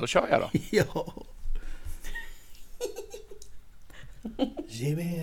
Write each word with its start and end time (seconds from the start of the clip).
då 0.00 0.06
kör 0.06 0.28
jag 0.30 0.40
då. 0.40 0.50
Ja. 0.70 1.14
Jimmy. 4.68 5.22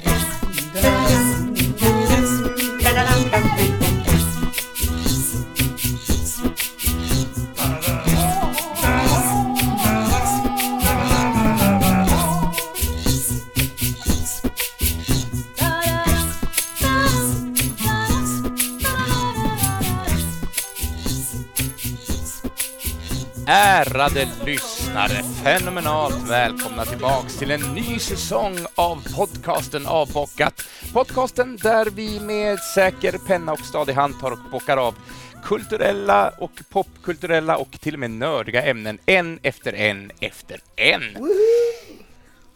Ärade 23.96 24.28
lyssnare, 24.46 25.24
fenomenalt 25.44 26.30
välkomna 26.30 26.86
tillbaks 26.86 27.38
till 27.38 27.52
en 27.52 27.62
ny 27.62 28.00
säsong 28.00 28.58
av 28.76 29.04
podcasten 29.16 29.88
Avbockat. 29.88 30.62
Podcasten 30.94 31.58
där 31.58 31.86
vi 31.86 32.20
med 32.20 32.60
säker 32.60 33.18
penna 33.28 33.52
och 33.52 33.60
stadig 33.60 33.94
hand 33.94 34.20
tar 34.20 34.32
och 34.32 34.38
bockar 34.52 34.78
av 34.78 34.96
kulturella 35.44 36.30
och 36.30 36.52
popkulturella 36.70 37.58
och 37.58 37.72
till 37.72 37.94
och 37.94 38.00
med 38.00 38.12
nördiga 38.12 38.64
ämnen 38.64 39.00
en 39.06 39.40
efter 39.44 39.74
en 39.74 40.12
efter 40.20 40.60
en. 40.76 41.18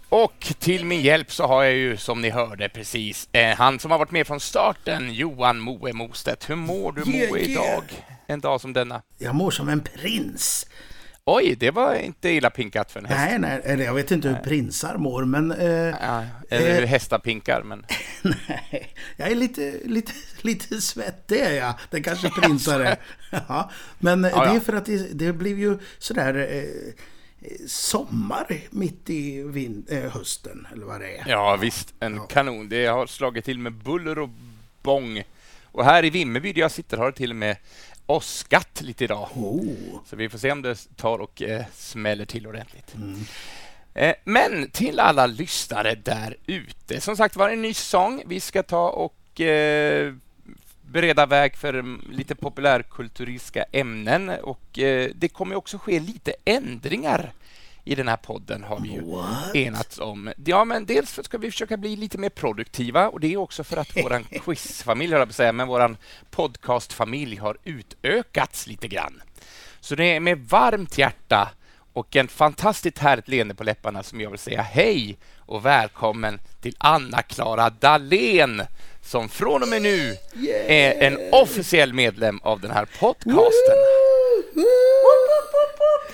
Och 0.09 0.53
till 0.59 0.85
min 0.85 1.01
hjälp 1.01 1.31
så 1.31 1.47
har 1.47 1.63
jag 1.63 1.73
ju, 1.73 1.97
som 1.97 2.21
ni 2.21 2.29
hörde 2.29 2.69
precis, 2.69 3.29
eh, 3.31 3.57
han 3.57 3.79
som 3.79 3.91
har 3.91 3.97
varit 3.97 4.11
med 4.11 4.27
från 4.27 4.39
starten, 4.39 5.13
Johan 5.13 5.59
Moe 5.59 5.93
Mostedt. 5.93 6.49
Hur 6.49 6.55
mår 6.55 6.91
du 6.91 7.11
Yeah, 7.11 7.29
Moe 7.29 7.39
yeah. 7.39 7.51
idag? 7.51 7.83
En 8.27 8.39
dag 8.39 8.61
som 8.61 8.73
denna. 8.73 9.01
Jag 9.17 9.35
mår 9.35 9.51
som 9.51 9.69
en 9.69 9.81
prins. 9.81 10.65
Oj, 11.29 11.55
det 11.59 11.71
var 11.71 11.95
inte 11.95 12.29
illa 12.29 12.49
pinkat 12.49 12.91
för 12.91 12.99
en 12.99 13.05
häst. 13.05 13.19
Nej, 13.19 13.39
nej, 13.39 13.61
eller 13.63 13.85
jag 13.85 13.93
vet 13.93 14.11
inte 14.11 14.29
hur 14.29 14.35
prinsar 14.35 14.97
mår, 14.97 15.25
men... 15.25 15.51
Eh, 15.51 15.67
Ja, 16.01 16.25
eller 16.49 16.79
hur 16.79 16.87
hästar 16.87 17.19
pinkar, 17.19 17.63
men... 17.63 17.85
nej, 18.21 18.93
jag 19.15 19.31
är 19.31 19.35
lite, 19.35 19.79
lite, 19.85 20.11
lite 20.41 20.81
svettig 20.81 21.39
är 21.39 21.51
jag. 21.53 21.73
Det 21.89 22.01
kanske 22.01 22.29
prinsar 22.29 22.79
är. 22.79 22.97
Ja, 23.47 23.71
men 23.99 24.25
eh, 24.25 24.31
Ja, 24.31 24.45
det 24.45 24.55
är 24.55 24.59
för 24.59 24.73
att 24.73 24.85
det, 24.85 25.13
det 25.13 25.33
blev 25.33 25.59
ju 25.59 25.77
sådär 25.97 26.47
eh, 26.51 26.93
sommar 27.67 28.57
mitt 28.69 29.09
i 29.09 29.39
eh, 29.89 30.11
hösten, 30.11 30.67
eller 30.73 30.85
vad 30.85 31.01
det 31.01 31.17
är. 31.17 31.23
Ja, 31.27 31.55
visst. 31.55 31.93
En 31.99 32.27
kanon. 32.27 32.69
Det 32.69 32.85
har 32.85 33.07
slagit 33.07 33.45
till 33.45 33.59
med 33.59 33.73
buller 33.73 34.19
och 34.19 34.29
bång. 34.81 35.23
Och 35.63 35.85
här 35.85 36.05
i 36.05 36.09
Vimmerby, 36.09 36.53
där 36.53 36.61
jag 36.61 36.71
sitter, 36.71 36.97
har 36.97 37.05
det 37.05 37.17
till 37.17 37.29
och 37.29 37.35
med 37.35 37.57
åskat 38.07 38.81
lite 38.81 39.03
idag. 39.03 39.29
Oh. 39.35 39.99
Så 40.05 40.15
vi 40.15 40.29
får 40.29 40.37
se 40.37 40.51
om 40.51 40.61
det 40.61 40.95
tar 40.95 41.19
och 41.19 41.41
eh, 41.41 41.65
smäller 41.73 42.25
till 42.25 42.47
ordentligt. 42.47 42.95
Eh, 43.93 44.15
men 44.23 44.69
till 44.71 44.99
alla 44.99 45.25
lyssnare 45.25 45.95
där 45.95 46.37
ute. 46.45 47.01
Som 47.01 47.17
sagt 47.17 47.35
var, 47.35 47.49
en 47.49 47.61
ny 47.61 47.73
säsong. 47.73 48.23
Vi 48.25 48.39
ska 48.39 48.63
ta 48.63 48.89
och 48.89 49.41
eh, 49.41 50.13
bereda 50.81 51.25
väg 51.25 51.55
för 51.55 51.73
mm, 51.73 52.07
lite 52.11 52.35
populärkulturistiska 52.35 53.65
ämnen 53.71 54.29
och 54.29 54.79
eh, 54.79 55.11
det 55.15 55.29
kommer 55.29 55.55
också 55.55 55.77
ske 55.77 55.99
lite 55.99 56.33
ändringar 56.45 57.33
i 57.87 57.95
den 57.95 58.07
här 58.07 58.17
podden 58.17 58.63
har 58.63 58.79
vi 58.79 58.89
ju 58.89 59.01
What? 59.01 59.55
enats 59.55 59.99
om. 59.99 60.33
Ja, 60.45 60.65
men 60.65 60.85
dels 60.85 61.19
ska 61.23 61.37
vi 61.37 61.51
försöka 61.51 61.77
bli 61.77 61.95
lite 61.95 62.17
mer 62.17 62.29
produktiva 62.29 63.09
och 63.09 63.19
det 63.19 63.33
är 63.33 63.37
också 63.37 63.63
för 63.63 63.77
att 63.77 63.97
våran 63.97 64.23
quizfamilj, 64.45 65.11
höll 65.11 65.19
jag 65.19 65.27
på 65.27 65.31
att 65.31 65.35
säga, 65.35 65.51
men 65.51 65.67
våran 65.67 65.97
podcastfamilj 66.31 67.35
har 67.35 67.57
utökats 67.63 68.67
lite 68.67 68.87
grann. 68.87 69.21
Så 69.79 69.95
det 69.95 70.05
är 70.05 70.19
med 70.19 70.39
varmt 70.39 70.97
hjärta 70.97 71.49
och 71.93 72.15
en 72.15 72.27
fantastiskt 72.27 72.97
härligt 72.97 73.27
leende 73.27 73.55
på 73.55 73.63
läpparna 73.63 74.03
som 74.03 74.21
jag 74.21 74.29
vill 74.29 74.39
säga 74.39 74.61
hej 74.61 75.17
och 75.37 75.65
välkommen 75.65 76.39
till 76.61 76.75
Anna-Klara 76.77 77.69
Dahlén 77.69 78.61
som 79.01 79.29
från 79.29 79.61
och 79.61 79.67
med 79.67 79.81
nu 79.81 80.15
är 80.67 81.07
en 81.07 81.17
officiell 81.31 81.93
medlem 81.93 82.39
av 82.43 82.61
den 82.61 82.71
här 82.71 82.85
podcasten. 82.99 83.77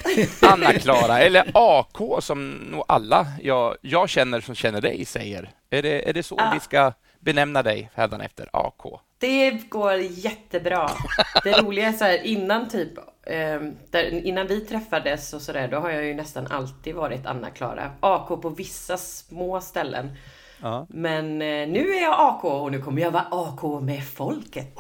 Anna-Klara, 0.42 1.20
eller 1.20 1.52
AK 1.54 2.24
som 2.24 2.52
nog 2.52 2.84
alla 2.88 3.28
jag, 3.42 3.76
jag 3.82 4.10
känner 4.10 4.42
som 4.42 4.56
känner 4.56 4.82
dig 4.82 5.06
säger. 5.06 5.50
Är 5.70 5.82
det, 5.82 6.10
är 6.10 6.14
det 6.14 6.24
så 6.24 6.40
vi 6.54 6.60
ska 6.60 6.94
benämna 7.20 7.64
dig 7.64 7.90
hädanefter? 7.94 8.50
AK? 8.54 9.02
Det 9.18 9.52
går 9.70 9.94
jättebra. 9.96 10.90
Det 11.44 11.62
roliga 11.62 11.88
är 11.88 11.94
så 11.94 12.04
här, 12.04 12.24
innan 12.24 12.70
typ, 12.70 12.92
ehm, 13.26 13.76
där, 13.92 14.26
innan 14.26 14.48
vi 14.48 14.62
träffades 14.62 15.34
och 15.34 15.42
sådär, 15.42 15.68
då 15.68 15.78
har 15.78 15.90
jag 15.90 16.06
ju 16.06 16.14
nästan 16.14 16.48
alltid 16.48 16.96
varit 16.96 17.26
Anna-Klara. 17.26 17.92
AK 18.00 18.28
på 18.28 18.50
vissa 18.50 18.98
små 18.98 19.62
ställen. 19.62 20.12
Ja. 20.64 20.88
Men 20.90 21.26
eh, 21.26 21.68
nu 21.68 21.94
är 21.94 22.02
jag 22.02 22.16
AK 22.20 22.44
och 22.44 22.72
nu 22.72 22.82
kommer 22.82 23.02
jag 23.02 23.12
vara 23.12 23.26
AK 23.32 23.84
med 23.84 24.04
folket. 24.08 24.76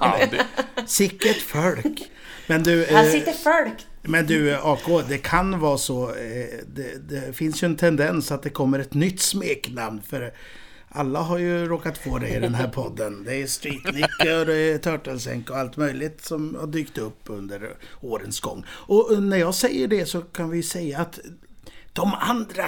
Ja, 0.00 0.18
det, 0.30 0.46
Sicket 0.86 1.36
folk. 1.36 2.10
Men 2.46 2.62
du, 2.62 2.84
Här 2.84 3.04
eh, 3.04 3.10
sitter 3.10 3.32
folk. 3.32 3.86
men 4.02 4.26
du 4.26 4.54
AK, 4.56 5.08
det 5.08 5.18
kan 5.18 5.60
vara 5.60 5.78
så. 5.78 6.08
Eh, 6.08 6.46
det, 6.66 7.08
det 7.08 7.36
finns 7.36 7.62
ju 7.62 7.66
en 7.66 7.76
tendens 7.76 8.32
att 8.32 8.42
det 8.42 8.50
kommer 8.50 8.78
ett 8.78 8.94
nytt 8.94 9.20
smeknamn. 9.20 10.02
För 10.02 10.32
alla 10.88 11.20
har 11.20 11.38
ju 11.38 11.66
råkat 11.66 11.98
få 11.98 12.18
det 12.18 12.28
i 12.28 12.40
den 12.40 12.54
här 12.54 12.68
podden. 12.68 13.24
Det 13.24 13.34
är 13.42 13.46
Streetnicker, 13.46 14.40
och 14.40 14.46
det 14.46 14.56
är 14.56 14.78
Turtlesenk 14.78 15.50
och 15.50 15.56
allt 15.58 15.76
möjligt 15.76 16.24
som 16.24 16.56
har 16.60 16.66
dykt 16.66 16.98
upp 16.98 17.20
under 17.26 17.70
årens 18.00 18.40
gång. 18.40 18.64
Och 18.68 19.12
eh, 19.12 19.20
när 19.20 19.36
jag 19.36 19.54
säger 19.54 19.88
det 19.88 20.06
så 20.06 20.20
kan 20.20 20.50
vi 20.50 20.62
säga 20.62 20.98
att 21.00 21.18
de 21.92 22.14
andra 22.14 22.64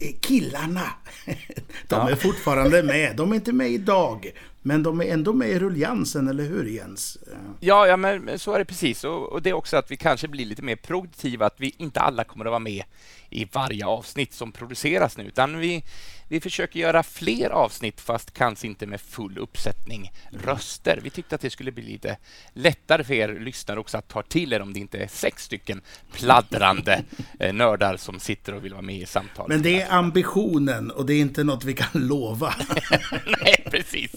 eh, 0.00 0.14
killarna, 0.20 0.82
de 1.88 2.08
är 2.08 2.16
fortfarande 2.16 2.82
med. 2.82 3.16
De 3.16 3.30
är 3.30 3.34
inte 3.34 3.52
med 3.52 3.70
idag. 3.70 4.32
Men 4.66 4.82
de 4.82 5.00
är 5.00 5.04
ändå 5.04 5.32
med 5.32 5.48
i 5.48 5.58
ruljansen, 5.58 6.28
eller 6.28 6.44
hur 6.44 6.64
Jens? 6.64 7.18
ja, 7.60 7.86
ja, 7.86 7.96
men 7.96 8.38
så 8.38 8.52
är 8.52 8.58
det 8.58 8.64
precis. 8.64 9.04
Och, 9.04 9.32
och 9.32 9.42
det 9.42 9.50
är 9.50 9.54
också 9.54 9.76
att 9.76 9.90
vi 9.90 9.96
kanske 9.96 10.28
blir 10.28 10.46
lite 10.46 10.62
mer 10.62 10.76
produktiva, 10.76 11.46
att 11.46 11.54
vi 11.56 11.74
inte 11.78 12.00
alla 12.00 12.24
kommer 12.24 12.44
att 12.44 12.50
vara 12.50 12.58
med 12.58 12.84
i 13.30 13.48
varje 13.52 13.86
avsnitt 13.86 14.32
som 14.32 14.52
produceras 14.52 15.16
nu, 15.16 15.24
utan 15.24 15.58
vi, 15.58 15.84
vi 16.28 16.40
försöker 16.40 16.80
göra 16.80 17.02
fler 17.02 17.50
avsnitt, 17.50 18.00
fast 18.00 18.34
kanske 18.34 18.66
inte 18.66 18.86
med 18.86 19.00
full 19.00 19.38
uppsättning 19.38 20.12
röster. 20.30 21.00
Vi 21.02 21.10
tyckte 21.10 21.34
att 21.34 21.40
det 21.40 21.50
skulle 21.50 21.72
bli 21.72 21.84
lite 21.84 22.16
lättare 22.52 23.04
för 23.04 23.14
er 23.14 23.40
lyssnare 23.40 23.80
också 23.80 23.98
att 23.98 24.08
ta 24.08 24.22
till 24.22 24.52
er 24.52 24.62
om 24.62 24.72
det 24.72 24.80
inte 24.80 24.98
är 24.98 25.06
sex 25.06 25.44
stycken 25.44 25.82
pladdrande 26.12 27.04
eh, 27.40 27.52
nördar 27.52 27.96
som 27.96 28.20
sitter 28.20 28.54
och 28.54 28.64
vill 28.64 28.72
vara 28.72 28.82
med 28.82 28.96
i 28.96 29.06
samtalet. 29.06 29.48
Men 29.48 29.62
det 29.62 29.82
är 29.82 29.92
ambitionen 29.92 30.90
och 30.90 31.06
det 31.06 31.14
är 31.14 31.20
inte 31.20 31.44
något 31.44 31.64
vi 31.64 31.74
kan 31.74 32.06
lova. 32.06 32.54
Nej, 33.42 33.64
precis. 33.70 34.12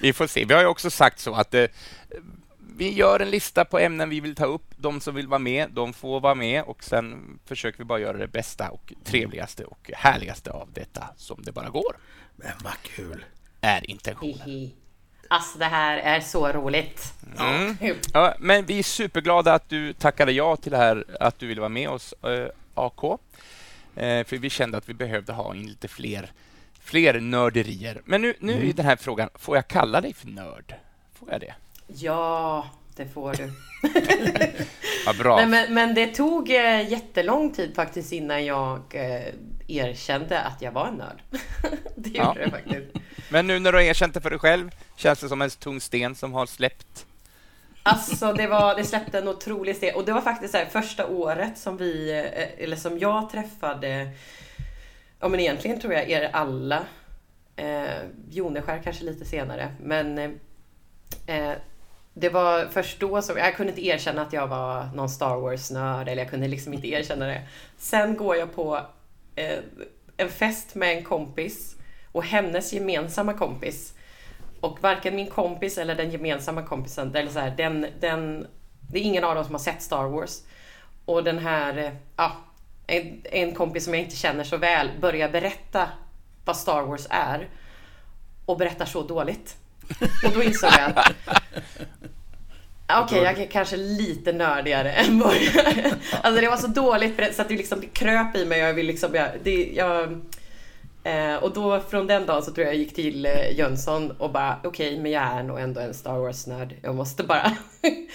Vi 0.00 0.12
får 0.12 0.26
se. 0.26 0.44
Vi 0.44 0.54
har 0.54 0.60
ju 0.60 0.66
också 0.66 0.90
sagt 0.90 1.20
så 1.20 1.34
att 1.34 1.54
eh, 1.54 1.64
vi 2.76 2.92
gör 2.92 3.20
en 3.20 3.30
lista 3.30 3.64
på 3.64 3.78
ämnen 3.78 4.08
vi 4.08 4.20
vill 4.20 4.34
ta 4.34 4.44
upp. 4.44 4.64
De 4.76 5.00
som 5.00 5.14
vill 5.14 5.28
vara 5.28 5.38
med, 5.38 5.70
de 5.70 5.92
får 5.92 6.20
vara 6.20 6.34
med 6.34 6.62
och 6.62 6.84
sen 6.84 7.38
försöker 7.44 7.78
vi 7.78 7.84
bara 7.84 7.98
göra 7.98 8.16
det 8.18 8.28
bästa 8.28 8.70
och 8.70 8.92
trevligaste 9.04 9.64
och 9.64 9.90
härligaste 9.94 10.50
av 10.50 10.68
detta 10.72 11.08
som 11.16 11.42
det 11.42 11.52
bara 11.52 11.68
går, 11.68 11.96
Men 12.36 12.52
vad 12.64 12.82
kul. 12.82 13.24
är 13.60 13.90
intentionen. 13.90 14.70
Alltså 15.28 15.58
det 15.58 15.64
här 15.64 15.96
är 15.96 16.20
så 16.20 16.52
roligt. 16.52 17.14
Mm. 17.38 17.76
Ja, 18.12 18.34
men 18.38 18.66
vi 18.66 18.78
är 18.78 18.82
superglada 18.82 19.54
att 19.54 19.68
du 19.68 19.92
tackade 19.92 20.32
ja 20.32 20.56
till 20.56 20.72
det 20.72 20.78
här, 20.78 21.04
att 21.20 21.38
du 21.38 21.46
ville 21.46 21.60
vara 21.60 21.68
med 21.68 21.88
oss, 21.88 22.12
eh, 22.22 22.48
AK. 22.74 23.04
Eh, 23.96 24.24
för 24.24 24.36
vi 24.38 24.50
kände 24.50 24.78
att 24.78 24.88
vi 24.88 24.94
behövde 24.94 25.32
ha 25.32 25.54
in 25.54 25.66
lite 25.66 25.88
fler, 25.88 26.32
fler 26.80 27.20
nörderier. 27.20 28.02
Men 28.04 28.22
nu, 28.22 28.34
nu 28.38 28.68
är 28.68 28.72
den 28.72 28.86
här 28.86 28.96
frågan, 28.96 29.28
får 29.34 29.56
jag 29.56 29.68
kalla 29.68 30.00
dig 30.00 30.14
för 30.14 30.28
nörd? 30.28 30.74
Får 31.14 31.30
jag 31.30 31.40
det? 31.40 31.54
Ja, 31.86 32.66
det 32.96 33.06
får 33.06 33.34
du. 33.34 33.52
Ja, 35.06 35.12
bra. 35.18 35.36
Nej, 35.36 35.46
men, 35.46 35.74
men 35.74 35.94
det 35.94 36.06
tog 36.06 36.50
eh, 36.50 36.90
jättelång 36.90 37.52
tid 37.52 37.74
faktiskt 37.74 38.12
innan 38.12 38.44
jag 38.44 38.80
eh, 38.90 39.34
erkände 39.68 40.40
att 40.40 40.62
jag 40.62 40.72
var 40.72 40.86
en 40.86 40.94
nörd. 40.94 41.22
det 41.96 42.08
gjorde 42.08 42.18
Ja. 42.18 42.34
det 42.44 42.50
faktiskt. 42.50 42.86
Men 43.30 43.46
nu 43.46 43.58
när 43.58 43.72
du 43.72 43.78
har 43.78 43.82
erkänt 43.82 44.14
det 44.14 44.20
för 44.20 44.30
dig 44.30 44.38
själv, 44.38 44.70
känns 44.96 45.20
det 45.20 45.28
som 45.28 45.42
en 45.42 45.50
tung 45.50 45.80
sten 45.80 46.14
som 46.14 46.32
har 46.32 46.46
släppt? 46.46 47.06
Alltså 47.82 48.32
det, 48.32 48.46
var, 48.46 48.74
det 48.74 48.84
släppte 48.84 49.18
en 49.18 49.28
otrolig 49.28 49.76
steg. 49.76 49.96
Och 49.96 50.04
det 50.04 50.12
var 50.12 50.20
faktiskt 50.20 50.52
så 50.52 50.58
här, 50.58 50.66
första 50.66 51.06
året 51.06 51.58
som 51.58 51.76
vi, 51.76 52.10
eh, 52.12 52.64
eller 52.64 52.76
som 52.76 52.98
jag 52.98 53.30
träffade, 53.30 54.10
ja 55.20 55.28
men 55.28 55.40
egentligen 55.40 55.80
tror 55.80 55.92
jag 55.92 56.10
er 56.10 56.30
alla. 56.32 56.82
Eh, 57.56 57.84
Joneskär 58.30 58.80
kanske 58.84 59.04
lite 59.04 59.24
senare. 59.24 59.74
Men 59.82 60.18
eh, 61.26 61.52
det 62.14 62.28
var 62.28 62.66
först 62.66 63.00
då 63.00 63.22
som, 63.22 63.36
jag 63.36 63.56
kunde 63.56 63.72
inte 63.72 63.86
erkänna 63.86 64.22
att 64.22 64.32
jag 64.32 64.46
var 64.46 64.88
någon 64.94 65.08
Star 65.08 65.36
Wars-nörd, 65.36 66.08
eller 66.08 66.22
jag 66.22 66.30
kunde 66.30 66.48
liksom 66.48 66.74
inte 66.74 66.88
erkänna 66.88 67.26
det. 67.26 67.42
Sen 67.76 68.16
går 68.16 68.36
jag 68.36 68.54
på 68.54 68.80
eh, 69.36 69.58
en 70.16 70.28
fest 70.28 70.74
med 70.74 70.96
en 70.96 71.04
kompis 71.04 71.76
och 72.12 72.24
hennes 72.24 72.72
gemensamma 72.72 73.32
kompis. 73.32 73.94
Och 74.60 74.82
varken 74.82 75.16
min 75.16 75.26
kompis 75.26 75.78
eller 75.78 75.94
den 75.94 76.10
gemensamma 76.10 76.62
kompisen, 76.62 77.14
eller 77.14 77.30
så 77.30 77.38
här, 77.38 77.54
den, 77.56 77.86
den, 78.00 78.46
det 78.92 78.98
är 78.98 79.02
ingen 79.02 79.24
av 79.24 79.34
dem 79.34 79.44
som 79.44 79.54
har 79.54 79.60
sett 79.60 79.82
Star 79.82 80.04
Wars. 80.04 80.42
och 81.04 81.24
den 81.24 81.38
här, 81.38 81.78
eh, 81.78 81.92
ja, 82.16 82.32
en, 82.86 83.22
en 83.24 83.54
kompis 83.54 83.84
som 83.84 83.94
jag 83.94 84.02
inte 84.02 84.16
känner 84.16 84.44
så 84.44 84.56
väl 84.56 84.90
börjar 85.00 85.28
berätta 85.28 85.88
vad 86.44 86.56
Star 86.56 86.82
Wars 86.82 87.06
är 87.10 87.48
och 88.46 88.58
berättar 88.58 88.84
så 88.84 89.02
dåligt. 89.02 89.56
Och 90.24 90.32
då 90.34 90.42
insåg 90.42 90.70
jag 90.78 90.92
att 90.98 91.14
Okej, 92.86 93.04
okay, 93.04 93.32
jag 93.32 93.38
är 93.38 93.46
kanske 93.46 93.76
lite 93.76 94.32
nördigare 94.32 94.92
än 94.92 95.18
vad. 95.18 95.34
Alltså 96.22 96.40
det 96.40 96.48
var 96.48 96.56
så 96.56 96.66
dåligt 96.66 97.34
så 97.34 97.42
att 97.42 97.48
det 97.48 97.56
liksom 97.56 97.82
kröp 97.92 98.36
i 98.36 98.44
mig. 98.44 98.58
Jag 98.58 98.74
vill 98.74 98.86
liksom, 98.86 99.14
jag, 99.14 99.28
det, 99.42 99.72
jag, 99.74 100.02
eh, 101.04 101.34
och 101.34 101.52
då 101.52 101.80
från 101.80 102.06
den 102.06 102.26
dagen 102.26 102.42
så 102.42 102.52
tror 102.52 102.66
jag 102.66 102.74
jag 102.74 102.80
gick 102.80 102.94
till 102.94 103.26
eh, 103.26 103.58
Jönsson 103.58 104.10
och 104.10 104.32
bara 104.32 104.58
okej, 104.64 104.88
okay, 104.88 105.02
men 105.02 105.12
jag 105.12 105.22
är 105.22 105.42
nog 105.42 105.60
ändå 105.60 105.80
en 105.80 105.94
Star 105.94 106.18
Wars-nörd. 106.18 106.74
Jag 106.82 106.94
måste 106.94 107.22
bara 107.22 107.52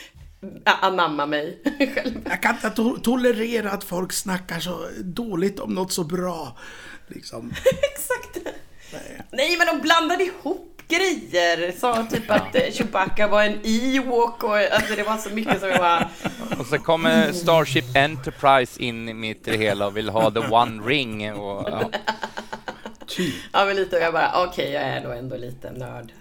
anamma 0.65 1.25
mig 1.25 1.59
själv. 1.95 2.29
Jag 2.29 2.41
kan 2.41 2.55
inte 2.55 2.69
to 2.69 2.97
tolerera 3.03 3.71
att 3.71 3.83
folk 3.83 4.13
snackar 4.13 4.59
så 4.59 4.85
dåligt 5.03 5.59
om 5.59 5.73
något 5.75 5.91
så 5.91 6.03
bra. 6.03 6.57
Liksom. 7.07 7.53
Exakt. 7.93 8.55
Nej. 8.93 9.21
Nej, 9.31 9.57
men 9.57 9.67
de 9.67 9.81
blandade 9.81 10.23
ihop 10.23 10.78
grejer. 10.89 11.71
Sa 11.79 12.05
typ 12.05 12.31
att 12.31 12.55
eh, 12.55 12.71
Chewbacca 12.71 13.27
var 13.27 13.43
en 13.43 13.59
Ewok 13.63 14.43
och 14.43 14.57
alltså 14.57 14.95
det 14.95 15.03
var 15.03 15.17
så 15.17 15.29
mycket 15.29 15.59
som 15.59 15.69
jag 15.69 15.79
bara... 15.79 16.09
Och 16.59 16.65
så 16.65 16.77
kommer 16.77 17.31
Starship 17.31 17.95
Enterprise 17.95 18.83
in 18.83 19.19
mitt 19.19 19.47
i 19.47 19.51
det 19.51 19.57
hela 19.57 19.87
och 19.87 19.97
vill 19.97 20.09
ha 20.09 20.31
the 20.31 20.39
one 20.39 20.87
ring 20.87 21.33
och... 21.33 21.69
Ja. 21.69 21.91
Typ. 23.07 23.35
Ja, 23.53 23.65
men 23.65 23.75
lite 23.75 23.95
och 23.95 24.01
jag 24.01 24.13
bara, 24.13 24.31
okej, 24.43 24.49
okay, 24.49 24.71
jag 24.71 24.83
är 24.83 25.01
nog 25.01 25.13
ändå 25.13 25.37
lite 25.37 25.71
nörd. 25.71 26.11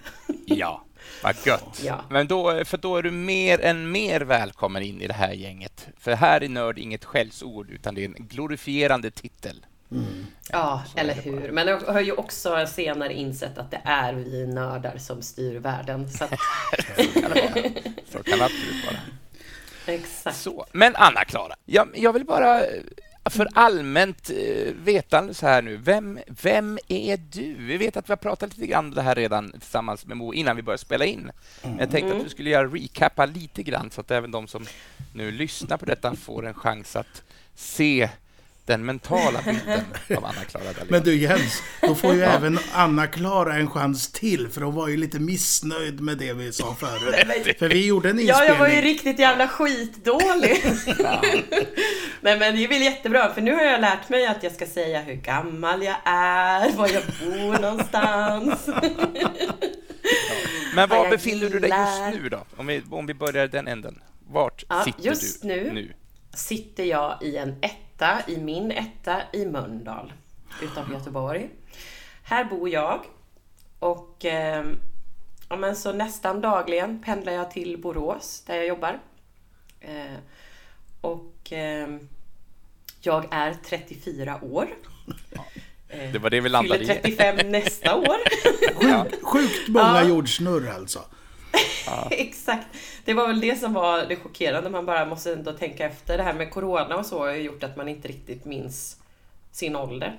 Ja. 0.45 0.85
Vad 1.23 1.35
gött. 1.45 1.81
Ja. 1.83 2.01
Men 2.09 2.27
då, 2.27 2.65
för 2.65 2.77
då 2.77 2.97
är 2.97 3.01
du 3.01 3.11
mer 3.11 3.61
än 3.61 3.91
mer 3.91 4.21
välkommen 4.21 4.83
in 4.83 5.01
i 5.01 5.07
det 5.07 5.13
här 5.13 5.31
gänget. 5.31 5.87
För 5.97 6.11
här 6.11 6.43
är 6.43 6.49
nörd 6.49 6.79
inget 6.79 7.05
skällsord, 7.05 7.69
utan 7.69 7.95
det 7.95 8.01
är 8.01 8.05
en 8.05 8.27
glorifierande 8.27 9.11
titel. 9.11 9.65
Mm. 9.91 10.25
Ja, 10.49 10.83
eller 10.95 11.13
hur. 11.13 11.51
Men 11.51 11.67
jag 11.67 11.79
har 11.79 12.01
ju 12.01 12.11
också 12.11 12.65
senare 12.67 13.13
insett 13.13 13.57
att 13.57 13.71
det 13.71 13.81
är 13.83 14.13
vi 14.13 14.47
nördar 14.47 14.97
som 14.97 15.21
styr 15.21 15.59
världen. 15.59 16.09
Så, 16.09 16.23
att... 16.23 16.29
så 17.13 17.21
kan 17.21 17.31
det 17.31 17.51
vara. 17.55 17.71
Så 18.11 18.23
kan 18.23 18.39
det 18.39 18.45
absolut 18.45 18.85
vara. 18.85 18.99
Exakt. 19.85 20.37
Så. 20.37 20.65
Men 20.71 20.95
Anna-Klara, 20.95 21.55
jag, 21.65 21.89
jag 21.93 22.13
vill 22.13 22.25
bara 22.25 22.61
för 23.25 23.47
allmänt 23.53 24.29
eh, 24.29 24.73
vetande 24.83 25.33
så 25.33 25.47
här 25.47 25.61
nu, 25.61 25.77
vem, 25.77 26.19
vem 26.27 26.79
är 26.87 27.17
du? 27.17 27.53
Vi 27.53 27.77
vet 27.77 27.97
att 27.97 28.09
vi 28.09 28.11
har 28.11 28.17
pratat 28.17 28.57
lite 28.57 28.67
grann 28.67 28.85
om 28.85 28.93
det 28.93 29.01
här 29.01 29.15
redan 29.15 29.51
tillsammans 29.51 30.05
med 30.05 30.17
Mo 30.17 30.33
innan 30.33 30.55
vi 30.55 30.61
började 30.61 30.81
spela 30.81 31.05
in. 31.05 31.31
Men 31.61 31.79
jag 31.79 31.91
tänkte 31.91 32.15
att 32.15 32.23
du 32.23 32.29
skulle 32.29 32.49
göra 32.49 32.67
recappa 32.67 33.25
lite 33.25 33.63
grann 33.63 33.91
så 33.91 34.01
att 34.01 34.11
även 34.11 34.31
de 34.31 34.47
som 34.47 34.65
nu 35.13 35.31
lyssnar 35.31 35.77
på 35.77 35.85
detta 35.85 36.15
får 36.15 36.47
en 36.47 36.53
chans 36.53 36.95
att 36.95 37.23
se 37.55 38.09
den 38.69 38.85
mentala 38.85 39.39
bilden 39.45 39.81
av 40.17 40.25
Anna-Klara 40.25 40.63
Dahlén. 40.63 40.87
Men 40.89 41.03
du 41.03 41.15
Jens, 41.15 41.63
då 41.81 41.95
får 41.95 42.13
ju 42.13 42.23
även 42.23 42.59
Anna-Klara 42.73 43.55
en 43.55 43.69
chans 43.69 44.11
till, 44.11 44.47
för 44.49 44.61
hon 44.61 44.75
var 44.75 44.87
ju 44.87 44.97
lite 44.97 45.19
missnöjd 45.19 45.99
med 45.99 46.17
det 46.17 46.33
vi 46.33 46.51
sa 46.51 46.75
förut. 46.75 47.55
för 47.59 47.69
vi 47.69 47.85
gjorde 47.85 48.09
en 48.09 48.19
inspelning. 48.19 48.47
Ja, 48.47 48.53
jag 48.53 48.59
var 48.59 48.67
ju 48.67 48.81
riktigt 48.81 49.19
jävla 49.19 49.47
skitdålig. 49.47 50.63
Ja. 50.99 51.21
Nej, 52.21 52.39
men 52.39 52.55
det 52.55 52.63
är 52.63 52.67
väl 52.67 52.81
jättebra, 52.81 53.33
för 53.33 53.41
nu 53.41 53.53
har 53.53 53.63
jag 53.63 53.81
lärt 53.81 54.09
mig 54.09 54.25
att 54.25 54.43
jag 54.43 54.51
ska 54.51 54.65
säga 54.65 55.01
hur 55.01 55.13
gammal 55.13 55.83
jag 55.83 55.95
är, 56.05 56.71
var 56.71 56.87
jag 56.87 57.03
bor 57.03 57.61
någonstans. 57.61 58.69
Men 60.75 60.89
var 60.89 61.09
befinner 61.09 61.49
du 61.49 61.59
dig 61.59 61.69
just 61.69 62.21
nu 62.21 62.29
då? 62.29 62.43
Om 62.57 62.67
vi, 62.67 62.83
om 62.89 63.05
vi 63.05 63.13
börjar 63.13 63.47
den 63.47 63.67
änden. 63.67 64.01
Vart 64.27 64.63
ja, 64.69 64.83
sitter 64.83 65.03
just 65.03 65.41
du 65.41 65.47
nu? 65.47 65.71
nu? 65.73 65.93
sitter 66.33 66.83
jag 66.83 67.17
i 67.21 67.37
en 67.37 67.55
etta, 67.99 68.31
i 68.31 68.37
min 68.37 68.71
etta 68.71 69.21
i 69.33 69.45
Mölndal 69.45 70.13
utanför 70.63 70.93
Göteborg. 70.93 71.49
Här 72.23 72.45
bor 72.45 72.69
jag 72.69 73.05
och 73.79 74.25
eh, 74.25 74.65
ja, 75.49 75.55
men 75.55 75.75
så 75.75 75.93
nästan 75.93 76.41
dagligen 76.41 77.01
pendlar 77.03 77.33
jag 77.33 77.51
till 77.51 77.81
Borås 77.81 78.43
där 78.47 78.55
jag 78.55 78.67
jobbar. 78.67 78.99
Eh, 79.79 80.17
och 81.01 81.53
eh, 81.53 81.87
jag 83.01 83.25
är 83.31 83.53
34 83.65 84.39
år. 84.41 84.67
Eh, 85.89 86.11
det 86.11 86.19
var 86.19 86.29
det 86.29 86.41
vi 86.41 86.49
landade 86.49 86.83
i. 86.83 86.87
35 86.87 87.51
nästa 87.51 87.95
år. 87.95 88.17
Sjukt, 89.03 89.23
sjukt 89.23 89.67
många 89.67 90.01
ja. 90.01 90.03
jordsnurr 90.03 90.69
alltså. 90.69 90.99
Exakt. 92.11 92.67
Det 93.05 93.13
var 93.13 93.27
väl 93.27 93.39
det 93.39 93.59
som 93.59 93.73
var 93.73 94.05
det 94.05 94.15
chockerande. 94.15 94.69
Man 94.69 94.85
bara 94.85 95.05
måste 95.05 95.33
ändå 95.33 95.53
tänka 95.53 95.85
efter. 95.85 96.17
Det 96.17 96.23
här 96.23 96.33
med 96.33 96.51
Corona 96.51 96.95
och 96.95 97.05
så 97.05 97.19
har 97.19 97.31
ju 97.31 97.41
gjort 97.41 97.63
att 97.63 97.77
man 97.77 97.87
inte 97.87 98.07
riktigt 98.07 98.45
minns 98.45 98.97
sin 99.51 99.75
ålder. 99.75 100.17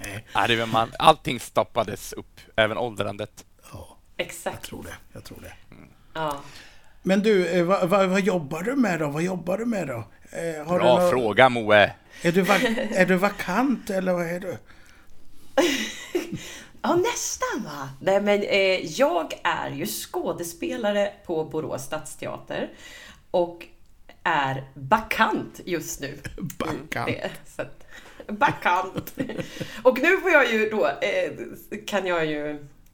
Nej. 0.00 0.24
Ja, 0.32 0.46
det 0.46 0.66
man, 0.66 0.92
allting 0.98 1.40
stoppades 1.40 2.12
upp, 2.12 2.40
även 2.56 2.78
åldrandet. 2.78 3.44
Ja, 3.72 3.96
Exakt. 4.16 4.56
Jag 4.56 4.62
tror 4.62 4.82
det. 4.82 4.94
Jag 5.12 5.24
tror 5.24 5.38
det. 5.40 5.74
Mm. 5.74 5.88
Ja. 6.14 6.40
Men 7.02 7.22
du, 7.22 7.46
eh, 7.46 7.64
vad, 7.64 7.88
vad, 7.88 8.08
vad, 8.08 8.20
jobbar 8.20 8.62
du 8.62 8.76
med 8.76 9.00
då? 9.00 9.08
Vad 9.08 9.22
jobbar 9.22 9.58
du 9.58 9.66
med 9.66 9.86
då? 9.86 10.04
Eh, 10.32 10.66
har 10.66 10.78
Bra 10.78 10.98
någon... 10.98 11.10
fråga, 11.10 11.48
Moe. 11.48 11.92
Är 12.22 12.32
du, 12.32 12.40
är 12.94 13.06
du 13.06 13.16
vakant 13.16 13.90
eller 13.90 14.12
vad 14.12 14.26
är 14.26 14.40
du? 14.40 14.56
Ja, 16.88 16.96
nästan 16.96 17.64
va? 17.64 17.88
Nej, 18.00 18.20
men 18.20 18.42
eh, 18.42 19.00
jag 19.00 19.40
är 19.44 19.70
ju 19.70 19.86
skådespelare 19.86 21.12
på 21.26 21.44
Borås 21.44 21.84
stadsteater 21.84 22.70
och 23.30 23.66
är 24.22 24.70
bakant 24.74 25.60
just 25.64 26.00
nu. 26.00 26.18
Bakant? 26.58 27.08
bakant. 28.26 29.14
och 29.82 29.98
nu 29.98 30.16
får 30.16 30.30
jag 30.30 30.52
ju 30.52 30.70
då, 30.70 30.86
eh, 30.86 31.32
kan 31.86 32.06
jag 32.06 32.26
ju 32.26 32.50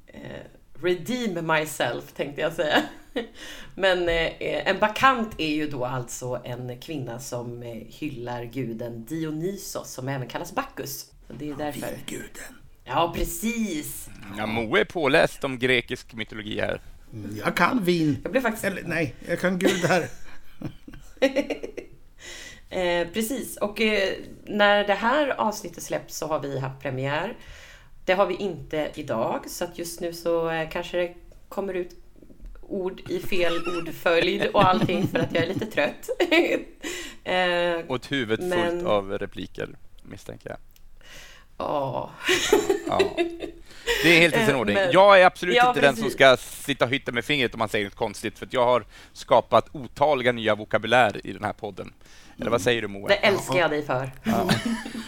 eh, 0.07 0.45
redeem 0.83 1.47
myself, 1.47 2.13
tänkte 2.13 2.41
jag 2.41 2.53
säga. 2.53 2.83
Men 3.75 4.09
eh, 4.09 4.69
en 4.69 4.79
bakant 4.79 5.35
är 5.39 5.55
ju 5.55 5.71
då 5.71 5.85
alltså 5.85 6.41
en 6.45 6.81
kvinna 6.81 7.21
som 7.21 7.63
eh, 7.63 7.83
hyllar 7.89 8.45
guden 8.45 9.05
Dionysos, 9.05 9.93
som 9.93 10.09
även 10.09 10.29
kallas 10.29 10.55
Bacchus. 10.55 11.11
Så 11.27 11.33
det 11.33 11.51
är 11.51 11.55
därför. 11.55 11.81
Vinguden. 11.81 12.64
Ja, 12.85 13.13
precis. 13.17 14.09
Ja, 14.39 14.47
Moe 14.47 14.81
är 14.81 14.85
påläst 14.85 15.45
om 15.45 15.59
grekisk 15.59 16.15
mytologi 16.15 16.61
här. 16.61 16.81
Mm, 17.13 17.37
jag 17.45 17.57
kan 17.57 17.85
vin. 17.85 18.19
Jag 18.23 18.33
blev 18.33 18.41
faktiskt... 18.41 18.65
Eller 18.65 18.83
nej, 18.83 19.15
jag 19.29 19.41
kan 19.41 19.59
gudar. 19.59 20.01
eh, 22.71 23.09
precis, 23.13 23.57
och 23.57 23.81
eh, 23.81 24.13
när 24.45 24.87
det 24.87 24.95
här 24.95 25.29
avsnittet 25.29 25.83
släpps 25.83 26.17
så 26.17 26.27
har 26.27 26.41
vi 26.41 26.59
haft 26.59 26.83
premiär. 26.83 27.37
Det 28.05 28.13
har 28.13 28.27
vi 28.27 28.35
inte 28.35 28.91
idag, 28.95 29.45
så 29.47 29.65
att 29.65 29.79
just 29.79 30.01
nu 30.01 30.13
så 30.13 30.51
eh, 30.51 30.69
kanske 30.71 30.97
det 30.97 31.15
kommer 31.49 31.75
ut 31.75 31.97
ord 32.63 33.01
i 33.11 33.19
fel 33.19 33.53
ordföljd 33.79 34.47
och 34.47 34.69
allting 34.69 35.09
för 35.09 35.19
att 35.19 35.35
jag 35.35 35.45
är 35.45 35.49
lite 35.49 35.67
trött. 35.67 36.09
eh, 37.25 37.91
och 37.91 37.97
ett 37.97 38.13
huvud 38.13 38.41
men... 38.41 38.71
fullt 38.71 38.87
av 38.87 39.19
repliker, 39.19 39.69
misstänker 40.03 40.51
jag. 40.51 40.59
Ja. 41.59 42.11
Det 44.03 44.17
är 44.17 44.21
helt 44.21 44.37
i 44.37 44.47
sin 44.47 44.55
ordning. 44.55 44.77
Jag 44.93 45.21
är 45.21 45.27
absolut 45.27 45.57
ja, 45.57 45.69
inte 45.69 45.81
precis. 45.81 45.97
den 45.97 46.03
som 46.05 46.11
ska 46.11 46.37
sitta 46.37 46.85
och 46.85 46.91
hytta 46.91 47.13
med 47.13 47.25
fingret 47.25 47.55
om 47.55 47.59
man 47.59 47.69
säger 47.69 47.85
något 47.85 47.95
konstigt, 47.95 48.39
för 48.39 48.49
jag 48.51 48.65
har 48.65 48.85
skapat 49.13 49.69
otaliga 49.73 50.33
nya 50.33 50.55
vokabulär 50.55 51.27
i 51.27 51.33
den 51.33 51.45
här 51.45 51.53
podden. 51.53 51.93
Eller 52.41 52.51
vad 52.51 52.61
säger 52.61 52.83
du 52.83 52.89
Moa? 52.89 53.09
Det 53.09 53.15
älskar 53.15 53.59
jag 53.59 53.71
dig 53.71 53.83
för. 53.83 54.11
Ja. 54.23 54.51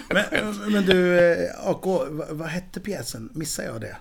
men, 0.30 0.72
men, 0.72 0.86
du, 0.86 1.18
eh, 1.18 1.68
AK, 1.68 1.84
vad 2.30 2.48
hette 2.48 2.80
pjäsen? 2.80 3.30
Missar 3.34 3.64
jag 3.64 3.80
det? 3.80 3.96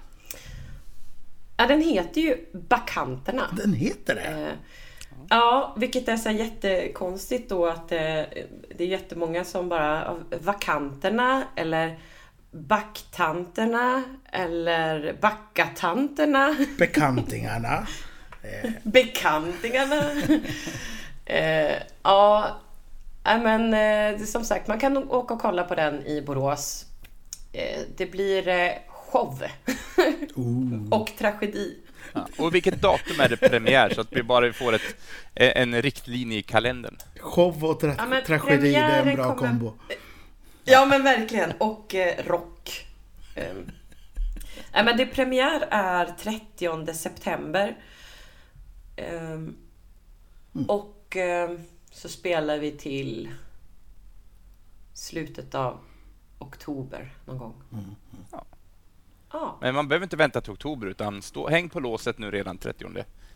Ja, 1.58 1.68
den 1.68 1.82
heter 1.82 2.22
ju 2.22 2.46
Bakanterna. 2.54 3.50
Den 3.52 3.74
heter 3.74 4.16
det? 4.16 4.22
Eh, 4.22 4.54
ja, 5.30 5.76
vilket 5.78 6.08
är 6.08 6.18
så 6.18 6.30
jättekonstigt 6.30 7.50
då 7.50 7.66
att 7.66 7.92
eh, 7.92 8.00
det 8.78 8.80
är 8.80 8.88
jättemånga 8.88 9.44
som 9.44 9.70
bara 9.70 10.18
Vakanterna 10.42 11.44
eller 11.56 12.00
Backtanterna 12.56 14.04
eller 14.32 15.18
Backatanterna. 15.22 16.56
Bekantingarna. 16.78 17.88
Bekantingarna. 18.84 20.02
eh, 21.26 21.74
ja, 22.04 22.58
men 23.24 23.74
eh, 23.74 24.26
som 24.26 24.44
sagt, 24.44 24.68
man 24.68 24.80
kan 24.80 24.98
åka 24.98 25.34
och 25.34 25.42
kolla 25.42 25.64
på 25.64 25.76
den 25.76 26.06
i 26.06 26.22
Borås. 26.22 26.86
Eh, 27.54 27.80
det 27.98 28.06
blir 28.06 28.48
eh, 28.48 28.72
show. 28.88 29.44
och 30.92 31.12
tragedi. 31.18 31.78
Ja, 32.14 32.28
och 32.38 32.56
vilket 32.56 32.82
datum 32.82 33.20
är 33.20 33.30
det 33.30 33.38
premiär 33.38 33.90
så 33.90 34.02
att 34.02 34.08
vi 34.12 34.24
bara 34.24 34.54
får 34.54 34.74
ett, 34.74 34.96
en 35.36 35.82
riktlinje 35.82 36.38
i 36.38 36.44
kalendern? 36.44 36.98
Show 37.20 37.66
och 37.66 37.80
tra 37.80 37.96
ja, 37.98 38.22
tragedi, 38.26 38.72
det 38.72 38.78
är 38.78 39.06
en 39.06 39.16
bra 39.16 39.36
kommer... 39.36 39.50
kombo. 39.50 39.74
Ja 40.66 40.86
men 40.86 41.04
verkligen. 41.04 41.52
Och 41.58 41.96
eh, 41.96 42.26
rock. 42.26 42.88
Um. 43.36 43.72
Nej, 44.74 44.86
men 44.86 44.98
det 44.98 45.06
premiär 45.06 45.68
är 45.70 46.06
30 46.06 46.94
september. 46.94 47.78
Um, 48.98 49.58
mm. 50.56 50.70
Och 50.70 51.18
um, 51.50 51.60
så 51.92 52.10
spelar 52.10 52.58
vi 52.58 52.72
till 52.72 53.30
slutet 54.94 55.56
av 55.56 55.80
oktober 56.40 57.14
någon 57.26 57.38
gång. 57.38 57.54
Ja. 58.32 58.46
Ja. 59.32 59.58
Men 59.62 59.76
man 59.76 59.88
behöver 59.88 60.04
inte 60.04 60.18
vänta 60.18 60.42
till 60.42 60.52
oktober, 60.52 60.88
utan 60.88 61.22
stå, 61.22 61.50
häng 61.50 61.70
på 61.70 61.80
låset 61.80 62.18
nu 62.18 62.32
redan 62.32 62.58
30 62.58 62.86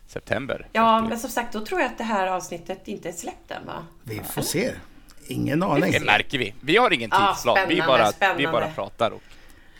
september. 0.06 0.68
Ja, 0.72 1.00
men 1.08 1.18
som 1.18 1.30
sagt, 1.30 1.52
då 1.52 1.66
tror 1.66 1.80
jag 1.80 1.90
att 1.90 1.98
det 1.98 2.04
här 2.04 2.26
avsnittet 2.26 2.88
inte 2.88 3.08
är 3.08 3.12
släppt 3.12 3.50
än 3.50 3.66
va? 3.66 3.86
Vi 4.02 4.18
får 4.18 4.42
se. 4.42 4.72
Ingen 5.30 5.62
aning. 5.62 5.92
det 5.92 6.00
märker 6.00 6.38
vi. 6.38 6.54
Vi 6.60 6.76
har 6.76 6.92
ingen 6.92 7.10
Ja, 7.12 7.32
tidsplan. 7.34 7.68
vi, 7.68 7.76
spännande, 7.76 8.12
bara, 8.20 8.34
vi 8.34 8.46
bara 8.46 8.68
pratar. 8.68 9.10
Och, 9.10 9.22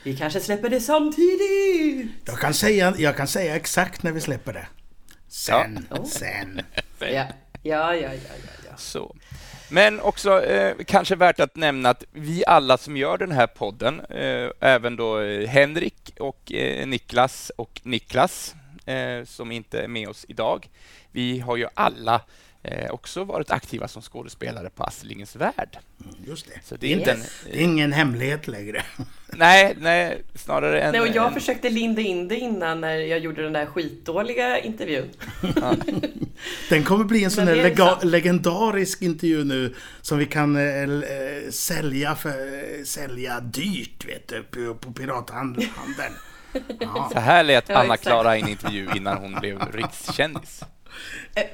Vi 0.03 0.17
kanske 0.17 0.41
släpper 0.41 0.69
det 0.69 0.81
samtidigt! 0.81 2.11
Jag 2.25 2.39
kan, 2.39 2.55
säga, 2.55 2.95
jag 2.99 3.17
kan 3.17 3.27
säga 3.27 3.57
exakt 3.57 4.03
när 4.03 4.13
vi 4.13 4.21
släpper 4.21 4.53
det. 4.53 4.67
Sen, 5.29 5.87
Ja. 5.91 6.05
sen. 6.05 6.61
Ja, 7.01 7.07
ja, 7.09 7.25
ja, 7.63 7.95
ja, 7.95 8.11
ja. 8.13 8.51
ja. 8.71 8.77
så. 8.77 9.17
Men 9.69 10.01
också 10.01 10.43
eh, 10.45 10.75
kanske 10.87 11.17
värt 11.17 11.41
att 11.41 11.57
nämna 11.57 11.91
att 11.91 12.05
vi 12.13 12.45
alla 12.47 12.79
som 12.79 12.97
gör 12.97 13.19
den 13.19 13.33
här 13.33 13.47
podden, 13.47 14.01
eh, 14.01 14.51
även 14.61 14.97
då 14.97 15.21
eh, 15.21 15.49
Henrik 15.49 16.13
och 16.21 16.53
eh, 16.53 16.87
Niklas 16.87 17.53
och 17.57 17.81
Niklas, 17.85 18.55
eh, 18.87 19.25
som 19.25 19.53
inte 19.53 19.81
är 19.81 19.89
med 19.89 20.09
oss 20.09 20.25
idag, 20.29 20.69
vi 21.13 21.39
har 21.41 21.57
ju 21.57 21.67
alla 21.75 22.21
eh, 22.63 22.91
också 22.91 23.25
varit 23.25 23.51
aktiva 23.51 23.89
som 23.89 24.03
skådespelare 24.03 24.71
på 24.71 24.85
Astrid 24.85 25.29
Värld. 25.35 25.79
Just 26.27 26.47
det. 26.47 26.61
Så 26.65 26.77
det 26.77 26.93
är 26.93 26.97
inte 26.99 27.13
en, 27.13 27.23
Det 27.45 27.59
är 27.59 27.63
ingen 27.63 27.93
hemlighet 27.93 28.49
längre. 28.49 28.83
nej, 29.27 29.77
nej, 29.81 30.23
snarare 30.35 30.81
en... 30.81 30.93
Nej, 30.93 31.01
och 31.01 31.09
jag 31.09 31.27
en, 31.27 31.35
försökte 31.35 31.71
linda 31.71 32.03
in 32.03 32.29
det 32.29 32.37
innan 32.37 32.81
när 32.81 32.95
jag 32.97 33.19
gjorde 33.19 33.43
den 33.43 33.53
där 33.53 33.67
skitdåliga 33.67 34.59
intervjun. 34.59 35.11
Den 36.69 36.85
kommer 36.85 37.05
bli 37.05 37.25
en 37.25 37.31
sån 37.31 37.47
där 37.47 37.57
lega- 37.57 37.87
sant. 37.87 38.05
legendarisk 38.05 39.03
intervju 39.03 39.45
nu 39.45 39.75
som 40.03 40.19
vi 40.19 40.27
kan 40.27 40.57
eh, 40.57 40.83
eh, 40.83 41.51
sälja, 41.51 42.15
för, 42.15 42.85
sälja 42.85 43.41
dyrt 43.41 44.05
vet 44.09 44.29
du, 44.29 44.43
på, 44.43 44.75
på 44.75 44.93
pirathandeln. 44.93 45.69
Ja. 46.81 47.11
Så 47.13 47.21
här 47.21 47.45
lät 47.45 47.71
Anna-Klara 47.71 48.37
i 48.37 48.41
en 48.41 48.49
intervju 48.49 48.89
innan 48.97 49.17
hon 49.17 49.41
blev 49.41 49.73
rikskändis. 49.73 50.63
Eh, 51.35 51.45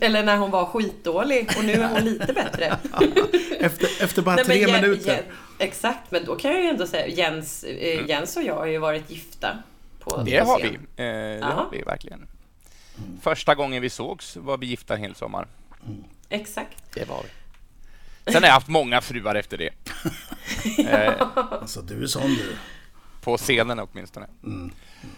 Eller 0.00 0.22
när 0.24 0.36
hon 0.36 0.50
var 0.50 0.66
skitdålig 0.66 1.50
och 1.58 1.64
nu 1.64 1.72
är 1.72 1.88
hon 1.88 2.00
lite 2.04 2.32
bättre. 2.32 2.66
Efter, 3.60 4.04
efter 4.04 4.22
bara 4.22 4.36
Nej, 4.36 4.44
tre 4.44 4.58
Jen- 4.60 4.72
minuter. 4.72 5.12
Jen- 5.16 5.24
exakt, 5.58 6.10
men 6.10 6.24
då 6.24 6.36
kan 6.36 6.50
jag 6.50 6.62
ju 6.62 6.68
ändå 6.68 6.86
säga 6.86 7.06
Jens, 7.06 7.64
eh, 7.64 7.94
Mm. 7.94 8.06
Jens 8.08 8.36
och 8.36 8.42
jag 8.42 8.54
har 8.56 8.66
ju 8.66 8.78
varit 8.78 9.10
gifta. 9.10 9.58
På, 10.00 10.22
Det 10.22 10.38
har 10.38 10.58
vi. 10.60 10.68
Eh, 10.68 10.78
det 10.96 11.38
Ja. 11.40 11.46
har 11.46 11.68
vi 11.72 11.82
verkligen. 11.82 12.26
Första 13.22 13.54
gången 13.54 13.82
vi 13.82 13.90
sågs 13.90 14.36
var 14.36 14.58
vi 14.58 14.66
gifta 14.66 14.94
en 14.94 15.00
hel 15.00 15.14
sommar. 15.14 15.46
Exakt. 16.28 16.82
Det 16.94 17.08
var 17.08 17.22
vi. 17.22 18.32
Sen 18.32 18.42
har 18.42 18.48
jag 18.48 18.54
haft 18.54 18.68
många 18.68 19.00
fruar 19.00 19.34
efter 19.34 19.58
det. 19.58 19.70
eh, 20.88 21.12
Alltså 21.50 21.82
du 21.82 22.02
är 22.02 22.06
sån 22.06 22.34
du. 22.34 22.52
på 23.20 23.36
scenen 23.36 23.78
åtminstone. 23.78 24.26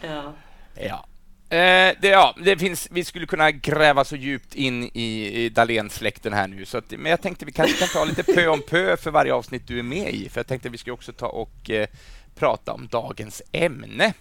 Ja. 0.01 0.33
Ja. 0.75 1.07
Eh, 1.53 1.95
det, 2.01 2.09
ja, 2.09 2.35
det 2.45 2.59
finns, 2.59 2.89
vi 2.91 3.05
skulle 3.05 3.27
kunna 3.27 3.51
gräva 3.51 4.05
så 4.05 4.17
djupt 4.17 4.55
in 4.55 4.83
i, 4.95 5.33
i 5.45 5.49
Dahlén-släkten 5.49 6.33
här 6.33 6.49
nu, 6.49 6.65
så 6.65 6.79
att, 6.79 6.91
men 6.91 7.11
jag 7.11 7.21
tänkte 7.23 7.45
vi 7.45 7.53
kanske 7.53 7.77
kan 7.79 7.89
ta 7.89 8.05
lite 8.05 8.23
pö 8.23 8.49
om 8.49 8.63
pö 8.69 8.97
för 8.97 9.11
varje 9.11 9.35
avsnitt 9.35 9.67
du 9.67 9.79
är 9.79 9.83
med 9.83 10.15
i, 10.15 10.29
för 10.29 10.39
jag 10.41 10.47
tänkte 10.47 10.69
vi 10.69 10.79
skulle 10.79 10.95
också 10.95 11.13
ta 11.13 11.27
och 11.27 11.71
eh, 11.71 11.87
prata 12.35 12.73
om 12.73 12.89
dagens 12.89 13.43
ämne, 13.53 14.13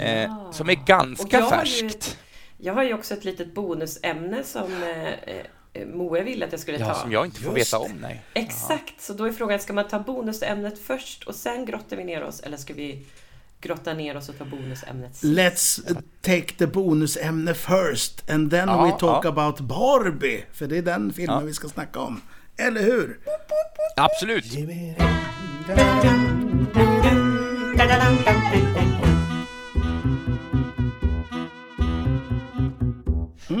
eh, 0.00 0.22
Ja. 0.22 0.50
som 0.52 0.70
är 0.70 0.74
ganska 0.74 1.36
jag 1.38 1.44
har 1.44 1.64
ju- 1.64 1.70
färskt. 1.88 2.18
Jag 2.58 2.74
har 2.74 2.82
ju 2.84 2.94
också 2.94 3.14
ett 3.14 3.24
litet 3.24 3.54
bonusämne 3.54 4.44
som 4.44 4.82
eh, 4.82 5.08
eh, 5.72 5.86
Moe 5.86 6.22
ville 6.22 6.44
att 6.44 6.52
jag 6.52 6.60
skulle 6.60 6.78
Ja, 6.78 6.86
ta. 6.86 6.94
som 6.94 7.12
jag 7.12 7.24
inte 7.26 7.40
får 7.40 7.58
Just 7.58 7.72
veta 7.74 7.78
om, 7.84 7.92
nej. 8.00 8.22
Exakt, 8.34 9.00
så 9.00 9.12
då 9.12 9.24
är 9.24 9.32
frågan, 9.32 9.58
ska 9.60 9.72
man 9.72 9.88
ta 9.88 9.98
bonusämnet 9.98 10.78
först 10.78 11.24
och 11.24 11.34
sen 11.34 11.64
grottar 11.66 11.96
vi 11.96 12.04
ner 12.04 12.22
oss? 12.22 12.40
Eller 12.40 12.56
ska 12.56 12.74
vi 12.74 13.04
grotta 13.66 13.94
ner 13.94 14.16
oss 14.16 14.28
och 14.28 14.38
ta 14.38 14.44
bonusämnet 14.44 15.16
sist? 15.16 15.24
Let's 15.38 15.96
take 16.22 16.54
the 16.58 16.66
bonusämne 16.66 17.54
first 17.54 18.30
and 18.30 18.50
then 18.50 18.68
Ja, 18.68 18.84
we 18.84 18.90
talk 18.90 19.24
ja. 19.24 19.28
about 19.28 19.60
Barbie. 19.60 20.44
För 20.52 20.66
det 20.66 20.78
är 20.78 20.82
den 20.82 21.12
filmen 21.12 21.38
Ja. 21.40 21.46
vi 21.46 21.52
ska 21.54 21.68
snacka 21.68 22.00
om. 22.00 22.20
Eller 22.56 22.82
hur? 22.82 23.18
Absolut. 23.96 24.44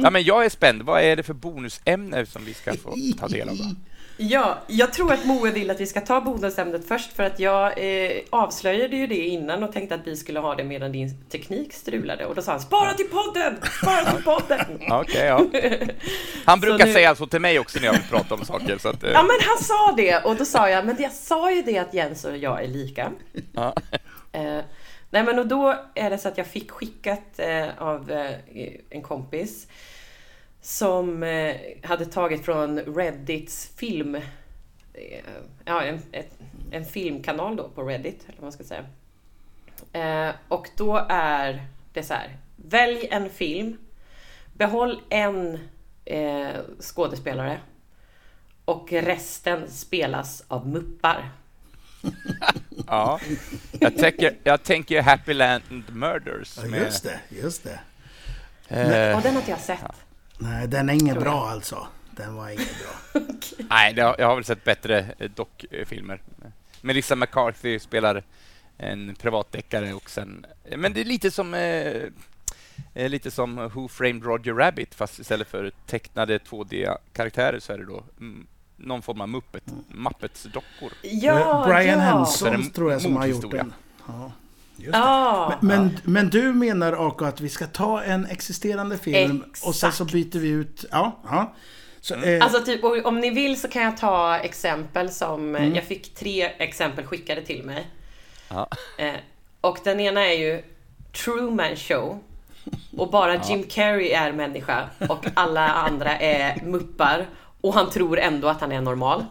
Ja, 0.02 0.10
men 0.10 0.22
jag 0.22 0.44
är 0.44 0.48
spänd. 0.48 0.82
Vad 0.82 1.02
är 1.02 1.16
det 1.16 1.22
för 1.22 1.34
bonusämne 1.34 2.26
som 2.26 2.44
vi 2.44 2.54
ska 2.54 2.74
få 2.74 2.94
ta 3.18 3.28
del 3.28 3.48
av? 3.48 3.56
Då? 3.56 3.64
Ja, 4.18 4.58
jag 4.66 4.92
tror 4.92 5.12
att 5.12 5.24
Moe 5.24 5.50
vill 5.50 5.70
att 5.70 5.80
vi 5.80 5.86
ska 5.86 6.00
ta 6.00 6.20
bonusämnet 6.20 6.88
först 6.88 7.12
för 7.12 7.22
att 7.22 7.40
jag 7.40 7.66
eh, 7.66 8.12
avslöjade 8.30 8.96
ju 8.96 9.06
det 9.06 9.14
innan 9.26 9.62
och 9.62 9.72
tänkte 9.72 9.94
att 9.94 10.06
vi 10.06 10.16
skulle 10.16 10.40
ha 10.40 10.54
det 10.54 10.64
medan 10.64 10.92
din 10.92 11.22
teknik 11.30 11.72
strulade. 11.72 12.26
Och 12.26 12.34
då 12.34 12.42
sa 12.42 12.50
han 12.52 12.60
spara 12.60 12.92
till 12.94 13.06
podden! 13.08 13.56
Spara 13.82 14.04
till 14.12 14.24
podden! 14.24 14.80
Okej, 14.92 15.26
ja. 15.26 15.46
Han 16.44 16.60
brukar 16.60 16.86
nu- 16.86 16.92
säga 16.92 17.14
så 17.14 17.26
till 17.26 17.40
mig 17.40 17.58
också 17.58 17.78
när 17.78 17.86
jag 17.86 17.92
vill 17.92 18.02
prata 18.10 18.34
om 18.34 18.44
saker. 18.44 18.78
Så 18.78 18.88
att, 18.88 19.04
eh, 19.04 19.10
Ja 19.10 19.22
men 19.22 19.36
han 19.40 19.58
sa 19.64 19.94
det 19.96 20.24
och 20.24 20.36
då 20.36 20.44
sa 20.44 20.70
jag, 20.70 20.86
men 20.86 20.96
jag 20.98 21.12
sa 21.12 21.52
ju 21.52 21.62
det 21.62 21.78
att 21.78 21.94
Jens 21.94 22.24
och 22.24 22.36
jag 22.36 22.64
är 22.64 22.68
lika. 22.68 23.10
ja. 23.52 23.74
Eh, 24.32 24.58
nej 25.10 25.22
men 25.24 25.38
och 25.38 25.46
då 25.46 25.74
är 25.94 26.10
det 26.10 26.18
så 26.18 26.28
att 26.28 26.38
jag 26.38 26.46
fick 26.46 26.70
skickat 26.70 27.38
eh, 27.38 27.66
av 27.78 28.10
eh, 28.10 28.30
en 28.90 29.02
kompis 29.02 29.66
som 30.66 31.22
eh, 31.22 31.56
hade 31.82 32.06
tagit 32.06 32.44
från 32.44 32.78
Reddits 32.78 33.70
film, 33.76 34.14
eh, 34.14 34.22
ja 35.64 35.82
en, 35.82 36.02
ett, 36.12 36.38
en 36.70 36.84
filmkanal 36.84 37.56
då 37.56 37.68
på 37.68 37.82
Reddit, 37.82 38.22
eller 38.24 38.36
vad 38.36 38.42
man 38.42 38.52
ska 38.52 38.64
säga. 38.64 38.84
Eh, 39.92 40.34
och 40.48 40.68
då 40.76 41.06
är 41.08 41.66
det 41.92 42.02
så 42.02 42.14
här, 42.14 42.36
välj 42.56 43.08
en 43.10 43.30
film, 43.30 43.78
behåll 44.52 45.00
en 45.08 45.58
eh, 46.04 46.48
skådespelare 46.80 47.60
och 48.64 48.92
resten 48.92 49.70
spelas 49.70 50.44
av 50.48 50.68
muppar. 50.68 51.30
ja. 52.86 53.20
Jag, 53.72 53.96
tänker, 53.96 54.36
jag 54.44 54.62
tänker 54.62 55.02
Happy 55.02 55.34
Land 55.34 55.62
Murders. 55.88 56.58
Ja, 56.62 56.76
just 56.76 57.04
det, 57.04 57.20
just 57.28 57.64
det. 57.64 57.80
eh, 58.68 59.16
Och 59.16 59.22
den 59.22 59.32
har 59.32 59.40
inte 59.40 59.50
jag 59.50 59.60
sett. 59.60 60.05
Nej, 60.38 60.68
den 60.68 60.90
är 60.90 61.06
jag. 61.06 61.18
bra 61.18 61.48
alltså. 61.48 61.86
Den 62.10 62.34
var 62.34 62.48
ingen 62.48 62.64
bra. 62.64 63.20
nej, 63.70 63.94
det 63.94 64.02
har, 64.02 64.16
jag 64.18 64.26
har 64.26 64.34
väl 64.34 64.44
sett 64.44 64.64
bättre 64.64 65.06
eh, 65.18 65.30
dockfilmer. 65.30 66.22
Melissa 66.80 67.16
McCarthy 67.16 67.78
spelar 67.78 68.24
en 68.78 69.14
privatdeckare 69.14 69.94
och 69.94 70.10
sen... 70.10 70.46
Men 70.76 70.92
det 70.92 71.00
är 71.00 71.04
lite 71.04 71.30
som... 71.30 71.54
Eh, 71.54 72.02
eh, 72.94 73.08
lite 73.08 73.30
som 73.30 73.56
Who 73.74 73.88
Framed 73.88 74.24
Roger 74.24 74.54
Rabbit, 74.54 74.94
fast 74.94 75.18
istället 75.18 75.48
för 75.48 75.72
tecknade 75.86 76.38
2D-karaktärer 76.38 77.58
så 77.58 77.72
är 77.72 77.78
det 77.78 77.86
då 77.86 78.04
mm, 78.20 78.46
någon 78.76 79.02
form 79.02 79.20
av 79.20 79.28
Muppet, 79.28 79.64
Muppets-dockor. 79.88 80.92
Ja, 81.02 81.64
Brian 81.68 81.98
ja. 81.98 82.24
Så 82.26 82.46
är 82.46 82.50
Henson 82.50 82.72
tror 82.72 82.92
jag 82.92 83.02
som 83.02 83.16
har 83.16 83.26
gjort 83.26 83.50
den. 83.50 83.72
Ja, 84.06 84.32
just 84.76 84.92
det. 84.92 84.98
Ja, 84.98 85.52
Men, 85.60 85.82
men, 85.82 85.98
men 86.04 86.30
du 86.30 86.52
menar 86.52 87.08
Ako 87.08 87.24
att 87.24 87.40
vi 87.40 87.48
ska 87.48 87.66
ta 87.66 88.02
en 88.02 88.26
existerande 88.26 88.98
film 88.98 89.44
och 89.64 89.74
sen 89.74 89.92
så 89.92 90.04
Exakt. 90.04 90.12
byter 90.12 90.40
vi 90.40 90.48
ut... 90.48 90.84
Ja, 90.90 91.20
ja. 91.24 91.54
Så, 92.00 92.14
eh, 92.14 92.44
alltså 92.44 92.60
typ, 92.64 92.84
om 93.04 93.20
ni 93.20 93.30
vill 93.30 93.60
så 93.60 93.68
kan 93.68 93.82
jag 93.82 93.96
ta 93.96 94.36
exempel 94.38 95.10
som, 95.10 95.56
Mm. 95.56 95.74
jag 95.74 95.84
fick 95.84 96.14
tre 96.14 96.42
exempel 96.42 97.04
skickade 97.06 97.42
till 97.42 97.62
mig. 97.62 97.86
Ja. 98.48 98.68
Eh, 98.98 99.14
och 99.60 99.78
den 99.84 100.00
ena 100.00 100.26
är 100.26 100.32
ju 100.38 100.62
Truman 101.24 101.76
Show. 101.76 102.18
Och 102.96 103.10
bara 103.10 103.36
Jim 103.36 103.62
Carrey 103.62 104.10
är 104.10 104.32
människa 104.32 104.88
och 105.08 105.26
alla 105.34 105.68
andra 105.68 106.18
är 106.18 106.62
muppar. 106.64 107.26
Och 107.66 107.74
han 107.74 107.90
tror 107.90 108.18
ändå 108.18 108.48
att 108.48 108.60
han 108.60 108.72
är 108.72 108.80
normal. 108.80 109.24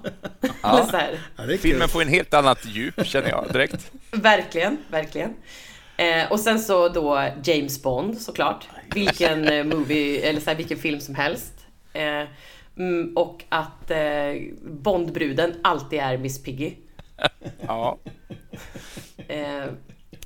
Eller 0.64 0.84
så 0.84 0.98
här. 0.98 1.20
ja, 1.36 1.44
kul. 1.46 1.58
Filmen 1.58 1.90
får 1.90 2.02
en 2.02 2.08
helt 2.08 2.34
annat 2.34 2.66
djup, 2.66 3.06
känner 3.06 3.30
jag 3.30 3.46
direkt. 3.54 3.92
Verkligen, 4.12 4.78
verkligen. 4.88 5.34
Eh, 5.98 6.32
och 6.32 6.40
sen 6.40 6.60
så 6.60 6.90
då 6.90 7.30
James 7.44 7.84
Bond 7.84 8.22
såklart. 8.22 8.68
Vilken 8.94 9.48
eh, 9.48 9.64
movie, 9.64 10.22
eller 10.30 10.40
så 10.42 10.50
här, 10.50 10.58
vilken 10.58 10.78
film 10.78 11.00
som 11.00 11.16
helst. 11.16 11.54
Eh, 11.94 12.24
mm, 12.78 13.14
och 13.16 13.44
att 13.50 13.92
eh, 13.92 13.98
Bondbruden 14.64 15.54
alltid 15.64 16.00
är 16.00 16.18
Miss 16.18 16.44
Piggy. 16.44 16.74
Ja. 17.68 17.98
Eh, 19.28 19.66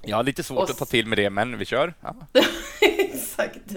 Jag 0.01 0.15
har 0.17 0.23
lite 0.23 0.43
svårt 0.43 0.57
Och 0.63 0.69
att 0.69 0.77
ta 0.77 0.85
till 0.85 1.05
med 1.05 1.17
det, 1.17 1.29
men 1.29 1.57
vi 1.57 1.65
kör. 1.65 1.93
Ja. 2.01 2.15
exakt. 2.81 3.75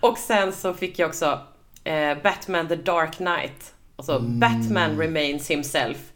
Och 0.00 0.18
sen 0.18 0.52
så 0.52 0.74
fick 0.74 0.98
jag 0.98 1.08
också 1.08 1.40
eh, 1.84 2.14
Batman 2.22 2.68
the 2.68 2.76
Dark 2.76 3.16
Knight. 3.16 3.74
Alltså 3.96 4.18
Batman 4.20 4.98
remains 4.98 5.50
himself. 5.50 6.12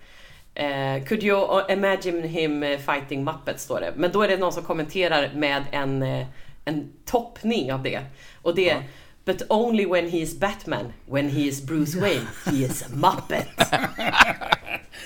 Eh, 0.54 1.04
could 1.04 1.22
you 1.22 1.62
imagine 1.68 2.28
him 2.28 2.62
eh, 2.62 2.78
fighting 2.78 3.24
Muppets, 3.24 3.62
står 3.62 3.80
det. 3.80 3.92
Men 3.96 4.12
då 4.12 4.22
är 4.22 4.28
det 4.28 4.36
någon 4.36 4.52
som 4.52 4.62
kommenterar 4.62 5.30
med 5.34 5.64
en, 5.72 6.02
eh, 6.02 6.26
en 6.64 6.92
toppning 7.04 7.72
av 7.72 7.82
det. 7.82 8.00
Och 8.42 8.54
det 8.54 8.70
är 8.70 8.82
But 9.24 9.42
only 9.48 9.86
when 9.86 10.08
he 10.08 10.18
is 10.18 10.38
Batman. 10.40 10.92
When 11.06 11.28
he 11.28 11.40
is 11.40 11.60
Bruce 11.66 12.00
Wayne, 12.00 12.26
he 12.44 12.64
is 12.64 12.82
a 12.82 12.86
Muppet. 12.92 13.48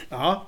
Ja, 0.09 0.47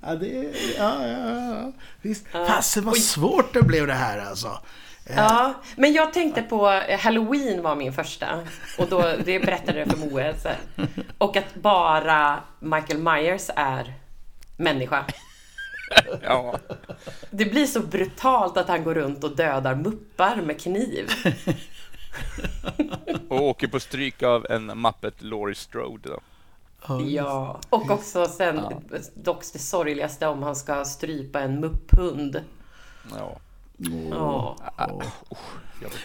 ja, 0.00 0.14
det, 0.14 0.52
ja, 0.78 1.06
ja, 1.06 1.54
ja. 1.54 1.72
Visst. 2.02 2.26
Fasen 2.28 2.84
vad 2.84 2.96
svårt 2.96 3.54
det 3.54 3.62
blev 3.62 3.86
det 3.86 3.94
här 3.94 4.18
alltså. 4.18 4.58
Ja, 5.08 5.54
men 5.76 5.92
jag 5.92 6.12
tänkte 6.12 6.42
på 6.42 6.70
eh, 6.70 6.98
Halloween 6.98 7.62
var 7.62 7.76
min 7.76 7.92
första. 7.92 8.40
Och 8.78 8.88
då, 8.88 9.12
det 9.24 9.40
berättade 9.40 9.78
jag 9.78 9.88
för 9.88 9.96
Moe. 9.96 10.34
Och 11.18 11.36
att 11.36 11.54
bara 11.54 12.40
Michael 12.60 12.98
Myers 12.98 13.50
är 13.56 13.94
människa. 14.56 15.04
Ja. 16.22 16.58
Det 17.30 17.44
blir 17.44 17.66
så 17.66 17.80
brutalt 17.80 18.56
att 18.56 18.68
han 18.68 18.84
går 18.84 18.94
runt 18.94 19.24
och 19.24 19.36
dödar 19.36 19.74
muppar 19.74 20.36
med 20.36 20.60
kniv. 20.60 21.10
Och 23.28 23.42
åker 23.42 23.68
på 23.68 23.80
stryk 23.80 24.22
av 24.22 24.46
en 24.50 24.66
Muppet 24.66 25.22
Laurie 25.22 25.54
Strode. 25.54 26.08
Då. 26.08 26.20
Ja, 27.06 27.60
och 27.70 27.90
också 27.90 28.26
sen 28.26 28.60
dock 29.14 29.44
det 29.52 29.58
sorgligaste 29.58 30.26
om 30.26 30.42
han 30.42 30.56
ska 30.56 30.84
strypa 30.84 31.40
en 31.40 31.60
mupphund. 31.60 32.44
Ja. 33.18 33.38
Ja. 34.10 34.56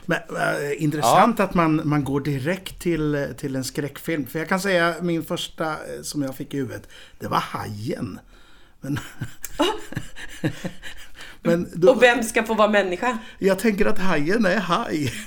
Men, 0.05 0.17
äh, 0.17 0.83
intressant 0.83 1.39
att 1.39 1.53
man, 1.53 1.81
man 1.89 2.03
går 2.03 2.21
direkt 2.21 2.79
till, 2.79 3.33
till 3.37 3.55
en 3.55 3.63
skräckfilm. 3.63 4.27
För 4.27 4.39
jag 4.39 4.49
kan 4.49 4.59
säga 4.59 4.95
min 5.01 5.23
första 5.23 5.71
eh, 5.71 6.01
som 6.03 6.21
jag 6.21 6.35
fick 6.35 6.53
i 6.53 6.57
huvudet, 6.57 6.87
det 7.19 7.27
var 7.27 7.37
Hajen. 7.39 8.19
Men, 8.81 8.99
men 11.41 11.67
då, 11.73 11.91
Och 11.91 12.03
vem 12.03 12.23
ska 12.23 12.43
få 12.43 12.53
vara 12.53 12.67
människa? 12.69 13.17
jag 13.39 13.59
tänker 13.59 13.85
att 13.85 13.99
Hajen 13.99 14.45
är 14.45 14.59
haj. 14.59 15.13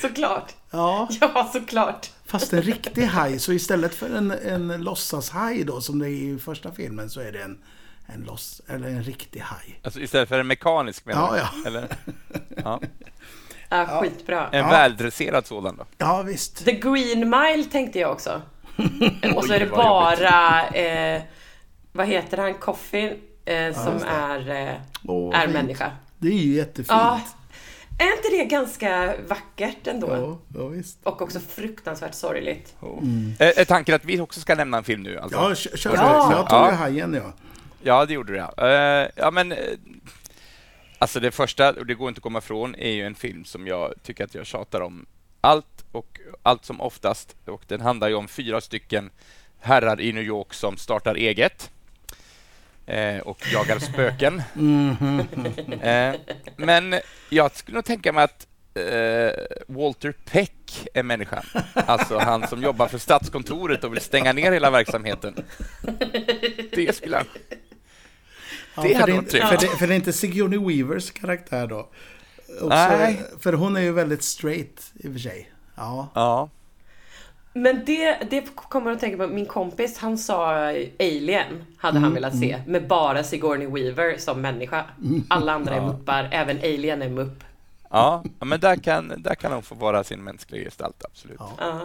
Såklart. 0.00 0.52
Ja, 0.70 1.08
Ja, 1.20 1.50
såklart. 1.52 2.10
fast 2.26 2.52
en 2.52 2.62
riktig 2.62 3.02
haj. 3.02 3.38
Så 3.38 3.52
istället 3.52 3.94
för 3.94 4.10
en, 4.10 4.30
en 4.30 4.82
låtsashaj 4.82 5.64
då, 5.64 5.80
som 5.80 5.98
det 5.98 6.08
är 6.08 6.34
i 6.34 6.38
första 6.38 6.72
filmen, 6.72 7.10
så 7.10 7.20
är 7.20 7.32
det 7.32 7.42
en, 7.42 7.58
en, 8.06 8.20
loss, 8.22 8.62
eller 8.68 8.88
en 8.88 9.02
riktig 9.02 9.40
haj. 9.40 9.80
Alltså 9.84 10.00
istället 10.00 10.28
för 10.28 10.38
en 10.38 10.46
mekanisk 10.46 11.06
menar 11.06 11.36
Ja, 11.36 11.48
ja. 11.64 11.66
Eller? 11.68 11.88
Ja. 12.64 12.80
Ja, 13.68 13.86
skitbra. 14.02 14.48
En 14.52 14.58
Ja. 14.58 14.68
väldresserad 14.70 15.46
sådan 15.46 15.76
då? 15.76 15.84
Ja, 15.98 16.22
visst. 16.22 16.64
The 16.64 16.72
Green 16.72 17.30
Mile 17.30 17.64
tänkte 17.64 17.98
jag 17.98 18.12
också. 18.12 18.42
Och 19.34 19.44
så 19.44 19.52
är 19.52 19.60
det 19.60 19.66
bara, 19.66 20.68
eh, 20.68 21.22
vad 21.92 22.06
heter 22.06 22.36
han, 22.38 22.54
Coffin, 22.54 23.12
eh, 23.44 23.74
som 23.74 23.98
det. 23.98 24.06
är, 24.06 24.68
eh, 24.68 24.74
Åh, 25.04 25.36
är 25.38 25.40
fint. 25.42 25.52
människa. 25.52 25.90
Det 26.18 26.28
är 26.28 26.32
ju 26.32 26.54
jättefint. 26.54 26.88
Ja. 26.88 27.20
Är 27.98 28.16
inte 28.16 28.28
det 28.30 28.44
ganska 28.44 29.14
vackert 29.28 29.86
ändå? 29.86 30.08
Ja, 30.10 30.60
ja 30.60 30.66
visst. 30.68 30.98
Och 31.02 31.22
också 31.22 31.40
fruktansvärt 31.40 32.14
sorgligt. 32.14 32.74
Är, 33.38 33.58
är 33.60 33.64
tanken 33.64 33.94
att 33.94 34.04
vi 34.04 34.20
också 34.20 34.40
ska 34.40 34.54
nämna 34.54 34.76
en 34.76 34.84
film 34.84 35.02
nu? 35.02 35.18
Alltså? 35.18 35.38
Ja, 35.38 35.54
kör, 35.54 35.76
kör. 35.76 35.94
Ja. 35.94 36.32
Jag 36.32 36.48
tog 36.48 36.58
Ja. 36.58 36.70
ju 36.70 36.76
Hajen, 36.76 37.14
ja. 37.14 37.32
Ja, 37.84 38.06
det 38.06 38.14
gjorde 38.14 38.32
du 38.32 38.38
ja. 38.38 38.54
Eh, 38.68 39.10
ja, 39.16 39.30
men... 39.30 39.52
eh, 39.52 39.58
alltså 40.98 41.20
det 41.20 41.30
första, 41.30 41.72
och 41.72 41.86
det 41.86 41.94
går 41.94 42.08
inte 42.08 42.18
att 42.18 42.22
komma 42.22 42.38
ifrån, 42.38 42.74
är 42.74 42.90
ju 42.90 43.06
en 43.06 43.14
film 43.14 43.44
som 43.44 43.66
jag 43.66 43.94
tycker 44.02 44.24
att 44.24 44.34
jag 44.34 44.46
tjatar 44.46 44.80
om 44.80 45.06
allt 45.40 45.84
och 45.92 46.20
allt 46.42 46.64
som 46.64 46.80
oftast. 46.80 47.36
Och 47.46 47.62
den 47.66 47.80
handlar 47.80 48.08
ju 48.08 48.14
om 48.14 48.28
fyra 48.28 48.60
stycken 48.60 49.10
herrar 49.60 50.00
i 50.00 50.12
New 50.12 50.24
York 50.24 50.54
som 50.54 50.76
startar 50.76 51.14
eget 51.14 51.70
eh, 52.86 53.18
och 53.18 53.38
jagar 53.52 53.78
spöken. 53.78 54.42
Eh, 55.82 56.14
men 56.56 56.94
jag 57.28 57.56
skulle 57.56 57.74
nog 57.74 57.84
tänka 57.84 58.12
mig 58.12 58.24
att 58.24 58.46
eh, 58.74 59.32
Walter 59.68 60.12
Peck 60.24 60.88
är 60.94 61.02
människan. 61.02 61.44
Alltså 61.74 62.18
han 62.18 62.48
som 62.48 62.62
jobbar 62.62 62.88
för 62.88 62.98
Statskontoret 62.98 63.84
och 63.84 63.92
vill 63.92 64.00
stänga 64.00 64.32
ner 64.32 64.52
hela 64.52 64.70
verksamheten. 64.70 65.44
Det 66.72 66.96
skulle 66.96 67.16
han... 67.16 67.26
Ja, 68.76 68.82
Det 68.82 68.94
hade 68.94 69.12
det, 69.12 69.16
varit 69.16 69.30
trevligt. 69.30 69.60
för, 69.70 69.76
för 69.76 69.86
det 69.86 69.94
är 69.94 69.96
inte 69.96 70.12
Sigourney 70.12 70.58
Weavers 70.58 71.10
karaktär 71.10 71.66
då. 71.66 71.88
Också, 72.54 72.68
Nej. 72.68 73.22
För 73.40 73.52
hon 73.52 73.76
är 73.76 73.80
ju 73.80 73.92
väldigt 73.92 74.22
straight 74.22 74.92
i 74.94 75.08
och 75.08 75.12
för 75.12 75.18
sig. 75.18 75.50
Ja. 75.74 76.08
Ja. 76.14 76.48
Men 77.52 77.84
det, 77.84 78.18
det 78.30 78.44
kommer 78.54 78.92
att 78.92 79.00
tänka 79.00 79.16
på, 79.16 79.26
min 79.34 79.46
kompis 79.46 79.98
han 79.98 80.18
sa 80.18 80.54
Alien 81.00 81.64
hade 81.78 81.98
han 81.98 82.14
velat 82.14 82.38
se, 82.38 82.58
med 82.66 82.88
bara 82.88 83.24
Sigourney 83.24 83.66
Weaver 83.66 84.18
som 84.18 84.40
människa. 84.40 84.84
Alla 85.28 85.52
andra 85.52 85.74
är 85.74 85.80
muppar, 85.86 86.28
även 86.32 86.58
Alien 86.58 87.02
är 87.02 87.08
mupp. 87.08 87.44
Ja, 87.90 88.24
ja, 88.38 88.44
men 88.44 88.60
där 88.60 88.76
kan, 88.76 89.12
där 89.18 89.34
kan 89.34 89.52
hon 89.52 89.62
få 89.62 89.74
vara 89.74 90.04
sin 90.04 90.24
mänskliga 90.24 90.64
gestalt, 90.64 91.04
absolut. 91.04 91.36
Ja. 91.40 91.52
Ja. 91.58 91.80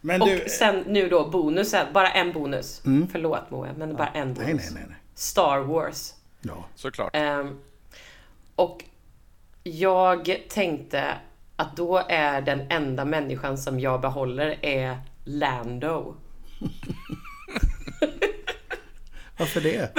Men 0.00 0.22
Och 0.22 0.28
du... 0.28 0.44
sen 0.48 0.84
nu 0.86 1.08
då 1.08 1.30
bonusen, 1.30 1.86
bara 1.92 2.10
en 2.10 2.32
bonus. 2.32 2.80
Förlåt 3.12 3.50
Moe, 3.50 3.68
men 3.76 3.96
bara 3.96 4.08
en 4.08 4.34
bonus. 4.34 4.46
Nej, 4.46 4.70
nej, 4.74 4.84
nej. 4.88 4.96
Nej. 5.18 5.22
Star 5.22 5.58
Wars. 5.58 6.14
Ja. 6.40 6.64
Såklart. 6.74 7.10
Ehm, 7.16 7.58
och 8.56 8.84
jag 9.62 10.38
tänkte 10.48 11.04
att 11.56 11.76
då 11.76 12.02
är 12.08 12.40
den 12.40 12.66
enda 12.70 13.04
människan 13.04 13.58
som 13.58 13.80
jag 13.80 14.00
behåller 14.00 14.58
är 14.64 14.98
Lando. 15.24 16.14
Varför 19.38 19.60
det? 19.60 19.90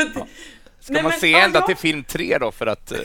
Ska 0.79 0.93
Nej, 0.93 1.03
man 1.03 1.09
men, 1.09 1.19
se 1.19 1.29
ja, 1.31 1.39
ända 1.39 1.59
ja. 1.59 1.65
till 1.65 1.75
film 1.77 2.03
tre 2.03 2.37
då 2.37 2.51
för 2.51 2.67
att... 2.67 2.91
eh, 2.91 2.97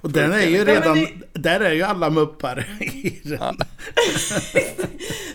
Och 0.00 0.10
den 0.10 0.32
är 0.32 0.40
ju 0.46 0.64
Nej, 0.64 0.66
men 0.66 0.66
redan... 0.66 0.96
det- 0.98 1.40
Där 1.40 1.60
är 1.60 1.72
ju 1.72 1.82
alla 1.82 2.10
muppar 2.10 2.66
i 2.80 3.20
den. 3.24 3.56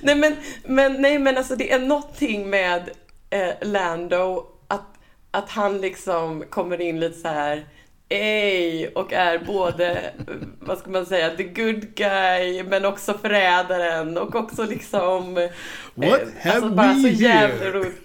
Nej 0.01 0.15
men, 0.15 0.35
men, 0.65 1.01
nej, 1.01 1.19
men 1.19 1.37
alltså 1.37 1.55
det 1.55 1.71
är 1.71 1.79
någonting 1.79 2.49
med 2.49 2.89
eh, 3.29 3.49
Lando 3.61 4.45
att, 5.31 5.49
han 5.49 5.81
liksom 5.81 6.43
kommer 6.49 6.81
in 6.81 6.99
lite 6.99 7.19
så 7.19 7.27
här 7.27 7.65
Ej, 8.09 8.87
och 8.87 9.13
är 9.13 9.39
både, 9.39 9.91
eh, 9.91 10.23
vad 10.59 10.77
ska 10.77 10.89
man 10.89 11.05
säga, 11.05 11.35
the 11.35 11.43
good 11.43 11.95
guy 11.95 12.63
men 12.63 12.85
också 12.85 13.13
förrädaren 13.13 14.17
och 14.17 14.35
också 14.35 14.63
liksom... 14.65 15.37
eh, 15.37 15.49
What 15.95 16.21
have 16.39 16.55
alltså 16.55 16.69
bara 16.69 16.93
så 16.93 17.07
jävla 17.07 17.71
roligt. 17.71 18.01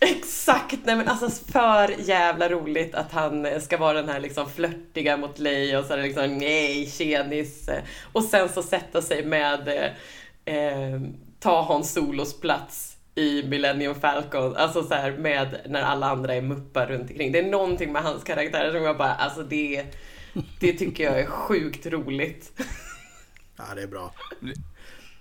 Exakt! 0.00 0.78
Nej 0.84 0.96
men 0.96 1.08
alltså 1.08 1.52
för 1.52 1.94
jävla 1.98 2.48
roligt 2.48 2.94
att 2.94 3.12
han 3.12 3.46
eh, 3.46 3.60
ska 3.60 3.76
vara 3.76 3.92
den 3.92 4.08
här 4.08 4.20
liksom 4.20 4.50
flörtiga 4.50 5.16
mot 5.16 5.38
Leia 5.38 5.78
och 5.78 5.84
så 5.84 5.92
är 5.92 5.96
det 5.96 6.02
liksom 6.02 6.38
nej, 6.38 6.86
tjenis. 6.90 7.68
eh, 7.68 7.82
Och 8.12 8.24
sen 8.24 8.48
så 8.48 8.62
sätta 8.62 9.02
sig 9.02 9.24
med 9.24 9.68
eh, 9.68 10.54
eh, 10.56 11.00
ta 11.40 11.62
Hans 11.62 11.92
Solos 11.92 12.40
plats 12.40 12.93
i 13.14 13.42
Millennium 13.48 13.94
Falcon, 13.94 14.56
alltså 14.56 14.82
så 14.82 14.94
här 14.94 15.12
med 15.12 15.60
när 15.68 15.82
alla 15.82 16.10
andra 16.10 16.34
är 16.34 16.42
muppar 16.42 16.86
runt 16.86 17.10
omkring. 17.10 17.32
Det 17.32 17.38
är 17.38 17.50
någonting 17.50 17.92
med 17.92 18.02
hans 18.02 18.24
karaktär 18.24 18.72
som 18.72 18.82
jag 18.82 18.96
bara, 18.98 19.14
alltså 19.14 19.42
det, 19.42 19.84
det 20.60 20.72
tycker 20.72 21.04
jag 21.04 21.20
är 21.20 21.26
sjukt 21.26 21.86
roligt. 21.86 22.52
Ja, 23.56 23.64
det 23.74 23.82
är 23.82 23.86
bra. 23.86 24.12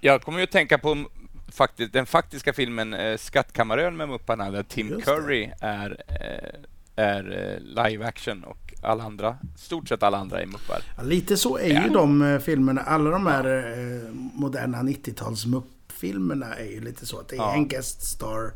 Jag 0.01 0.21
kommer 0.21 0.37
ju 0.39 0.43
att 0.43 0.51
tänka 0.51 0.77
på 0.77 1.05
faktiskt, 1.51 1.93
den 1.93 2.05
faktiska 2.05 2.53
filmen 2.53 2.93
eh, 2.93 3.17
Skattkammarön 3.17 3.97
med 3.97 4.09
Mupparna 4.09 4.51
där 4.51 4.63
Tim 4.63 4.87
Just 4.89 5.05
det. 5.05 5.11
Curry 5.11 5.51
är, 5.61 6.03
eh, 6.07 7.03
är 7.05 7.51
eh, 7.75 7.85
live 7.89 8.05
action 8.05 8.43
och 8.43 8.73
alla 8.81 9.03
andra, 9.03 9.37
stort 9.57 9.87
sett 9.89 10.03
alla 10.03 10.17
andra 10.17 10.41
är 10.41 10.45
muppar. 10.45 10.81
Ja, 10.97 11.03
lite 11.03 11.37
så 11.37 11.57
är 11.57 11.67
ju 11.67 11.73
Ja. 11.73 11.93
de 11.93 12.21
eh, 12.21 12.39
filmerna. 12.39 12.81
Alla 12.81 13.09
de 13.09 13.27
här 13.27 13.45
eh, 13.45 14.13
moderna 14.13 14.77
90-tals 14.77 15.45
muppfilmerna 16.03 16.55
är 16.55 16.65
ju 16.65 16.81
lite 16.81 17.05
så 17.05 17.19
att 17.19 17.27
det 17.29 17.35
är 17.35 17.37
Ja. 17.37 17.53
en 17.53 17.67
guest 17.67 18.01
star 18.01 18.53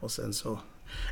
och 0.00 0.10
sen 0.10 0.32
så... 0.34 0.58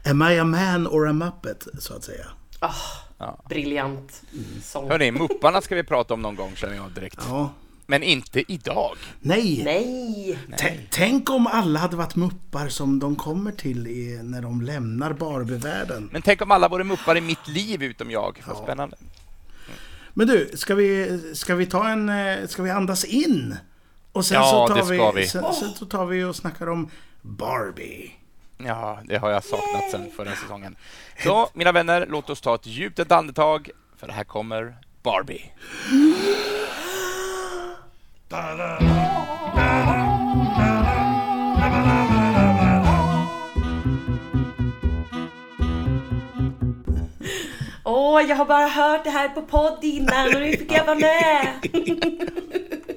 Am 0.04 0.22
I 0.22 0.38
a 0.38 0.44
man 0.44 0.86
or 0.86 1.08
a 1.08 1.12
muppet, 1.12 1.66
så 1.78 1.94
att 1.94 2.04
säga. 2.04 2.26
Ah, 2.60 2.74
Ja. 3.18 3.44
Briljant 3.48 4.22
sång. 4.62 4.90
Hörni, 4.90 5.10
Mupparna 5.10 5.60
ska 5.60 5.74
vi 5.74 5.82
prata 5.84 6.14
om 6.14 6.22
någon 6.22 6.36
gång 6.36 6.52
känner 6.56 6.74
jag 6.76 6.90
direkt. 6.90 7.18
Ja. 7.28 7.52
Men 7.86 8.02
inte 8.02 8.52
idag. 8.52 8.96
Nej! 9.20 9.62
Nej! 10.48 10.88
Tänk 10.90 11.30
om 11.30 11.46
alla 11.46 11.78
hade 11.78 11.96
varit 11.96 12.16
muppar 12.16 12.68
som 12.68 12.98
de 12.98 13.16
kommer 13.16 13.52
till 13.52 13.86
i, 13.86 14.20
när 14.22 14.42
de 14.42 14.60
lämnar 14.62 15.12
Barbievärlden. 15.12 16.08
Men 16.12 16.22
tänk 16.22 16.42
om 16.42 16.50
alla 16.50 16.68
vore 16.68 16.84
muppar 16.84 17.16
i 17.16 17.20
mitt 17.20 17.48
liv 17.48 17.82
utom 17.82 18.10
jag. 18.10 18.42
Vad 18.46 18.56
Ja. 18.56 18.62
spännande. 18.62 18.96
Men 20.14 20.26
du, 20.26 20.50
ska 20.54 20.74
vi, 20.74 21.20
ska 21.34 21.54
vi 21.54 21.66
ta 21.66 21.88
en... 21.88 22.08
eh, 22.08 22.46
Ska 22.46 22.62
vi 22.62 22.70
andas 22.70 23.04
in? 23.04 23.56
Och 24.12 24.24
sen 24.26 24.34
Ja, 24.34 24.50
så 24.50 24.74
tar 24.74 24.82
ska 24.82 25.10
vi. 25.10 25.26
Sen, 25.26 25.54
sen 25.54 25.74
så 25.74 25.86
tar 25.86 26.06
vi 26.06 26.24
och 26.24 26.36
snackar 26.36 26.68
om 26.68 26.90
Barbie. 27.22 28.12
Ja, 28.58 28.98
det 29.04 29.16
har 29.18 29.30
jag 29.30 29.44
saknat 29.44 29.90
sedan 29.90 30.10
förra 30.16 30.36
säsongen. 30.36 30.76
Så, 31.24 31.48
mina 31.52 31.72
vänner, 31.72 32.06
låt 32.08 32.30
oss 32.30 32.40
ta 32.40 32.54
ett 32.54 32.66
djupt 32.66 32.98
ett 32.98 33.12
andetag, 33.12 33.70
för 33.96 34.08
här 34.08 34.24
kommer 34.24 34.76
Barbie. 35.02 35.52
Åh, 47.84 48.12
Åh, 48.14 48.22
jag 48.22 48.36
har 48.36 48.44
bara 48.44 48.66
hört 48.66 49.04
det 49.04 49.10
här 49.10 49.28
på 49.28 49.42
podd 49.42 49.78
innan 49.82 50.26
och 50.26 50.40
nu 50.40 50.56
fick 50.56 50.72
jag 50.72 50.84
vara 50.84 50.98
med. 50.98 51.46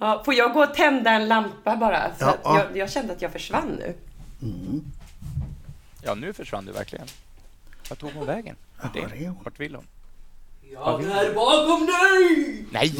ja, 0.00 0.22
får 0.24 0.34
jag 0.34 0.52
gå 0.52 0.62
och 0.62 0.74
tända 0.74 1.10
en 1.10 1.28
lampa 1.28 1.76
bara? 1.76 2.14
För 2.18 2.26
Ja, 2.26 2.36
ja. 2.44 2.58
jag, 2.58 2.76
jag 2.76 2.90
kände 2.90 3.12
att 3.12 3.22
jag 3.22 3.32
försvann 3.32 3.68
nu. 3.78 3.94
Ja, 6.02 6.14
nu 6.14 6.32
försvann 6.32 6.64
du 6.64 6.72
verkligen. 6.72 7.06
Vart 7.90 7.98
tog 7.98 8.12
hon 8.12 8.26
vägen? 8.26 8.56
Ja, 8.82 8.88
är 9.00 9.26
hon? 9.28 9.38
Vart 9.44 9.60
vill 9.60 9.74
hon? 9.74 9.84
Jag 10.72 11.02
är 11.04 11.34
bakom 11.34 11.86
dig! 11.86 12.64
Nej! 12.70 12.92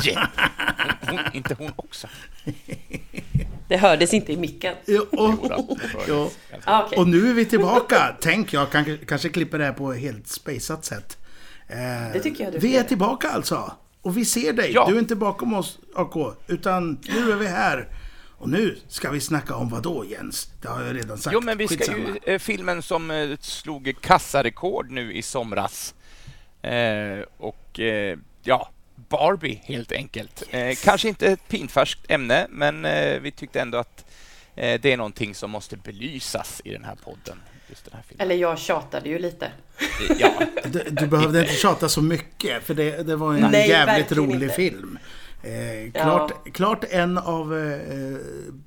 Hon, 1.06 1.18
hon, 1.18 1.20
inte 1.32 1.54
hon 1.58 1.72
också. 1.76 2.06
Det 3.68 3.76
hördes 3.76 4.14
inte 4.14 4.32
i 4.32 4.36
micken. 4.36 4.74
Jo, 4.86 5.06
och, 5.12 5.48
det 5.48 5.56
Jo. 6.08 6.30
ganska- 6.50 6.70
Ah, 6.70 6.88
och 6.96 7.08
nu 7.08 7.30
är 7.30 7.34
vi 7.34 7.44
tillbaka. 7.44 8.16
Tänk, 8.20 8.52
jag 8.52 8.70
kanske, 8.70 8.96
kanske 8.96 9.28
klipper 9.28 9.58
det 9.58 9.64
här 9.64 9.72
på 9.72 9.92
helt 9.92 10.28
spejsat 10.28 10.84
sätt. 10.84 11.18
Eh, 11.68 11.76
Det 12.12 12.20
tycker 12.20 12.44
jag 12.44 12.52
du 12.52 12.58
Vi 12.58 12.76
är 12.76 12.82
tillbaka 12.84 13.30
alltså. 13.30 13.72
Och 14.02 14.16
vi 14.16 14.24
ser 14.24 14.52
dig. 14.52 14.72
Ja. 14.72 14.86
Du 14.88 14.94
är 14.94 14.98
inte 14.98 15.16
bakom 15.16 15.54
oss, 15.54 15.78
AK. 15.94 16.14
Utan 16.46 16.98
nu 17.08 17.32
är 17.32 17.36
vi 17.36 17.46
här. 17.46 17.88
Och 18.38 18.48
nu 18.48 18.78
ska 18.88 19.10
vi 19.10 19.20
snacka 19.20 19.54
om 19.54 19.68
vad 19.68 19.82
då, 19.82 20.04
Jens? 20.04 20.50
Det 20.62 20.68
har 20.68 20.82
jag 20.82 20.96
redan 20.96 21.18
sagt. 21.18 21.34
Jo, 21.34 21.40
men 21.40 21.58
vi 21.58 21.66
ska 21.66 21.76
Skitsamma. 21.76 21.98
ju... 21.98 22.32
Eh, 22.34 22.38
filmen 22.38 22.82
som 22.82 23.10
eh, 23.10 23.38
slog 23.40 23.94
kassarekord 24.00 24.90
nu 24.90 25.12
i 25.12 25.22
somras. 25.22 25.94
Eh, 26.62 27.24
och 27.36 27.80
eh, 27.80 28.18
ja, 28.42 28.70
Barbie 29.08 29.60
helt 29.64 29.92
enkelt. 29.92 30.42
Eh, 30.50 30.74
kanske 30.84 31.08
inte 31.08 31.26
ett 31.26 31.48
pinfärskt 31.48 32.10
ämne, 32.10 32.46
men 32.50 32.84
eh, 32.84 33.20
vi 33.20 33.30
tyckte 33.30 33.60
ändå 33.60 33.78
att 33.78 34.04
det 34.54 34.84
är 34.84 34.96
någonting 34.96 35.34
som 35.34 35.50
måste 35.50 35.76
belysas 35.76 36.60
i 36.64 36.70
den 36.72 36.84
här 36.84 36.96
podden. 37.04 37.40
Just 37.70 37.84
den 37.84 37.94
här 37.94 38.02
filmen. 38.08 38.24
Eller 38.26 38.34
jag 38.34 38.58
tjatade 38.58 39.08
ju 39.08 39.18
lite. 39.18 39.46
Eh, 39.46 40.16
Ja, 40.18 40.42
Du, 40.64 40.84
du 40.90 41.06
behövde 41.06 41.40
inte 41.42 41.52
tjata 41.52 41.88
så 41.88 42.02
mycket, 42.02 42.62
för 42.64 42.74
det, 42.74 43.02
det 43.06 43.16
var 43.16 43.34
en 43.34 43.50
Nej, 43.50 43.68
jävligt 43.68 44.12
rolig 44.12 44.42
inte. 44.42 44.54
film. 44.54 44.98
Eh, 45.42 45.92
klart, 45.92 46.32
klart 46.54 46.84
en 46.90 47.18
av 47.18 47.58
eh, 47.58 48.16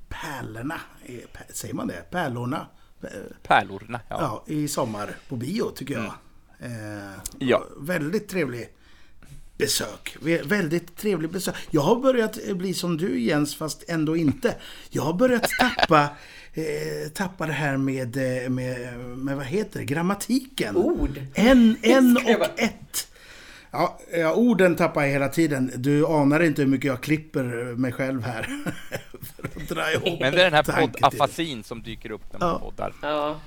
pärlorna, 0.09 0.79
eh, 1.05 1.15
säger 1.53 1.73
man 1.73 1.87
det? 1.87 2.09
Pärlorna? 2.11 2.67
Eh, 3.03 3.09
pärlorna. 3.43 3.99
Ja. 4.09 4.17
ja, 4.47 4.53
i 4.53 4.67
sommar 4.67 5.15
på 5.29 5.35
bio 5.35 5.71
tycker 5.75 5.93
jag. 5.93 6.03
Eh, 6.03 6.11
Mm. 6.59 7.19
Ja. 7.39 7.63
Väldigt 7.77 8.29
trevlig 8.29 8.69
besök. 9.57 10.17
Väldigt 10.43 10.97
trevlig 10.97 11.29
besök. 11.31 11.55
Jag 11.71 11.81
har 11.81 11.95
börjat 11.95 12.37
bli 12.55 12.73
som 12.73 12.97
du 12.97 13.19
Jens, 13.21 13.55
fast 13.55 13.83
ändå 13.89 14.15
inte. 14.15 14.55
Jag 14.89 15.03
har 15.03 15.13
börjat 15.13 15.49
tappa, 15.59 16.09
eh, 16.53 17.09
tappa 17.13 17.45
det 17.45 17.53
här 17.53 17.77
med, 17.77 18.17
eh, 18.17 18.49
med, 18.49 18.99
med, 18.99 19.35
vad 19.35 19.45
heter 19.45 19.79
det, 19.79 19.85
grammatiken. 19.85 20.77
Ord. 20.77 21.21
En, 21.33 21.77
en 21.81 22.17
och 22.17 22.59
ett. 22.59 23.07
Ja, 23.71 23.99
ja, 24.13 24.33
orden 24.33 24.75
tappar 24.75 25.01
jag 25.01 25.09
hela 25.09 25.29
tiden. 25.29 25.71
Du 25.75 26.05
anar 26.05 26.43
inte 26.43 26.61
hur 26.61 26.69
mycket 26.69 26.87
jag 26.87 27.01
klipper 27.01 27.43
mig 27.75 27.91
själv 27.91 28.23
här. 28.23 28.43
För 29.21 29.61
att 29.61 29.69
dra 29.69 29.91
ihop 29.91 30.19
Men 30.19 30.33
det 30.33 30.41
är 30.43 30.51
den 30.51 30.53
här 30.53 30.87
poddafasin 30.87 31.63
som 31.63 31.81
dyker 31.83 32.11
upp 32.11 32.33
när 32.33 32.39
man 32.39 32.49
Ja. 32.49 32.59
poddar. 32.59 32.93
Ja. 33.01 33.39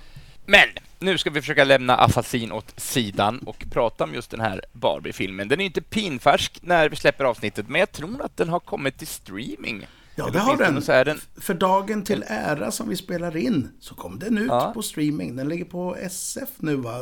Men 0.47 0.69
nu 0.99 1.19
ska 1.19 1.31
vi 1.31 1.41
försöka 1.41 1.65
lämna 1.65 1.97
afasin 1.97 2.53
åt 2.53 2.81
sidan 2.81 3.39
och 3.39 3.65
prata 3.73 4.05
om 4.05 4.15
just 4.15 4.31
den 4.31 4.41
här 4.41 4.63
Barbie-filmen. 4.73 5.49
Den 5.49 5.61
är 5.61 5.65
inte 5.65 5.83
pinfärsk 5.83 6.59
när 6.63 6.89
vi 6.89 6.97
släpper 6.97 7.25
avsnittet, 7.25 7.69
men 7.69 7.79
jag 7.79 7.93
tror 7.93 8.23
att 8.23 8.37
den 8.37 8.49
har 8.49 8.61
kommit 8.61 8.99
till 8.99 9.07
streaming. 9.07 9.87
Ja, 10.17 10.29
det 10.33 10.39
har 10.39 10.57
den. 10.57 10.83
Så 10.83 11.05
den 11.05 11.21
För 11.41 11.55
dagen 11.55 12.05
till 12.05 12.25
ära 12.27 12.71
som 12.71 12.89
vi 12.89 12.97
spelar 12.97 13.37
in 13.37 13.69
så 13.81 13.95
kom 13.95 14.19
den 14.19 14.39
ut 14.39 14.49
Ja. 14.49 14.71
på 14.75 14.83
streaming. 14.83 15.37
Den 15.37 15.49
ligger 15.49 15.65
på 15.65 15.97
SF 15.97 16.49
nu 16.57 16.77
va? 16.77 16.99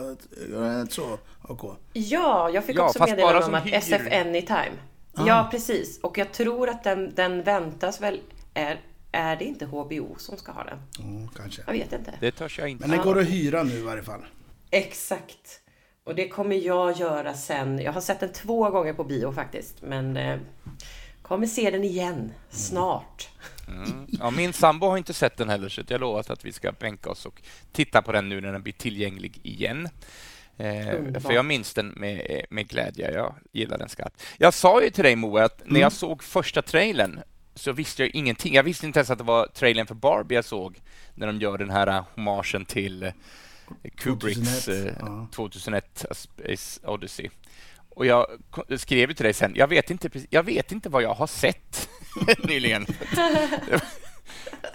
Gör 0.50 0.61
den 0.70 0.81
inte 0.81 0.94
så? 0.94 1.18
AK? 1.48 1.61
Ja, 1.92 2.50
jag 2.55 2.64
fick 2.64 2.79
Ja, 2.79 2.83
också 2.85 3.05
meddelande 3.05 3.37
om 3.38 3.42
som 3.42 3.55
att 3.55 3.66
hyr. 3.66 3.74
SF 3.74 4.03
Anytime. 4.12 4.72
Ja, 5.27 5.48
precis. 5.50 6.00
Och 6.03 6.18
jag 6.18 6.33
tror 6.33 6.68
att 6.68 6.85
den, 6.85 7.14
den 7.14 7.42
väntas 7.42 8.00
väl... 8.00 8.20
Är, 8.55 8.81
är 9.12 9.37
det 9.37 9.44
inte 9.44 9.66
HBO 9.66 10.14
som 10.18 10.37
ska 10.37 10.53
ha 10.53 10.64
den? 10.64 10.79
Mm, 11.07 11.29
kanske. 11.29 11.62
Jag 11.66 11.72
vet 11.72 11.92
inte. 11.92 12.12
Det 12.20 12.31
törs 12.33 12.59
jag 12.59 12.68
inte. 12.68 12.87
Men 12.88 12.96
den 12.96 13.07
går 13.07 13.18
att 13.18 13.27
hyra 13.29 13.62
nu 13.62 13.74
i 13.74 13.83
varje 13.83 14.03
fall. 14.03 14.20
Exakt. 14.70 15.61
Och 16.05 16.14
det 16.14 16.29
kommer 16.29 16.57
jag 16.57 16.92
göra 16.96 17.35
sen. 17.35 17.79
Jag 17.79 17.92
har 17.92 18.00
sett 18.00 18.20
den 18.20 18.33
två 18.33 18.70
gånger 18.70 18.92
på 18.92 19.05
bio 19.05 19.33
faktiskt. 19.33 19.83
Men 19.83 20.16
eh, 20.16 20.38
kommer 21.24 21.46
se 21.46 21.70
den 21.70 21.84
igen 21.84 22.32
snart. 22.50 23.28
Mm. 23.68 24.06
Ja, 24.08 24.30
min 24.30 24.52
sambo 24.52 24.87
har 24.87 24.98
inte 24.98 25.14
sett 25.14 25.37
den 25.37 25.48
heller, 25.48 25.68
så 25.68 25.82
jag 25.88 25.94
har 25.94 26.00
lovat 26.00 26.30
att 26.30 26.44
vi 26.44 26.52
ska 26.52 26.72
bänka 26.72 27.10
oss 27.10 27.26
och 27.26 27.42
titta 27.72 28.02
på 28.02 28.12
den 28.12 28.28
nu 28.28 28.40
när 28.40 28.52
den 28.52 28.62
blir 28.62 28.72
tillgänglig 28.72 29.40
igen. 29.42 29.88
Eh, 30.56 31.20
för 31.20 31.32
jag 31.32 31.44
minns 31.44 31.74
den 31.74 31.88
med, 31.88 32.44
med 32.50 32.68
glädje. 32.68 33.12
Jag 33.12 33.34
gillar 33.52 33.78
den 33.78 33.88
skarpt. 33.88 34.22
Jag 34.38 34.54
sa 34.54 34.82
ju 34.82 34.90
till 34.90 35.04
dig, 35.04 35.16
Moa, 35.16 35.44
att 35.44 35.62
när 35.64 35.80
jag 35.80 35.92
såg 35.92 36.22
första 36.22 36.62
trailern 36.62 37.20
så 37.54 37.72
visste 37.72 38.02
jag 38.02 38.14
ingenting. 38.14 38.54
Jag 38.54 38.62
visste 38.62 38.87
inte 38.87 38.98
ens 38.98 39.10
att 39.10 39.18
det 39.18 39.24
var 39.24 39.46
trailern 39.46 39.87
för 39.87 39.94
Barbie 39.94 40.34
jag 40.34 40.44
såg 40.44 40.80
när 41.14 41.26
de 41.26 41.40
gör 41.40 41.58
den 41.58 41.70
här 41.70 41.87
eh, 41.87 42.04
hommagen 42.14 42.64
till 42.64 43.02
eh, 43.02 43.12
Kubricks 43.96 44.64
2001, 44.64 44.68
eh, 44.68 44.96
ja. 45.00 45.28
2001 45.34 46.06
A 46.10 46.14
Space 46.14 46.80
Odyssey. 46.87 47.30
Och 47.94 48.07
jag 48.07 48.26
skrev 48.78 49.12
till 49.14 49.24
dig 49.24 49.35
sen, 49.35 49.52
jag 49.54 49.68
vet 49.68 49.90
inte, 49.90 50.11
jag 50.30 50.42
vet 50.42 50.72
inte 50.72 50.88
vad 50.88 51.02
jag 51.02 51.14
har 51.14 51.26
sett 51.26 51.88
nyligen. 52.48 52.87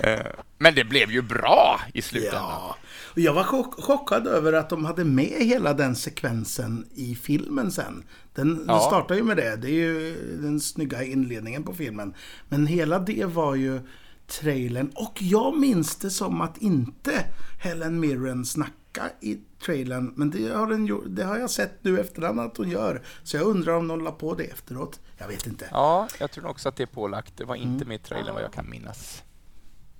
Eh, 0.04 0.20
Men 0.58 0.76
det 0.76 0.84
blev 0.84 1.12
ju 1.12 1.22
bra 1.22 1.80
i 1.94 2.02
slutändan. 2.02 2.42
Ja. 2.42 2.76
Och 3.14 3.20
jag 3.20 3.34
var 3.34 3.44
chock- 3.44 3.82
chockad 3.84 4.28
över 4.28 4.54
att 4.54 4.70
de 4.70 4.86
hade 4.86 5.04
med 5.04 5.26
hela 5.46 5.74
den 5.74 5.96
sekvensen 5.96 6.88
i 6.96 7.16
filmen 7.16 7.72
sen. 7.72 8.04
Den, 8.34 8.64
Ja. 8.68 8.74
den 8.74 8.82
startar 8.82 9.16
ju 9.16 9.24
med 9.24 9.38
det. 9.38 9.56
Det 9.56 9.68
är 9.68 9.72
ju 9.74 10.16
den 10.42 10.60
snygga 10.60 11.04
inledningen 11.04 11.64
på 11.64 11.74
filmen. 11.74 12.14
Men 12.50 12.68
hela 12.68 13.00
det 13.00 13.26
var 13.26 13.56
ju 13.56 13.82
trailern. 14.28 14.92
Och 14.96 15.22
jag 15.22 15.58
minns 15.58 15.96
det 15.96 16.10
som 16.10 16.42
att 16.42 16.58
inte 16.58 17.26
Helen 17.62 18.00
Mirren 18.00 18.46
snacka 18.94 19.14
i 19.22 19.40
trailern. 19.66 20.14
Men 20.16 20.30
det 20.30 20.50
har, 20.50 20.68
den, 20.68 21.16
det 21.16 21.24
har 21.24 21.38
jag 21.38 21.50
sett 21.50 21.84
nu 21.84 22.00
efterhand 22.00 22.40
att 22.40 22.58
hon 22.58 22.70
gör. 22.70 23.02
Så 23.24 23.38
jag 23.38 23.46
undrar 23.46 23.74
om 23.74 23.88
de 23.88 24.04
la 24.04 24.12
på 24.12 24.34
det 24.34 24.44
efteråt. 24.44 25.00
Jag 25.18 25.28
vet 25.28 25.48
inte. 25.48 25.68
Ja, 25.72 26.08
jag 26.20 26.32
tror 26.32 26.46
också 26.46 26.70
att 26.70 26.76
det 26.76 26.84
är 26.84 26.88
pålagt. 26.88 27.38
Det 27.38 27.46
var 27.46 27.56
inte 27.56 27.86
med 27.86 27.96
i 27.96 28.04
trailern 28.04 28.34
vad 28.34 28.44
jag 28.44 28.54
kan 28.54 28.70
minnas. 28.70 29.24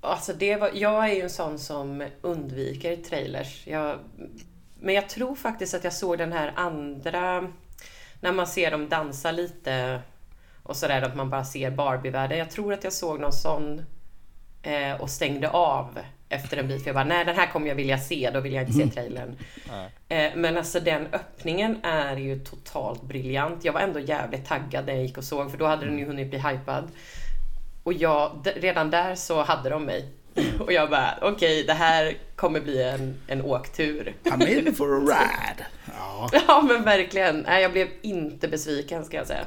Alltså 0.02 0.34
det 0.34 0.56
var, 0.56 0.72
jag 0.74 1.10
är 1.10 1.14
ju 1.14 1.22
en 1.22 1.30
sån 1.30 1.60
som 1.60 2.08
undviker 2.22 2.96
trailers. 2.96 3.68
Jag, 3.68 4.00
men 4.80 4.96
jag 4.96 5.10
tror 5.10 5.36
faktiskt 5.36 5.74
att 5.74 5.84
jag 5.84 5.94
såg 5.94 6.18
den 6.18 6.32
här 6.32 6.54
andra... 6.56 7.48
När 8.22 8.32
man 8.32 8.48
ser 8.48 8.72
dem 8.72 8.90
dansa 8.90 9.32
lite 9.32 10.02
och 10.64 10.76
sådär, 10.76 11.02
att 11.02 11.16
man 11.16 11.30
bara 11.30 11.46
ser 11.46 11.72
Barbie-världen. 11.72 12.38
Jag 12.38 12.52
tror 12.52 12.74
att 12.74 12.84
jag 12.84 12.94
såg 12.94 13.20
någon 13.20 13.34
sån 13.34 13.82
eh, 14.62 15.02
och 15.02 15.10
stängde 15.10 15.50
av 15.50 16.00
efter 16.30 16.58
en 16.58 16.68
bit. 16.68 16.82
För 16.84 16.88
jag 16.90 16.96
bara, 16.96 17.04
nej 17.04 17.26
den 17.26 17.36
här 17.36 17.48
kommer 17.48 17.68
jag 17.68 17.76
vilja 17.76 17.98
se, 17.98 18.30
då 18.34 18.40
vill 18.40 18.54
jag 18.54 18.62
inte 18.64 18.74
se 18.74 18.88
trailern. 18.88 19.36
Eh, 20.10 20.32
men 20.36 20.58
alltså 20.58 20.80
den 20.80 21.08
öppningen 21.14 21.78
är 21.84 22.18
ju 22.18 22.40
totalt 22.40 23.04
briljant. 23.04 23.66
Jag 23.66 23.74
var 23.74 23.82
ändå 23.82 24.00
jävligt 24.00 24.46
taggad 24.48 24.86
när 24.86 24.94
jag 24.94 25.04
gick 25.04 25.18
och 25.18 25.24
såg, 25.24 25.52
för 25.52 25.58
då 25.58 25.66
hade 25.66 25.86
den 25.86 26.00
ju 26.00 26.06
hunnit 26.06 26.30
bli 26.30 26.40
hypad. 26.40 26.92
Och 27.84 27.94
jag, 27.94 28.48
redan 28.56 28.90
där 28.90 29.16
så 29.16 29.44
hade 29.44 29.70
de 29.70 29.84
mig. 29.84 30.06
Och 30.60 30.74
jag 30.74 30.90
bara, 30.90 31.18
okej, 31.22 31.64
det 31.64 31.74
här 31.74 32.18
kommer 32.36 32.60
bli 32.60 32.84
en, 32.84 33.16
en 33.28 33.42
åktur. 33.42 34.16
I'm 34.24 34.48
in 34.48 34.76
for 34.76 34.96
a 34.96 35.00
ride. 35.00 35.66
Ja, 35.98 36.30
Ja, 36.48 36.62
men 36.62 36.84
verkligen. 36.84 37.40
Nej, 37.40 37.62
jag 37.62 37.72
blev 37.72 37.88
inte 38.02 38.48
besviken 38.48 39.06
ska 39.06 39.18
jag 39.18 39.28
säga. 39.28 39.46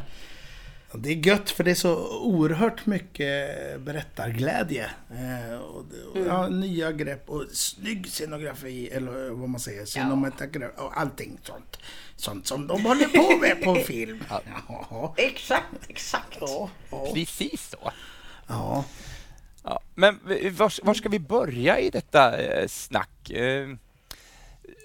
Det 0.98 1.10
är 1.10 1.26
gött 1.26 1.50
för 1.50 1.64
det 1.64 1.70
är 1.70 1.74
så 1.74 2.18
oerhört 2.20 2.86
mycket 2.86 3.80
berättarglädje. 3.80 4.90
Eh, 5.10 5.58
och, 5.58 5.84
och, 6.12 6.26
ja, 6.26 6.48
nya 6.48 6.92
grepp 6.92 7.30
och 7.30 7.44
snygg 7.52 8.06
scenografi, 8.06 8.88
eller 8.88 9.30
vad 9.30 9.48
man 9.48 9.60
säger, 9.60 9.84
cinematografi 9.84 10.74
och 10.76 11.00
allting 11.00 11.38
sånt. 11.42 11.78
Sånt 12.16 12.46
som 12.46 12.66
de 12.66 12.84
håller 12.84 13.06
på 13.06 13.38
med 13.38 13.62
på 13.62 13.74
film. 13.86 14.24
Ja, 14.68 15.14
Exakt, 15.16 15.88
exakt. 15.88 16.38
ja, 16.40 16.70
ja. 16.90 17.10
Precis 17.14 17.70
så. 17.70 17.92
ja. 18.46 18.84
Ja, 19.64 19.80
men 19.94 20.18
var, 20.56 20.84
var 20.86 20.94
ska 20.94 21.08
vi 21.08 21.18
börja 21.18 21.80
i 21.80 21.90
detta 21.90 22.38
eh, 22.38 22.68
snack? 22.68 23.30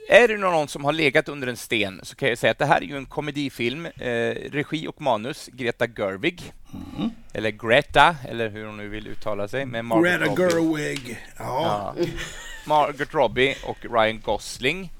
Är 0.10 0.28
det 0.28 0.38
någon 0.38 0.68
som 0.68 0.86
har 0.86 0.94
legat 0.94 1.30
under 1.30 1.48
en 1.48 1.58
sten 1.58 2.00
så 2.04 2.16
kan 2.16 2.30
jag 2.30 2.38
säga 2.38 2.52
att 2.52 2.58
det 2.58 2.66
här 2.66 2.82
är 2.82 2.86
ju 2.86 2.98
en 2.98 3.06
komedifilm. 3.06 3.86
Eh, 3.86 4.36
regi 4.52 4.88
och 4.88 5.02
manus 5.02 5.50
Greta 5.54 5.88
Gerwig. 5.88 6.54
Eller 7.34 7.50
Greta, 7.52 8.16
eller 8.30 8.50
hur 8.50 8.66
hon 8.66 8.78
nu 8.78 8.88
vill 8.90 9.08
uttala 9.08 9.48
sig. 9.48 9.66
Med 9.66 9.86
Margot 9.86 10.04
Greta 10.06 10.26
Robbie. 10.26 10.84
Gerwig. 10.84 11.26
Ja. 11.38 11.96
Ja. 11.98 12.06
Margot 12.66 13.14
Robbie 13.14 13.56
och 13.64 13.78
Ryan 13.92 14.22
Gosling 14.22 14.92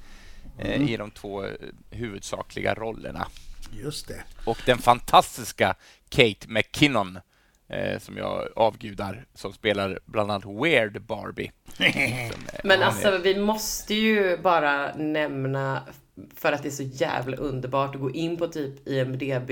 eh, 0.58 0.90
i 0.90 0.96
de 0.96 1.10
två 1.10 1.44
eh, 1.44 1.50
huvudsakliga 1.90 2.74
rollerna. 2.74 3.26
just 3.72 4.08
det. 4.08 4.22
Och 4.44 4.58
den 4.66 4.78
fantastiska 4.78 5.74
Kate 6.08 6.48
McKinnon 6.48 7.18
eh, 7.68 7.98
som 7.98 8.16
jag 8.16 8.48
avgudar, 8.56 9.24
som 9.34 9.52
spelar 9.52 9.98
bland 10.04 10.30
annat 10.30 10.44
Weird 10.64 11.02
Barbie. 11.02 11.50
Som, 11.76 11.84
eh, 11.84 12.60
Men 12.64 12.82
alltså, 12.82 13.08
är- 13.08 13.18
vi 13.18 13.36
måste 13.40 13.94
ju 13.94 14.36
bara 14.36 14.94
nämna 14.94 15.82
för 16.36 16.52
att 16.52 16.62
det 16.62 16.68
är 16.68 16.70
så 16.70 16.82
jävla 16.82 17.36
underbart 17.36 17.94
att 17.94 18.00
gå 18.00 18.10
in 18.10 18.36
på 18.36 18.46
typ 18.48 18.88
IMDB 18.88 19.50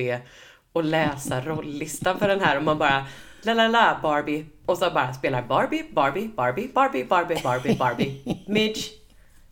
och 0.73 0.85
läsa 0.85 1.41
rolllistan 1.45 2.19
för 2.19 2.29
den 2.29 2.41
här 2.41 2.57
och 2.57 2.63
man 2.63 2.79
bara 2.79 3.07
la 3.43 3.55
la 3.55 3.69
la 3.69 3.99
Barbie 4.03 4.47
och 4.67 4.79
så 4.79 4.91
bara 4.91 5.15
spelar 5.15 5.43
Barbie, 5.43 5.85
Barbie, 5.93 6.29
Barbie, 6.37 6.69
Barbie, 6.75 7.05
Barbie, 7.05 7.41
Barbie, 7.43 7.75
Barbie, 7.79 8.45
Midge, 8.49 8.81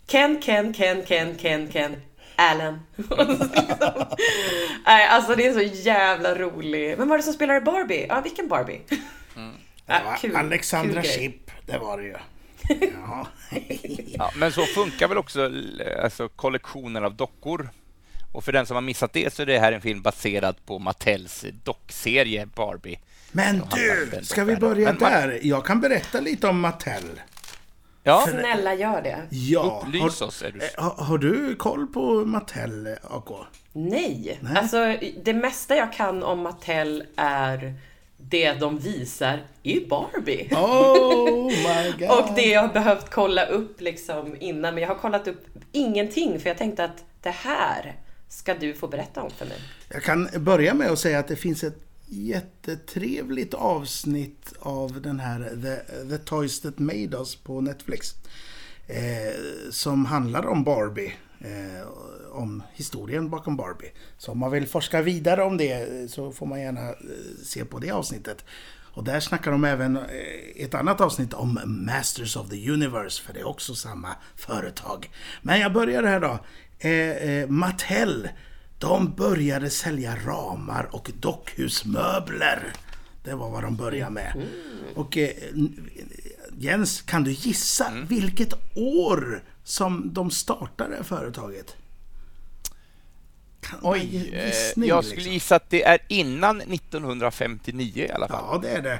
Ken, 0.06 0.40
Ken, 0.42 0.72
Ken, 0.74 1.02
Ken, 1.06 1.34
Ken, 1.38 1.68
Ken, 1.68 1.96
Alan. 2.36 2.80
Nej, 4.86 5.06
alltså 5.08 5.34
det 5.34 5.46
är 5.46 5.52
så 5.52 5.60
jävla 5.60 6.34
roligt. 6.34 6.98
Vem 6.98 7.08
var 7.08 7.16
det 7.16 7.22
som 7.22 7.32
spelade 7.32 7.60
Barbie? 7.60 8.06
Ja, 8.08 8.20
vilken 8.20 8.48
Barbie? 8.48 8.80
Det 8.88 9.00
Ja, 9.86 10.00
var 10.04 10.16
kul, 10.16 10.36
Alexandra 10.36 11.02
kul. 11.02 11.10
Shipp, 11.10 11.50
det 11.66 11.78
var 11.78 11.98
det 11.98 12.04
ju. 12.04 12.16
Ja. 13.06 13.26
Ja, 14.18 14.30
men 14.36 14.52
så 14.52 14.62
funkar 14.62 15.08
väl 15.08 15.18
också 15.18 15.50
alltså, 16.02 16.28
kollektionen 16.28 17.04
av 17.04 17.14
dockor. 17.14 17.68
Och 18.32 18.44
för 18.44 18.52
den 18.52 18.66
som 18.66 18.74
har 18.74 18.80
missat 18.82 19.12
det 19.12 19.34
så 19.34 19.42
är 19.42 19.46
det 19.46 19.58
här 19.58 19.72
en 19.72 19.80
film 19.80 20.02
baserad 20.02 20.56
på 20.66 20.78
Mattels 20.78 21.44
dockserie 21.64 22.46
Barbie. 22.46 22.98
Men 23.32 23.62
du, 23.74 24.10
ska 24.24 24.44
vi 24.44 24.56
börja 24.56 24.84
man- 24.92 24.98
där? 25.12 25.38
Jag 25.42 25.66
kan 25.66 25.80
berätta 25.80 26.20
lite 26.20 26.48
om 26.48 26.60
Mattel. 26.60 27.20
Ja, 28.06 28.26
Snälla 28.30 28.74
gör 28.74 29.02
det. 29.02 29.22
Ja, 29.30 29.82
upplys 29.86 30.20
har, 30.20 30.26
oss. 30.26 30.42
Är 30.42 30.50
du... 30.50 30.60
eh, 30.60 30.68
har, 30.76 31.04
har 31.04 31.18
du 31.18 31.56
koll 31.56 31.86
på 31.86 32.24
Mattel, 32.24 32.88
AK? 33.02 33.28
Nej. 33.72 34.38
Nej. 34.42 34.56
Alltså 34.56 34.96
det 35.24 35.34
mesta 35.34 35.76
jag 35.76 35.92
kan 35.92 36.22
om 36.22 36.40
Mattel 36.40 37.04
är 37.16 37.74
det 38.16 38.52
de 38.52 38.78
visar 38.78 39.42
i 39.62 39.80
Barbie. 39.80 40.48
Oh 40.52 41.46
my 41.46 41.92
god! 41.98 42.10
Och 42.18 42.34
det 42.34 42.46
jag 42.46 42.60
har 42.60 42.72
behövt 42.72 43.10
kolla 43.10 43.46
upp 43.46 43.80
liksom 43.80 44.36
innan, 44.40 44.74
men 44.74 44.82
jag 44.82 44.88
har 44.88 44.98
kollat 44.98 45.28
upp 45.28 45.46
ingenting 45.72 46.40
för 46.40 46.50
jag 46.50 46.58
tänkte 46.58 46.84
att 46.84 47.04
det 47.22 47.30
här 47.30 47.94
ska 48.28 48.54
du 48.54 48.74
få 48.74 48.88
berätta 48.88 49.22
om 49.22 49.30
för 49.30 49.46
mig. 49.46 49.58
Jag 49.88 50.02
kan 50.02 50.28
börja 50.36 50.74
med 50.74 50.90
att 50.90 50.98
säga 50.98 51.18
att 51.18 51.28
det 51.28 51.36
finns 51.36 51.64
ett 51.64 51.78
jättetrevligt 52.06 53.54
avsnitt 53.54 54.43
av 54.64 55.00
den 55.02 55.20
här 55.20 55.38
The, 55.62 56.08
The 56.08 56.18
Toys 56.18 56.60
That 56.60 56.78
Made 56.78 57.16
Us 57.16 57.36
på 57.36 57.60
Netflix. 57.60 58.14
Eh, 58.86 59.34
som 59.70 60.04
handlar 60.04 60.46
om 60.46 60.64
Barbie. 60.64 61.12
Eh, 61.40 61.88
om 62.32 62.62
historien 62.72 63.30
bakom 63.30 63.56
Barbie. 63.56 63.92
Så 64.18 64.32
om 64.32 64.38
man 64.38 64.50
vill 64.50 64.66
forska 64.66 65.02
vidare 65.02 65.42
om 65.42 65.56
det 65.56 65.72
eh, 65.72 66.08
så 66.08 66.32
får 66.32 66.46
man 66.46 66.60
gärna 66.60 66.88
eh, 66.88 66.94
se 67.42 67.64
på 67.64 67.78
det 67.78 67.90
avsnittet. 67.90 68.44
Och 68.94 69.04
där 69.04 69.20
snackar 69.20 69.50
de 69.50 69.64
även 69.64 69.96
eh, 69.96 70.02
ett 70.56 70.74
annat 70.74 71.00
avsnitt 71.00 71.34
om 71.34 71.60
Masters 71.64 72.36
of 72.36 72.48
the 72.48 72.70
Universe, 72.70 73.22
för 73.22 73.32
det 73.32 73.40
är 73.40 73.48
också 73.48 73.74
samma 73.74 74.08
företag. 74.36 75.10
Men 75.42 75.60
jag 75.60 75.72
börjar 75.72 76.02
här 76.02 76.20
då. 76.20 76.38
Eh, 76.78 76.90
eh, 76.90 77.48
Mattel, 77.48 78.28
de 78.78 79.14
började 79.14 79.70
sälja 79.70 80.16
ramar 80.26 80.88
och 80.90 81.10
dockhusmöbler. 81.20 82.72
Det 83.24 83.34
var 83.34 83.50
vad 83.50 83.62
de 83.62 83.76
började 83.76 84.10
med. 84.10 84.46
Och 84.94 85.16
eh, 85.16 85.30
Jens, 86.58 87.02
kan 87.02 87.24
du 87.24 87.30
gissa 87.30 87.92
vilket 88.08 88.54
år 88.74 89.42
som 89.64 90.10
de 90.14 90.30
startade 90.30 91.04
företaget? 91.04 91.76
Kan 93.60 93.78
Oj, 93.82 94.30
eh, 94.32 94.46
gissning, 94.46 94.88
jag 94.88 95.04
skulle 95.04 95.16
liksom? 95.16 95.32
gissa 95.32 95.56
att 95.56 95.70
det 95.70 95.84
är 95.84 95.98
innan 96.08 96.60
1959 96.60 98.04
i 98.04 98.10
alla 98.10 98.28
fall. 98.28 98.44
Ja, 98.48 98.58
det 98.62 98.68
är 98.68 98.82
det. 98.82 98.98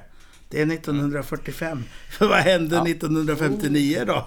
Det 0.48 0.60
är 0.60 0.72
1945. 0.72 1.84
För 2.10 2.26
vad 2.28 2.38
hände 2.38 2.76
1959 2.76 4.04
då? 4.06 4.26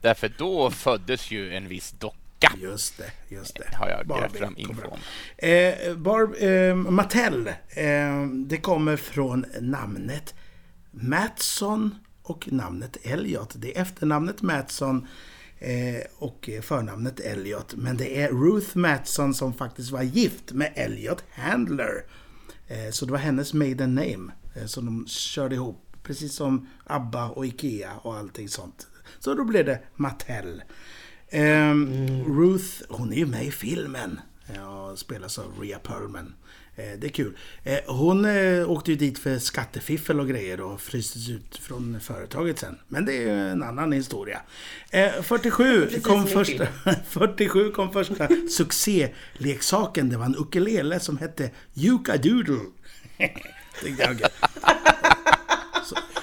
Därför 0.00 0.32
då 0.38 0.70
föddes 0.70 1.30
ju 1.30 1.54
en 1.54 1.68
viss 1.68 1.94
docka. 1.98 2.16
Just 2.58 2.98
det, 2.98 3.34
just 3.34 3.56
det. 3.56 3.76
Har 3.76 3.88
jag 3.88 4.08
grävt 4.08 4.36
fram 4.36 4.54
kom 4.54 4.60
info 4.62 4.74
fram. 4.74 4.90
om. 4.92 4.98
Eh, 5.38 5.96
Barb, 5.96 6.34
eh, 6.38 6.92
Mattel, 6.92 7.46
eh, 7.68 8.26
det 8.46 8.56
kommer 8.56 8.96
från 8.96 9.44
namnet 9.60 10.34
Matson 10.90 11.94
och 12.22 12.52
namnet 12.52 12.96
Elliot. 13.02 13.52
Det 13.56 13.76
är 13.76 13.82
efternamnet 13.82 14.42
Matson 14.42 15.06
eh, 15.58 16.02
och 16.18 16.50
förnamnet 16.62 17.20
Elliot. 17.20 17.74
Men 17.74 17.96
det 17.96 18.22
är 18.22 18.28
Ruth 18.28 18.76
Matson 18.76 19.34
som 19.34 19.54
faktiskt 19.54 19.90
var 19.90 20.02
gift 20.02 20.52
med 20.52 20.72
Elliot 20.74 21.24
Handler. 21.30 22.04
Eh, 22.68 22.90
så 22.90 23.06
det 23.06 23.12
var 23.12 23.18
hennes 23.18 23.54
maiden 23.54 23.94
name 23.94 24.32
eh, 24.56 24.66
som 24.66 24.86
de 24.86 25.06
körde 25.06 25.54
ihop. 25.54 25.84
Precis 26.02 26.34
som 26.34 26.68
ABBA 26.84 27.28
och 27.28 27.46
IKEA 27.46 27.92
och 28.02 28.16
allting 28.16 28.48
sånt. 28.48 28.86
Så 29.18 29.34
då 29.34 29.44
blev 29.44 29.64
det 29.64 29.80
Mattel. 29.96 30.62
Ehm, 31.30 32.24
Ruth, 32.38 32.82
hon 32.88 33.12
är 33.12 33.16
ju 33.16 33.26
med 33.26 33.44
i 33.46 33.50
filmen. 33.50 34.20
Ja, 34.54 34.96
spelas 34.96 35.38
av 35.38 35.60
Rhea 35.60 35.78
Perlman. 35.78 36.34
Eh, 36.76 36.98
det 36.98 37.06
är 37.06 37.10
kul. 37.10 37.36
Eh, 37.64 37.78
hon 37.86 38.24
eh, 38.24 38.70
åkte 38.70 38.90
ju 38.90 38.96
dit 38.96 39.18
för 39.18 39.38
skattefiffel 39.38 40.20
och 40.20 40.28
grejer 40.28 40.60
och 40.60 40.80
frystes 40.80 41.28
ut 41.28 41.56
från 41.56 42.00
företaget 42.00 42.58
sen. 42.58 42.78
Men 42.88 43.04
det 43.04 43.12
är 43.16 43.20
ju 43.20 43.50
en 43.50 43.62
annan 43.62 43.92
historia. 43.92 44.40
Eh, 44.90 45.22
47, 45.22 45.84
Precis 45.84 46.04
kom 46.04 46.26
första, 46.26 46.66
47 47.08 47.70
kom 47.74 47.92
första 47.92 48.28
succéleksaken. 48.50 50.08
Det 50.08 50.16
var 50.16 50.26
en 50.26 50.36
ukulele 50.38 51.00
som 51.00 51.18
hette 51.18 51.50
Yuka 51.74 52.16
Doodle. 52.16 52.60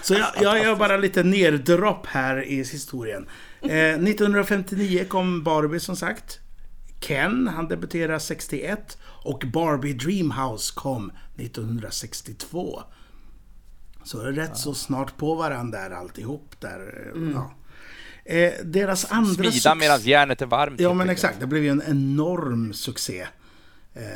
Så, 0.05 0.13
jag, 0.13 0.29
jag 0.41 0.63
gör 0.63 0.75
bara 0.75 0.97
lite 0.97 1.23
neddropp 1.23 2.05
här 2.07 2.43
i 2.47 2.55
historien. 2.55 3.27
Eh, 3.61 3.69
1959 3.69 5.05
kom 5.09 5.43
Barbie 5.43 5.79
som 5.79 5.95
sagt. 5.95 6.39
Ken, 6.99 7.47
han 7.47 7.67
debuterade 7.67 8.19
61. 8.19 8.97
Och 9.23 9.43
Barbie 9.53 9.93
Dreamhouse 9.93 10.73
kom 10.75 11.11
1962. 11.37 12.81
Så 14.03 14.23
det 14.23 14.27
är 14.27 14.31
rätt 14.31 14.57
så 14.57 14.73
snart 14.73 15.17
på 15.17 15.35
varandra 15.35 15.79
där 15.79 15.95
alltihop 15.95 16.55
där. 16.59 17.11
eh, 17.15 17.31
Ja. 17.33 17.51
Eh, 18.25 18.53
deras 18.63 19.11
andra... 19.11 19.51
Smida 19.51 19.75
medan 19.75 20.01
järnet 20.01 20.41
är 20.41 20.45
varmt. 20.45 20.79
Ja 20.79 20.93
men 20.93 21.09
exakt, 21.09 21.39
det 21.39 21.47
blev 21.47 21.63
ju 21.63 21.69
en 21.69 21.83
enorm 21.87 22.73
succé. 22.73 23.27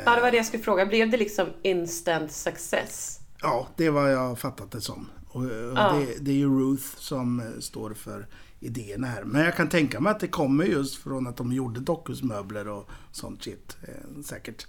Ja, 0.04 0.14
det 0.14 0.20
var 0.20 0.30
det 0.30 0.36
jag 0.36 0.46
skulle 0.46 0.62
fråga. 0.62 0.86
Blev 0.86 1.10
det 1.10 1.16
liksom 1.16 1.46
instant 1.62 2.32
success? 2.32 3.18
Ja, 3.42 3.68
det 3.76 3.90
vad 3.90 4.12
jag 4.12 4.38
fattat 4.38 4.70
det 4.70 4.80
som. 4.80 5.08
Och, 5.32 5.44
Ja. 5.44 5.92
det, 5.92 6.14
det 6.20 6.30
är 6.30 6.34
ju 6.36 6.60
Ruth 6.60 6.84
som 6.96 7.40
eh, 7.40 7.46
står 7.60 7.94
för 7.94 8.26
idéerna 8.60 9.06
här. 9.06 9.24
Men 9.24 9.44
jag 9.44 9.56
kan 9.56 9.68
tänka 9.68 10.00
mig 10.00 10.10
att 10.10 10.20
det 10.20 10.28
kommer 10.28 10.64
just 10.64 10.96
från 11.02 11.26
att 11.26 11.36
de 11.36 11.52
gjorde 11.52 11.80
dockhusmöbler 11.80 12.68
och 12.68 12.88
sånt 13.12 13.42
shit. 13.44 13.76
Eh, 13.82 14.22
säkert. 14.24 14.66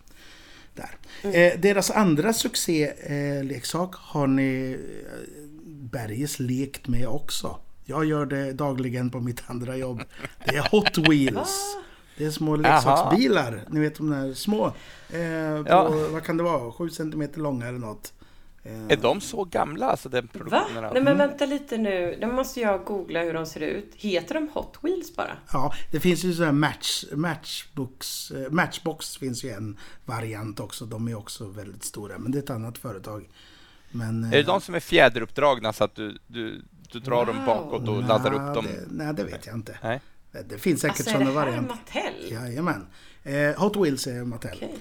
Där. 0.76 0.98
Eh, 1.32 1.60
deras 1.60 1.92
andra 1.92 2.34
succéleksak 2.34 3.44
leksak 3.52 3.96
har 3.96 4.28
ni 4.28 4.78
eh, 5.06 5.48
Berges 5.66 6.40
lekt 6.40 6.88
med 6.88 7.08
också. 7.08 7.58
Jag 7.86 8.06
gör 8.06 8.26
det 8.26 8.54
dagligen 8.54 9.10
på 9.10 9.20
mitt 9.20 9.44
andra 9.48 9.78
jobb. 9.78 10.02
Det 10.46 10.56
är 10.56 10.70
Hot 10.72 10.98
Wheels. 10.98 11.78
Det 12.18 12.26
är 12.26 12.32
små 12.32 12.56
leksaksbilar. 12.56 13.64
Ni 13.70 13.80
vet 13.80 13.96
de 13.96 14.10
där 14.10 14.34
små. 14.34 14.66
Eh, 14.66 14.72
på, 15.64 15.66
Ja. 15.68 15.90
Vad 16.12 16.24
kan 16.24 16.38
det 16.38 16.44
vara? 16.44 16.72
7 16.72 16.90
cm 16.90 17.30
långa 17.36 17.68
eller 17.68 17.80
något. 17.80 18.14
Eh, 18.64 18.88
Är 18.90 18.98
de 18.98 19.22
så 19.22 19.44
gamla, 19.44 19.86
alltså 19.86 20.10
den 20.10 20.26
Va? 20.26 20.30
produktionen? 20.34 20.86
av- 20.86 20.94
Nej 20.94 21.04
men 21.04 21.18
vänta 21.18 21.46
lite 21.46 21.78
nu. 21.78 22.18
Nu 22.20 22.28
måste 22.28 22.60
jag 22.60 22.84
googla 22.86 23.24
hur 23.24 23.34
de 23.34 23.46
ser 23.46 23.60
ut. 23.60 23.92
Heter 23.96 24.34
de 24.36 24.50
Hot 24.54 24.78
Wheels 24.82 25.16
bara? 25.16 25.38
Ja, 25.54 25.74
det 25.92 26.00
finns 26.00 26.24
ju 26.24 26.34
sådana 26.34 26.52
match, 26.52 27.04
matchbox, 27.14 28.32
eh, 28.32 28.52
matchbox 28.52 29.18
finns 29.18 29.44
ju 29.44 29.50
en 29.50 29.78
variant 30.06 30.60
också. 30.60 30.86
De 30.86 31.08
är 31.08 31.16
också 31.16 31.46
väldigt 31.48 31.84
stora, 31.84 32.18
men 32.18 32.32
det 32.32 32.38
är 32.38 32.44
ett 32.44 32.50
annat 32.50 32.78
företag. 32.78 33.30
Men, 33.92 34.24
Är 34.24 34.32
det 34.32 34.44
de 34.44 34.62
som 34.62 34.76
är 34.76 34.80
fjäderuppdragna 34.80 35.74
så 35.74 35.84
att 35.84 35.96
du, 35.96 36.20
du, 36.28 36.64
du 36.92 37.00
drar 37.00 37.26
dem 37.26 37.36
Wow. 37.38 37.46
bakåt 37.46 37.88
och 37.90 38.04
laddar 38.04 38.34
upp 38.34 38.56
dem? 38.56 38.66
Det, 38.66 38.86
nej, 38.90 39.14
det 39.14 39.24
vet 39.24 39.46
jag 39.46 39.56
inte. 39.56 39.78
Nej. 39.84 40.02
Det, 40.48 40.58
finns 40.58 40.82
säkert 40.82 41.00
Alltså 41.00 41.16
är 41.16 41.20
det 41.20 41.26
här 41.26 41.32
varianter. 41.32 41.76
Mattel? 41.76 42.32
Jajamän. 42.32 42.88
Eh, 43.24 43.62
Hot 43.62 43.76
Wheels 43.78 44.08
är 44.08 44.24
Mattel. 44.24 44.52
Okej. 44.56 44.78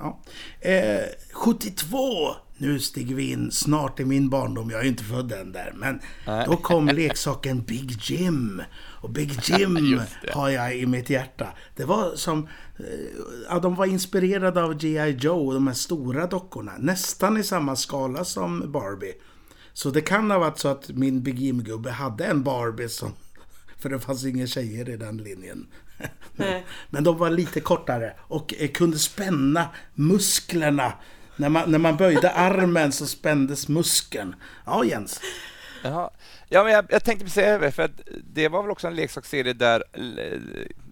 Ja. 0.00 0.20
Eh, 0.60 1.04
72, 1.32 2.36
nu 2.58 2.80
stiger 2.80 3.14
vi 3.14 3.30
in 3.30 3.50
snart 3.50 4.00
i 4.00 4.04
min 4.04 4.30
barndom, 4.30 4.70
jag 4.70 4.80
är 4.80 4.84
ju 4.84 4.88
inte 4.88 5.04
född 5.04 5.32
än 5.32 5.52
där, 5.52 5.72
men 5.76 6.00
Nej. 6.26 6.44
då 6.46 6.56
kom 6.56 6.86
leksaken 6.94 7.62
Big 7.62 7.98
Jim. 8.02 8.62
Och 8.78 9.10
Big 9.10 9.40
Jim 9.42 10.00
har 10.32 10.48
jag 10.48 10.76
i 10.76 10.86
mitt 10.86 11.10
hjärta. 11.10 11.48
Det 11.76 11.84
var 11.84 12.16
som, 12.16 12.48
eh, 12.78 12.84
ja, 13.48 13.58
de 13.58 13.74
var 13.74 13.86
inspirerade 13.86 14.62
av 14.62 14.74
G.I. 14.74 15.10
Joe, 15.10 15.52
de 15.52 15.66
här 15.66 15.74
stora 15.74 16.26
dockorna, 16.26 16.72
nästan 16.78 17.36
i 17.36 17.42
samma 17.42 17.76
skala 17.76 18.24
som 18.24 18.72
Barbie. 18.72 19.14
Så 19.72 19.90
det 19.90 20.00
kan 20.00 20.30
ha 20.30 20.38
varit 20.38 20.58
så 20.58 20.68
att 20.68 20.88
min 20.88 21.22
Big 21.22 21.38
Jim-gubbe 21.38 21.90
hade 21.90 22.24
en 22.24 22.42
Barbie 22.42 22.88
som, 22.88 23.12
för 23.78 23.88
det 23.88 23.98
fanns 23.98 24.24
inga 24.24 24.46
tjejer 24.46 24.88
i 24.88 24.96
den 24.96 25.16
linjen. 25.16 25.66
Nej. 26.36 26.66
Men 26.90 27.04
de 27.04 27.18
var 27.18 27.30
lite 27.30 27.60
kortare 27.60 28.12
och 28.20 28.54
eh, 28.58 28.68
kunde 28.68 28.98
spänna 28.98 29.68
musklerna. 29.94 30.92
När 31.36 31.48
man, 31.48 31.70
när 31.70 31.78
man 31.78 31.96
böjde 31.96 32.30
armen 32.30 32.92
så 32.92 33.06
spändes 33.06 33.68
muskeln. 33.68 34.34
Ja, 34.66 34.84
Jens. 34.84 35.20
Jaha. 35.84 36.10
Ja, 36.48 36.64
men 36.64 36.72
jag, 36.72 36.86
jag 36.88 37.04
tänkte 37.04 37.24
precis 37.24 37.34
säga 37.34 37.58
det, 37.58 37.70
för 37.72 37.82
att 37.82 38.00
det 38.34 38.48
var 38.48 38.62
väl 38.62 38.70
också 38.70 38.86
en 38.86 38.94
leksaksserie 38.96 39.52
där 39.52 39.84
eh, 39.92 40.40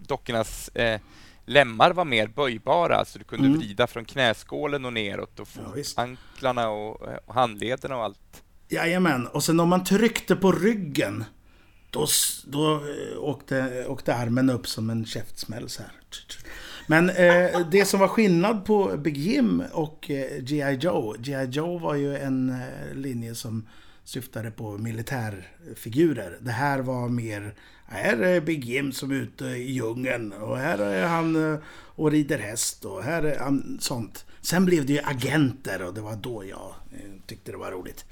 dockornas 0.06 0.68
eh, 0.68 1.00
lemmar 1.46 1.90
var 1.92 2.04
mer 2.04 2.26
böjbara, 2.26 3.04
så 3.04 3.18
du 3.18 3.24
kunde 3.24 3.46
Mm. 3.46 3.58
vrida 3.58 3.86
från 3.86 4.04
knäskålen 4.04 4.84
och 4.84 4.92
neråt 4.92 5.40
och 5.40 5.48
Ja, 5.56 5.70
visst. 5.74 5.98
anklarna 5.98 6.68
och, 6.68 7.08
eh, 7.08 7.18
och 7.26 7.34
handlederna 7.34 7.96
och 7.96 8.04
allt. 8.04 8.42
Jajamän, 8.68 9.26
och 9.26 9.44
sen 9.44 9.60
om 9.60 9.68
man 9.68 9.84
tryckte 9.84 10.36
på 10.36 10.52
ryggen 10.52 11.24
då, 11.90 12.06
då 12.46 12.74
eh, 12.74 13.18
åkte, 13.18 13.84
åkte 13.88 14.14
armen 14.14 14.50
upp 14.50 14.68
som 14.68 14.90
en 14.90 15.06
käftsmäll 15.06 15.68
så 15.68 15.82
här. 15.82 15.92
Men 16.86 17.10
eh, 17.10 17.60
det 17.70 17.84
som 17.84 18.00
var 18.00 18.08
skillnad 18.08 18.64
på 18.64 18.96
Big 18.96 19.16
Jim 19.16 19.62
och 19.72 20.10
eh, 20.10 20.42
G.I. 20.42 20.74
Joe. 20.80 21.14
G.I. 21.18 21.44
Joe 21.44 21.78
var 21.78 21.94
ju 21.94 22.16
en 22.16 22.50
eh, 22.50 22.94
linje 22.94 23.34
som 23.34 23.68
syftade 24.04 24.50
på 24.50 24.78
militärfigurer. 24.78 26.38
Det 26.40 26.50
här 26.50 26.78
var 26.78 27.08
mer, 27.08 27.54
här 27.86 28.16
är 28.16 28.40
Big 28.40 28.64
Jim 28.64 28.92
som 28.92 29.10
är 29.10 29.14
ute 29.14 29.44
i 29.44 29.72
djungeln 29.72 30.32
och 30.32 30.58
här 30.58 30.78
är 30.78 31.06
han 31.06 31.52
eh, 31.52 31.58
och 31.96 32.10
rider 32.10 32.38
häst 32.38 32.84
och 32.84 33.02
här 33.02 33.22
är 33.22 33.38
han 33.38 33.78
sånt. 33.80 34.24
Sen 34.40 34.64
blev 34.64 34.86
det 34.86 34.92
ju 34.92 35.00
agenter 35.04 35.82
och 35.82 35.94
det 35.94 36.00
var 36.00 36.16
då 36.16 36.44
jag 36.44 36.74
tyckte 37.26 37.52
det 37.52 37.58
var 37.58 37.70
roligt. 37.70 38.04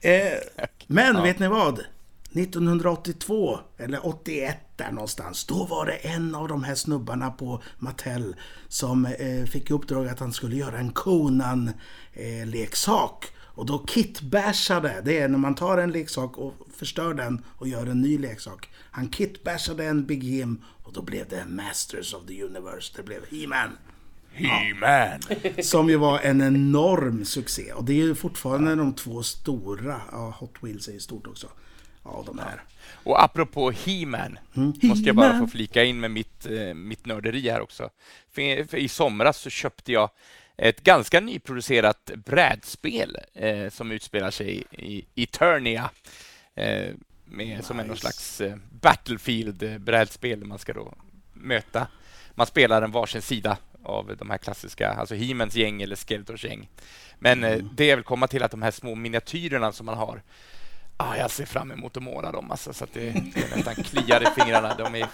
Eh, 0.00 0.38
men 0.86 1.22
vet 1.22 1.38
ni 1.38 1.48
vad? 1.48 1.80
1982, 2.32 3.60
eller 3.76 4.06
81 4.06 4.56
där 4.76 4.92
någonstans, 4.92 5.44
då 5.44 5.64
var 5.64 5.86
det 5.86 5.92
en 5.92 6.34
av 6.34 6.48
de 6.48 6.64
här 6.64 6.74
snubbarna 6.74 7.30
på 7.30 7.62
Mattel 7.78 8.36
som 8.68 9.06
eh, 9.06 9.44
fick 9.44 9.70
i 9.70 9.72
uppdrag 9.72 10.08
att 10.08 10.20
han 10.20 10.32
skulle 10.32 10.56
göra 10.56 10.78
en 10.78 10.92
Conan-leksak. 10.92 13.26
och 13.36 13.66
då 13.66 13.86
kitbashade, 13.86 15.02
det 15.04 15.18
är 15.18 15.28
när 15.28 15.38
man 15.38 15.54
tar 15.54 15.78
en 15.78 15.92
leksak 15.92 16.38
och 16.38 16.54
förstör 16.76 17.14
den 17.14 17.44
och 17.56 17.68
gör 17.68 17.86
en 17.86 18.00
ny 18.00 18.18
leksak. 18.18 18.68
Han 18.90 19.10
kitbashade 19.10 19.84
en 19.84 20.06
Big 20.06 20.24
Jim 20.24 20.62
och 20.84 20.92
då 20.92 21.02
blev 21.02 21.28
det 21.28 21.44
Masters 21.48 22.14
of 22.14 22.26
the 22.26 22.42
Universe, 22.42 22.92
det 22.96 23.02
blev 23.02 23.20
He-Man. 23.30 23.70
He-Man! 24.32 25.20
Som 25.62 25.88
ju 25.88 25.96
var 25.96 26.18
en 26.18 26.40
enorm 26.40 27.24
succé. 27.24 27.72
Och 27.72 27.84
det 27.84 27.92
är 27.92 28.04
ju 28.04 28.14
fortfarande 28.14 28.74
de 28.74 28.94
två 28.94 29.22
stora, 29.22 30.00
ja 30.12 30.34
Hot 30.38 30.54
Wheels 30.60 30.88
är 30.88 30.92
ju 30.92 31.00
stort 31.00 31.26
också, 31.26 31.48
av 32.08 32.24
de 32.24 32.38
här. 32.38 32.62
Och 33.04 33.22
apropå 33.22 33.70
He-Man, 33.70 34.38
Mm. 34.56 34.72
måste 34.82 35.06
jag 35.06 35.16
bara 35.16 35.38
få 35.38 35.46
flika 35.46 35.84
in 35.84 36.00
med 36.00 36.10
mitt, 36.10 36.46
eh, 36.46 36.74
mitt 36.74 37.06
nörderi 37.06 37.50
här 37.50 37.60
också. 37.60 37.90
För, 38.32 38.64
för 38.64 38.76
I 38.76 38.88
somras 38.88 39.36
så 39.38 39.50
köpte 39.50 39.92
jag 39.92 40.10
ett 40.56 40.80
ganska 40.82 41.20
nyproducerat 41.20 42.10
brädspel 42.24 43.16
eh, 43.34 43.68
som 43.70 43.92
utspelar 43.92 44.30
sig 44.30 44.64
i 44.70 45.04
Eternia. 45.14 45.90
Eh, 46.54 46.94
med, 47.24 47.64
Som 47.64 47.78
är 47.78 47.82
någon 47.84 47.90
Nice. 47.90 48.00
slags 48.00 48.40
eh, 48.40 48.56
Battlefield-brädspel 48.80 50.40
där 50.40 50.46
man 50.46 50.58
ska 50.58 50.72
då 50.72 50.94
möta... 51.32 51.86
Man 52.34 52.46
spelar 52.46 52.82
en 52.82 52.90
varsin 52.90 53.22
sida 53.22 53.56
av 53.82 54.16
de 54.18 54.30
här 54.30 54.38
klassiska, 54.38 54.88
alltså 54.90 55.14
He-Mans 55.14 55.54
gäng 55.54 55.82
eller 55.82 55.96
Skeletors 55.96 56.44
gäng. 56.44 56.68
Men 57.18 57.44
eh, 57.44 57.58
det 57.72 57.86
jag 57.86 57.96
vill 57.96 58.04
komma 58.04 58.26
till 58.26 58.42
att 58.42 58.50
de 58.50 58.62
här 58.62 58.70
små 58.70 58.94
miniatyrerna 58.94 59.72
som 59.72 59.86
man 59.86 59.96
har 59.98 60.22
Ah, 61.00 61.16
jag 61.16 61.30
ser 61.30 61.46
fram 61.46 61.70
emot 61.72 61.96
att 61.96 62.02
måla 62.02 62.32
dem 62.32 62.50
alltså, 62.50 62.72
så 62.72 62.84
att 62.84 62.92
det, 62.92 63.10
det 63.34 63.56
nästan 63.56 63.74
kliar 63.74 64.22
i 64.22 64.40
fingrarna. 64.40 64.74
De 64.74 64.94
är, 64.94 65.06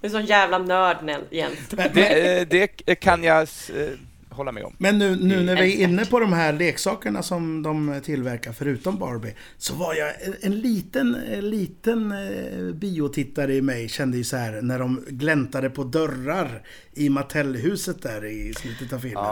Du 0.00 0.06
är 0.06 0.10
sån 0.10 0.26
jävla 0.26 0.58
nörd 0.58 0.96
Jens. 1.30 1.68
det, 1.68 2.38
eh, 2.40 2.46
det 2.86 2.94
kan 2.94 3.24
jag 3.24 3.40
eh, 3.42 3.98
hålla 4.34 4.52
med 4.52 4.64
om. 4.64 4.74
Men 4.78 4.98
nu, 4.98 5.16
nu 5.16 5.42
när 5.42 5.62
vi 5.62 5.82
är 5.82 5.88
inne 5.88 6.04
på 6.04 6.20
de 6.20 6.32
här 6.32 6.52
leksakerna 6.52 7.22
som 7.22 7.62
de 7.62 8.00
tillverkar 8.04 8.52
förutom 8.52 8.98
Barbie. 8.98 9.34
Så 9.58 9.74
var 9.74 9.94
jag 9.94 10.08
en, 10.22 10.34
en 10.40 10.60
liten, 10.60 11.14
en 11.14 11.50
liten 11.50 12.12
eh, 12.12 12.74
biotittare 12.74 13.54
i 13.54 13.62
mig 13.62 13.88
kände 13.88 14.16
ju 14.16 14.24
så 14.24 14.36
här 14.36 14.62
när 14.62 14.78
de 14.78 15.04
gläntade 15.08 15.70
på 15.70 15.84
dörrar 15.84 16.62
i 16.92 17.08
Mattelhuset 17.08 18.02
där 18.02 18.24
i 18.24 18.54
slutet 18.54 18.92
av 18.92 18.98
filmen. 18.98 19.24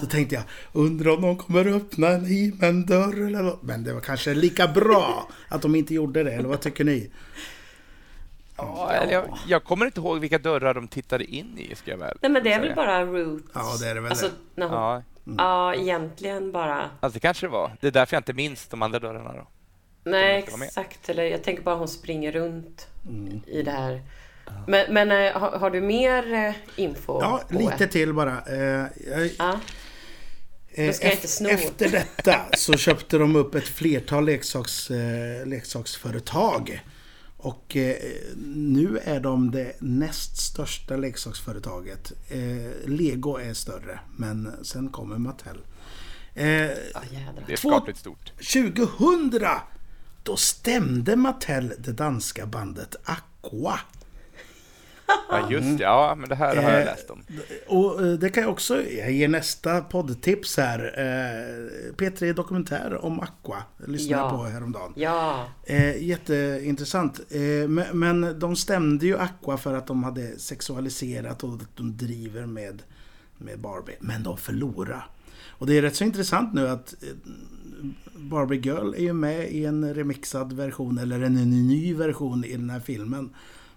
Då 0.00 0.06
tänkte 0.06 0.34
jag, 0.34 0.44
undrar 0.72 1.10
om 1.10 1.22
de 1.22 1.36
kommer 1.36 1.76
öppna 1.76 2.08
en 2.08 2.24
He-Man-dörr 2.24 3.26
eller 3.26 3.42
något. 3.42 3.62
Men 3.62 3.84
det 3.84 3.92
var 3.92 4.00
kanske 4.00 4.34
lika 4.34 4.68
bra 4.68 5.28
att 5.48 5.62
de 5.62 5.74
inte 5.74 5.94
gjorde 5.94 6.22
det, 6.22 6.32
eller 6.32 6.48
vad 6.48 6.60
tycker 6.60 6.84
ni? 6.84 7.10
Ja, 8.76 8.92
eller 8.92 9.12
jag, 9.12 9.24
jag 9.46 9.64
kommer 9.64 9.86
inte 9.86 10.00
ihåg 10.00 10.18
vilka 10.18 10.38
dörrar 10.38 10.74
de 10.74 10.88
tittade 10.88 11.24
in 11.24 11.58
i, 11.58 11.74
ska 11.74 11.90
jag 11.90 11.98
väl 11.98 12.18
Nej 12.22 12.30
men 12.30 12.44
det 12.44 12.52
är 12.52 12.60
väl 12.60 12.74
bara 12.74 13.04
Root? 13.04 13.44
Ja, 13.54 13.76
det 13.80 13.88
är 13.88 13.94
det 13.94 14.00
väl 14.00 14.10
Alltså, 14.10 14.30
det. 14.54 14.62
hon, 14.64 14.72
ja. 14.72 15.02
Ja, 15.38 15.74
egentligen 15.74 16.52
bara... 16.52 16.90
alltså 17.00 17.14
det 17.16 17.20
kanske 17.20 17.46
det 17.46 17.50
var. 17.50 17.76
Det 17.80 17.86
är 17.86 17.90
därför 17.90 18.16
jag 18.16 18.20
inte 18.20 18.32
minns 18.32 18.66
de 18.68 18.82
andra 18.82 18.98
dörrarna. 18.98 19.32
Då. 19.32 19.46
Nej, 20.04 20.46
exakt. 20.62 21.08
Eller 21.08 21.24
jag 21.24 21.44
tänker 21.44 21.62
bara 21.62 21.74
hon 21.74 21.88
springer 21.88 22.32
runt 22.32 22.86
Mm. 23.08 23.40
i 23.46 23.62
det 23.62 23.70
här. 23.70 24.02
Men, 24.66 24.94
men 24.94 25.10
eh, 25.10 25.40
har, 25.40 25.50
har 25.58 25.70
du 25.70 25.80
mer 25.80 26.32
eh, 26.34 26.54
info? 26.76 27.18
Ja, 27.20 27.40
lite 27.50 27.74
det? 27.78 27.86
till 27.86 28.12
bara. 28.14 28.42
Eh, 28.48 28.86
jag, 29.06 29.30
Ja. 29.38 29.60
Då 30.86 30.92
ska 30.92 31.06
jag 31.06 31.12
ef- 31.12 31.16
inte 31.16 31.28
sno. 31.28 31.48
Efter 31.48 31.88
detta 31.88 32.40
så 32.56 32.72
köpte 32.72 33.18
de 33.18 33.36
upp 33.36 33.54
ett 33.54 33.68
flertal 33.68 34.24
leksaks, 34.24 34.90
eh, 34.90 35.46
leksaksföretag. 35.46 36.82
Och 37.42 37.76
eh, 37.76 37.96
nu 38.44 38.98
är 39.04 39.20
de 39.20 39.50
det 39.50 39.76
näst 39.80 40.36
största 40.36 40.96
leksaksföretaget. 40.96 42.12
Eh, 42.28 42.88
Lego 42.88 43.36
är 43.36 43.54
större, 43.54 44.00
men 44.16 44.52
sen 44.62 44.88
kommer 44.88 45.18
Mattel. 45.18 45.58
Eh, 46.34 46.46
jädrar. 46.46 47.44
Det 47.46 47.52
är 47.52 47.56
skapligt 47.56 47.98
stort. 47.98 48.32
2000 48.52 49.40
då 50.22 50.36
stämde 50.36 51.16
Mattel 51.16 51.72
det 51.78 51.92
danska 51.92 52.46
bandet 52.46 52.96
Aqua. 53.04 53.80
Ja, 55.30 55.50
just 55.50 55.78
det. 55.78 55.84
Ja, 55.84 56.14
men 56.18 56.28
det 56.28 56.34
här 56.34 56.56
har 56.56 56.62
jag 56.70 56.80
Eh, 56.80 56.84
läst 56.86 57.10
om. 57.10 57.22
Och 57.66 58.02
eh, 58.06 58.12
det 58.12 58.28
kan 58.30 58.42
jag 58.42 58.52
också, 58.52 58.82
jag 58.82 59.12
ger 59.12 59.28
nästa 59.28 59.80
poddtips 59.80 60.56
här. 60.56 60.94
Eh, 60.96 61.94
P3 61.96 62.32
Dokumentär 62.32 63.04
om 63.04 63.20
Aqua. 63.20 63.62
Lyssnade 63.86 64.22
jag 64.22 64.32
Ja. 64.32 64.36
på 64.36 64.44
häromdagen. 64.44 64.92
Ja, 64.96 65.46
jätteintressant. 65.98 67.20
Men, 67.92 68.38
de 68.38 68.56
stämde 68.56 69.06
ju 69.06 69.18
Aqua 69.18 69.56
för 69.56 69.74
att 69.74 69.86
de 69.86 70.04
hade 70.04 70.38
sexualiserat 70.38 71.44
och 71.44 71.54
att 71.54 71.76
de 71.76 71.96
driver 71.96 72.46
med, 72.46 72.82
med 73.38 73.60
Barbie. 73.60 73.96
Men 74.00 74.22
de 74.22 74.36
förlorade. 74.36 75.02
Och 75.48 75.66
det 75.66 75.78
är 75.78 75.82
rätt 75.82 75.96
så 75.96 76.04
intressant 76.04 76.54
nu 76.54 76.68
att 76.68 76.94
Barbie 78.16 78.56
Girl 78.60 78.94
är 78.94 79.02
ju 79.02 79.12
med 79.12 79.50
i 79.52 79.64
en 79.64 79.94
remixad 79.94 80.52
version, 80.52 80.98
eller 80.98 81.20
en 81.20 81.34
ny 81.34 81.94
version 81.94 82.44
i 82.44 82.52
den 82.56 82.70
här 82.70 82.80
filmen. 82.80 83.30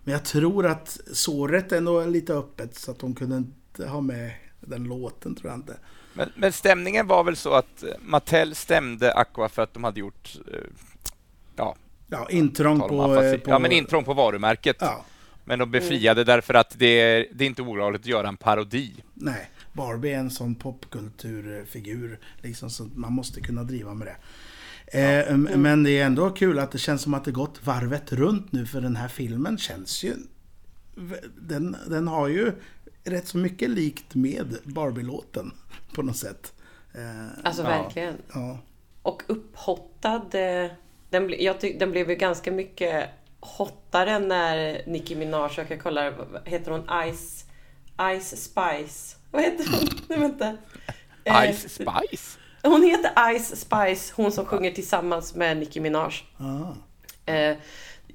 Men 0.04 0.14
jag 0.14 0.26
tror 0.26 0.66
att 0.66 1.00
såret 1.14 1.72
är 1.72 1.82
nog 1.82 2.08
lite 2.08 2.34
öppet 2.34 2.76
så 2.76 2.92
att 2.92 3.00
de 3.00 3.16
kunde 3.16 3.38
inte 3.38 3.88
ha 3.88 4.02
med 4.02 4.32
den 4.60 4.84
låten, 4.84 5.36
tror 5.36 5.52
jag 5.52 5.60
inte. 5.60 5.78
Men, 6.14 6.30
men 6.36 6.52
stämningen 6.54 7.08
var 7.08 7.24
väl 7.24 7.36
så 7.36 7.54
att 7.54 7.84
eh, 7.84 7.90
Mattel 8.02 8.56
stämde 8.56 9.14
Aqua 9.14 9.50
för 9.50 9.62
att 9.62 9.74
de 9.74 9.84
hade 9.84 10.00
gjort 10.00 10.36
eh, 10.52 10.60
ja, 11.56 11.76
Ja, 12.08 12.28
intrång 12.30 12.80
på... 12.80 13.16
eh, 13.22 13.38
på 13.38 13.50
ja, 13.52 13.60
men 13.60 13.72
intrång 13.72 14.04
på 14.04 14.14
varumärket. 14.14 14.78
Ja, 14.80 15.06
Men 15.46 15.60
de 15.60 15.72
befriade 15.72 16.24
därför 16.24 16.54
att 16.54 16.76
det 16.80 17.02
är, 17.02 17.28
det 17.34 17.44
är 17.44 17.48
inte 17.48 17.62
olagligt 17.62 18.02
att 18.02 18.08
göra 18.08 18.28
en 18.28 18.38
parodi. 18.38 19.04
nej. 19.14 19.50
Barbie 19.74 20.14
är 20.14 20.20
en 20.20 20.32
sån 20.32 20.56
popkulturfigur, 20.56 22.20
liksom, 22.42 22.70
så 22.70 22.90
man 22.96 23.14
måste 23.14 23.42
kunna 23.42 23.64
driva 23.64 23.94
med 23.94 24.08
det. 24.08 24.16
Eh, 24.88 25.32
m- 25.32 25.50
Men 25.56 25.84
det 25.84 25.92
är 26.00 26.06
ändå 26.06 26.30
kul 26.30 26.60
att 26.60 26.72
det 26.72 26.78
känns 26.78 27.02
som 27.02 27.14
att 27.14 27.26
det 27.26 27.32
gått 27.32 27.66
varvet 27.66 28.12
runt 28.14 28.52
nu, 28.52 28.66
för 28.66 28.82
den 28.82 28.96
här 28.96 29.08
filmen 29.08 29.58
känns 29.58 30.04
ju... 30.04 30.14
Den, 31.38 31.76
den 31.88 32.08
har 32.08 32.28
ju 32.28 32.52
rätt 33.04 33.28
så 33.28 33.38
mycket 33.38 33.70
likt 33.70 34.16
med 34.16 34.58
Barbie-låten, 34.64 35.52
på 35.96 36.02
något 36.02 36.18
sätt. 36.18 36.54
Eh, 36.94 37.28
alltså 37.44 37.62
Ja. 37.64 37.68
verkligen. 37.70 38.16
ja. 38.34 38.60
Och 39.02 39.24
upphottad. 39.28 40.26
eh, 40.34 40.72
Den, 41.10 41.28
ble, 41.28 41.44
jag 41.44 41.60
tyck, 41.60 41.80
den 41.80 41.92
blev 41.92 42.10
ju 42.10 42.16
ganska 42.16 42.52
mycket 42.52 43.10
hottare 43.40 44.20
när 44.20 44.82
Nicki 44.88 45.16
Minaj, 45.16 45.52
jag 45.58 45.68
kan 45.68 45.80
kolla, 45.80 46.12
vad 46.12 46.42
heter 46.48 46.72
hon? 46.72 47.12
Ice, 47.14 47.46
Ice 48.22 48.44
Spice. 48.44 49.16
Vad 49.32 49.42
heter 49.42 49.66
hon? 49.72 49.90
Nej, 50.10 50.20
vänta. 50.20 50.58
Ice 51.54 51.70
Spice? 51.74 52.40
Hon 52.64 52.84
heter 52.84 53.38
Ice 53.40 53.56
Spice, 53.56 54.14
hon 54.16 54.32
som 54.32 54.46
sjunger 54.46 54.72
tillsammans 54.72 55.36
med 55.36 55.58
Nicki 55.58 55.80
Minaj. 55.80 56.14
Ah. 56.38 57.32
Eh, 57.32 57.58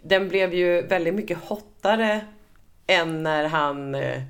den 0.03 0.29
blev 0.29 0.55
ju 0.55 0.83
väldigt 0.83 1.15
mycket 1.15 1.39
hottare 1.39 2.21
än 2.87 3.23
när 3.23 3.49
han... 3.49 3.95
Eh, 3.95 4.23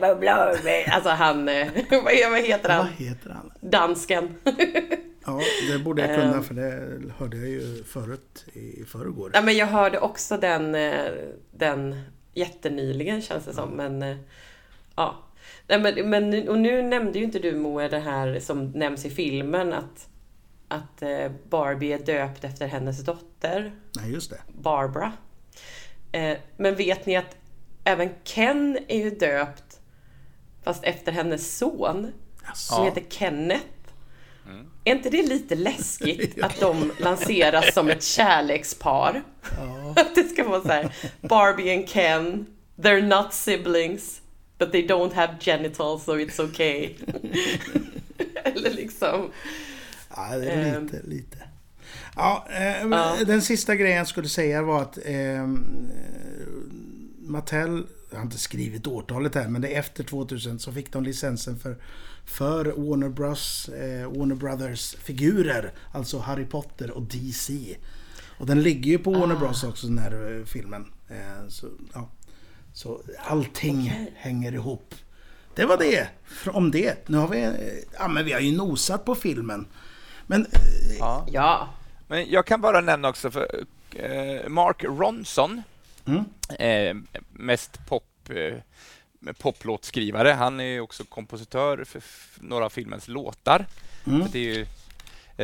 vad 0.00 0.24
alltså 0.28 1.10
han... 1.10 1.48
Eh, 1.48 1.68
vad, 1.90 2.04
vad 2.30 2.40
heter 2.42 2.68
Vad 2.68 2.76
han? 2.76 2.88
heter 2.88 3.30
han? 3.30 3.52
Dansken. 3.60 4.34
Ja, 5.26 5.40
det 5.72 5.78
borde 5.78 6.06
jag 6.06 6.14
kunna 6.20 6.34
Ehm. 6.36 6.42
för 6.44 6.54
det 6.54 7.02
hörde 7.18 7.36
jag 7.36 7.48
ju 7.48 7.84
förut 7.84 8.44
i 8.52 8.84
förrgår. 8.84 9.30
Ja, 9.34 9.42
men 9.42 9.56
jag 9.56 9.66
hörde 9.66 9.98
också 10.00 10.36
den, 10.36 10.74
eh, 10.74 11.12
den 11.50 12.00
jättenyligen 12.34 13.22
känns 13.22 13.44
det 13.44 13.54
som. 13.54 13.70
Men 13.70 14.02
eh, 14.02 14.16
ja. 14.96 15.16
Nej, 15.68 15.78
men, 15.80 16.10
men, 16.10 16.30
nu- 16.30 16.48
och 16.48 16.58
nu 16.58 16.82
nämnde 16.82 17.18
ju 17.18 17.24
inte 17.24 17.38
du 17.38 17.56
Moe 17.56 17.88
det 17.88 17.98
här 17.98 18.40
som 18.40 18.70
nämns 18.70 19.04
i 19.04 19.10
filmen 19.10 19.72
att, 19.72 20.08
att 20.68 21.02
eh, 21.02 21.30
Barbie 21.50 21.92
är 21.92 21.98
döpt 21.98 22.44
efter 22.44 22.66
hennes 22.66 23.04
dotter 23.04 23.72
Nej, 23.96 24.12
just 24.12 24.30
det. 24.30 24.40
Barbara. 24.62 25.12
Eh, 26.12 26.36
men 26.56 26.74
vet 26.74 27.06
ni 27.06 27.16
att 27.16 27.36
även 27.84 28.10
Ken 28.24 28.78
är 28.88 28.98
ju 28.98 29.10
döpt 29.10 29.80
fast 30.62 30.84
efter 30.84 31.12
hennes 31.12 31.58
son 31.58 32.12
som 32.54 32.84
heter 32.84 33.02
Kenneth. 33.08 33.64
Är 34.84 34.92
inte 34.92 35.10
det 35.10 35.22
lite 35.22 35.54
läskigt 35.54 36.42
att 36.42 36.60
de 36.60 36.92
lanseras 37.00 37.74
som 37.74 37.88
ett 37.88 38.02
kärlekspar? 38.02 39.22
Att 39.96 40.14
det 40.14 40.22
ska 40.22 40.48
vara 40.48 40.60
så 40.60 40.68
här, 40.68 40.94
Barbie 41.20 41.74
and 41.76 41.88
Ken, 41.88 42.46
they're 42.76 43.22
not 43.22 43.34
siblings, 43.34 44.22
but 44.58 44.72
they 44.72 44.86
don't 44.86 45.12
have 45.14 45.34
genitals 45.40 46.04
so 46.04 46.12
it's 46.12 46.40
okay. 46.40 46.94
Eller 48.44 48.70
liksom, 48.70 49.30
Ja, 50.16 50.36
det 50.38 50.50
är 50.50 50.76
Ehm. 50.76 50.84
lite, 50.86 51.00
lite. 51.06 51.36
Ja, 52.16 52.46
eh, 52.50 52.86
Ja. 52.90 53.16
den 53.26 53.42
sista 53.42 53.76
grejen 53.76 53.96
jag 53.96 54.08
skulle 54.08 54.28
säga 54.28 54.62
var 54.62 54.82
att 54.82 54.98
eh, 55.04 55.46
Mattel, 57.20 57.86
jag 58.10 58.16
har 58.18 58.24
inte 58.24 58.38
skrivit 58.38 58.86
årtalet 58.86 59.34
här, 59.34 59.48
men 59.48 59.62
det 59.62 59.74
är 59.74 59.78
efter 59.80 60.04
2000 60.04 60.58
så 60.58 60.72
fick 60.72 60.92
de 60.92 61.04
licensen 61.04 61.58
för, 61.58 61.76
för 62.24 62.64
Warner, 62.64 63.08
Bros, 63.08 63.68
eh, 63.68 64.10
Warner 64.12 64.34
Brothers 64.34 64.94
figurer. 64.96 65.72
Alltså 65.92 66.18
Harry 66.18 66.44
Potter 66.44 66.90
och 66.90 67.02
DC. 67.02 67.76
Och 68.38 68.46
den 68.46 68.62
ligger 68.62 68.90
ju 68.90 68.98
på 68.98 69.10
Warner 69.12 69.34
Ah. 69.34 69.38
Bros 69.38 69.64
också 69.64 69.86
den 69.86 69.98
här 69.98 70.38
eh, 70.38 70.44
filmen. 70.44 70.86
Eh, 71.08 71.48
så, 71.48 71.66
ja. 71.94 72.08
Så 72.72 73.00
allting 73.26 73.80
Okej. 73.80 74.12
hänger 74.16 74.52
ihop. 74.52 74.94
Det 75.54 75.64
var 75.66 75.76
det 75.78 76.08
om 76.46 76.70
det. 76.70 77.08
Nu 77.08 77.16
har 77.16 77.28
vi, 77.28 77.42
eh, 77.42 77.52
ja 77.98 78.08
men 78.08 78.24
vi 78.24 78.32
har 78.32 78.40
ju 78.40 78.56
nosat 78.56 79.04
på 79.04 79.14
filmen. 79.14 79.66
Men 80.26 80.46
eh, 80.46 80.96
Ja. 80.98 81.26
ja. 81.32 81.68
Men 82.08 82.30
jag 82.30 82.46
kan 82.46 82.60
bara 82.60 82.80
nämna 82.80 83.08
också 83.08 83.30
för 83.30 83.64
eh, 83.96 84.48
Mark 84.48 84.84
Ronson, 84.84 85.62
Mm. 86.06 87.06
mest 87.32 87.78
pop, 87.88 88.04
poplåtskrivare. 89.38 90.28
Han 90.28 90.60
är 90.60 90.64
ju 90.64 90.80
också 90.80 91.04
kompositör 91.04 91.84
för 91.84 92.02
några 92.40 92.64
av 92.64 92.70
filmens 92.70 93.08
låtar. 93.08 93.66
Mm. 94.06 94.26
Det 94.32 94.38
är 94.38 94.66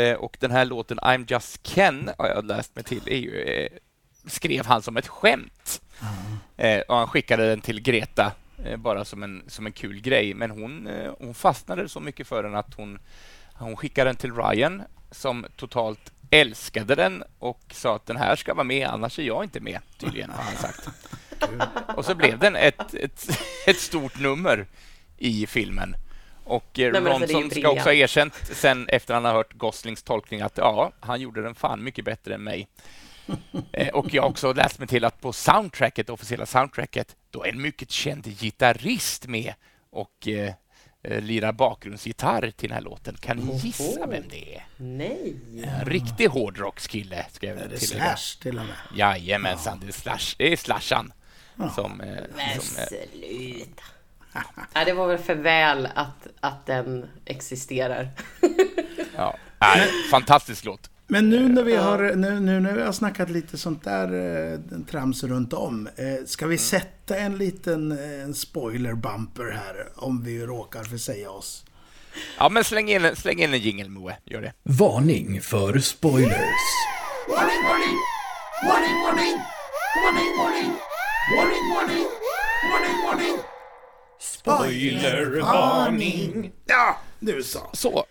ju, 0.04 0.14
och 0.16 0.36
den 0.40 0.50
här 0.50 0.64
låten 0.64 0.98
I'm 0.98 1.24
just 1.32 1.62
Ken, 1.62 2.10
har 2.18 2.26
jag 2.28 2.44
läst 2.44 2.74
mig 2.74 2.84
till, 2.84 3.08
är 3.08 3.16
ju, 3.16 3.68
skrev 4.26 4.66
han 4.66 4.82
som 4.82 4.96
ett 4.96 5.08
skämt. 5.08 5.80
Eh, 6.56 6.80
och 6.80 6.96
han 6.96 7.06
skickade 7.06 7.48
den 7.48 7.60
till 7.60 7.82
Greta 7.82 8.32
eh, 8.64 8.76
bara 8.76 9.04
som 9.04 9.22
en, 9.22 9.42
som 9.46 9.66
en 9.66 9.72
kul 9.72 10.00
grej. 10.00 10.34
Men 10.34 10.50
hon, 10.50 10.86
eh, 10.86 11.12
hon 11.18 11.34
fastnade 11.34 11.88
så 11.88 12.00
mycket 12.00 12.26
för 12.26 12.42
den 12.42 12.54
att 12.54 12.74
hon, 12.74 12.98
hon 13.54 13.76
skickade 13.76 14.08
den 14.08 14.16
till 14.16 14.32
Ryan 14.32 14.82
som 15.10 15.46
totalt 15.56 16.12
älskade 16.30 16.94
den 16.94 17.24
och 17.38 17.60
sa 17.70 17.96
att 17.96 18.06
den 18.06 18.16
här 18.16 18.36
ska 18.36 18.54
vara 18.54 18.64
med, 18.64 18.88
annars 18.88 19.18
är 19.18 19.22
jag 19.22 19.44
inte 19.44 19.60
med, 19.60 19.80
tydligen 19.98 20.30
har 20.30 20.42
han 20.42 20.56
sagt. 20.56 20.88
Och 21.96 22.04
så 22.04 22.14
blev 22.14 22.38
den 22.38 22.56
ett, 22.56 22.94
ett, 22.94 23.28
ett 23.66 23.78
stort 23.78 24.20
nummer 24.20 24.66
i 25.18 25.46
filmen. 25.46 25.96
Och 26.44 26.78
eh, 26.78 26.92
Nej, 26.92 27.12
alltså, 27.12 27.36
Ronson 27.36 27.50
ska 27.50 27.70
också 27.70 27.88
ha 27.88 27.92
erkänt 27.94 28.34
sen 28.52 28.88
efter 28.88 29.14
han 29.14 29.24
har 29.24 29.32
hört 29.32 29.52
Goslings 29.52 30.02
tolkning 30.02 30.40
att 30.40 30.58
ja, 30.58 30.92
han 31.00 31.20
gjorde 31.20 31.42
den 31.42 31.54
fan 31.54 31.84
mycket 31.84 32.04
bättre 32.04 32.34
än 32.34 32.44
mig. 32.44 32.68
Eh, 33.72 33.88
och 33.88 34.14
jag 34.14 34.22
har 34.22 34.30
också 34.30 34.52
läst 34.52 34.78
mig 34.78 34.88
till 34.88 35.04
att 35.04 35.20
på 35.20 35.32
soundtracket, 35.32 36.06
det 36.06 36.12
officiella 36.12 36.46
soundtracket, 36.46 37.16
då 37.30 37.44
är 37.44 37.48
en 37.48 37.62
mycket 37.62 37.90
känd 37.90 38.24
gitarrist 38.24 39.26
med 39.26 39.54
och 39.90 40.28
eh, 40.28 40.52
eh, 41.02 41.20
lirar 41.22 41.52
bakgrundsgitarr 41.52 42.50
till 42.56 42.68
den 42.68 42.74
här 42.74 42.82
låten. 42.82 43.16
Kan 43.20 43.36
ni 43.36 43.56
gissa 43.56 44.06
vem 44.06 44.24
det 44.30 44.56
är? 44.56 44.66
Nej. 44.76 45.36
En 45.64 45.84
riktig 45.84 46.26
hårdrockskille, 46.28 47.26
ska 47.32 47.46
jag 47.46 47.58
är 47.58 47.68
det 47.68 47.78
tillägga. 47.78 48.16
Slash 48.16 48.42
till 48.42 48.58
och 48.58 48.64
med? 48.66 48.76
Jajamensan, 48.96 49.80
det 49.80 49.86
är, 49.86 49.92
slash, 49.92 50.34
det 50.38 50.52
är 50.52 50.56
Slashan. 50.56 51.12
Som, 51.74 52.00
eh, 52.00 52.06
Men 52.36 52.60
som, 52.60 52.82
eh, 52.82 52.86
sluta. 52.86 53.82
Ja, 54.74 54.84
det 54.84 54.92
var 54.92 55.06
väl 55.08 55.18
för 55.18 55.34
väl 55.34 55.88
att, 55.94 56.26
att 56.40 56.66
den 56.66 57.08
existerar. 57.24 58.10
ja, 59.16 59.36
nej, 59.58 59.88
fantastisk 60.10 60.64
låt. 60.64 60.90
Men 61.14 61.30
nu 61.30 61.48
när 61.48 61.62
vi 61.62 61.76
har, 61.76 62.12
nu, 62.16 62.40
nu 62.40 62.60
när 62.60 62.72
vi 62.72 62.82
har 62.82 62.92
snackat 62.92 63.30
lite 63.30 63.58
sånt 63.58 63.84
där 63.84 64.12
eh, 64.52 64.58
trams 64.90 65.24
runt 65.24 65.52
om. 65.52 65.88
Eh, 65.96 66.24
ska 66.26 66.46
vi 66.46 66.58
sätta 66.58 67.16
en 67.16 67.38
liten 67.38 67.92
eh, 67.92 68.22
en 68.22 68.34
spoiler 68.34 68.94
bumper 68.94 69.50
här 69.50 69.88
om 69.96 70.22
vi 70.22 70.46
råkar 70.46 70.84
försäga 70.84 71.30
oss? 71.30 71.64
Ja, 72.38 72.48
men 72.48 72.64
släng 72.64 72.90
in, 72.90 73.16
släng 73.16 73.40
in 73.40 73.54
en 73.54 73.60
jingle, 73.60 73.88
Moe. 73.88 74.16
Gör 74.24 74.42
det. 74.42 74.52
Varning 74.62 75.40
för 75.40 75.78
spoilers. 75.78 76.34
Warning, 77.28 77.62
warning! 77.68 77.98
Warning, 78.68 78.96
warning! 79.04 79.36
Warning, 80.04 80.30
warning! 80.38 80.72
Warning, 81.36 81.64
warning! 81.74 82.06
Warning, 82.72 82.96
warning! 83.06 83.36
Spoilervarning. 84.20 86.52
Ja, 86.66 86.98
nu 87.18 87.42
så. 87.42 87.60
Så, 87.72 88.04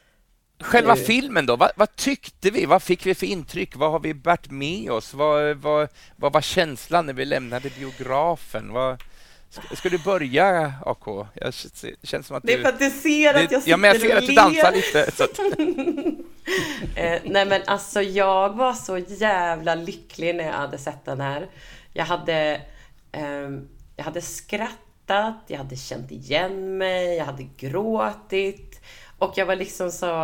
själva 0.64 0.96
filmen 0.96 1.46
då, 1.46 1.56
vad, 1.56 1.72
vad 1.76 1.96
tyckte 1.96 2.50
vi? 2.50 2.66
Vad 2.66 2.84
fick 2.84 3.06
vi 3.06 3.16
för 3.16 3.26
intryck? 3.26 3.76
Vad 3.76 3.92
har 3.92 4.00
vi 4.00 4.14
bärt 4.14 4.52
med 4.52 4.92
oss? 4.92 5.14
Vad, 5.14 5.58
vad, 5.58 5.90
vad 6.16 6.34
var 6.34 6.42
känslan 6.42 7.06
när 7.06 7.14
vi 7.14 7.26
lämnade 7.26 7.70
biografen? 7.70 8.74
Vad, 8.74 9.04
ska, 9.50 9.76
ska 9.76 9.90
du 9.90 9.98
börja, 9.98 10.74
AK? 10.86 11.28
Jag, 11.34 11.54
känns 12.04 12.28
som 12.28 12.38
att 12.38 12.44
Det 12.44 12.54
är 12.54 12.58
du... 12.58 12.64
för 12.64 12.70
att 12.70 12.80
du 12.80 12.90
ser 12.90 13.34
att 13.34 13.42
jag 13.42 13.50
det, 13.50 13.56
sitter 13.56 13.72
ja, 13.72 13.78
men 13.78 13.88
jag 13.88 14.02
ser 14.02 14.18
att 14.18 14.28
du 14.28 14.34
dansar 14.34 14.72
lite. 14.72 15.12
Så 15.12 15.24
att, 15.24 15.40
Eh, 16.96 17.22
nej 17.26 17.46
men 17.46 17.62
alltså 17.66 18.02
jag 18.02 18.50
var 18.56 18.74
så 18.74 18.98
jävla 18.98 19.76
lycklig 19.76 20.36
när 20.36 20.44
jag 20.44 20.54
hade 20.54 20.78
sett 20.78 21.06
den 21.06 21.22
här. 21.22 21.50
Jag 21.94 22.06
hade, 22.06 22.62
ehm, 23.12 23.68
jag 23.96 24.04
hade 24.04 24.22
skrattat, 24.22 25.36
jag 25.48 25.58
hade 25.58 25.76
känt 25.76 26.12
igen 26.12 26.78
mig, 26.78 27.18
jag 27.18 27.26
hade 27.26 27.44
gråtit. 27.58 28.73
Och 29.24 29.34
jag 29.38 29.46
var 29.46 29.56
liksom 29.56 29.92
så... 29.92 30.24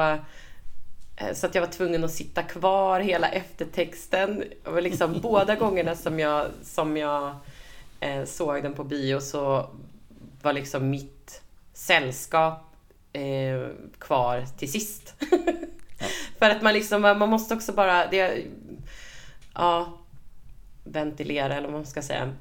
eh, 1.18 1.34
Så 1.34 1.46
att 1.46 1.56
jag 1.56 1.62
var 1.62 1.70
tvungen 1.72 2.04
att 2.04 2.12
sitta 2.12 2.44
kvar 2.44 3.00
hela 3.00 3.30
eftertexten. 3.30 4.44
Var 4.64 4.82
liksom 4.82 5.20
båda 5.22 5.56
gångerna 5.56 5.96
som 5.96 6.20
jag, 6.20 6.46
som 6.64 6.98
jag 6.98 7.36
eh, 8.00 8.26
såg 8.26 8.64
den 8.64 8.74
på 8.74 8.84
bio 8.84 9.20
så 9.20 9.70
var 10.42 10.54
liksom 10.54 10.90
mitt 10.90 11.42
sällskap 11.74 12.62
eh, 13.14 13.68
kvar 14.00 14.46
till 14.58 14.72
sist. 14.72 15.14
För 16.40 16.50
att 16.50 16.62
man 16.62 16.74
liksom, 16.74 17.02
man 17.02 17.30
måste 17.30 17.54
också 17.54 17.72
bara, 17.74 18.08
det, 18.08 18.44
ja, 19.54 19.98
ventilera 20.84 21.56
eller 21.56 21.68
vad 21.68 21.78
man 21.78 21.86
ska 21.86 22.02
säga. 22.02 22.34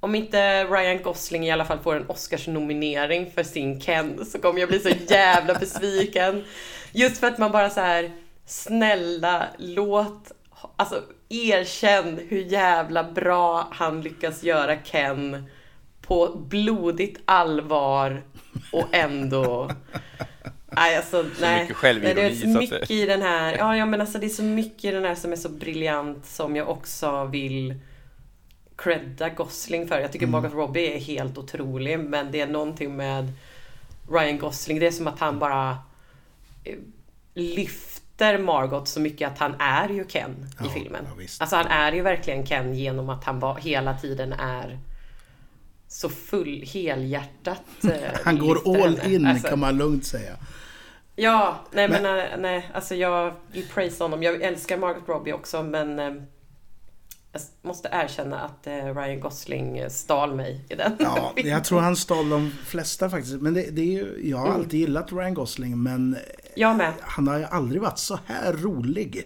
Om 0.00 0.14
inte 0.14 0.64
Ryan 0.64 1.02
Gosling 1.02 1.46
i 1.46 1.50
alla 1.50 1.64
fall 1.64 1.78
får 1.78 1.96
en 1.96 2.06
Oscars-nominering 2.06 3.30
för 3.34 3.42
sin 3.42 3.80
Ken 3.80 4.26
så 4.26 4.38
kommer 4.38 4.60
jag 4.60 4.68
bli 4.68 4.78
så 4.78 4.90
jävla 5.08 5.54
besviken. 5.54 6.44
Just 6.92 7.18
för 7.18 7.26
att 7.26 7.38
man 7.38 7.52
bara 7.52 7.70
så 7.70 7.80
här, 7.80 8.10
snälla 8.46 9.48
låt, 9.58 10.32
alltså 10.76 11.02
erkänn 11.28 12.20
hur 12.28 12.40
jävla 12.40 13.04
bra 13.04 13.68
han 13.70 14.02
lyckas 14.02 14.42
göra 14.42 14.76
Ken 14.76 15.44
på 16.00 16.36
blodigt 16.48 17.20
allvar 17.24 18.22
och 18.72 18.86
ändå 18.92 19.70
Nej, 20.72 20.96
alltså, 20.96 21.24
nej. 21.40 21.72
Nej, 21.82 22.14
det 22.14 22.22
är 22.22 22.34
så 22.34 22.48
mycket 22.48 22.90
i 22.90 23.06
den 23.06 23.22
här. 23.22 23.56
Ja, 23.58 23.76
ja, 23.76 23.86
men 23.86 24.00
alltså 24.00 24.18
det 24.18 24.26
är 24.26 24.28
så 24.28 24.42
mycket 24.42 24.84
i 24.84 24.90
den 24.90 25.04
här 25.04 25.14
som 25.14 25.32
är 25.32 25.36
så 25.36 25.48
briljant 25.48 26.26
som 26.26 26.56
jag 26.56 26.68
också 26.68 27.24
vill 27.24 27.74
credda 28.82 29.28
Gosling 29.28 29.88
för. 29.88 30.00
Jag 30.00 30.12
tycker 30.12 30.26
Margot 30.26 30.52
Robbie 30.52 30.94
är 30.94 30.98
helt 30.98 31.38
otrolig, 31.38 31.98
men 31.98 32.32
det 32.32 32.40
är 32.40 32.46
någonting 32.46 32.96
med 32.96 33.32
Ryan 34.10 34.38
Gosling. 34.38 34.78
Det 34.80 34.86
är 34.86 34.90
som 34.90 35.06
att 35.06 35.18
han 35.20 35.38
bara 35.38 35.78
eh, 36.64 36.74
lyfter 37.34 38.38
Margot 38.38 38.88
så 38.88 39.00
mycket 39.00 39.32
att 39.32 39.38
han 39.38 39.54
är 39.58 39.88
ju 39.88 40.04
Ken 40.04 40.30
i 40.30 40.64
Ja, 40.64 40.70
filmen. 40.70 41.06
ja, 41.18 41.24
alltså 41.40 41.56
han 41.56 41.66
är 41.66 41.92
ju 41.92 42.02
verkligen 42.02 42.46
Ken 42.46 42.74
genom 42.74 43.08
att 43.08 43.24
han 43.24 43.40
bara 43.40 43.54
hela 43.54 43.98
tiden 43.98 44.32
är 44.32 44.78
så 45.88 46.08
full, 46.08 46.64
helhjärtat 46.66 47.62
eh, 47.84 47.90
Han 48.24 48.38
går 48.38 48.76
all 48.82 48.98
henne. 48.98 49.14
in 49.14 49.26
Alltså, 49.26 49.48
kan 49.48 49.58
man 49.58 49.76
lugnt 49.78 50.06
säga. 50.06 50.36
Ja, 51.16 51.60
nej 51.72 51.88
men, 51.88 52.18
eh, 52.18 52.24
nej, 52.38 52.70
alltså 52.74 52.94
jag 52.94 53.34
vill 53.52 53.68
praise 53.68 54.04
honom. 54.04 54.22
Jag 54.22 54.42
älskar 54.42 54.76
Margot 54.76 55.08
Robbie 55.08 55.32
också 55.32 55.62
men 55.62 55.98
jag 57.32 57.42
måste 57.62 57.88
erkänna 57.92 58.40
att 58.40 58.66
eh, 58.66 58.72
Ryan 58.72 59.20
Gosling 59.20 59.78
eh, 59.78 59.88
stal 59.88 60.34
mig 60.34 60.64
i 60.68 60.74
den 60.74 60.92
Ja, 60.98 61.32
jag 61.36 61.64
tror 61.64 61.80
han 61.80 61.96
stal 61.96 62.28
de 62.28 62.50
flesta 62.66 63.10
faktiskt. 63.10 63.40
Men 63.40 63.54
det, 63.54 63.70
det 63.70 63.80
är 63.82 63.84
ju, 63.92 64.20
jag 64.30 64.38
har 64.38 64.46
Mm. 64.46 64.58
alltid 64.60 64.80
gillat 64.80 65.12
Ryan 65.12 65.34
Gosling 65.34 65.82
men 65.82 66.16
Jag 66.54 66.76
med. 66.76 66.92
han 67.00 67.28
har 67.28 67.38
ju 67.38 67.44
aldrig 67.44 67.82
varit 67.82 67.98
så 67.98 68.18
här 68.26 68.52
rolig. 68.52 69.24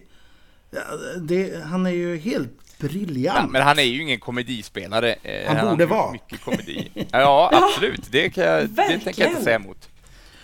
Det, 1.20 1.64
han 1.64 1.86
är 1.86 1.90
ju 1.90 2.16
helt 2.18 2.78
briljant. 2.78 3.38
Ja, 3.40 3.46
men 3.46 3.62
han 3.62 3.78
är 3.78 3.82
ju 3.82 4.02
ingen 4.02 4.20
komedispelare. 4.20 5.12
Eh, 5.22 5.46
Han 5.48 5.57
har 5.57 5.70
borde 5.70 5.86
vara. 5.86 6.12
Mycket 6.12 6.40
komedi. 6.44 6.90
Ja, 7.12 7.50
absolut. 7.52 8.09
Det, 8.12 8.30
kan 8.30 8.44
jag, 8.44 8.68
det 8.68 8.98
tänker 9.05 9.22
jag 9.22 9.30
inte 9.30 9.42
säga 9.42 9.57
emot. 9.57 9.88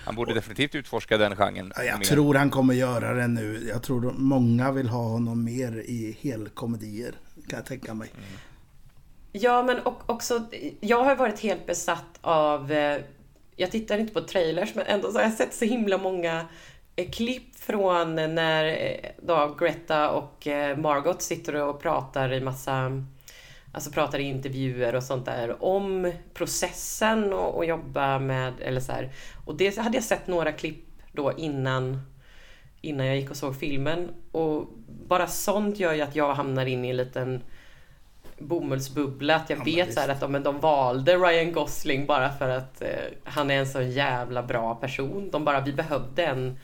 Han 0.05 0.15
borde 0.15 0.35
definitivt 0.35 0.75
utforska 0.75 1.19
den 1.19 1.37
genren. 1.37 1.73
Ja, 1.77 1.83
jag 1.83 1.99
mer. 1.99 2.05
tror 2.05 2.35
han 2.35 2.51
kommer 2.51 2.75
göra 2.75 3.15
det 3.15 3.27
nu. 3.29 3.67
Jag 3.69 3.83
tror 3.83 4.13
många 4.17 4.73
vill 4.73 4.89
ha 4.89 5.03
honom 5.09 5.45
mer 5.45 5.73
i 5.87 6.17
helkomedier. 6.21 7.15
Kan 7.51 7.57
jag 7.57 7.67
tänka 7.67 7.95
mig. 7.95 8.11
Ja, 9.33 9.63
men 9.63 9.81
och, 9.81 10.11
också, 10.11 10.45
jag 10.81 11.05
har 11.05 11.17
varit 11.17 11.41
helt 11.41 11.67
besatt 11.67 12.19
av, 12.21 12.73
eh, 12.73 13.01
jag 13.57 13.71
tittar 13.71 13.99
inte 13.99 14.13
på 14.13 14.21
trailers, 14.21 14.75
men 14.75 14.87
ändå 14.87 15.13
så 15.13 15.19
har 15.19 15.23
jag 15.23 15.33
sett 15.33 15.55
så 15.55 15.65
himla 15.65 15.99
många 15.99 16.47
eh, 16.97 17.11
klipp 17.11 17.57
från 17.57 18.15
när 18.15 18.65
eh, 18.65 19.11
då 19.23 19.57
Greta 19.59 20.11
och 20.11 20.47
Margot 20.77 21.23
sitter 21.23 21.55
och 21.55 21.83
pratar 21.83 22.33
i 22.33 22.41
massa, 22.41 22.91
alltså 23.73 23.91
pratar 23.91 24.19
i 24.19 24.23
intervjuer 24.23 24.95
och 24.95 25.05
sånt 25.05 25.27
där 25.27 25.65
om 25.65 26.13
processen 26.35 27.33
och, 27.33 27.57
och 27.57 27.65
jobba 27.65 28.19
med, 28.19 28.55
eller 28.61 28.81
så 28.81 28.93
här. 28.93 29.13
Och 29.45 29.57
det 29.57 29.79
hade 29.79 29.97
jag 29.97 30.05
sett 30.05 30.27
några 30.27 30.53
klipp 30.53 30.85
då 31.13 31.33
innan 31.37 32.01
innan 32.81 33.07
jag 33.07 33.17
gick 33.17 33.31
och 33.31 33.37
såg 33.37 33.57
filmen. 33.57 34.09
Och 34.33 34.67
bara 35.09 35.27
sånt 35.27 35.79
gör 35.79 35.93
ju 35.93 36.01
att 36.01 36.17
jag 36.17 36.35
hamnar 36.35 36.67
in 36.67 36.85
i 36.85 36.91
en 36.91 36.97
liten 36.97 37.43
bomullsbubbla. 38.39 39.37
Att 39.37 39.51
jag 39.51 39.59
Ja, 39.59 39.65
vet 39.65 39.95
så 39.95 40.01
här 40.01 40.09
att 40.09 40.31
men 40.31 40.43
de 40.43 40.61
valde 40.61 41.17
Ryan 41.17 41.53
Gosling 41.53 42.07
bara 42.07 42.33
för 42.33 42.49
att 42.49 42.83
eh, 42.83 42.89
han 43.25 43.51
är 43.51 43.59
en 43.59 43.67
så 43.69 43.83
jävla 43.83 44.43
bra 44.43 44.75
person. 44.75 45.31
De 45.31 45.45
bara, 45.45 45.61
vi 45.61 45.73
behövde 45.73 46.25
en, 46.27 46.59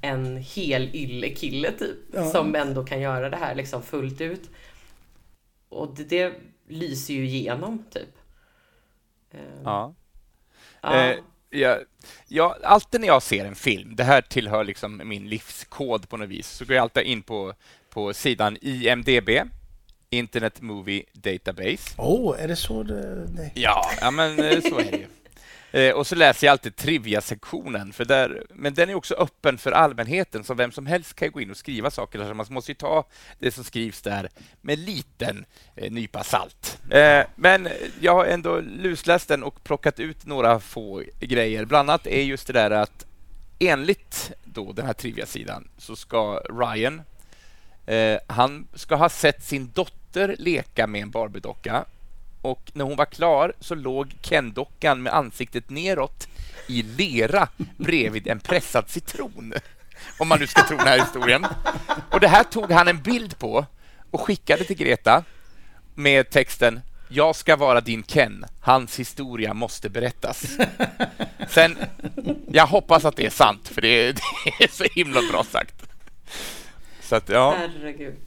en 0.00 0.36
hel 0.36 0.94
ylle-kille 0.94 1.72
typ. 1.72 1.96
Ja. 2.12 2.30
Som 2.30 2.54
ändå 2.54 2.84
kan 2.84 3.00
göra 3.00 3.30
det 3.30 3.36
här 3.36 3.54
liksom 3.54 3.82
fullt 3.82 4.20
ut. 4.20 4.50
Och 5.68 5.94
det, 5.96 6.04
det 6.04 6.32
lyser 6.68 7.14
ju 7.14 7.26
igenom 7.26 7.84
typ. 7.90 8.18
Eh, 9.30 9.40
Ja. 9.64 9.94
ja. 10.80 11.04
Eh, 11.04 11.16
jag, 11.56 11.78
jag, 12.28 12.54
alltid 12.62 13.00
när 13.00 13.08
jag 13.08 13.22
ser 13.22 13.44
en 13.44 13.54
film, 13.54 13.96
det 13.96 14.04
här 14.04 14.20
tillhör 14.20 14.64
liksom 14.64 15.02
min 15.04 15.28
livskod 15.28 16.08
på 16.08 16.16
något 16.16 16.28
vis, 16.28 16.48
så 16.48 16.64
går 16.64 16.76
jag 16.76 16.82
alltid 16.82 17.02
in 17.02 17.22
på, 17.22 17.54
på 17.90 18.14
sidan 18.14 18.58
IMDB, 18.60 19.30
Internet 20.10 20.60
Movie 20.60 21.04
Database. 21.12 21.94
Åh, 21.96 22.30
oh, 22.30 22.42
är 22.42 22.48
det 22.48 22.56
så 22.56 22.82
det... 22.82 23.26
Nej. 23.28 23.52
Ja, 23.54 23.90
ja 24.00 24.10
men 24.10 24.38
eh, 24.38 24.60
så 24.60 24.78
är 24.78 24.90
det 24.90 24.96
ju. 24.96 25.06
Eh, 25.76 25.92
Och 25.94 26.06
så 26.06 26.14
läser 26.14 26.46
jag 26.46 26.52
alltid 26.52 26.76
trivia-sektionen, 26.76 27.92
för 27.92 28.04
där, 28.04 28.46
men 28.54 28.74
den 28.74 28.90
är 28.90 28.94
också 28.94 29.14
öppen 29.14 29.58
för 29.58 29.72
allmänheten, 29.72 30.44
så 30.44 30.54
vem 30.54 30.72
som 30.72 30.86
helst 30.86 31.14
kan 31.14 31.30
gå 31.30 31.40
in 31.40 31.50
och 31.50 31.56
skriva 31.56 31.90
saker. 31.90 32.18
Så 32.18 32.34
man 32.34 32.46
måste 32.50 32.70
ju 32.70 32.74
ta 32.74 33.04
det 33.38 33.50
som 33.50 33.64
skrivs 33.64 34.02
där 34.02 34.28
med 34.60 34.78
liten 34.78 35.44
eh, 35.76 35.92
nypa 35.92 36.24
salt. 36.24 36.78
Eh, 36.90 37.24
men 37.36 37.68
jag 38.00 38.14
har 38.14 38.24
ändå 38.24 38.60
lusläst 38.60 39.28
den 39.28 39.42
och 39.42 39.64
plockat 39.64 40.00
ut 40.00 40.26
några 40.26 40.60
få 40.60 41.02
grejer. 41.20 41.64
Bland 41.64 41.90
annat 41.90 42.06
är 42.06 42.22
just 42.22 42.46
det 42.46 42.52
där 42.52 42.70
att 42.70 43.06
enligt 43.58 44.32
då 44.44 44.72
den 44.72 44.86
här 44.86 44.92
trivia-sidan 44.92 45.68
så 45.78 45.96
ska 45.96 46.38
Ryan 46.38 47.02
Eh, 47.86 48.18
han 48.26 48.66
ska 48.74 48.94
ha 48.94 49.08
sett 49.08 49.44
sin 49.44 49.70
dotter 49.74 50.36
leka 50.38 50.86
med 50.86 51.02
en 51.02 51.10
Barbie-docka 51.10 51.84
och 52.50 52.70
när 52.72 52.84
hon 52.84 52.96
var 52.96 53.04
klar 53.04 53.52
så 53.60 53.74
låg 53.74 54.14
Ken-dockan 54.22 55.02
med 55.02 55.14
ansiktet 55.14 55.70
neråt 55.70 56.28
i 56.68 56.82
lera 56.82 57.48
bredvid 57.76 58.26
en 58.26 58.40
pressad 58.40 58.84
citron. 58.88 59.52
Om 60.18 60.28
man 60.28 60.40
nu 60.40 60.46
ska 60.46 60.62
tro 60.62 60.76
den 60.76 60.86
här 60.86 60.98
historien. 60.98 61.46
Och 62.10 62.20
det 62.20 62.28
här 62.28 62.44
tog 62.44 62.72
han 62.72 62.88
en 62.88 63.02
bild 63.02 63.38
på 63.38 63.66
och 64.10 64.20
skickade 64.20 64.64
till 64.64 64.76
Greta 64.76 65.24
med 65.94 66.30
texten 66.30 66.80
jag 67.08 67.36
ska 67.36 67.56
vara 67.56 67.80
din 67.80 68.02
Ken. 68.02 68.44
Hans 68.60 68.98
historia 68.98 69.54
måste 69.54 69.88
berättas. 69.88 70.58
Sen, 71.48 71.76
jag 72.50 72.66
hoppas 72.66 73.04
att 73.04 73.16
det 73.16 73.26
är 73.26 73.30
sant, 73.30 73.68
för 73.68 73.80
det 73.80 73.88
är, 73.88 74.12
det 74.58 74.64
är 74.64 74.68
så 74.68 74.84
himla 74.84 75.20
bra 75.30 75.44
sagt. 75.44 75.74
Så 77.00 77.16
att, 77.16 77.28
ja. 77.28 77.56
Herregud. 77.58 78.25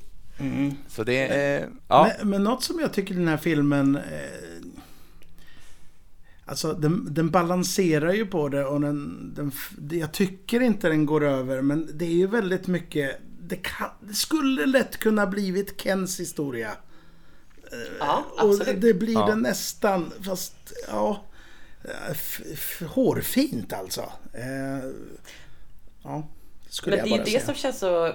Så 0.88 1.04
det 1.04 1.28
är... 1.28 1.70
Ja. 1.88 2.12
Men, 2.18 2.30
men 2.30 2.44
något 2.44 2.64
som 2.64 2.80
jag 2.80 2.94
tycker 2.94 3.16
den 3.16 3.28
här 3.28 3.38
filmen... 3.38 3.96
Eh, 3.96 4.02
alltså 6.46 6.74
den, 6.74 7.14
den 7.14 7.30
balanserar 7.30 8.14
ju 8.14 8.26
på 8.26 8.50
det 8.50 8.66
och 8.66 8.82
den, 8.82 9.32
den... 9.36 9.52
Jag 10.00 10.12
tycker 10.12 10.60
inte 10.62 10.90
den 10.90 11.06
går 11.06 11.24
över 11.24 11.62
men 11.62 11.90
det 11.94 12.06
är 12.06 12.14
ju 12.16 12.28
väldigt 12.28 12.68
mycket... 12.68 13.18
Det, 13.42 13.56
kan, 13.56 13.90
det 14.00 14.14
skulle 14.14 14.66
lätt 14.66 14.98
kunna 14.98 15.28
blivit 15.28 15.82
Kens 15.82 16.20
historia. 16.20 16.72
Ja, 18.00 18.26
Och 18.32 18.50
absolut. 18.50 18.82
det 18.82 18.94
blir 18.94 19.14
Ja. 19.14 19.26
det 19.26 19.36
nästan, 19.36 20.12
fast 20.22 20.74
ja... 20.88 21.26
F, 22.12 22.42
f, 22.54 22.82
hårfint 22.88 23.74
alltså. 23.74 24.12
Eh, 24.34 24.90
ja, 26.04 26.28
skulle 26.70 26.96
Men 26.96 27.06
det 27.06 27.12
är 27.12 27.18
ju 27.18 27.24
det 27.24 27.30
säga. 27.30 27.46
som 27.46 27.56
känns 27.56 27.80
så... 27.80 28.14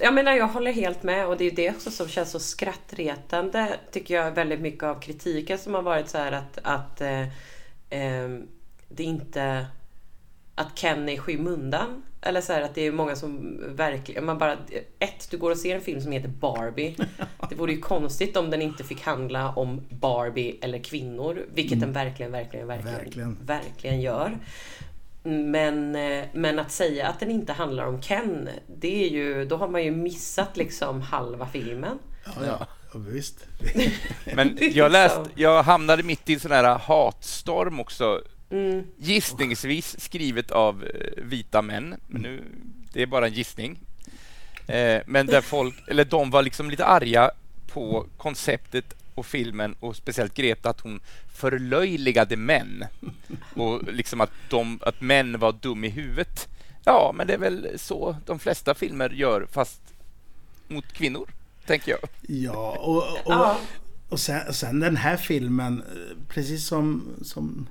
Jag 0.00 0.14
menar, 0.14 0.32
jag 0.32 0.48
håller 0.48 0.72
helt 0.72 1.02
med 1.02 1.26
och 1.26 1.36
det 1.36 1.44
är 1.44 1.50
det 1.50 1.70
också 1.70 1.90
som 1.90 2.08
känns 2.08 2.30
så 2.30 2.38
skrattretande, 2.38 3.76
tycker 3.92 4.14
jag, 4.14 4.30
väldigt 4.30 4.60
mycket 4.60 4.82
av 4.82 5.00
kritiken 5.00 5.58
som 5.58 5.74
har 5.74 5.82
varit 5.82 6.08
så 6.08 6.18
här 6.18 6.32
att, 6.32 6.58
att 6.62 7.00
eh, 7.00 7.20
eh, 7.90 8.28
det 8.88 9.02
inte... 9.02 9.66
Att 10.54 10.74
Ken 10.74 11.08
är 11.08 11.12
i 11.12 11.18
skymundan. 11.18 12.02
Eller 12.20 12.40
så 12.40 12.52
här 12.52 12.62
att 12.62 12.74
det 12.74 12.80
är 12.86 12.92
många 12.92 13.16
som 13.16 13.60
verkligen... 13.76 14.24
Man 14.24 14.38
bara, 14.38 14.56
ett, 14.98 15.30
du 15.30 15.38
går 15.38 15.50
och 15.50 15.56
ser 15.56 15.74
en 15.74 15.80
film 15.80 16.00
som 16.00 16.12
heter 16.12 16.28
Barbie. 16.28 16.96
Det 17.48 17.54
vore 17.54 17.72
ju 17.72 17.80
konstigt 17.80 18.36
om 18.36 18.50
den 18.50 18.62
inte 18.62 18.84
fick 18.84 19.02
handla 19.02 19.50
om 19.50 19.80
Barbie 19.90 20.58
eller 20.60 20.78
kvinnor. 20.78 21.46
Vilket 21.54 21.80
den 21.80 21.92
verkligen, 21.92 22.32
verkligen, 22.32 22.66
verkligen, 22.66 22.96
Verkligen. 22.96 23.38
verkligen 23.46 24.00
gör. 24.00 24.38
Men, 25.26 25.96
eh, 25.96 26.24
men 26.32 26.58
att 26.58 26.72
säga 26.72 27.08
att 27.08 27.20
den 27.20 27.30
inte 27.30 27.52
handlar 27.52 27.86
om 27.86 28.02
Ken, 28.02 28.48
det 28.66 29.04
är 29.04 29.08
ju, 29.08 29.44
då 29.44 29.56
har 29.56 29.68
man 29.68 29.84
ju 29.84 29.90
missat 29.90 30.56
liksom 30.56 31.02
halva 31.02 31.46
filmen. 31.46 31.98
Ja, 32.24 32.32
ja. 32.46 32.66
ja 32.92 32.98
visst. 32.98 33.46
Men 34.34 34.58
jag, 34.60 34.92
läst, 34.92 35.20
jag 35.34 35.62
hamnade 35.62 36.02
mitt 36.02 36.30
i 36.30 36.34
en 36.34 36.40
sån 36.40 36.50
här 36.50 36.78
hatstorm 36.78 37.80
också. 37.80 38.22
Gissningsvis 38.96 40.00
skrivet 40.00 40.50
av 40.50 40.84
eh, 40.84 41.22
vita 41.24 41.62
män, 41.62 41.94
men 42.06 42.22
nu, 42.22 42.44
det 42.92 43.02
är 43.02 43.06
bara 43.06 43.26
en 43.26 43.32
gissning. 43.32 43.78
Eh, 44.66 45.02
men 45.06 45.26
där 45.26 45.40
folk, 45.40 45.74
eller 45.88 46.04
de 46.04 46.30
var 46.30 46.42
liksom 46.42 46.70
lite 46.70 46.84
arga 46.84 47.30
på 47.66 48.06
konceptet 48.16 48.94
och 49.14 49.26
filmen 49.26 49.76
och 49.80 49.96
speciellt 49.96 50.34
Greta 50.34 50.70
att 50.70 50.80
hon 50.80 51.00
förlöjligade 51.36 52.36
män 52.36 52.84
och 53.54 53.82
liksom 53.92 54.20
att, 54.20 54.30
de, 54.50 54.78
att 54.82 55.00
män 55.00 55.38
var 55.38 55.52
dum 55.52 55.84
i 55.84 55.88
huvudet. 55.88 56.48
Ja, 56.84 57.12
men 57.16 57.26
det 57.26 57.34
är 57.34 57.38
väl 57.38 57.68
så 57.76 58.16
de 58.26 58.38
flesta 58.38 58.74
filmer 58.74 59.10
gör, 59.10 59.46
fast 59.52 59.80
mot 60.68 60.92
kvinnor, 60.92 61.30
tänker 61.66 61.90
jag. 61.90 62.00
Ja, 62.28 62.76
och, 62.80 63.02
och, 63.36 63.56
och 64.08 64.20
sen, 64.20 64.54
sen 64.54 64.80
den 64.80 64.96
här 64.96 65.16
filmen, 65.16 65.82
precis 66.28 66.66
som, 66.66 67.08
som, 67.22 67.68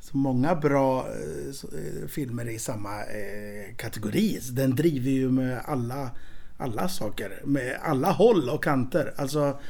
som 0.00 0.20
många 0.20 0.54
bra 0.54 1.06
så- 1.52 1.68
eh, 1.68 2.08
filmer 2.08 2.48
i 2.48 2.58
samma 2.58 2.98
eh, 3.00 3.74
kategori, 3.76 4.38
den 4.50 4.76
driver 4.76 5.10
ju 5.10 5.30
med 5.30 5.60
alla, 5.64 6.10
alla 6.58 6.88
saker, 6.88 7.40
med 7.44 7.78
alla 7.82 8.10
håll 8.10 8.48
och 8.48 8.64
kanter. 8.64 9.14
Alltså 9.16 9.60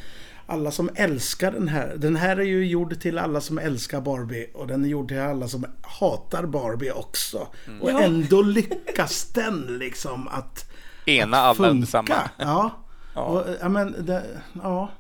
alla 0.46 0.70
som 0.70 0.90
älskar 0.94 1.52
den 1.52 1.68
här. 1.68 1.94
Den 1.96 2.16
här 2.16 2.36
är 2.36 2.42
ju 2.44 2.66
gjord 2.66 3.00
till 3.00 3.18
alla 3.18 3.40
som 3.40 3.58
älskar 3.58 4.00
Barbie 4.00 4.46
och 4.54 4.66
den 4.66 4.84
är 4.84 4.88
gjord 4.88 5.08
till 5.08 5.20
alla 5.20 5.48
som 5.48 5.66
hatar 5.82 6.46
Barbie 6.46 6.90
också. 6.92 7.38
Och 7.80 7.90
Ja. 7.90 8.00
ändå 8.02 8.42
lyckas 8.42 9.24
den 9.34 9.78
liksom 9.78 10.28
att 10.28 10.70
Ena 11.06 11.36
alla 11.36 11.68
under 11.68 11.86
funka. 11.86 12.12
samma. 12.14 12.30
Ja. 12.38 12.70
Ja. 13.14 13.22
Och, 13.22 13.44
ja, 13.60 13.68
men 13.68 14.06
det, 14.06 14.24
ja. 14.62 14.90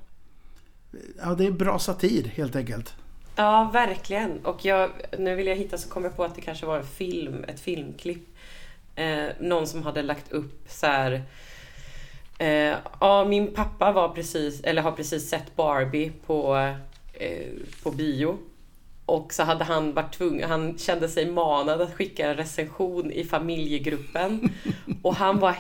ja, 1.22 1.34
det 1.34 1.46
är 1.46 1.50
bra 1.50 1.78
satir 1.78 2.32
helt 2.34 2.56
enkelt. 2.56 2.94
Ja, 3.36 3.70
verkligen. 3.72 4.38
Och 4.44 4.64
jag, 4.64 4.90
nu 5.18 5.34
vill 5.34 5.46
jag 5.46 5.56
hitta 5.56 5.78
så 5.78 5.88
kom 5.88 6.04
jag 6.04 6.16
på 6.16 6.24
att 6.24 6.34
det 6.34 6.40
kanske 6.40 6.66
var 6.66 6.78
en 6.78 6.86
film, 6.86 7.44
ett 7.48 7.60
filmklipp. 7.60 8.28
Eh, 8.94 9.24
någon 9.40 9.66
som 9.66 9.82
hade 9.82 10.02
lagt 10.02 10.32
upp 10.32 10.64
så 10.68 10.86
här. 10.86 11.22
Eh, 12.42 12.76
ja, 13.00 13.24
min 13.24 13.54
pappa 13.54 13.92
var 13.92 14.08
precis, 14.08 14.60
eller 14.60 14.82
har 14.82 14.92
precis 14.92 15.28
sett 15.28 15.56
Barbie 15.56 16.12
på, 16.26 16.56
eh, 17.12 17.48
på 17.82 17.90
bio. 17.90 18.38
Och 19.06 19.32
så 19.32 19.42
hade 19.42 19.64
han 19.64 19.94
varit 19.94 20.14
tvungen, 20.14 20.50
han 20.50 20.78
kände 20.78 21.08
sig 21.08 21.30
manad 21.30 21.80
att 21.80 21.94
skicka 21.94 22.30
en 22.30 22.36
recension 22.36 23.12
i 23.12 23.24
familjegruppen. 23.24 24.48
Och 25.02 25.14
han 25.14 25.38
var, 25.38 25.56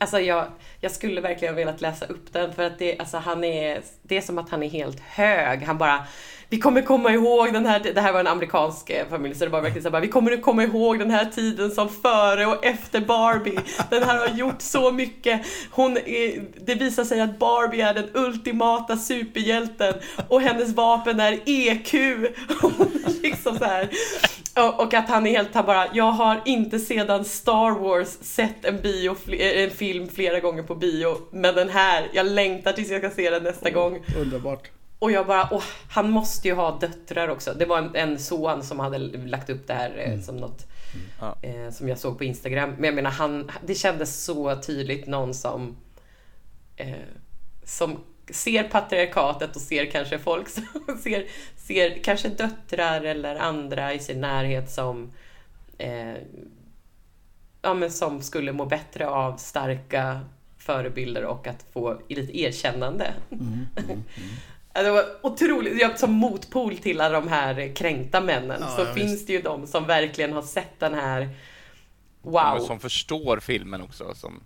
alltså 0.00 0.20
jag, 0.20 0.46
jag 0.80 0.92
skulle 0.92 1.20
verkligen 1.20 1.54
velat 1.54 1.80
läsa 1.80 2.06
upp 2.06 2.32
den 2.32 2.52
för 2.52 2.62
att 2.62 2.78
det, 2.78 2.98
alltså 2.98 3.16
han 3.16 3.44
är, 3.44 3.80
det 4.02 4.16
är 4.16 4.20
som 4.20 4.38
att 4.38 4.50
han 4.50 4.62
är 4.62 4.68
helt 4.68 5.00
hög. 5.00 5.62
Han 5.62 5.78
bara, 5.78 6.06
vi 6.48 6.58
kommer 6.58 6.82
komma 6.82 7.12
ihåg 7.12 7.52
den 7.52 7.66
här, 7.66 7.80
det 7.94 8.00
här 8.00 8.12
var 8.12 8.20
en 8.20 8.26
amerikansk 8.26 8.90
eh, 8.90 9.06
familj 9.10 9.34
så 9.34 9.44
det 9.44 9.50
var 9.50 9.60
verkligen 9.62 9.82
så 9.82 9.88
här, 9.88 9.92
bara, 9.92 10.02
vi 10.02 10.08
kommer 10.08 10.36
komma 10.36 10.62
ihåg 10.62 10.98
den 10.98 11.10
här 11.10 11.24
tiden 11.24 11.70
som 11.70 11.88
före 11.88 12.46
och 12.46 12.64
efter 12.64 13.00
Barbie. 13.00 13.58
Den 13.90 14.02
här 14.02 14.18
har 14.18 14.36
gjort 14.36 14.62
så 14.62 14.90
mycket. 14.92 15.46
Hon 15.70 15.96
är, 15.96 16.44
det 16.66 16.74
visar 16.74 17.04
sig 17.04 17.20
att 17.20 17.38
Barbie 17.38 17.80
är 17.80 17.94
den 17.94 18.08
ultimata 18.14 18.96
superhjälten 18.96 19.94
och 20.28 20.40
hennes 20.40 20.74
vapen 20.74 21.20
är 21.20 21.40
EQ. 21.46 21.92
Liksom 23.22 23.58
så 23.58 23.64
här. 23.64 23.88
Och, 24.78 24.94
att 24.94 25.08
han 25.08 25.26
är 25.26 25.30
helt, 25.30 25.54
han 25.54 25.66
bara, 25.66 25.86
jag 25.92 26.12
har 26.12 26.40
inte 26.44 26.78
sedan 26.78 27.24
Star 27.24 27.70
Wars 27.70 28.08
sett 28.20 28.64
en, 28.64 28.80
bio, 28.80 29.14
fl- 29.26 29.64
en 29.64 29.70
film 29.70 30.08
flera 30.08 30.40
gånger 30.40 30.62
på 30.62 30.74
bio, 30.74 31.16
men 31.30 31.54
den 31.54 31.68
här, 31.68 32.08
jag 32.12 32.26
längtar 32.26 32.72
tills 32.72 32.90
jag 32.90 33.00
ska 33.00 33.10
se 33.10 33.30
den 33.30 33.42
nästa 33.42 33.70
gång. 33.70 33.98
Underbart. 34.18 34.70
Och 34.98 35.12
jag 35.12 35.26
bara, 35.26 35.48
åh, 35.50 35.62
han 35.90 36.10
måste 36.10 36.48
ju 36.48 36.54
ha 36.54 36.78
döttrar 36.78 37.28
också. 37.28 37.54
Det 37.54 37.64
var 37.64 37.78
en, 37.78 37.94
en 37.94 38.18
son 38.18 38.62
som 38.62 38.80
hade 38.80 38.98
lagt 38.98 39.50
upp 39.50 39.66
det 39.66 39.74
här 39.74 39.92
eh, 39.98 40.20
som 40.20 40.36
något 40.36 40.66
Ja. 41.20 41.36
eh, 41.42 41.70
som 41.70 41.88
jag 41.88 41.98
såg 41.98 42.18
på 42.18 42.24
Instagram. 42.24 42.70
Men 42.70 42.84
jag 42.84 42.94
menar, 42.94 43.10
han, 43.10 43.50
det 43.66 43.74
kändes 43.74 44.24
så 44.24 44.56
tydligt 44.62 45.06
någon 45.06 45.34
som 45.34 45.76
eh, 46.76 46.94
som 47.64 47.98
ser 48.30 48.62
patriarkatet 48.62 49.56
och 49.56 49.62
ser 49.62 49.90
kanske 49.90 50.18
folk 50.18 50.48
som 50.48 50.64
ser, 51.02 51.26
ser 51.56 52.02
kanske 52.02 52.28
döttrar 52.28 53.00
eller 53.00 53.36
andra 53.36 53.94
i 53.94 53.98
sin 53.98 54.20
närhet 54.20 54.70
som 54.70 55.12
eh, 55.78 56.14
ja, 57.62 57.74
men 57.74 57.90
som 57.90 58.22
skulle 58.22 58.52
må 58.52 58.64
bättre 58.66 59.08
av 59.08 59.36
starka 59.36 60.20
förebilder 60.58 61.24
och 61.24 61.46
att 61.46 61.64
få 61.72 62.00
lite 62.08 62.40
erkännande. 62.40 63.14
Ja, 63.30 63.94
Det 64.82 64.90
var 64.90 65.04
otroligt. 65.22 65.80
Jag, 65.80 65.98
som 65.98 66.12
motpol 66.12 66.76
till 66.76 67.00
alla 67.00 67.20
de 67.20 67.28
här 67.28 67.74
kränkta 67.76 68.20
männen 68.20 68.58
Ja, 68.60 68.76
så 68.76 68.82
ja, 68.82 68.94
finns 68.94 69.12
visst. 69.12 69.26
det 69.26 69.32
ju 69.32 69.42
de 69.42 69.66
som 69.66 69.84
verkligen 69.86 70.32
har 70.32 70.42
sett 70.42 70.80
den 70.80 70.94
här 70.94 71.28
Wow! 72.22 72.58
Som 72.66 72.80
förstår 72.80 73.40
filmen 73.40 73.82
också. 73.82 74.14
Som, 74.14 74.40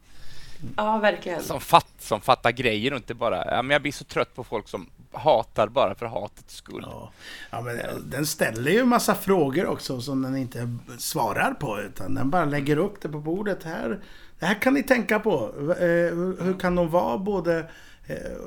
Ja, 0.77 0.99
verkligen. 0.99 1.43
som, 1.43 1.61
fatt, 1.61 1.87
som 1.99 2.21
fattar 2.21 2.51
grejer 2.51 2.91
och 2.93 2.97
inte 2.97 3.15
bara... 3.15 3.45
Ja, 3.55 3.63
men 3.63 3.71
jag 3.71 3.83
blir 3.83 3.93
så 3.93 4.05
trött 4.05 4.35
på 4.35 4.45
folk 4.45 4.69
som 4.69 4.87
hatar 5.13 5.69
bara 5.69 5.95
för 5.95 6.07
hatets 6.07 6.55
skull. 6.57 6.87
Ja. 6.91 7.11
ja, 7.51 7.61
men 7.61 7.79
den 8.11 8.27
ställer 8.27 8.71
ju 8.71 8.85
massa 8.85 9.15
frågor 9.15 9.67
också 9.67 10.01
som 10.01 10.23
den 10.23 10.37
inte 10.37 10.77
svarar 10.99 11.55
på. 11.55 11.81
Utan 11.81 12.15
den 12.15 12.31
bara 12.31 12.45
lägger 12.45 12.77
upp 12.77 13.01
det 13.01 13.09
på 13.09 13.19
bordet. 13.19 13.65
Här, 13.65 14.01
det 14.39 14.47
här 14.47 14.55
kan 14.55 14.75
ni 14.75 14.83
tänka 14.83 15.19
på. 15.21 15.53
Eh, 15.79 15.87
hur- 16.45 16.61
kan 16.61 16.75
de 16.75 16.89
vara 16.91 17.19
både 17.19 17.59
eh, 17.59 17.65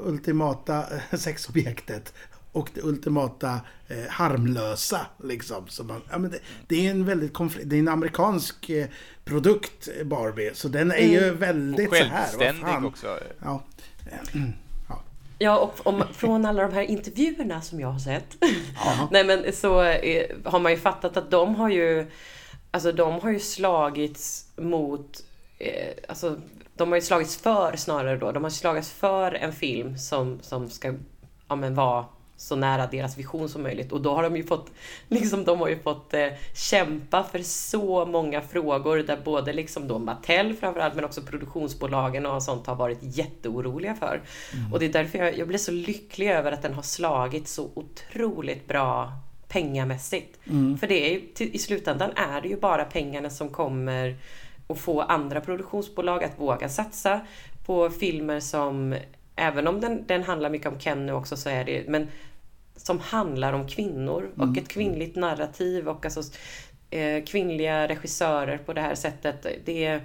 ultimata 0.05 0.85
eh, 1.11 1.17
sexobjektet 1.19 2.13
och 2.53 2.69
det 2.73 2.81
ultimata 2.81 3.59
eh, 3.87 4.09
harmlösa. 4.09 5.05
Liksom. 5.23 5.67
Så 5.67 5.83
man, 5.83 6.01
ja, 6.11 6.17
men 6.17 6.31
det, 6.31 6.39
det 6.67 6.87
är 6.87 6.91
en 6.91 7.05
väldigt 7.05 7.33
konflikt, 7.33 7.69
det 7.69 7.75
är 7.75 7.79
en 7.79 7.87
amerikansk 7.87 8.69
eh, 8.69 8.87
produkt, 9.25 9.89
eh, 9.99 10.05
Barbie. 10.05 10.51
Så 10.53 10.67
den 10.67 10.91
är 10.91 11.07
ju 11.07 11.29
väldigt 11.29 11.89
Och 11.89 11.95
så 11.95 12.03
här. 12.03 12.27
självständig 12.27 12.85
också. 12.85 13.19
Ja. 13.39 13.63
Mm. 14.33 14.53
ja. 14.89 15.03
Ja, 15.39 15.57
och 15.59 15.87
om, 15.87 16.03
från 16.13 16.45
alla 16.45 16.67
de 16.67 16.73
här 16.73 16.81
intervjuerna 16.81 17.61
som 17.61 17.79
jag 17.79 17.87
har 17.87 17.99
sett. 17.99 18.35
Nej 19.11 19.23
men 19.23 19.53
så 19.53 19.81
eh, 19.81 20.25
har 20.43 20.59
man 20.59 20.71
ju 20.71 20.77
fattat 20.77 21.17
att 21.17 21.31
de 21.31 21.55
har 21.55 21.69
ju 21.69 22.11
Alltså 22.71 22.91
de 22.91 23.19
har 23.19 23.31
ju 23.31 23.39
slagits 23.39 24.45
mot 24.55 25.23
eh, 25.57 25.93
Alltså 26.07 26.41
de 26.75 26.89
har 26.89 26.95
ju 26.95 27.01
slagits 27.01 27.37
för 27.37 27.75
snarare 27.77 28.17
då. 28.17 28.31
De 28.31 28.43
har 28.43 28.49
slagits 28.49 28.91
för 28.91 29.31
en 29.31 29.53
film 29.53 29.97
som, 29.97 30.39
som 30.41 30.69
ska 30.69 30.93
ja, 31.47 31.55
men 31.55 31.75
vara 31.75 32.05
så 32.37 32.55
nära 32.55 32.87
deras 32.87 33.17
vision 33.17 33.49
som 33.49 33.63
möjligt. 33.63 33.91
Och 33.91 34.01
då 34.01 34.15
har 34.15 34.23
de 34.23 34.35
ju 34.35 34.43
fått, 34.43 34.71
liksom 35.07 35.43
de 35.43 35.59
har 35.59 35.67
ju 35.67 35.79
fått 35.79 36.13
eh, 36.13 36.27
kämpa 36.55 37.23
för 37.23 37.39
så 37.39 38.05
många 38.05 38.41
frågor 38.41 38.97
där 38.97 39.17
både 39.25 39.53
liksom 39.53 39.87
då 39.87 39.99
Mattel 39.99 40.53
framförallt 40.53 40.95
men 40.95 41.05
också 41.05 41.21
produktionsbolagen 41.21 42.25
och 42.25 42.43
sånt 42.43 42.67
har 42.67 42.75
varit 42.75 42.99
jätteoroliga 43.01 43.95
för. 43.95 44.21
Och 44.71 44.79
det 44.79 44.85
är 44.85 44.93
därför 44.93 45.17
jag, 45.17 45.37
jag 45.37 45.47
blir 45.47 45.57
så 45.57 45.71
lycklig 45.71 46.29
över 46.31 46.51
att 46.51 46.61
den 46.61 46.73
har 46.73 46.81
slagit 46.81 47.47
så 47.47 47.69
otroligt 47.73 48.67
bra 48.67 49.11
pengamässigt. 49.47 50.39
För 50.79 50.87
det 50.87 51.09
är 51.09 51.13
ju, 51.13 51.21
till, 51.33 51.55
i 51.55 51.57
slutändan 51.57 52.11
är 52.15 52.41
det 52.41 52.47
ju 52.47 52.59
bara 52.59 52.85
pengarna 52.85 53.29
som 53.29 53.49
kommer 53.49 54.17
att 54.67 54.79
få 54.79 55.01
andra 55.01 55.41
produktionsbolag 55.41 56.23
att 56.23 56.39
våga 56.39 56.69
satsa 56.69 57.21
på 57.65 57.89
filmer 57.89 58.39
som, 58.39 58.95
även 59.35 59.67
om 59.67 59.81
den, 59.81 60.03
den 60.07 60.23
handlar 60.23 60.49
mycket 60.49 60.67
om 60.67 60.79
Kenny 60.79 61.11
också 61.11 61.37
så 61.37 61.49
är 61.49 61.65
det, 61.65 61.83
men 61.87 62.07
som 62.75 62.99
handlar 62.99 63.53
om 63.53 63.67
kvinnor 63.67 64.29
och 64.37 64.57
ett 64.57 64.67
kvinnligt 64.67 65.15
narrativ 65.15 65.89
och 65.89 66.05
alltså, 66.05 66.21
eh, 66.89 67.23
kvinnliga 67.23 67.87
regissörer 67.87 68.57
på 68.57 68.73
det 68.73 68.81
här 68.81 68.95
sättet. 68.95 69.47
Det, 69.65 70.01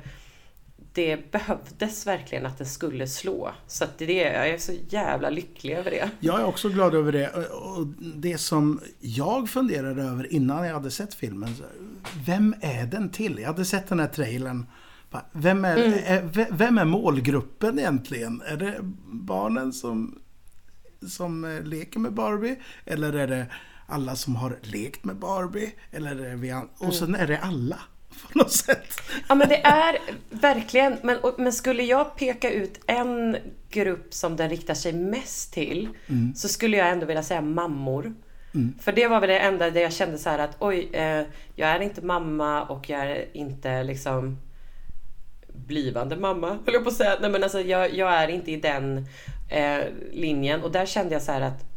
det 0.99 1.31
behövdes 1.33 2.07
verkligen 2.07 2.47
att 2.47 2.59
det 2.59 2.65
skulle 2.65 3.07
slå. 3.07 3.53
Så 3.67 3.85
att 3.85 3.99
det, 3.99 4.13
jag 4.13 4.49
är 4.49 4.59
så 4.59 4.73
jävla 4.89 5.31
lycklig 5.31 5.75
över 5.75 5.91
det. 5.91 6.11
Jag 6.21 6.41
är 6.41 6.45
också 6.45 6.69
glad 6.69 6.95
över 6.95 7.13
det. 7.13 7.29
Och 7.53 7.87
det 8.17 8.39
som 8.39 8.81
jag 9.01 9.49
funderade 9.51 10.03
över 10.03 10.33
innan 10.33 10.67
jag 10.67 10.75
hade 10.75 10.91
sett 10.91 11.15
filmen. 11.15 11.55
Vem 12.27 12.55
är 12.61 12.87
den 12.87 13.11
till? 13.11 13.39
Jag 13.39 13.47
hade 13.47 13.65
sett 13.65 13.89
den 13.89 14.01
här 14.01 14.07
trailern. 14.09 14.67
Vem 15.33 15.65
är, 15.65 15.77
är, 16.07 16.23
ve- 16.23 16.49
vem 16.51 16.79
är 16.79 16.85
målgruppen 16.85 17.79
egentligen? 17.79 18.43
Är 18.47 18.57
det 18.57 18.79
barnen 19.07 19.73
som, 19.73 20.19
som 21.09 21.45
eh, 21.45 21.63
leker 21.63 22.01
med 22.01 22.13
Barbie? 22.13 22.57
Eller 22.85 23.13
är 23.13 23.27
det 23.27 23.47
alla 23.87 24.17
som 24.17 24.37
har 24.37 24.59
lekt 24.63 25.05
med 25.05 25.17
Barbie? 25.17 25.73
Eller 25.91 26.11
är 26.17 26.31
det 26.31 26.37
vi 26.37 26.63
Och 26.79 26.95
sen 26.95 27.15
är 27.15 27.27
det 27.27 27.39
alla. 27.39 27.79
På 28.33 28.39
något 28.39 28.53
sätt. 28.53 29.01
Ja 29.29 29.35
men 29.35 29.49
det 29.49 29.65
är 29.65 29.99
verkligen, 30.31 30.97
men, 31.03 31.19
men 31.39 31.53
skulle 31.53 31.83
jag 31.83 32.17
peka 32.17 32.51
ut 32.51 32.81
en 32.87 33.37
grupp 33.71 34.15
som 34.15 34.37
den 34.37 34.51
riktar 34.51 34.75
sig 34.75 34.93
mest 34.93 35.53
till 35.53 35.89
så 36.35 36.49
skulle 36.49 36.77
jag 36.77 36.89
ändå 36.89 37.07
vilja 37.07 37.23
säga 37.23 37.41
mammor. 37.41 38.15
För 38.81 38.93
det 38.93 39.09
var 39.09 39.21
väl 39.21 39.29
det 39.29 39.39
enda 39.39 39.71
där 39.71 39.81
jag 39.81 39.93
kände 39.93 40.19
så 40.19 40.31
här 40.31 40.39
att 40.39 40.57
oj, 40.59 40.89
eh, 40.93 41.23
jag 41.55 41.71
är 41.71 41.81
inte 41.81 42.03
mamma 42.03 42.63
och 42.63 42.91
jag 42.91 43.01
är 43.01 43.37
inte 43.37 43.83
liksom 43.83 44.39
blivande 45.53 46.17
mamma, 46.17 46.49
höll 46.49 46.75
jag 46.75 46.83
på 46.83 46.89
att 46.89 46.97
säga. 46.97 47.17
Nej 47.21 47.31
men 47.31 47.43
alltså 47.43 47.61
jag, 47.61 47.95
jag 47.95 48.13
är 48.13 48.29
inte 48.29 48.51
i 48.51 48.57
den 48.57 49.07
eh, 49.51 49.81
linjen 50.13 50.63
och 50.63 50.73
där 50.73 50.87
kände 50.87 51.15
jag 51.15 51.23
så 51.23 51.33
här 51.33 51.41
att 51.41 51.68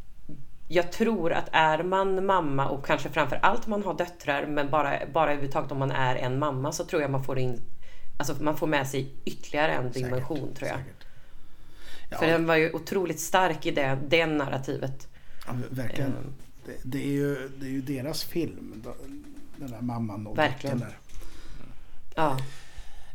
jag 0.74 0.92
tror 0.92 1.34
att 1.34 1.50
är 1.52 1.84
man 1.84 2.26
mamma 2.26 2.68
och 2.68 2.86
kanske 2.86 3.10
framför 3.10 3.36
allt 3.36 3.68
man 3.68 3.84
har 3.84 3.94
döttrar 3.94 4.46
men 4.46 4.70
bara, 4.70 5.00
bara 5.14 5.32
överhuvudtaget 5.32 5.72
om 5.72 5.80
man 5.80 5.92
är 5.92 6.16
en 6.16 6.40
mamma 6.40 6.72
så 6.72 6.86
tror 6.86 7.02
jag 7.02 7.12
man 7.12 7.24
får 7.24 7.40
in 7.40 7.62
Alltså 8.18 8.44
man 8.44 8.58
får 8.58 8.68
med 8.68 8.88
sig 8.88 9.14
ytterligare 9.26 9.72
en 9.72 9.92
dimension 9.92 10.54
tror 10.54 10.68
jag. 10.70 10.78
Säkert. 10.78 11.06
För 12.20 12.26
Ja. 12.26 12.32
den 12.32 12.46
var 12.46 12.56
ju 12.56 12.72
otroligt 12.74 13.20
stark 13.20 13.66
i 13.66 13.72
det, 13.72 13.98
det 14.08 14.26
narrativet. 14.26 15.08
Ja, 15.48 15.54
verkligen. 15.70 16.12
Ehm. 16.12 16.34
Det, 16.66 16.76
det, 16.84 17.04
är 17.04 17.12
ju, 17.12 17.50
det 17.58 17.66
är 17.66 17.70
ju 17.70 17.82
deras 17.82 18.24
film. 18.24 18.84
Den 19.58 19.72
där 19.72 19.82
mamman 19.82 20.28
och 20.28 20.38
Verkligen. 20.38 20.86
Ja. 22.16 22.38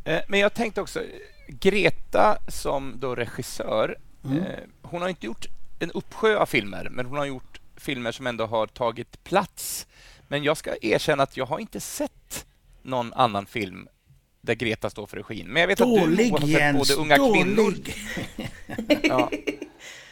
Eh, 0.03 0.19
Men 0.27 0.39
jag 0.39 0.53
tänkte 0.53 0.81
också, 0.81 1.01
Greta 1.47 2.37
som 2.47 2.93
då 2.99 3.15
regissör, 3.15 3.97
Mm. 4.25 4.37
eh, 4.37 4.59
hon 4.81 5.01
har 5.01 5.09
inte 5.09 5.25
gjort 5.25 5.45
en 5.79 5.91
uppsjö 5.91 6.37
av 6.37 6.45
filmer, 6.45 6.87
men 6.91 7.05
hon 7.05 7.17
har 7.17 7.25
gjort 7.25 7.59
filmer 7.77 8.11
som 8.11 8.27
ändå 8.27 8.45
har 8.45 8.67
tagit 8.67 9.23
plats. 9.23 9.87
Men 10.27 10.43
jag 10.43 10.57
ska 10.57 10.75
erkänna 10.81 11.23
att 11.23 11.37
jag 11.37 11.45
har 11.45 11.59
inte 11.59 11.79
sett 11.79 12.45
någon 12.81 13.13
annan 13.13 13.45
film 13.45 13.87
där 14.41 14.53
Greta 14.55 14.89
står 14.89 15.07
för 15.07 15.17
regin. 15.17 15.47
Men 15.47 15.59
jag 15.61 15.67
vet 15.67 15.81
att 15.81 15.87
du 15.93 15.99
Dålig 15.99 16.31
har 16.31 16.39
sett 16.39 16.49
Jens, 16.49 16.77
både 16.89 17.01
Unga 17.01 17.15
kvinnor... 17.33 17.55
dålig! 17.63 17.93
Ja, 19.03 19.31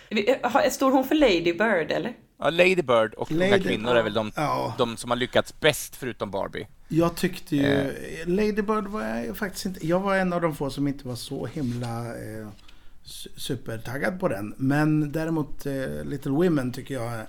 Vi- 0.09 0.35
har- 0.43 0.69
Står 0.69 0.91
hon 0.91 1.03
för 1.07 1.15
Lady 1.15 1.53
Bird 1.53 1.91
eller? 1.91 2.13
ja, 2.39 2.49
Lady 2.49 2.75
Bird 2.75 3.13
och 3.13 3.31
Unga 3.31 3.45
Lady- 3.45 3.63
kvinnor 3.63 3.95
är 3.95 4.03
väl 4.03 4.13
de, 4.13 4.31
Ja. 4.35 4.73
de 4.77 4.97
som 4.97 5.09
har 5.09 5.17
lyckats 5.17 5.59
bäst 5.59 5.95
förutom 5.95 6.31
Barbie. 6.31 6.67
Jag 6.87 7.15
tyckte 7.15 7.55
ju... 7.55 7.65
Eh. 7.65 8.27
Lady 8.27 8.51
Bird 8.61 8.87
var 8.87 9.01
jag 9.03 9.37
faktiskt 9.37 9.65
inte... 9.65 9.87
Jag 9.87 9.99
var 9.99 10.15
en 10.15 10.33
av 10.33 10.41
de 10.41 10.55
få 10.55 10.69
som 10.69 10.87
inte 10.87 11.07
var 11.07 11.15
så 11.15 11.45
himla 11.45 12.05
eh, 12.05 12.47
supertaggad 13.35 14.19
på 14.19 14.27
den. 14.27 14.53
Men 14.57 15.11
däremot 15.11 15.65
eh, 15.65 16.03
Little 16.03 16.31
Women 16.31 16.71
tycker 16.71 16.93
jag 16.93 17.13
är 17.13 17.27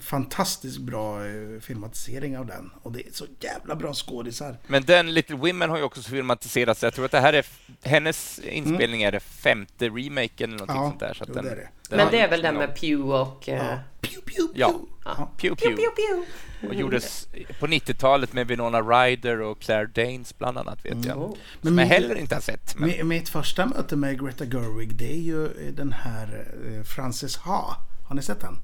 fantastiskt 0.00 0.78
bra 0.78 1.26
eh, 1.26 1.60
filmatisering 1.60 2.38
av 2.38 2.46
den. 2.46 2.70
Och 2.82 2.92
det 2.92 3.08
är 3.08 3.12
så 3.12 3.24
jävla 3.40 3.76
bra 3.76 3.94
skådisar. 3.94 4.56
Men 4.66 4.82
den 4.84 5.14
Little 5.14 5.36
Women 5.36 5.70
har 5.70 5.76
ju 5.76 5.82
också 5.82 6.02
filmatiserats. 6.02 6.82
Jag 6.82 6.94
tror 6.94 7.04
att 7.04 7.10
det 7.10 7.20
här 7.20 7.32
är 7.32 7.46
hennes 7.82 8.38
inspelning 8.38 9.02
är 9.02 9.12
det 9.12 9.20
femte 9.20 9.88
remaken 9.88 10.50
eller 10.52 10.58
något 10.66 10.68
Ja, 10.76 10.82
sånt 10.88 11.00
där. 11.00 11.14
Så 11.14 11.22
att 11.22 11.28
jo, 11.28 11.34
den, 11.34 11.44
det 11.44 11.50
är 11.50 11.56
det. 11.56 11.68
den 11.88 11.96
Men 11.96 12.08
det 12.10 12.20
är 12.20 12.28
väl 12.30 12.42
den 12.42 12.54
med 12.54 12.74
Pew 12.80 13.02
och... 13.18 13.48
eh, 13.48 13.56
Ja. 13.56 13.78
Pew, 14.00 14.20
pew, 14.26 14.48
pew. 14.54 14.60
Ja. 15.04 15.30
Pew, 15.36 15.56
Pew, 15.56 15.76
pew. 15.76 15.76
pew, 15.76 15.90
pew. 15.96 16.26
Och 16.68 16.74
gjordes 16.74 17.28
på 17.60 17.66
90-talet 17.66 18.32
med 18.32 18.46
Winona 18.46 18.80
Ryder 18.80 19.40
och 19.40 19.60
Claire 19.60 19.86
Danes 19.86 20.38
bland 20.38 20.58
annat, 20.58 20.84
vet 20.84 21.04
jag. 21.04 21.18
Oh. 21.18 21.28
Men 21.28 21.36
Som 21.36 21.38
jag 21.62 21.72
min- 21.72 21.86
heller 21.86 22.14
inte 22.18 22.34
har 22.34 22.42
sett. 22.42 22.78
Men, 22.78 22.90
Mi- 22.90 23.02
Mitt 23.02 23.28
första 23.28 23.66
möte 23.66 23.96
med 23.96 24.20
Greta 24.24 24.44
Gerwig, 24.44 24.94
det 24.96 25.12
är 25.12 25.20
ju 25.20 25.48
den 25.72 25.92
här 25.92 26.46
eh, 26.66 26.82
Frances 26.82 27.36
Ha. 27.36 27.76
Har 28.08 28.14
ni 28.16 28.22
sett 28.22 28.40
den? 28.40 28.58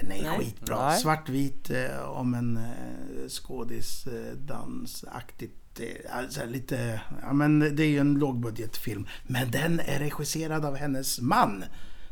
Den 0.00 0.12
är 0.12 0.22
Nej. 0.22 0.38
skitbra. 0.38 0.88
Nej. 0.88 1.00
Svartvit 1.00 1.70
eh, 1.70 2.00
om 2.08 2.34
en 2.34 2.56
eh, 2.56 3.28
skådis, 3.28 4.06
eh, 4.06 4.34
dansaktigt. 4.36 5.80
Eh, 5.80 6.16
alltså 6.18 6.44
lite, 6.46 7.00
ja 7.22 7.32
men 7.32 7.58
det 7.76 7.82
är 7.82 7.88
ju 7.88 7.98
en 7.98 8.14
lågbudgetfilm. 8.14 9.06
Men 9.26 9.50
den 9.50 9.80
är 9.80 9.98
regisserad 9.98 10.64
av 10.64 10.76
hennes 10.76 11.20
man. 11.20 11.64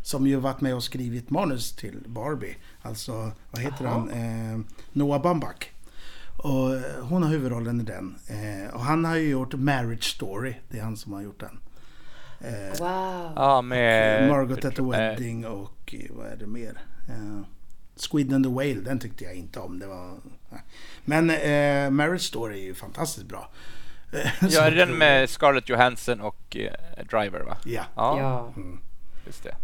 Som 0.04 0.26
ju 0.26 0.36
varit 0.36 0.60
med 0.60 0.74
och 0.74 0.84
skrivit 0.84 1.30
manus 1.30 1.76
till 1.76 2.04
Barbie. 2.06 2.56
Alltså, 2.82 3.32
vad 3.50 3.60
heter 3.62 3.84
han? 3.84 4.10
Eh, 4.10 4.60
Noah 4.92 5.22
Baumbach. 5.22 5.70
Och 6.44 6.74
eh, 6.74 7.04
hon 7.04 7.22
har 7.22 7.30
huvudrollen 7.30 7.80
i 7.80 7.84
den. 7.84 8.14
Eh, 8.26 8.74
och 8.74 8.80
han 8.80 9.04
har 9.04 9.16
ju 9.16 9.28
gjort 9.30 9.54
Marriage 9.54 10.04
Story. 10.04 10.54
Det 10.68 10.78
är 10.78 10.82
han 10.82 10.96
som 10.96 11.12
har 11.12 11.22
gjort 11.22 11.40
den. 11.40 11.58
Eh, 12.40 12.78
Wow. 12.80 13.32
Ja, 13.36 13.62
med... 13.62 14.28
Margot 14.28 14.64
at 14.64 14.76
the 14.76 14.82
Wedding 14.82 15.46
och 15.46 15.94
vad 16.10 16.26
är 16.26 16.36
det 16.36 16.46
mer? 16.46 16.78
Squid 17.96 18.32
and 18.32 18.44
the 18.44 18.50
Whale, 18.50 18.80
den 18.80 18.98
tyckte 18.98 19.24
jag 19.24 19.34
inte 19.34 19.60
om. 19.60 19.78
Det 19.78 19.86
var. 19.86 20.14
Men 21.04 21.30
eh, 21.30 21.90
Marriage 21.90 22.20
Story 22.22 22.60
är 22.60 22.64
ju 22.64 22.74
fantastiskt 22.74 23.26
bra. 23.26 23.48
Ja, 24.50 24.60
är 24.62 24.70
det 24.70 24.76
den 24.76 24.98
med 24.98 25.30
Scarlett 25.30 25.68
Johansson 25.68 26.20
och 26.20 26.56
eh, 26.56 27.04
Driver, 27.10 27.40
va? 27.40 27.56
Ja, 27.64 27.84
Ja, 27.96 28.18
Ja. 28.18 28.52
just 29.26 29.42
det. 29.44 29.54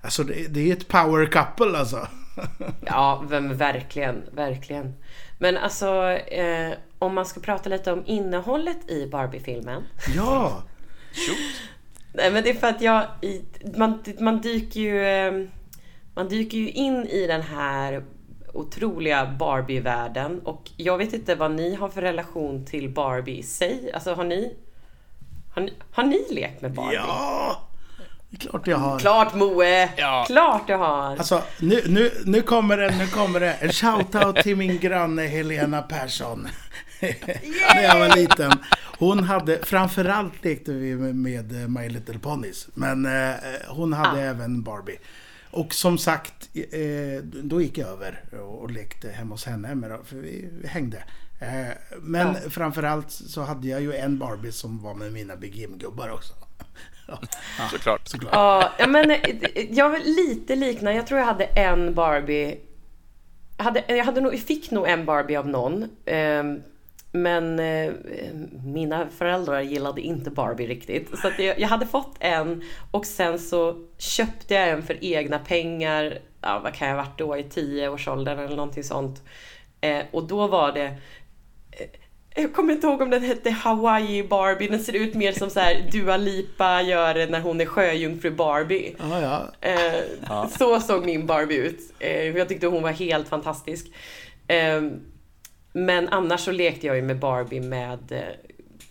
alltså 0.00 0.24
det, 0.24 0.48
det 0.48 0.68
är 0.70 0.72
ett 0.76 0.88
power 0.88 1.26
couple 1.26 1.78
alltså. 1.78 2.08
Ja, 2.86 3.24
men 3.28 3.56
verkligen, 3.56 4.22
verkligen. 4.32 4.94
Men 5.38 5.56
alltså, 5.56 6.10
eh, 6.10 6.72
om 6.98 7.14
man 7.14 7.26
ska 7.26 7.40
prata 7.40 7.68
lite 7.68 7.92
om 7.92 8.02
innehållet 8.06 8.90
i 8.90 9.06
Barbie-filmen. 9.06 9.82
ja, 10.14 10.62
Nej, 12.12 12.30
men 12.32 12.42
det 12.44 12.50
är 12.50 12.54
för 12.54 12.66
att 12.66 12.80
jag, 12.80 13.06
man, 13.76 14.04
man 14.20 14.40
dyker 14.40 14.80
ju, 14.80 15.04
eh, 15.04 15.46
man 16.14 16.28
dyker 16.28 16.58
ju 16.58 16.70
in 16.70 17.06
i 17.06 17.26
den 17.26 17.42
här 17.42 18.04
otroliga 18.52 19.26
Barbie-världen 19.38 20.40
och 20.44 20.70
jag 20.76 20.98
vet 20.98 21.12
inte 21.12 21.34
vad 21.34 21.50
ni 21.50 21.74
har 21.74 21.88
för 21.88 22.02
relation 22.02 22.64
till 22.66 22.90
Barbie 22.90 23.38
i 23.38 23.42
sig. 23.42 23.90
Alltså 23.94 24.14
har 24.14 24.24
ni, 24.24 24.56
har 25.54 25.62
ni, 25.62 25.72
har 25.92 26.04
ni 26.04 26.26
lekt 26.30 26.62
med 26.62 26.72
Barbie? 26.72 26.94
ja! 26.96 27.60
Klart 28.40 28.66
jag 28.66 28.76
har. 28.76 28.98
Klart 28.98 29.34
Moe! 29.34 29.88
Ja. 29.96 30.24
Klart 30.26 30.66
du 30.66 30.74
har! 30.74 31.10
Alltså, 31.16 31.42
nu, 31.60 31.82
nu, 31.86 32.10
nu 32.24 32.40
kommer 32.42 32.76
det, 32.76 32.98
nu 32.98 33.06
kommer 33.06 33.40
det. 33.40 33.52
En 33.52 33.72
shoutout 33.72 34.36
till 34.36 34.56
min 34.56 34.78
granne 34.78 35.22
Helena 35.26 35.82
Persson. 35.82 36.48
När 37.74 37.82
jag 37.82 37.98
var 37.98 38.16
liten. 38.16 38.52
Hon 38.98 39.24
hade, 39.24 39.58
framförallt 39.64 40.44
lekte 40.44 40.72
vi 40.72 40.94
med, 40.96 41.14
med 41.16 41.70
My 41.70 41.88
Little 41.88 42.18
Ponies. 42.18 42.68
Men 42.74 43.06
eh, 43.06 43.34
hon 43.68 43.92
hade 43.92 44.20
Ah. 44.20 44.30
även 44.30 44.62
Barbie. 44.62 44.96
Och 45.54 45.74
som 45.74 45.98
sagt, 45.98 46.48
eh, 46.54 47.22
då 47.24 47.62
gick 47.62 47.78
jag 47.78 47.88
över 47.88 48.24
och, 48.40 48.70
lekte 48.70 49.08
hemma 49.10 49.34
hos 49.34 49.44
henne. 49.44 49.74
Med, 49.74 49.98
för 50.04 50.16
vi, 50.16 50.48
hängde. 50.64 50.96
Eh, 51.40 51.66
men 52.00 52.26
Ja. 52.44 52.50
framförallt 52.50 53.10
så 53.10 53.42
hade 53.42 53.68
jag 53.68 53.80
ju 53.80 53.94
en 53.94 54.18
Barbie 54.18 54.52
som 54.52 54.82
var 54.82 54.94
med 54.94 55.12
mina 55.12 55.36
Big 55.36 55.54
Jim-gubbar 55.56 56.08
också. 56.10 56.34
Ja, 57.08 57.18
Såklart. 57.70 58.08
såklart. 58.08 58.32
Ja, 58.78 58.86
men 58.86 59.10
eh, 59.10 59.20
jag 59.70 59.90
var 59.90 59.98
lite 59.98 60.56
liknande. 60.56 60.94
Jag 60.94 61.06
tror 61.06 61.20
jag 61.20 61.26
hade 61.26 61.44
en 61.44 61.94
Barbie. 61.94 62.58
Jag, 63.56 63.64
hade, 63.64 63.84
jag 63.88 64.04
hade 64.04 64.20
nog, 64.20 64.38
fick 64.38 64.70
nog 64.70 64.88
en 64.88 65.04
Barbie 65.04 65.36
av 65.36 65.48
någon. 65.48 65.88
Men 67.16 67.58
eh, 67.58 67.92
mina 68.64 69.08
föräldrar 69.18 69.60
gillade 69.60 70.00
inte 70.00 70.30
Barbie 70.30 70.66
riktigt. 70.66 71.18
Så 71.18 71.30
jag, 71.38 71.60
jag 71.60 71.68
hade 71.68 71.86
fått 71.86 72.16
en 72.20 72.62
och 72.90 73.06
sen 73.06 73.38
så 73.38 73.76
köpte 73.98 74.54
jag 74.54 74.68
en 74.68 74.82
för 74.82 75.04
egna 75.04 75.38
pengar. 75.38 76.18
Ja, 76.40 76.60
vad 76.64 76.74
kan 76.74 76.88
jag 76.88 76.94
ha 76.96 77.02
varit 77.02 77.18
då? 77.18 77.36
I 77.36 77.42
tioårsåldern 77.42 78.38
eller 78.38 78.56
någonting 78.56 78.84
sånt. 78.84 79.22
Eh, 79.80 80.02
och 80.10 80.24
då 80.24 80.46
var 80.46 80.72
det 80.72 80.84
eh, 81.70 81.86
jag 82.36 82.52
kommer 82.54 82.72
inte 82.72 82.86
ihåg 82.86 83.00
om 83.00 83.10
den 83.10 83.22
hette 83.22 83.50
Hawaii 83.50 84.22
Barbie. 84.22 84.68
Den 84.68 84.80
ser 84.80 84.92
ut 84.96 85.14
mer 85.14 85.32
som 85.32 85.50
så 85.50 85.60
här 85.60 85.88
Dua 85.92 86.16
Lipa 86.16 86.82
gör 86.82 87.26
när 87.30 87.40
hon 87.40 87.60
är 87.60 87.66
sjöjungfru 87.66 88.30
Barbie. 88.30 88.94
Ja, 88.98 89.20
ja. 89.60 89.68
Eh, 89.68 90.48
Så 90.48 90.80
såg 90.80 91.04
min 91.06 91.26
Barbie 91.26 91.56
ut. 91.56 91.80
Eh, 91.98 92.36
jag 92.36 92.48
tyckte 92.48 92.66
hon 92.66 92.82
var 92.82 92.90
helt 92.90 93.28
fantastisk. 93.28 93.86
Eh, 94.48 94.82
men 95.76 96.08
annars 96.08 96.40
så 96.40 96.52
lekte 96.52 96.86
jag 96.86 96.96
ju 96.96 97.02
med 97.02 97.18
Barbie 97.18 97.60
med 97.60 98.12
eh, 98.12 98.22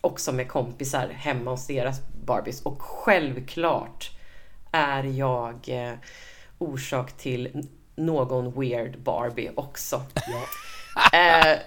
också 0.01 0.31
med 0.31 0.47
kompisar 0.47 1.07
hemma 1.07 1.51
hos 1.51 1.67
deras 1.67 2.01
Barbies. 2.25 2.61
Och 2.61 2.81
självklart 2.81 4.11
är 4.71 5.03
jag 5.03 5.55
eh, 5.67 5.93
orsak 6.57 7.11
till 7.11 7.67
någon 7.95 8.61
weird 8.61 8.99
Barbie 8.99 9.51
också. 9.55 10.01
Eh, 11.13 11.57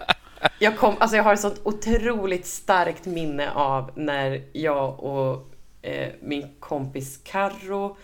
jag, 0.59 0.79
kom, 0.79 0.95
alltså 0.99 1.17
jag 1.17 1.25
har 1.25 1.35
ett 1.35 1.41
sånt 1.41 1.61
otroligt 1.65 2.47
starkt 2.47 3.07
minne 3.07 3.51
av 3.51 3.91
när 3.95 4.43
jag 4.53 5.01
och 5.01 5.49
min 6.21 6.55
kompis 6.61 7.21
Carro 7.25 7.97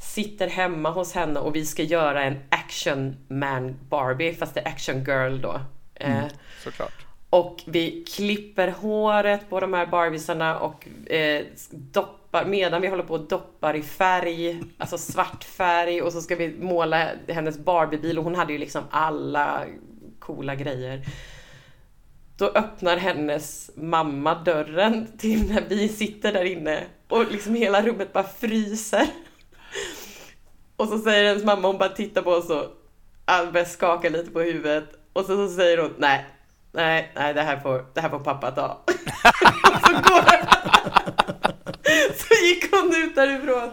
sitter 0.00 0.48
hemma 0.48 0.90
hos 0.90 1.12
henne 1.12 1.40
och 1.40 1.56
vi 1.56 1.66
ska 1.66 1.82
göra 1.82 2.22
en 2.22 2.38
action 2.48 3.16
man 3.28 3.78
Barbie, 3.88 4.34
fast 4.34 4.54
det 4.54 4.60
är 4.60 4.68
action 4.68 5.04
girl 5.04 5.40
då. 5.40 5.60
Eh, 5.94 6.24
Såklart. 6.64 7.06
och 7.30 7.62
vi 7.66 8.04
klipper 8.04 8.68
håret 8.68 9.50
på 9.50 9.60
de 9.60 9.72
här 9.72 9.86
Barbiesarna 9.86 10.58
och 10.58 10.88
eh, 11.10 11.44
doppar, 11.70 12.44
medan 12.44 12.82
vi 12.82 12.88
håller 12.88 13.02
på 13.04 13.14
och 13.14 13.28
doppar 13.28 13.74
i 13.76 13.82
färg, 13.82 14.62
alltså 14.78 14.98
svart 14.98 15.44
färg 15.44 16.02
och 16.02 16.12
så 16.12 16.20
ska 16.20 16.36
vi 16.36 16.56
måla 16.58 17.08
hennes 17.28 17.58
Barbiebil 17.58 18.18
och 18.18 18.24
hon 18.24 18.34
hade 18.34 18.52
ju 18.52 18.58
liksom 18.58 18.82
alla 18.90 19.64
coola 20.18 20.54
grejer. 20.54 21.02
Då 22.36 22.46
öppnar 22.46 22.96
hennes 22.96 23.70
mamma 23.74 24.34
dörren 24.34 25.06
till 25.18 25.48
när 25.52 25.62
vi 25.68 25.88
sitter 25.88 26.32
där 26.32 26.44
inne 26.44 26.84
och 27.08 27.32
liksom 27.32 27.54
hela 27.54 27.82
rummet 27.82 28.12
bara 28.12 28.24
fryser. 28.24 29.06
Och 30.76 30.88
så 30.88 30.98
säger 30.98 31.28
hennes 31.28 31.44
mamma, 31.44 31.68
hon 31.68 31.78
bara 31.78 31.88
tittar 31.88 32.22
på 32.22 32.30
oss 32.30 32.50
och 32.50 32.66
börjar 33.52 33.64
skaka 33.64 34.08
lite 34.08 34.30
på 34.30 34.40
huvudet. 34.40 34.84
Och 35.14 35.24
så, 35.24 35.48
så 35.48 35.54
säger 35.54 35.78
hon, 35.78 35.94
nej, 35.98 36.26
nej, 36.72 37.12
nej, 37.14 37.34
det 37.34 37.42
här 37.42 37.60
får, 37.60 37.86
det 37.94 38.00
här 38.00 38.08
får 38.08 38.18
pappa 38.18 38.50
ta. 38.50 38.84
så 39.86 39.92
går 39.92 40.24
Så 42.16 42.44
gick 42.44 42.70
hon 42.70 42.94
ut 42.96 43.14
därifrån. 43.14 43.70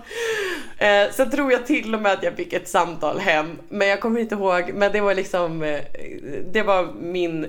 Eh, 0.77 1.11
sen 1.11 1.31
tror 1.31 1.51
jag 1.51 1.65
till 1.65 1.95
och 1.95 2.01
med 2.01 2.11
att 2.11 2.23
jag 2.23 2.35
fick 2.35 2.53
ett 2.53 2.69
samtal 2.69 3.19
hem. 3.19 3.59
Men 3.69 3.87
jag 3.87 4.01
kommer 4.01 4.19
inte 4.19 4.35
ihåg. 4.35 4.71
Men 4.73 4.91
det 4.91 5.01
var 5.01 5.15
liksom, 5.15 5.63
eh, 5.63 5.81
det 6.51 6.63
var 6.63 6.93
min, 6.93 7.47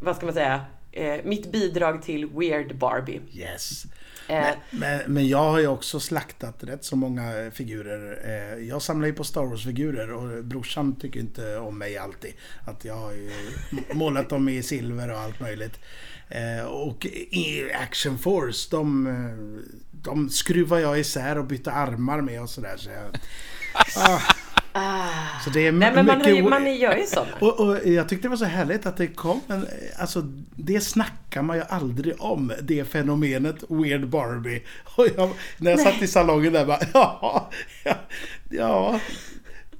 vad 0.00 0.16
ska 0.16 0.26
man 0.26 0.34
säga, 0.34 0.60
eh, 0.92 1.20
mitt 1.24 1.52
bidrag 1.52 2.02
till 2.02 2.26
Weird 2.26 2.76
Barbie. 2.76 3.20
Yes. 3.32 3.84
Eh, 4.28 4.34
Men, 4.40 4.54
men, 4.70 5.00
men 5.14 5.28
jag 5.28 5.38
har 5.50 5.58
ju 5.58 5.66
också 5.66 6.00
slaktat 6.00 6.54
rätt 6.64 6.84
så 6.84 6.96
många 6.96 7.50
figurer. 7.54 8.18
Eh, 8.24 8.64
Jag 8.68 8.82
samlar 8.82 9.06
ju 9.06 9.12
på 9.14 9.24
Star 9.24 9.44
Wars-figurer 9.44 10.10
och 10.12 10.44
brorsan 10.44 10.96
tycker 10.96 11.20
inte 11.20 11.56
om 11.56 11.78
mig 11.78 11.96
alltid. 11.98 12.32
Att 12.66 12.84
jag 12.84 12.94
har 12.96 13.12
ju 13.12 13.30
målat 13.94 14.28
dem 14.28 14.48
i 14.48 14.62
silver 14.62 15.12
och 15.12 15.18
allt 15.18 15.40
möjligt. 15.40 15.78
Eh, 16.28 16.64
Och 16.66 17.06
i 17.06 17.72
Action 17.82 18.18
Force, 18.18 18.68
de, 18.70 19.06
eh, 19.06 19.62
de 20.02 20.30
skruvar 20.30 20.78
jag 20.78 20.98
isär 21.00 21.38
och 21.38 21.44
byter 21.44 21.68
armar 21.68 22.20
med 22.20 22.42
och 22.42 22.50
sådär. 22.50 22.74
Så, 22.76 22.90
jag, 22.90 23.16
ah. 23.96 24.20
Så 25.44 25.50
det 25.50 25.66
är 25.66 25.72
nej 25.72 25.92
men 25.94 26.06
man, 26.06 26.20
har 26.20 26.28
mycket 26.28 26.44
o- 26.44 26.48
man 26.48 26.76
gör 26.76 26.96
ju 26.96 27.06
sådana. 27.06 27.32
och, 27.40 27.60
och 27.60 27.86
jag 27.86 28.08
tyckte 28.08 28.24
det 28.24 28.30
var 28.30 28.36
så 28.36 28.44
härligt 28.44 28.86
att 28.86 28.96
det 28.96 29.06
kom 29.06 29.40
en, 29.48 29.66
alltså 29.98 30.20
det 30.56 30.80
snackar 30.80 31.42
man 31.42 31.56
ju 31.56 31.62
aldrig 31.68 32.14
om, 32.22 32.52
det 32.62 32.84
fenomenet 32.84 33.56
Weird 33.68 34.08
Barbie. 34.08 34.62
Och 34.96 35.06
jag, 35.16 35.30
när 35.58 35.70
jag 35.70 35.80
satt 35.80 36.02
i 36.02 36.06
salongen 36.06 36.52
där 36.52 36.64
bara, 36.66 36.78
ja, 36.94 37.50
ja, 37.84 37.94
ja, 38.50 39.00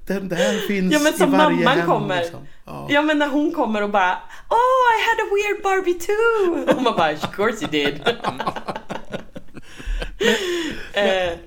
den 0.07 0.29
där 0.29 0.67
finns 0.69 0.93
Ja 0.93 0.99
men 1.01 1.13
som 1.13 1.29
i 1.35 1.39
varje 1.39 1.57
mamman 1.57 1.79
hem. 1.79 1.87
kommer. 1.87 2.21
liksom. 2.21 2.41
Ja. 2.65 2.87
Ja 2.91 3.03
men 3.03 3.19
när 3.19 3.29
hon 3.29 3.53
kommer 3.53 3.83
och 3.83 3.91
bara 3.91 4.13
Oh 4.49 4.83
I 4.93 4.99
had 5.09 5.27
a 5.27 5.31
weird 5.35 5.63
Barbie 5.63 5.95
too! 6.01 6.75
Och 6.77 6.83
man 6.83 6.97
bara 6.97 7.13
of 7.13 7.33
course 7.37 7.65
you 7.65 7.71
did. 7.71 8.01
eh, 10.95 11.05
Men, 11.05 11.39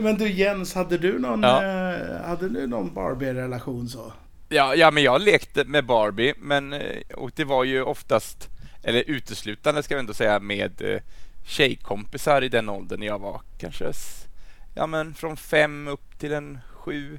men 0.00 0.16
du 0.18 0.28
Jens, 0.28 0.74
hade 0.74 0.98
du 0.98 1.18
någon, 1.18 1.42
Ja. 1.42 1.62
eh, 1.64 2.26
hade 2.26 2.48
du 2.48 2.66
någon 2.66 2.94
Barbie-relation 2.94 3.88
så? 3.88 4.12
Ja, 4.48 4.74
ja, 4.74 4.90
men 4.90 5.02
jag 5.02 5.20
lekte 5.22 5.64
med 5.64 5.86
Barbie, 5.86 6.34
men 6.38 6.72
eh, 6.72 7.00
och 7.14 7.30
det 7.36 7.44
var 7.44 7.64
ju 7.64 7.82
oftast, 7.82 8.48
eller 8.82 9.04
uteslutande 9.10 9.82
ska 9.82 9.94
vi 9.94 10.00
ändå 10.00 10.14
säga, 10.14 10.40
med 10.40 10.82
eh, 10.82 11.00
tjejkompisar 11.46 12.42
i 12.42 12.48
den 12.48 12.68
åldern 12.68 13.02
jag 13.02 13.18
var. 13.18 13.40
Kanske 13.58 13.92
ja, 14.74 14.86
men 14.86 15.14
från 15.14 15.36
fem 15.36 15.88
upp 15.88 16.18
till 16.18 16.32
en 16.32 16.58
sju. 16.72 17.18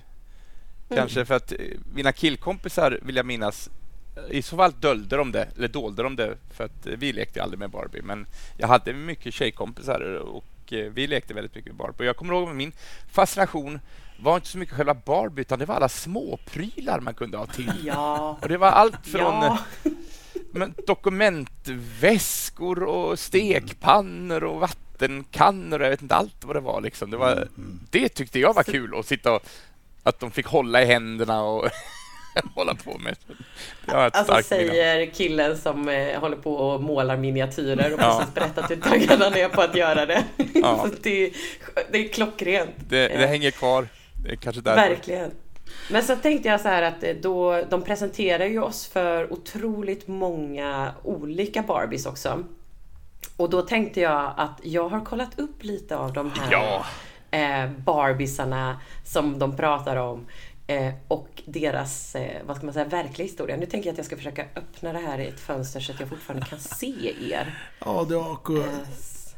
Kanske 0.96 1.26
för 1.26 1.36
att 1.36 1.54
mina 1.93 2.12
killkompisar 2.12 3.00
vill 3.02 3.16
jag 3.16 3.26
minnas 3.26 3.70
i 4.30 4.41
så 4.41 4.56
fall 4.58 4.72
döljde 4.80 5.18
de 5.18 5.32
det, 5.32 5.48
eller 5.58 5.68
dolde 5.68 6.04
de 6.04 6.16
det, 6.16 6.38
för 6.52 6.64
att 6.64 6.86
vi 6.86 7.14
lekte 7.14 7.43
aldrig 7.43 7.60
med 7.60 7.70
Barbie. 7.70 8.02
Men 8.02 8.28
jag 8.58 8.68
hade 8.68 8.93
mycket 8.93 9.34
tjejkompisar 9.34 10.02
och 10.02 10.43
eh, 10.74 10.91
vi 10.91 11.07
lekte 11.07 11.34
väldigt 11.34 11.55
mycket 11.55 11.72
med 11.72 11.78
Barbie. 11.78 12.03
Och 12.03 12.05
jag 12.05 12.18
kommer 12.18 12.34
ihåg 12.34 12.49
att 12.49 12.55
min 12.55 12.72
fascination 13.11 13.80
var 14.20 14.36
inte 14.36 14.47
så 14.47 14.57
mycket 14.57 14.76
själva 14.76 14.93
Barbie, 14.93 15.41
utan 15.41 15.59
det 15.59 15.66
var 15.66 15.76
alla 15.76 15.89
småprylar 15.89 16.99
man 16.99 17.13
kunde 17.13 17.38
ha 17.38 17.45
till. 17.45 17.72
ja. 17.86 18.38
Och 18.41 18.49
det 18.49 18.57
var 18.57 18.68
allt 18.72 19.07
från 19.07 19.22
Ja. 19.22 19.57
eh, 19.84 19.91
men, 20.51 20.74
dokumentväskor 20.88 22.84
och 22.84 23.20
stekpannor 23.20 24.43
och 24.43 24.59
vattenkannor 24.59 25.80
och 25.80 25.86
jag 25.86 25.89
vet 25.89 26.01
inte 26.01 26.16
allt 26.16 26.43
vad 26.43 26.55
det 26.55 26.59
var. 26.59 26.82
Liksom. 26.82 27.11
Det, 27.11 27.18
var, 27.18 27.47
det 27.89 28.09
tyckte 28.09 28.39
jag 28.39 28.53
var 28.53 28.63
kul 28.63 28.99
att 28.99 29.05
sitta 29.05 29.32
och 29.36 29.43
att 30.03 30.20
de 30.20 30.32
fick 30.32 30.45
hålla 30.45 30.82
i 30.82 30.86
händerna 30.86 31.43
och 31.43 31.70
hålla 32.55 32.75
på 32.75 32.97
med. 32.97 33.15
Alltså 33.88 34.23
starkt 34.23 34.51
minne 34.51 34.63
säger 34.71 35.05
killen 35.05 35.57
som 35.57 35.89
eh, 35.89 36.19
håller 36.19 36.38
på 36.38 36.55
och 36.55 36.83
målar 36.83 37.17
miniatyrer 37.17 37.93
och 37.93 37.99
Ja. 38.01 38.17
precis 38.19 38.33
berättat 38.33 38.71
hur 38.71 38.75
taggad 38.75 39.21
han 39.21 39.33
är 39.33 39.49
på 39.49 39.61
att 39.61 39.75
göra 39.75 40.05
det. 40.05 40.23
Ja. 40.53 40.88
Det, 41.03 41.31
det 41.91 41.97
är 41.97 42.07
klockrent. 42.13 42.69
Det, 42.89 43.07
det 43.07 43.27
hänger 43.27 43.51
kvar. 43.51 43.88
Det 44.25 44.31
är 44.31 44.36
kanske 44.36 44.61
därför. 44.61 44.89
Verkligen. 44.89 45.31
Men 45.91 46.03
så 46.03 46.15
tänkte 46.15 46.49
jag 46.49 46.61
så 46.61 46.67
här 46.67 46.81
att 46.81 47.03
eh, 47.03 47.13
då, 47.21 47.63
de 47.69 47.81
presenterar 47.81 48.45
ju 48.45 48.61
oss 48.61 48.88
för 48.88 49.33
otroligt 49.33 50.07
många 50.07 50.91
olika 51.03 51.61
Barbies 51.61 52.05
också. 52.05 52.43
Och 53.38 53.49
då 53.49 53.61
tänkte 53.61 54.01
jag 54.01 54.33
att 54.38 54.59
jag 54.63 54.89
har 54.89 55.05
kollat 55.05 55.39
upp 55.39 55.63
lite 55.63 55.97
av 55.97 56.13
de 56.13 56.31
här 56.31 56.51
Ja. 56.51 56.86
eh, 57.38 57.69
Barbiesarna 57.71 58.79
som 59.05 59.39
de 59.39 59.57
pratar 59.57 59.95
om. 59.95 60.25
Eh, 60.68 60.93
och 61.07 61.41
deras, 61.45 62.16
eh, 62.16 62.41
vad 62.45 62.57
ska 62.57 62.66
man 62.66 62.74
säga, 62.74 62.86
verkliga 62.86 63.28
historia. 63.28 63.57
Nu 63.57 63.66
tänker 63.66 63.88
jag 63.88 63.93
att 63.93 63.97
jag 63.97 64.05
ska 64.05 64.18
försöka 64.18 64.45
öppna 64.55 64.93
det 64.93 64.99
här 64.99 65.20
i 65.20 65.28
ett 65.28 65.39
fönster 65.39 65.80
så 65.80 65.91
att 65.91 65.99
jag 65.99 66.09
fortfarande 66.09 66.45
kan 66.45 66.59
se 66.59 67.13
er. 67.32 67.59
Ja, 67.80 68.05
du, 68.09 68.20
Ako, 68.20 68.57
Eh, 68.57 68.63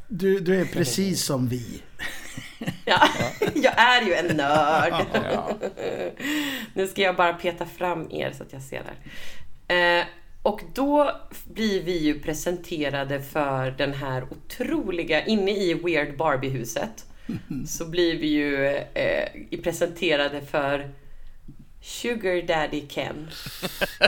du, 0.08 0.40
du 0.40 0.62
är 0.62 0.66
precis 0.66 1.24
som 1.24 1.48
vi. 1.48 1.82
Ja, 2.86 3.10
jag 3.56 3.80
är 3.80 4.02
ju 4.02 4.14
en 4.14 4.38
nörd. 4.38 5.06
Ja. 5.14 5.58
Nu 6.74 6.88
ska 6.88 7.02
jag 7.02 7.16
bara 7.16 7.34
peta 7.34 7.66
fram 7.66 8.12
er 8.12 8.32
så 8.38 8.44
att 8.44 8.54
jag 8.54 8.62
ser 8.62 8.84
där. 8.84 10.00
Eh, 10.00 10.06
och 10.42 10.62
då 10.74 11.12
blir 11.54 11.84
vi 11.84 11.98
ju 11.98 12.20
presenterade 12.20 13.22
för 13.22 13.72
den 13.72 13.94
här 13.94 14.24
otroliga, 14.24 15.26
inne 15.26 15.52
i 15.52 15.74
Weird 15.74 16.18
Barbie-huset, 16.18 17.06
så 17.68 17.86
blir 17.86 18.18
vi 18.20 18.28
ju 18.28 18.66
eh, 18.76 19.60
presenterade 19.64 20.42
för 20.42 20.92
Sugar 21.88 22.42
Daddy 22.42 22.88
Ken. 22.88 23.30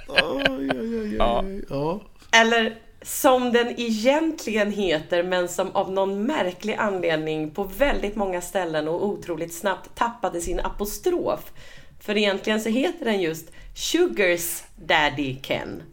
Oj, 0.08 0.44
oj, 0.50 0.70
oj, 0.80 1.00
oj. 1.00 1.16
Ja. 1.18 1.44
Ja. 1.70 2.02
Eller 2.32 2.78
som 3.02 3.52
den 3.52 3.80
egentligen 3.80 4.72
heter 4.72 5.24
men 5.24 5.50
som 5.50 5.76
av 5.76 5.92
någon 5.92 6.24
märklig 6.24 6.76
anledning 6.76 7.52
på 7.52 7.64
väldigt 7.64 8.16
många 8.16 8.42
ställen 8.42 8.88
och 8.88 9.06
otroligt 9.06 9.54
snabbt 9.54 9.96
tappade 9.96 10.42
sin 10.42 10.60
apostrof. 10.60 11.52
För 12.00 12.18
egentligen 12.18 12.62
så 12.62 12.70
heter 12.70 13.06
den 13.06 13.22
just 13.22 13.52
Sugars 13.76 14.64
Daddy 14.76 15.36
Ken. 15.42 15.84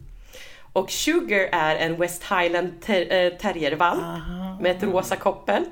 Och 0.73 0.91
Sugar 0.91 1.49
är 1.51 1.75
en 1.75 1.97
West 1.97 2.23
Highland 2.23 2.81
ter- 2.81 3.13
eh, 3.13 3.37
terriervalp 3.37 4.03
med 4.61 4.71
ett 4.71 4.83
rosa 4.83 5.15
koppel. 5.15 5.65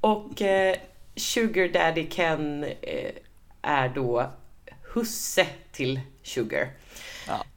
Och 0.00 0.42
eh, 0.42 0.76
Sugar 1.16 1.68
Daddy 1.68 2.06
Ken 2.10 2.64
eh, 2.64 3.10
är 3.62 3.88
då 3.88 4.30
husse 4.94 5.46
till 5.72 6.00
Sugar. 6.22 6.68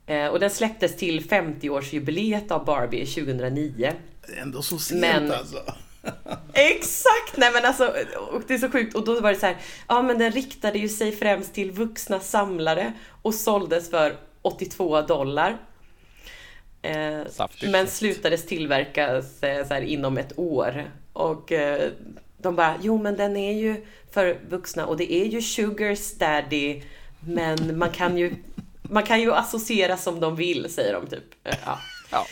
Eh, 0.05 0.27
och 0.27 0.39
den 0.39 0.49
släpptes 0.49 0.95
till 0.95 1.21
50-årsjubileet 1.21 2.51
av 2.51 2.65
Barbie 2.65 3.05
2009. 3.05 3.93
Ändå 4.41 4.61
så 4.61 4.77
sent 4.79 5.01
Men- 5.01 5.31
alltså. 5.31 5.63
Exakt! 6.53 7.37
Nej 7.37 7.51
men 7.53 7.65
alltså, 7.65 7.93
och 8.31 8.41
det 8.47 8.53
är 8.53 8.57
så 8.57 8.69
sjukt. 8.69 8.95
Och 8.95 9.05
då 9.05 9.19
var 9.19 9.33
det 9.33 9.39
så 9.39 9.45
här, 9.45 9.57
ja 9.87 10.01
men 10.01 10.17
den 10.17 10.31
riktade 10.31 10.79
ju 10.79 10.89
sig 10.89 11.11
främst 11.11 11.53
till 11.53 11.71
vuxna 11.71 12.19
samlare 12.19 12.93
och 13.21 13.33
såldes 13.33 13.89
för 13.89 14.17
82 14.41 15.01
dollar. 15.01 15.57
Eh, 16.81 17.19
men 17.71 17.87
slutades 17.87 18.45
tillverkas 18.45 19.43
eh, 19.43 19.67
så 19.67 19.73
här, 19.73 19.81
inom 19.81 20.17
ett 20.17 20.39
år. 20.39 20.91
Och 21.13 21.51
eh, 21.51 21.89
de 22.37 22.55
bara, 22.55 22.75
jo 22.81 22.97
men 22.97 23.17
den 23.17 23.37
är 23.37 23.53
ju 23.53 23.85
för 24.11 24.39
vuxna 24.49 24.85
och 24.85 24.97
det 24.97 25.13
är 25.13 25.25
ju 25.25 25.41
Sugars 25.41 26.13
daddy 26.13 26.81
men 27.27 27.77
man 27.77 27.89
kan 27.89 28.17
ju, 28.17 28.35
man 28.81 29.03
kan 29.03 29.21
ju 29.21 29.33
associera 29.33 29.97
som 29.97 30.19
de 30.19 30.35
vill, 30.35 30.73
säger 30.73 30.93
de 30.93 31.07
typ. 31.07 31.23
Eh, 31.43 31.55
Ja. 31.65 31.79
Ja. 32.11 32.25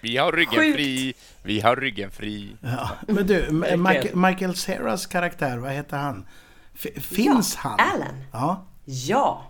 Vi 0.00 0.16
har 0.16 0.32
ryggen 0.32 0.54
Sjukt. 0.54 0.76
fri. 0.76 1.14
Vi 1.42 1.60
har 1.60 1.76
ryggen 1.76 2.10
fri. 2.10 2.56
Ja. 2.60 2.88
Men 3.08 3.26
du. 3.26 3.50
Michael, 3.76 4.16
Michael 4.16 4.56
Ceras 4.56 5.06
karaktär, 5.06 5.56
vad 5.58 5.70
heter 5.72 5.96
han? 5.96 6.26
F- 6.74 7.04
finns 7.04 7.58
Ja, 7.64 7.68
han? 7.68 7.80
Alan. 7.80 8.24
Ja. 8.32 8.66
Ja. 8.84 9.42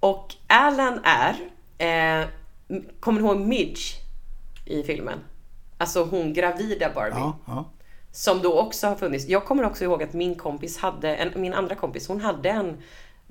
Och 0.00 0.34
Alan 0.46 1.00
är, 1.04 1.34
eh, 1.78 2.26
kommer 3.00 3.20
du 3.20 3.26
ihåg 3.26 3.40
Midge 3.40 3.80
i 4.66 4.82
filmen? 4.82 5.18
Alltså 5.78 6.04
hon 6.04 6.32
gravida 6.32 6.90
Barbie. 6.94 7.16
Ja, 7.18 7.38
ja. 7.46 7.70
Som 8.12 8.42
då 8.42 8.58
också 8.60 8.86
har 8.86 8.94
funnits. 8.96 9.28
Jag 9.28 9.44
kommer 9.44 9.64
också 9.64 9.84
ihåg 9.84 10.02
att 10.02 10.12
min 10.12 10.34
kompis 10.34 10.78
hade, 10.78 11.16
en, 11.16 11.40
min 11.40 11.54
andra 11.54 11.74
kompis, 11.74 12.08
hon 12.08 12.20
hade 12.20 12.48
en 12.50 12.76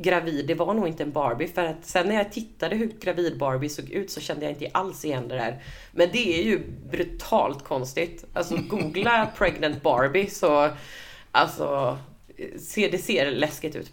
gravid, 0.01 0.47
det 0.47 0.53
var 0.53 0.73
nog 0.73 0.87
inte 0.87 1.03
en 1.03 1.11
Barbie 1.11 1.47
för 1.47 1.65
att 1.65 1.85
sen 1.85 2.07
när 2.07 2.15
jag 2.15 2.31
tittade 2.31 2.75
hur 2.75 2.87
gravid 2.87 3.37
Barbie 3.37 3.69
såg 3.69 3.89
ut 3.89 4.11
så 4.11 4.21
kände 4.21 4.45
jag 4.45 4.51
inte 4.51 4.69
alls 4.71 5.05
igen 5.05 5.27
det 5.27 5.35
där. 5.35 5.63
Men 5.91 6.09
det 6.11 6.39
är 6.39 6.43
ju 6.43 6.63
brutalt 6.91 7.63
konstigt. 7.63 8.25
Alltså 8.33 8.55
googla 8.69 9.31
pregnant 9.37 9.81
Barbie 9.83 10.29
så 10.29 10.69
alltså 11.31 11.97
ser, 12.59 12.91
det 12.91 12.97
ser 12.97 13.31
läskigt 13.31 13.75
ut. 13.75 13.91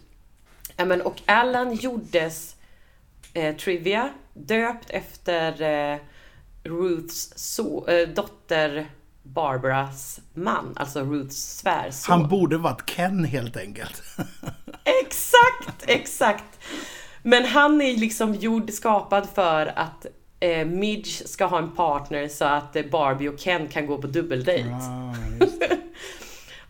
Men, 0.77 1.01
och 1.01 1.21
Alan 1.25 1.73
gjordes 1.75 2.55
eh, 3.33 3.55
Trivia 3.55 4.13
döpt 4.33 4.89
efter 4.89 5.61
eh, 5.61 5.99
Ruths 6.63 7.33
so, 7.35 7.87
eh, 7.87 8.09
dotter 8.09 8.87
Barbaras 9.33 10.19
man, 10.33 10.73
alltså 10.75 11.01
Ruths 11.01 11.57
svärson. 11.57 12.19
Han 12.19 12.29
borde 12.29 12.57
varit 12.57 12.89
Ken 12.89 13.25
helt 13.25 13.57
enkelt. 13.57 14.03
Exakt, 15.03 15.83
exakt. 15.87 16.59
Men 17.23 17.45
han 17.45 17.81
är 17.81 17.97
liksom 17.97 18.35
gjord, 18.35 18.71
skapad 18.71 19.29
för 19.35 19.73
att 19.75 20.05
eh, 20.39 20.65
Midge 20.65 21.27
ska 21.27 21.45
ha 21.45 21.57
en 21.57 21.71
partner 21.71 22.27
så 22.27 22.45
att 22.45 22.75
eh, 22.75 22.85
Barbie 22.91 23.29
och 23.29 23.39
Ken 23.39 23.67
kan 23.67 23.87
gå 23.87 23.97
på 23.97 24.07
dubbeldejt. 24.07 24.69
Ah. 24.69 25.15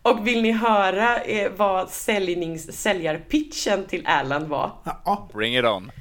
Och 0.01 0.27
vill 0.27 0.41
ni 0.41 0.51
höra 0.51 1.21
eh, 1.21 1.51
vad 1.57 1.89
säljnings, 1.89 2.81
säljarpitchen 2.81 3.85
till 3.85 4.07
Alan 4.07 4.49
var? 4.49 4.71
Ja, 4.83 5.29
Bring 5.33 5.57
it 5.57 5.65
on. 5.65 5.91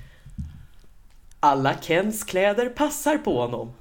Alla 1.40 1.74
Kens 1.80 2.24
kläder 2.24 2.68
passar 2.68 3.18
på 3.18 3.40
honom. 3.40 3.72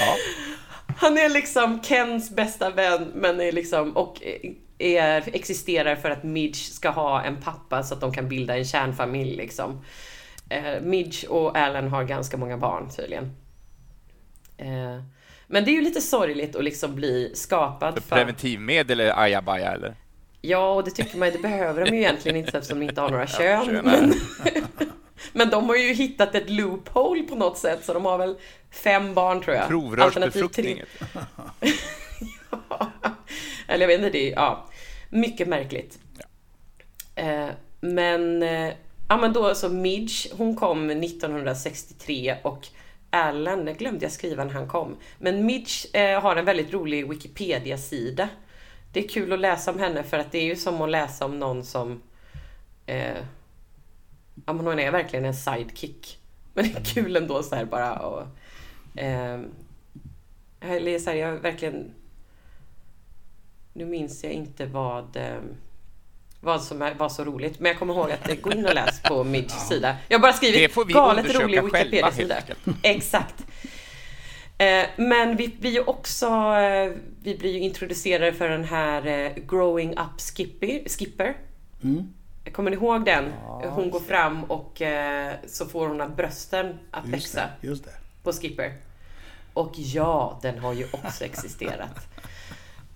Ja. 0.00 0.16
Han 0.96 1.18
är 1.18 1.28
liksom 1.28 1.82
Kens 1.82 2.30
bästa 2.30 2.70
vän 2.70 3.12
men 3.14 3.40
är 3.40 3.52
liksom 3.52 3.96
och 3.96 4.22
är, 4.78 5.36
existerar 5.36 5.96
för 5.96 6.10
att 6.10 6.22
Midge 6.22 6.56
ska 6.56 6.90
ha 6.90 7.22
en 7.22 7.36
pappa 7.42 7.82
så 7.82 7.94
att 7.94 8.00
de 8.00 8.12
kan 8.12 8.28
bilda 8.28 8.56
en 8.56 8.64
kärnfamilj 8.64 9.36
liksom. 9.36 9.84
Eh, 10.48 10.80
Midge 10.82 11.26
och 11.28 11.56
Alan 11.56 11.88
har 11.88 12.04
ganska 12.04 12.36
många 12.36 12.56
barn 12.56 12.90
tydligen. 12.90 13.24
Eh, 14.56 15.02
men 15.46 15.64
det 15.64 15.70
är 15.70 15.74
ju 15.74 15.80
lite 15.80 16.00
sorgligt 16.00 16.56
att 16.56 16.64
liksom 16.64 16.94
bli 16.94 17.32
skapad 17.34 17.94
För 18.02 18.16
preventivmedel 18.16 19.00
är 19.00 19.18
ajabaja, 19.18 19.72
eller? 19.72 19.94
Ja, 20.40 20.74
och 20.74 20.84
det 20.84 20.90
tycker 20.90 21.18
man 21.18 21.30
det 21.30 21.38
behöver 21.38 21.84
de 21.84 21.90
ju 21.90 22.00
egentligen 22.00 22.36
inte 22.36 22.58
eftersom 22.58 22.80
de 22.80 22.86
inte 22.86 23.00
har 23.00 23.10
några 23.10 23.26
kön. 23.26 23.66
kön, 23.66 23.84
men, 23.84 24.14
men 25.32 25.50
de 25.50 25.68
har 25.68 25.76
ju 25.76 25.92
hittat 25.92 26.34
ett 26.34 26.50
loophole 26.50 27.22
på 27.22 27.34
något 27.34 27.58
sätt 27.58 27.84
så 27.84 27.94
de 27.94 28.04
har 28.04 28.18
väl 28.18 28.36
fem 28.70 29.14
barn 29.14 29.42
tror 29.42 29.56
jag. 29.56 29.68
Provrörsbefruktning. 29.68 30.82
Ja. 32.68 32.90
Eller 33.68 33.80
jag 33.80 33.88
vet 33.88 33.98
inte, 33.98 34.10
det 34.10 34.32
är, 34.32 34.32
ja. 34.32 34.68
Mycket 35.10 35.48
märkligt. 35.48 35.98
Eh, 37.14 37.48
men, 37.80 38.42
eh, 38.42 38.72
ja 39.08 39.16
men 39.16 39.32
då 39.32 39.54
så 39.54 39.68
Midge, 39.68 40.28
hon 40.32 40.56
kom 40.56 40.90
1963 40.90 42.36
och 42.42 42.66
det 43.64 43.74
glömde 43.78 44.04
jag 44.04 44.12
skriva 44.12 44.44
när 44.44 44.52
han 44.52 44.68
kom. 44.68 44.96
Men 45.18 45.46
Midge 45.46 45.98
eh, 45.98 46.20
har 46.20 46.36
en 46.36 46.44
väldigt 46.44 46.72
rolig 46.72 47.08
Wikipedia-sida. 47.08 48.28
Det 48.92 49.04
är 49.04 49.08
kul 49.08 49.32
att 49.32 49.40
läsa 49.40 49.70
om 49.70 49.78
henne 49.78 50.02
för 50.02 50.18
att 50.18 50.32
det 50.32 50.38
är 50.38 50.44
ju 50.44 50.56
som 50.56 50.82
att 50.82 50.90
läsa 50.90 51.24
om 51.24 51.38
någon 51.38 51.64
som... 51.64 52.02
Ja 54.46 54.52
men 54.52 54.66
hon 54.66 54.78
är 54.78 54.90
verkligen 54.90 55.24
en 55.24 55.34
sidekick. 55.34 56.18
Men 56.54 56.64
det 56.64 56.78
är 56.78 56.84
kul 56.84 57.16
ändå 57.16 57.42
så 57.42 57.56
här 57.56 57.64
bara 57.64 57.98
och... 57.98 58.22
Eh, 58.98 59.40
eller 60.60 60.98
så 60.98 61.10
här, 61.10 61.16
jag 61.16 61.32
verkligen... 61.32 61.90
Nu 63.72 63.84
minns 63.84 64.24
jag 64.24 64.32
inte 64.32 64.66
vad... 64.66 65.16
Eh, 65.16 65.38
vad 66.40 66.62
som 66.62 66.82
är, 66.82 66.94
var 66.94 67.08
så 67.08 67.24
roligt. 67.24 67.60
Men 67.60 67.70
jag 67.70 67.78
kommer 67.78 67.94
ihåg 67.94 68.10
att 68.12 68.42
gå 68.42 68.52
in 68.52 68.66
och 68.66 68.74
läs 68.74 69.02
på 69.02 69.24
Midges 69.24 69.68
sida. 69.68 69.96
Jag 70.08 70.18
har 70.18 70.22
bara 70.22 70.32
skrivit 70.32 70.74
galet 70.74 71.34
rolig 71.34 71.62
Wikipedia-sida. 71.64 72.36
Exakt. 72.82 73.44
Eh, 74.58 74.84
men 74.96 75.36
vi 75.36 75.48
blir 75.48 75.70
ju 75.70 75.80
också 75.80 76.26
eh, 76.26 76.92
vi 77.22 77.36
blir 77.38 77.52
ju 77.52 77.58
introducerade 77.58 78.32
för 78.32 78.48
den 78.48 78.64
här 78.64 79.06
eh, 79.06 79.32
Growing 79.48 79.90
Up 79.90 80.20
Skipper. 80.20 80.88
Skipper. 80.88 81.36
Kommer 82.52 82.70
ni 82.70 82.76
ihåg 82.76 83.04
den? 83.04 83.32
Hon 83.64 83.90
går 83.90 84.00
fram 84.00 84.44
och 84.44 84.82
eh, 84.82 85.34
så 85.46 85.66
får 85.66 85.88
hon 85.88 86.14
brösten 86.16 86.78
att 86.90 87.04
just 87.04 87.14
växa 87.14 87.40
det. 87.60 87.66
Just 87.66 87.84
det. 87.84 87.90
på 88.22 88.32
Skipper. 88.32 88.72
Och 89.54 89.72
ja, 89.76 90.38
den 90.42 90.58
har 90.58 90.72
ju 90.72 90.84
också 90.92 91.24
existerat. 91.24 91.98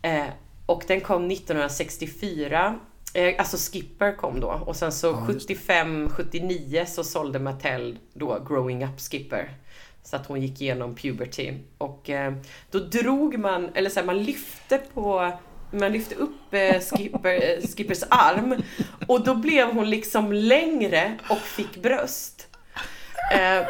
Eh, 0.03 0.27
och 0.67 0.85
den 0.87 1.01
kom 1.01 1.31
1964 1.31 2.79
Eh, 3.15 3.35
alltså 3.39 3.57
Skipper 3.57 4.17
kom 4.17 4.41
då 4.41 4.63
och 4.67 4.77
sen 4.77 4.93
så 4.93 5.17
75, 5.17 6.09
79 6.11 6.85
så 6.89 7.05
sålde 7.05 7.39
Mattel 7.39 7.99
då 8.15 8.45
Growing 8.49 8.85
Up 8.85 9.01
Skipper. 9.01 9.51
Så 10.03 10.17
att 10.17 10.27
hon 10.27 10.41
gick 10.41 10.61
igenom 10.61 10.95
puberty. 10.95 11.53
Och 11.79 12.11
eh, 12.11 12.35
då 12.71 12.79
drog 12.79 13.39
man, 13.39 13.69
eller 13.75 13.91
så 13.91 14.01
här, 14.01 14.07
man 14.07 14.23
lyfte 14.23 14.79
på 14.95 15.33
man 15.71 15.93
lyfte 15.93 16.15
upp 16.15 16.55
eh, 16.55 16.81
Skipper, 16.81 17.35
eh, 17.35 17.69
Skippers 17.77 18.03
arm 18.09 18.63
och 19.07 19.25
då 19.25 19.35
blev 19.35 19.67
hon 19.67 19.91
liksom 19.91 20.33
längre 20.33 21.19
och 21.31 21.39
fick 21.39 21.83
bröst. 21.83 22.47
Eh, 23.33 23.67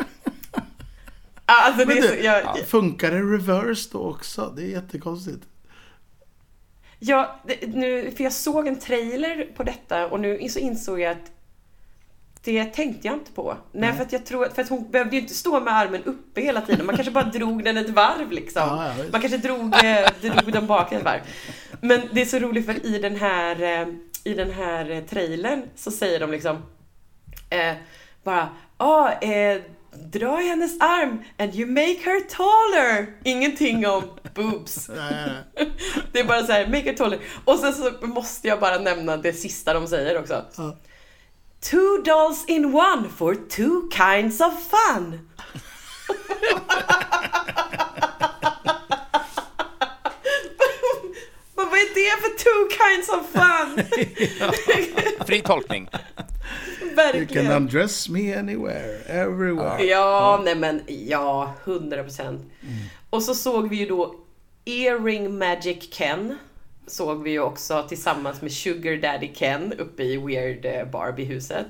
alltså 1.45 1.79
det 1.79 1.87
Men 1.87 1.99
är 1.99 2.03
så, 2.03 2.15
jag, 2.23 2.59
funkar 2.67 3.11
det 3.11 3.21
reverse 3.21 3.89
då 3.93 3.99
också? 3.99 4.53
Det 4.57 4.63
är 4.63 4.67
jättekonstigt. 4.67 5.43
Ja, 6.99 7.41
det, 7.47 7.67
nu, 7.67 8.11
för 8.17 8.25
jag 8.25 8.33
såg 8.33 8.67
en 8.67 8.79
trailer 8.79 9.49
på 9.57 9.63
detta 9.63 10.07
och 10.07 10.21
nu 10.21 10.49
så 10.49 10.59
insåg 10.59 11.01
jag 11.01 11.13
att 11.13 11.31
det 12.45 12.65
tänkte 12.65 13.07
jag 13.07 13.17
inte 13.17 13.33
på. 13.33 13.57
Nej, 13.73 13.93
för 13.93 14.03
att 14.03 14.13
jag 14.13 14.27
tror 14.27 14.49
för 14.55 14.63
att 14.63 14.69
hon 14.69 14.91
behövde 14.91 15.17
ju 15.17 15.23
inte 15.23 15.35
stå 15.35 15.61
med 15.61 15.75
armen 15.75 16.05
uppe 16.05 16.41
hela 16.41 16.61
tiden. 16.61 16.87
Man 16.87 16.97
kanske 16.97 17.13
bara 17.13 17.25
drog 17.25 17.65
den 17.65 17.77
ett 17.77 17.91
varv 17.91 18.33
liksom. 18.33 18.63
Ja, 18.63 18.93
ja. 18.99 19.05
Man 19.13 19.21
kanske 19.21 19.39
drog, 19.39 19.85
eh, 19.85 20.09
drog 20.21 20.53
den 20.53 20.67
bak 20.67 20.93
ett 20.93 21.05
varv. 21.05 21.21
Men 21.81 22.01
det 22.13 22.21
är 22.21 22.27
så 22.27 22.39
roligt 22.39 22.67
för 22.67 22.87
i 22.87 22.99
den 22.99 23.17
här, 23.17 23.63
eh, 23.63 23.89
i 24.25 24.35
den 24.35 24.51
här 24.51 24.91
eh, 24.91 25.05
trailern 25.05 25.63
så 25.77 25.91
säger 25.91 26.21
de 26.21 26.31
liksom 26.31 26.57
eh, 27.51 27.75
bara, 28.25 28.49
ah, 28.77 29.13
eh, 29.13 29.61
dra 29.93 30.43
i 30.43 30.49
hennes 30.49 30.81
arm 30.81 31.23
and 31.39 31.55
you 31.55 31.71
make 31.71 31.99
her 32.05 32.21
taller. 32.21 33.07
Ingenting 33.25 33.87
om 33.87 34.03
boobs. 34.35 34.87
Det 36.13 36.21
är 36.21 36.25
bara 36.25 36.47
så 36.47 36.53
här, 36.53 36.67
make 36.67 36.83
her 36.83 36.95
taller. 36.95 37.19
Och 37.45 37.59
sen 37.59 37.75
så 37.75 38.07
måste 38.07 38.49
jag 38.49 38.61
bara 38.61 38.79
nämna 38.79 39.17
det 39.17 39.33
sista 39.33 39.75
de 39.75 39.87
säger 39.87 40.19
också. 40.19 40.45
Ja. 40.57 40.77
Two 41.61 42.03
dolls 42.05 42.45
in 42.47 42.75
one 42.75 43.09
for 43.17 43.35
two 43.35 43.91
kinds 43.91 44.41
of 44.41 44.53
fun. 44.71 45.29
det 51.99 52.23
för 52.23 52.33
two 52.45 52.69
kinds 52.81 53.09
of 53.09 53.27
fun? 53.33 53.85
Fri 55.27 55.41
tolkning. 55.41 55.89
You 55.93 56.97
can 56.97 56.97
Verkligen. 56.97 57.53
undress 57.53 58.09
me 58.09 58.35
anywhere, 58.39 58.99
everywhere. 59.07 59.85
Ja, 59.85 60.41
nej 60.45 60.55
men 60.55 60.83
ja, 60.87 61.55
100 61.65 62.03
procent. 62.03 62.53
Och 63.11 63.23
så 63.23 63.35
såg 63.35 63.69
vi 63.69 63.77
ju 63.77 63.87
då 63.87 64.15
Earring 64.65 65.39
Magic 65.39 65.89
Ken. 65.93 66.39
Såg 66.87 67.23
vi 67.23 67.31
ju 67.31 67.41
också 67.41 67.83
tillsammans 67.89 68.43
med 68.43 68.53
Sugar 68.53 68.97
Daddy 68.97 69.29
Ken 69.35 69.73
uppe 69.73 70.03
i 70.03 70.17
Weird 70.17 70.65
eh, 70.65 70.85
Barbie-huset. 70.91 71.67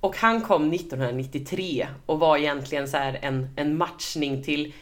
Och 0.00 0.16
han 0.16 0.40
kom 0.40 0.72
1993 0.72 1.88
och 2.06 2.18
var 2.18 2.36
egentligen 2.38 2.88
så 2.88 2.96
här 2.96 3.18
en, 3.22 3.48
en 3.56 3.76
matchning 3.76 4.42
till 4.42 4.72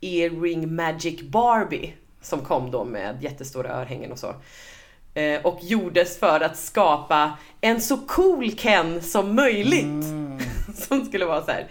Earring 0.00 0.74
Magic 0.74 1.22
Barbie. 1.22 1.94
Som 2.26 2.40
kom 2.40 2.70
då 2.70 2.84
med 2.84 3.22
jättestora 3.22 3.70
örhängen 3.70 4.12
och 4.12 4.18
så. 4.18 4.34
Eh, 5.14 5.46
och 5.46 5.58
gjordes 5.62 6.18
för 6.18 6.40
att 6.40 6.56
skapa 6.56 7.38
en 7.60 7.80
så 7.80 7.96
cool 7.96 8.50
Ken 8.50 9.02
som 9.02 9.34
möjligt. 9.34 10.04
som 10.74 11.04
skulle 11.04 11.24
vara 11.24 11.42
så 11.42 11.50
här. 11.50 11.68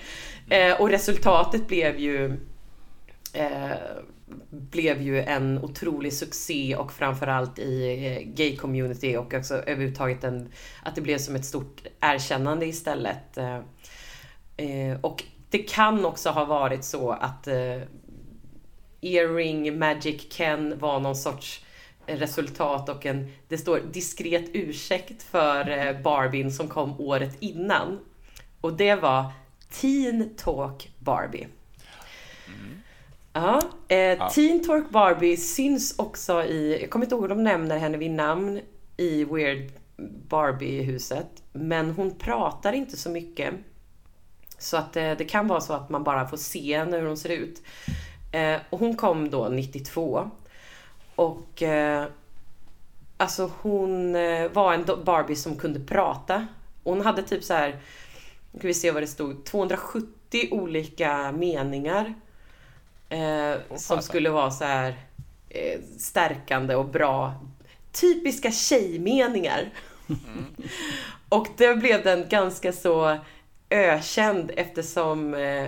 Eh, 0.49 0.81
och 0.81 0.89
resultatet 0.89 1.67
blev 1.67 1.99
ju 1.99 2.25
eh, 3.33 3.77
blev 4.49 5.01
ju 5.01 5.21
en 5.21 5.59
otrolig 5.63 6.13
succé 6.13 6.75
och 6.75 6.91
framförallt 6.91 7.59
i 7.59 8.05
eh, 8.07 8.33
gay-community 8.33 9.17
och 9.17 9.33
också 9.33 9.55
överhuvudtaget 9.55 10.23
en, 10.23 10.51
att 10.83 10.95
det 10.95 11.01
blev 11.01 11.17
som 11.17 11.35
ett 11.35 11.45
stort 11.45 11.83
erkännande 11.99 12.65
istället. 12.65 13.37
Och 15.01 15.23
det 15.49 15.57
kan 15.57 16.05
också 16.05 16.29
ha 16.29 16.45
varit 16.45 16.83
så 16.83 17.11
att 17.11 17.47
Earring 19.05 19.79
Magic 19.79 20.29
Ken 20.29 20.79
var 20.79 20.99
någon 20.99 21.15
sorts 21.15 21.65
resultat 22.05 22.89
och 22.89 23.05
en, 23.05 23.31
det 23.47 23.57
står 23.57 23.79
diskret 23.91 24.45
ursäkt 24.53 25.23
för 25.23 25.69
eh, 25.69 26.01
Barbien 26.01 26.51
som 26.51 26.67
kom 26.67 26.99
året 26.99 27.37
innan. 27.39 27.99
Och 28.61 28.73
det 28.73 28.95
var 28.95 29.31
Teen 29.69 30.35
Talk 30.37 30.89
Barbie. 30.99 31.47
Ja, 33.33 33.61
eh, 33.87 34.29
Teen 34.29 34.63
Talk 34.63 34.89
Barbie 34.89 35.37
syns 35.37 35.99
också 35.99 36.43
i, 36.43 36.77
jag 36.81 36.89
kommer 36.89 37.05
inte 37.05 37.15
ihåg 37.15 37.23
om 37.23 37.29
de 37.29 37.43
nämner 37.43 37.77
henne 37.77 37.97
vid 37.97 38.11
namn 38.11 38.61
i 38.97 39.23
Weird 39.23 39.71
Barbie-huset. 40.29 41.43
Men 41.53 41.91
hon 41.91 42.15
pratar 42.15 42.73
inte 42.73 42.97
så 42.97 43.09
mycket. 43.09 43.53
Så 44.57 44.77
att 44.77 44.95
eh, 44.95 45.11
det 45.17 45.25
kan 45.25 45.47
vara 45.47 45.61
så 45.61 45.73
att 45.73 45.89
man 45.89 46.03
bara 46.03 46.27
får 46.27 46.37
se 46.37 46.77
henne 46.77 46.97
hur 46.97 47.07
hon 47.07 47.17
ser 47.17 47.29
ut. 47.29 47.61
Eh, 48.35 48.59
och 48.69 48.79
hon 48.79 48.95
kom 48.95 49.29
då 49.29 49.49
92. 49.49 50.31
Och 51.15 51.63
eh, 51.63 52.05
alltså 53.17 53.51
hon 53.61 54.15
eh, 54.15 54.51
var 54.51 54.73
en 54.73 54.85
Barbie 55.03 55.35
som 55.35 55.55
kunde 55.55 55.79
prata. 55.79 56.47
Hon 56.83 57.01
hade 57.01 57.23
typ 57.23 57.43
så 57.43 57.53
här, 57.53 57.79
nu 58.51 58.59
ska 58.59 58.67
vi 58.67 58.73
se 58.73 58.91
vad 58.91 59.03
det 59.03 59.07
stod, 59.07 59.45
270 59.45 60.47
olika 60.51 61.31
meningar. 61.31 62.13
Eh, 63.09 63.55
som 63.75 64.01
skulle 64.01 64.29
vara 64.29 64.51
så 64.51 64.65
här 64.65 64.95
eh, 65.49 65.79
stärkande 65.97 66.75
och 66.75 66.85
bra. 66.85 67.33
Typiska 67.91 68.51
tjejmeningar. 68.51 69.69
och 71.29 71.47
då 71.57 71.75
blev 71.75 72.03
den 72.03 72.29
ganska 72.29 72.71
så 72.71 73.17
ökänd 73.69 74.51
eftersom 74.55 75.33
eh, 75.33 75.67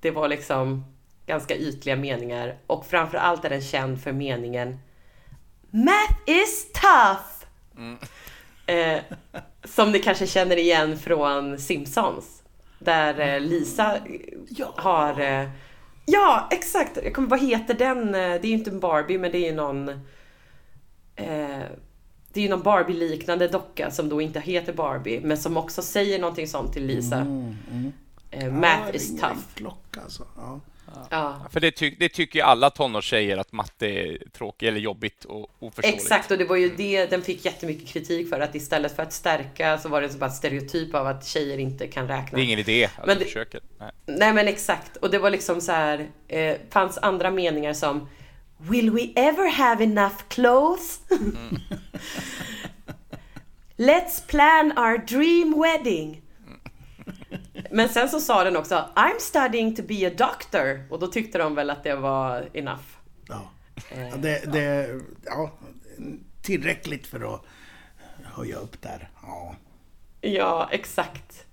det 0.00 0.10
var 0.10 0.28
liksom 0.28 0.84
ganska 1.26 1.56
ytliga 1.56 1.96
meningar. 1.96 2.56
Och 2.66 2.86
framförallt 2.86 3.44
är 3.44 3.50
den 3.50 3.62
känd 3.62 4.02
för 4.02 4.12
meningen 4.12 4.78
Math 5.70 6.14
is 6.26 6.66
tough! 6.72 7.44
Eh, 8.66 9.00
som 9.64 9.92
ni 9.92 9.98
kanske 9.98 10.26
känner 10.26 10.56
igen 10.56 10.98
från 10.98 11.58
Simpsons. 11.58 12.42
Där 12.78 13.20
eh, 13.34 13.40
Lisa 13.40 13.96
eh, 13.96 14.66
har... 14.76 15.20
Eh, 15.20 15.48
ja, 16.06 16.48
exakt! 16.50 16.98
Jag 17.04 17.14
kommer, 17.14 17.28
vad 17.28 17.40
heter 17.40 17.74
den? 17.74 18.08
Eh, 18.08 18.12
Det 18.12 18.18
är 18.44 18.46
ju 18.46 18.52
inte 18.54 18.70
en 18.70 18.80
Barbie, 18.80 19.18
men 19.18 19.32
det 19.32 19.38
är 19.38 19.46
ju 19.50 19.54
någon... 19.54 19.86
Det 22.32 22.40
är 22.40 22.44
ju 22.44 22.48
någon 22.48 22.62
Barbie-liknande 22.62 23.48
docka 23.48 23.90
som 23.90 24.08
då 24.08 24.20
inte 24.20 24.40
heter 24.40 24.72
Barbie, 24.72 25.20
men 25.20 25.38
som 25.38 25.56
också 25.56 25.82
säger 25.82 26.18
någonting 26.18 26.48
sånt 26.48 26.72
till 26.72 26.86
Lisa. 26.86 27.18
Eh, 28.30 28.52
Math 28.52 28.80
Ja, 28.86 28.92
is 28.92 29.20
tough. 29.20 29.38
klocka 29.54 30.00
alltså. 30.00 30.26
Ja. 30.36 30.60
Ja. 31.10 31.46
För 31.52 31.60
det, 31.60 31.70
ty 31.70 31.96
det 31.98 32.08
tycker 32.08 32.38
ju 32.38 32.44
alla 32.44 32.70
tonårstjejer 32.70 33.36
att 33.36 33.52
matte 33.52 33.86
är 33.86 34.18
tråkigt 34.32 34.68
eller 34.68 34.80
jobbigt 34.80 35.24
och 35.24 35.50
oförståeligt. 35.58 36.02
Exakt, 36.02 36.30
och 36.30 36.38
det 36.38 36.44
var 36.44 36.56
ju 36.56 36.76
det 36.76 37.06
den 37.06 37.22
fick 37.22 37.44
jättemycket 37.44 37.88
kritik 37.88 38.28
för. 38.28 38.40
Att 38.40 38.54
istället 38.54 38.96
för 38.96 39.02
att 39.02 39.12
stärka 39.12 39.78
så 39.78 39.88
var 39.88 40.02
det 40.02 40.08
så 40.08 40.18
bara 40.18 40.30
stereotyp 40.30 40.94
av 40.94 41.06
att 41.06 41.26
tjejer 41.26 41.58
inte 41.58 41.86
kan 41.86 42.08
räkna. 42.08 42.38
Det 42.38 42.42
är 42.42 42.44
ingen 42.44 42.58
idé 42.58 42.88
att 42.96 43.06
Men 43.06 43.18
du 43.18 43.24
försöker. 43.24 43.60
Nej. 43.78 43.90
Nej 44.06 44.32
men 44.32 44.48
exakt. 44.48 44.96
Och 44.96 45.10
det 45.10 45.18
var 45.18 45.30
liksom 45.30 45.60
så 45.60 45.72
här. 45.72 46.08
Eh, 46.28 46.56
fanns 46.70 46.98
andra 46.98 47.30
meningar 47.30 47.72
som 47.72 48.08
Will 48.58 48.90
we 48.90 49.12
ever 49.16 49.50
have 49.50 49.84
enough 49.84 50.16
clothes? 50.28 51.00
Let's 53.76 54.20
plan 54.20 54.72
our 54.76 54.98
dream 54.98 55.62
wedding. 55.62 56.22
Men 57.70 57.88
sen 57.88 58.08
så 58.08 58.20
sa 58.20 58.44
den 58.44 58.56
också 58.56 58.74
I'm 58.94 59.18
studying 59.18 59.76
to 59.76 59.82
be 59.82 60.06
a 60.06 60.10
doctor. 60.18 60.84
Och 60.90 60.98
då 60.98 61.06
tyckte 61.06 61.38
de 61.38 61.54
väl 61.54 61.70
att 61.70 61.84
det 61.84 61.96
var 61.96 62.48
enough. 62.52 62.82
Ja. 63.28 63.50
Eh, 63.90 64.16
Det, 64.18 64.52
det, 64.52 65.00
ja, 65.24 65.50
tillräckligt 66.42 67.06
för 67.06 67.34
att 67.34 67.42
höja 68.24 68.56
upp 68.56 68.82
där. 68.82 69.08
Ja. 69.22 69.54
Ja, 70.20 70.68
exakt. 70.72 71.46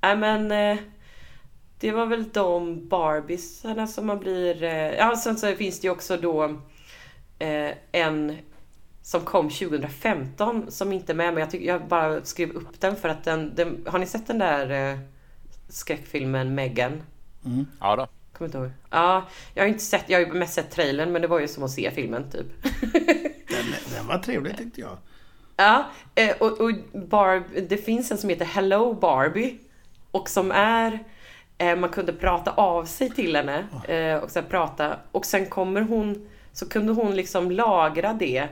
Nej 0.00 0.16
men 0.16 0.52
eh, 0.52 0.78
det 1.80 1.92
var 1.92 2.06
väl 2.06 2.28
de 2.28 2.88
Barbiesarna 2.88 3.86
som 3.86 4.06
man 4.06 4.18
blir... 4.18 4.62
eh, 4.62 4.70
Ja, 4.94 5.16
sen 5.16 5.36
så 5.36 5.54
finns 5.54 5.80
det 5.80 5.86
ju 5.86 5.90
också 5.92 6.16
då 6.16 6.44
eh, 7.38 7.70
en 7.92 8.36
som 9.06 9.20
kom 9.20 9.50
2015 9.50 10.70
som 10.70 10.92
inte 10.92 11.12
är 11.12 11.14
med 11.14 11.34
men 11.34 11.40
jag, 11.40 11.50
tycker, 11.50 11.66
jag 11.66 11.88
bara 11.88 12.24
skrev 12.24 12.50
upp 12.50 12.80
den 12.80 12.96
för 12.96 13.08
att 13.08 13.24
den... 13.24 13.54
den 13.54 13.84
har 13.86 13.98
ni 13.98 14.06
sett 14.06 14.26
den 14.26 14.38
där 14.38 14.92
eh, 14.92 14.98
skräckfilmen 15.68 16.54
Megan? 16.54 17.02
Ja 17.80 17.96
då. 17.96 18.06
Kommer 18.32 18.48
inte 18.48 18.58
ihåg. 18.58 18.70
Ja, 18.90 19.24
jag 19.54 19.62
har 19.62 19.68
inte 19.68 19.84
sett, 19.84 20.04
jag 20.06 20.26
har 20.26 20.34
mest 20.34 20.54
sett 20.54 20.70
trailern 20.70 21.12
men 21.12 21.22
det 21.22 21.28
var 21.28 21.40
ju 21.40 21.48
som 21.48 21.62
att 21.62 21.70
se 21.70 21.90
filmen 21.90 22.30
typ. 22.30 22.46
Den, 23.48 23.94
den 23.96 24.06
var 24.06 24.18
trevlig 24.18 24.56
tyckte 24.58 24.80
jag. 24.80 24.96
Ja, 25.56 25.84
eh, 26.14 26.36
och, 26.40 26.60
och 26.60 26.72
Barb, 27.08 27.42
det 27.68 27.76
finns 27.76 28.10
en 28.10 28.18
som 28.18 28.30
heter 28.30 28.44
Hello 28.44 28.94
Barbie. 28.94 29.58
Och 30.10 30.28
som 30.28 30.50
är, 30.50 30.98
eh, 31.58 31.76
man 31.76 31.90
kunde 31.90 32.12
prata 32.12 32.50
av 32.50 32.84
sig 32.84 33.10
till 33.10 33.36
henne. 33.36 33.66
eh, 33.88 34.16
Och 34.22 34.30
sen 34.30 34.44
prata, 34.50 34.96
och 35.12 35.26
sen 35.26 35.46
kommer 35.46 35.80
hon, 35.80 36.28
så 36.52 36.68
kunde 36.68 36.92
hon 36.92 37.16
liksom 37.16 37.50
lagra 37.50 38.12
det. 38.12 38.48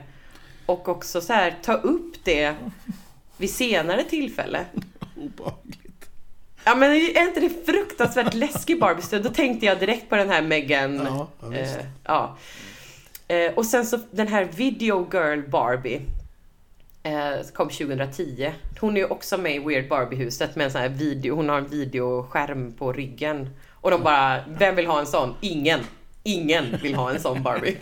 Och 0.65 0.89
också 0.89 1.21
så 1.21 1.33
här 1.33 1.55
ta 1.63 1.73
upp 1.73 2.15
det 2.23 2.55
vid 3.37 3.53
senare 3.53 4.03
tillfälle. 4.03 4.65
Obehagligt. 5.17 6.09
Ja 6.63 6.75
men 6.75 6.91
är 6.91 7.27
inte 7.27 7.39
det 7.39 7.65
fruktansvärt 7.65 8.33
läskig 8.33 8.79
Barbie-stund? 8.79 9.23
Då 9.23 9.29
tänkte 9.29 9.65
jag 9.65 9.79
direkt 9.79 10.09
på 10.09 10.15
den 10.15 10.29
här 10.29 10.41
Megan. 10.41 10.95
Ja, 11.05 11.29
eh, 11.53 11.85
ja. 12.03 12.37
Eh, 13.27 13.53
och 13.53 13.65
sen 13.65 13.85
så 13.85 13.99
den 14.11 14.27
här 14.27 14.45
Video 14.45 15.09
Girl 15.13 15.41
Barbie. 15.49 16.01
Eh, 17.03 17.45
kom 17.53 17.69
2010. 17.69 18.51
Hon 18.79 18.97
är 18.97 19.01
ju 19.01 19.07
också 19.07 19.37
med 19.37 19.55
i 19.55 19.59
Weird 19.59 19.89
Barbie-huset 19.89 20.55
med 20.55 20.65
en 20.65 20.71
sån 20.71 20.81
här 20.81 20.89
video. 20.89 21.35
Hon 21.35 21.49
har 21.49 21.57
en 21.57 21.67
videoskärm 21.67 22.71
på 22.71 22.93
ryggen. 22.93 23.49
Och 23.71 23.91
de 23.91 24.03
bara, 24.03 24.39
vem 24.47 24.75
vill 24.75 24.87
ha 24.87 24.99
en 24.99 25.07
sån? 25.07 25.35
Ingen. 25.41 25.79
Ingen 26.23 26.77
vill 26.81 26.95
ha 26.95 27.11
en 27.11 27.21
sån 27.21 27.43
Barbie. 27.43 27.77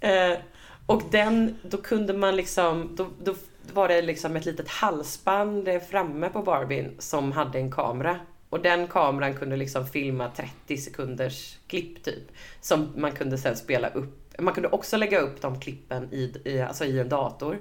och 0.86 1.02
den, 1.10 1.56
då 1.62 1.76
kunde 1.76 2.12
man 2.12 2.36
liksom, 2.36 2.96
då, 2.96 3.06
då 3.24 3.34
var 3.72 3.88
det 3.88 4.02
liksom 4.02 4.36
ett 4.36 4.44
litet 4.44 4.68
halsband 4.68 5.68
framme 5.90 6.28
på 6.28 6.42
Barbien 6.42 6.94
som 6.98 7.32
hade 7.32 7.58
en 7.58 7.72
kamera. 7.72 8.18
Och 8.48 8.60
den 8.60 8.86
kameran 8.86 9.34
kunde 9.34 9.56
liksom 9.56 9.86
filma 9.86 10.30
30 10.36 10.76
sekunders 10.76 11.58
klipp 11.66 12.04
typ. 12.04 12.22
Som 12.60 12.92
man 12.96 13.12
kunde 13.12 13.38
sen 13.38 13.56
spela 13.56 13.88
upp. 13.88 14.38
Man 14.38 14.54
kunde 14.54 14.68
också 14.68 14.96
lägga 14.96 15.18
upp 15.18 15.40
de 15.40 15.60
klippen 15.60 16.08
i, 16.12 16.32
i, 16.44 16.60
alltså 16.60 16.84
i 16.84 17.00
en 17.00 17.08
dator. 17.08 17.58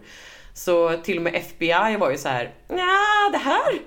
Så 0.53 0.97
till 0.97 1.17
och 1.17 1.24
med 1.24 1.36
FBI 1.36 1.97
var 1.99 2.11
ju 2.11 2.17
så 2.17 2.30
här, 2.30 2.53
ja 2.67 3.30
det 3.32 3.38
här, 3.38 3.80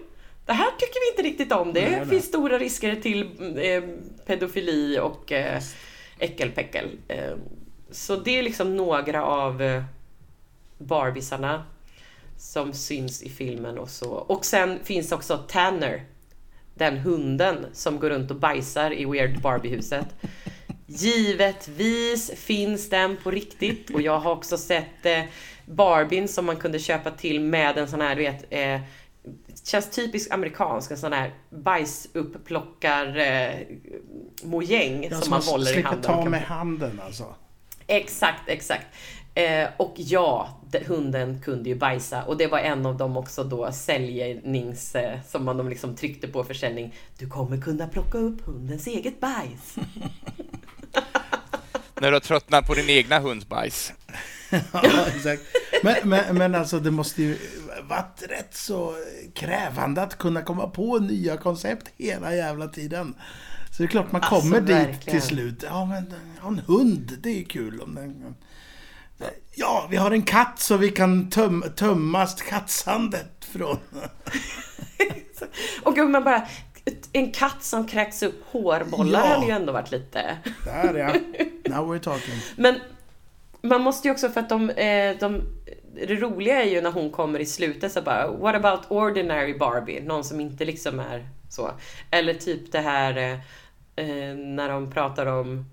det 0.46 0.52
här 0.52 0.70
tycker 0.78 1.00
vi 1.00 1.10
inte 1.10 1.30
riktigt 1.30 1.52
om. 1.52 1.72
Det 1.72 1.80
Nej, 1.80 1.90
nej. 1.90 2.06
finns 2.06 2.24
stora 2.24 2.58
risker 2.58 2.96
till 2.96 3.22
eh, 3.58 3.82
pedofili 4.26 4.98
och 4.98 5.32
eh, 5.32 5.62
äckelpäckel. 6.18 6.90
Eh, 7.08 7.32
så 7.96 8.16
det 8.16 8.38
är 8.38 8.42
liksom 8.42 8.76
några 8.76 9.24
av 9.24 9.62
eh, 9.62 9.82
Barbisarna 10.78 11.64
som 12.38 12.72
syns 12.72 13.22
i 13.22 13.28
filmen 13.30 13.78
och 13.78 13.88
så. 13.90 14.10
Och 14.10 14.44
sen 14.44 14.78
finns 14.84 15.12
också 15.12 15.36
Tanner, 15.48 16.04
den 16.74 16.96
hunden 16.98 17.66
som 17.72 17.98
går 17.98 18.10
runt 18.10 18.30
och 18.30 18.36
bajsar 18.36 18.90
i 18.92 19.04
Weird 19.04 19.40
Barbie-huset. 19.40 20.06
Givetvis 20.86 22.30
finns 22.30 22.90
den 22.90 23.16
på 23.16 23.30
riktigt 23.30 23.90
och 23.94 24.00
jag 24.02 24.18
har 24.18 24.30
också 24.32 24.58
sett 24.58 25.06
eh, 25.06 25.22
Barbien 25.66 26.28
som 26.28 26.46
man 26.46 26.56
kunde 26.56 26.78
köpa 26.78 27.10
till 27.10 27.40
med 27.40 27.78
en 27.78 27.88
sån 27.88 28.00
här, 28.00 28.16
du 28.16 28.22
vet, 28.22 28.44
eh, 28.50 28.80
känns 29.64 29.90
typiskt 29.90 30.32
amerikansk, 30.32 30.90
en 30.90 30.96
sån 30.98 31.12
här 31.12 31.34
bajsupplockar 31.50 33.16
eh, 33.16 33.50
mojäng 34.42 35.02
Jag 35.10 35.22
som 35.22 35.30
man 35.30 35.42
håller 35.42 35.70
i 35.70 35.72
slipper 35.74 35.88
handen. 35.90 36.04
ta 36.10 36.22
Kan- 36.22 36.30
med 36.30 36.42
handen 36.42 37.00
alltså. 37.06 37.34
Exakt, 37.86 38.48
exakt. 38.48 38.86
Eh, 39.34 39.68
och 39.76 39.94
ja, 39.96 40.60
de, 40.70 40.78
hunden 40.78 41.40
kunde 41.44 41.68
ju 41.68 41.74
bajsa 41.74 42.22
och 42.24 42.36
det 42.36 42.46
var 42.46 42.58
en 42.58 42.86
av 42.86 42.96
dem 42.96 43.16
också 43.16 43.44
då 43.44 43.72
säljnings... 43.72 44.94
Eh, 44.94 45.18
som 45.28 45.44
man 45.44 45.56
de 45.56 45.68
liksom 45.68 45.96
tryckte 45.96 46.28
på 46.28 46.44
försäljning. 46.44 46.94
Du 47.18 47.28
kommer 47.28 47.60
kunna 47.60 47.88
plocka 47.88 48.18
upp 48.18 48.46
hundens 48.46 48.86
eget 48.86 49.20
bajs. 49.20 49.76
När 52.00 52.10
du 52.10 52.12
har 52.12 52.20
tröttnat 52.20 52.66
på 52.66 52.74
din 52.74 52.90
egna 52.90 53.18
hunds 53.18 53.48
bajs. 53.48 53.92
Ja, 54.72 55.06
exakt. 55.16 55.42
Men, 55.82 55.96
men, 56.04 56.38
men 56.38 56.54
alltså 56.54 56.80
det 56.80 56.90
måste 56.90 57.22
ju 57.22 57.38
varit 57.82 58.22
rätt 58.28 58.54
så 58.54 58.94
krävande 59.34 60.02
att 60.02 60.18
kunna 60.18 60.42
komma 60.42 60.66
på 60.68 60.98
nya 60.98 61.36
koncept 61.36 61.90
hela 61.96 62.34
jävla 62.34 62.68
tiden. 62.68 63.14
Så 63.76 63.82
det 63.82 63.86
är 63.86 63.90
klart 63.90 64.12
man 64.12 64.22
Alltså, 64.22 64.40
kommer 64.40 64.60
dit 64.60 64.76
verkligen. 64.76 65.20
till 65.20 65.22
slut. 65.22 65.64
Ja, 65.66 65.84
men 65.84 66.14
ja, 66.42 66.48
en 66.48 66.58
hund, 66.58 67.18
det 67.22 67.28
är 67.28 67.34
ju 67.34 67.44
kul 67.44 67.80
om 67.80 67.94
den... 67.94 68.34
Ja, 69.54 69.86
vi 69.90 69.96
har 69.96 70.10
en 70.10 70.22
katt 70.22 70.58
så 70.60 70.76
vi 70.76 70.90
kan 70.90 71.30
töm, 71.30 71.64
tömma 71.76 72.26
kattsandet 72.26 73.44
från... 73.44 73.78
Och 75.82 75.94
gud, 75.94 76.10
man 76.10 76.24
bara... 76.24 76.46
En 77.12 77.32
katt 77.32 77.62
som 77.62 77.86
kräks 77.86 78.22
upp 78.22 78.44
hårbollar 78.46 79.20
Ja. 79.20 79.26
hade 79.26 79.46
ju 79.46 79.52
ändå 79.52 79.72
varit 79.72 79.90
lite... 79.90 80.36
Där 80.64 80.94
ja. 80.94 81.14
Now 81.76 81.94
we're 81.94 81.98
talking. 81.98 82.34
Men 82.56 82.74
man 83.62 83.80
måste 83.82 84.08
ju 84.08 84.12
också 84.12 84.28
för 84.28 84.40
att 84.40 84.48
de, 84.48 84.70
eh, 84.70 85.16
de... 85.20 85.42
Det 86.06 86.14
roliga 86.14 86.62
är 86.62 86.66
ju 86.70 86.80
när 86.80 86.90
hon 86.92 87.10
kommer 87.10 87.38
i 87.38 87.46
slutet 87.46 87.92
så 87.92 88.02
bara 88.02 88.30
What 88.30 88.54
about 88.54 88.80
ordinary 88.88 89.58
Barbie? 89.58 90.00
Någon 90.00 90.24
som 90.24 90.40
inte 90.40 90.64
liksom 90.64 91.00
är 91.00 91.28
så. 91.50 91.70
Eller 92.10 92.34
typ 92.34 92.72
det 92.72 92.80
här 92.80 93.40
eh, 93.96 94.34
när 94.36 94.68
de 94.68 94.90
pratar 94.90 95.26
om 95.26 95.64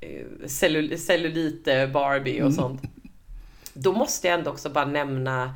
eh, 0.00 0.24
cellul- 0.46 0.96
cellulite 0.96 1.90
Barbie 1.92 2.42
och 2.42 2.54
sånt. 2.54 2.82
Då 3.74 3.92
måste 3.92 4.26
jag 4.28 4.38
ändå 4.38 4.50
också 4.50 4.70
bara 4.70 4.84
nämna 4.84 5.54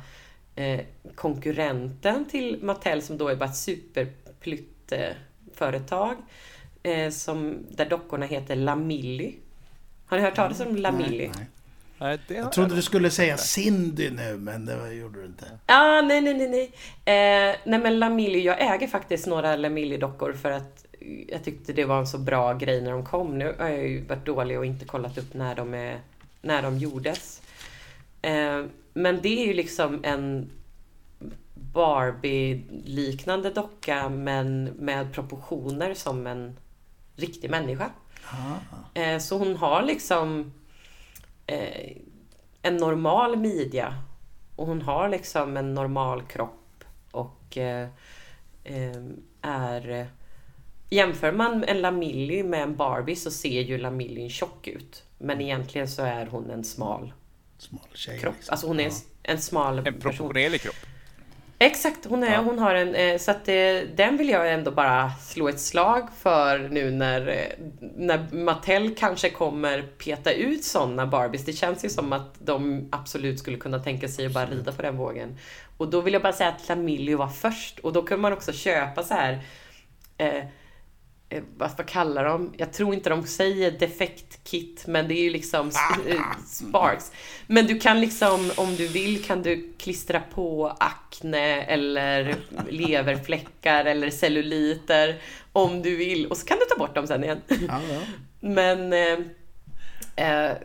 eh, 0.55 0.79
konkurrenten 1.15 2.25
till 2.25 2.59
Mattel 2.63 3.01
som 3.01 3.17
då 3.17 3.27
är 3.27 3.35
bara 3.35 3.49
ett 3.49 3.57
superplyttföretag. 3.57 6.15
Eh, 6.83 7.09
som, 7.09 7.57
där 7.69 7.89
dockorna 7.89 8.25
heter 8.25 8.55
Lamilly. 8.55 9.33
Har 10.05 10.17
ni 10.17 10.23
hört 10.23 10.35
talas 10.35 10.59
om 10.59 10.75
Lamilly? 10.75 11.27
Nej, 11.27 11.47
nej. 11.99 12.19
Jag 12.27 12.51
trodde 12.51 12.75
du 12.75 12.81
skulle 12.81 13.09
säga 13.09 13.37
Cindy 13.37 14.09
nu, 14.09 14.37
men 14.37 14.65
det 14.65 14.93
gjorde 14.93 15.19
du 15.19 15.25
inte. 15.25 15.45
Ah, 15.65 16.01
nej, 16.01 16.21
nej, 16.21 16.33
nej, 16.33 16.49
nej. 16.49 16.71
Eh, 17.05 17.55
nej 17.65 17.79
men 17.79 17.99
Lamilly, 17.99 18.39
jag 18.39 18.73
äger 18.73 18.87
faktiskt 18.87 19.27
några 19.27 19.55
Lamilly-dockor 19.55 20.33
för 20.33 20.51
att 20.51 20.80
jag 21.27 21.43
tyckte 21.43 21.73
det 21.73 21.85
var 21.85 21.99
en 21.99 22.07
så 22.07 22.17
bra 22.17 22.53
grej 22.53 22.81
när 22.81 22.91
de 22.91 23.05
kom. 23.05 23.37
Nu 23.37 23.55
har 23.59 23.69
jag 23.69 23.87
ju 23.87 24.05
varit 24.05 24.25
dålig 24.25 24.59
och 24.59 24.65
inte 24.65 24.85
kollat 24.85 25.17
upp 25.17 25.33
när 25.33 25.55
de, 25.55 25.73
är, 25.73 25.99
när 26.41 26.61
de 26.61 26.77
gjordes. 26.77 27.41
Eh, 28.21 28.65
men 28.93 29.21
det 29.21 29.41
är 29.41 29.45
ju 29.45 29.53
liksom 29.53 29.99
en 30.03 30.49
Barbie-liknande 31.53 33.49
docka 33.49 34.09
men 34.09 34.63
med 34.63 35.13
proportioner 35.13 35.93
som 35.93 36.27
en 36.27 36.57
riktig 37.15 37.49
människa. 37.49 37.89
Eh, 38.93 39.19
så 39.19 39.37
hon 39.37 39.55
har 39.55 39.83
liksom 39.83 40.53
eh, 41.45 41.91
en 42.61 42.77
normal 42.77 43.37
midja 43.37 43.95
och 44.55 44.67
hon 44.67 44.81
har 44.81 45.09
liksom 45.09 45.57
en 45.57 45.73
normal 45.73 46.21
kropp 46.21 46.83
och 47.11 47.57
eh, 47.57 47.87
eh, 48.63 49.01
är... 49.41 50.07
Jämför 50.93 51.31
man 51.31 51.63
en 51.63 51.81
Lamilly 51.81 52.43
med 52.43 52.61
en 52.63 52.75
Barbie 52.75 53.15
så 53.15 53.31
ser 53.31 53.61
ju 53.61 53.77
Lamilly 53.77 54.29
tjock 54.29 54.67
ut. 54.67 55.03
Men 55.17 55.41
egentligen 55.41 55.87
så 55.87 56.01
är 56.03 56.25
hon 56.25 56.49
en 56.49 56.63
smal 56.63 57.13
Smal 57.57 57.81
tjej. 57.93 58.19
kropp. 58.19 58.33
liksom. 58.35 58.51
Alltså 58.53 58.67
hon 58.67 58.79
är 58.79 58.83
Ja. 58.83 58.91
en 59.23 59.41
smal 59.41 59.77
En 59.77 59.83
person. 59.83 59.99
proportionerlig 60.01 60.61
kropp. 60.61 60.75
Exakt, 61.59 62.05
hon, 62.05 62.23
är, 62.23 62.33
Ja. 62.33 62.39
hon 62.41 62.59
har 62.59 62.75
en... 62.75 62.95
Eh, 62.95 63.17
så 63.17 63.31
att 63.31 63.47
eh, 63.47 63.53
den 63.95 64.17
vill 64.17 64.29
jag 64.29 64.53
ändå 64.53 64.71
bara 64.71 65.11
slå 65.21 65.49
ett 65.49 65.59
slag 65.59 66.07
för 66.19 66.59
nu 66.59 66.91
när, 66.91 67.27
eh, 67.27 67.65
när 67.95 68.35
Mattel 68.35 68.95
kanske 68.95 69.29
kommer 69.29 69.81
peta 69.81 70.31
ut 70.33 70.63
sådana 70.63 71.07
Barbies. 71.07 71.45
Det 71.45 71.53
känns 71.53 71.85
ju 71.85 71.89
som 71.89 72.13
att 72.13 72.35
de 72.39 72.87
absolut 72.91 73.39
skulle 73.39 73.57
kunna 73.57 73.79
tänka 73.79 74.07
sig 74.07 74.25
att 74.25 74.33
bara 74.33 74.45
rida 74.45 74.71
på 74.71 74.81
den 74.81 74.97
vågen. 74.97 75.37
Och 75.77 75.89
då 75.89 76.01
vill 76.01 76.13
jag 76.13 76.21
bara 76.21 76.33
säga 76.33 76.49
att 76.49 76.69
Lamilly 76.69 77.15
var 77.15 77.27
först 77.27 77.79
och 77.79 77.93
då 77.93 78.01
kan 78.01 78.19
man 78.19 78.33
också 78.33 78.51
köpa 78.53 79.03
så 79.03 79.13
här 79.13 79.39
eh, 80.17 80.43
vad, 81.57 81.71
vad 81.77 81.85
kallar 81.87 82.25
de? 82.25 82.53
Jag 82.57 82.73
tror 82.73 82.93
inte 82.93 83.09
de 83.09 83.23
säger 83.27 83.71
defekt 83.71 84.43
kit, 84.43 84.83
men 84.87 85.07
det 85.07 85.13
är 85.13 85.23
ju 85.23 85.29
liksom 85.29 85.69
sp- 85.69 86.07
eh, 86.15 86.21
sparks. 86.47 87.11
Men 87.47 87.67
du 87.67 87.79
kan 87.79 88.01
liksom, 88.01 88.51
om 88.55 88.75
du 88.75 88.87
vill, 88.87 89.23
kan 89.23 89.41
du 89.41 89.73
klistra 89.77 90.21
på 90.33 90.75
akne 90.79 91.61
eller 91.61 92.35
leverfläckar 92.69 93.85
eller 93.85 94.09
celluliter 94.09 95.21
om 95.53 95.81
du 95.81 95.95
vill. 95.95 96.25
Och 96.27 96.37
så 96.37 96.45
kan 96.45 96.57
du 96.59 96.65
ta 96.65 96.75
bort 96.79 96.95
dem 96.95 97.07
sen 97.07 97.23
igen. 97.23 97.41
Ja, 97.47 97.57
ja. 97.91 97.99
Men 98.39 98.93
eh, 98.93 99.19
eh, 100.15 100.57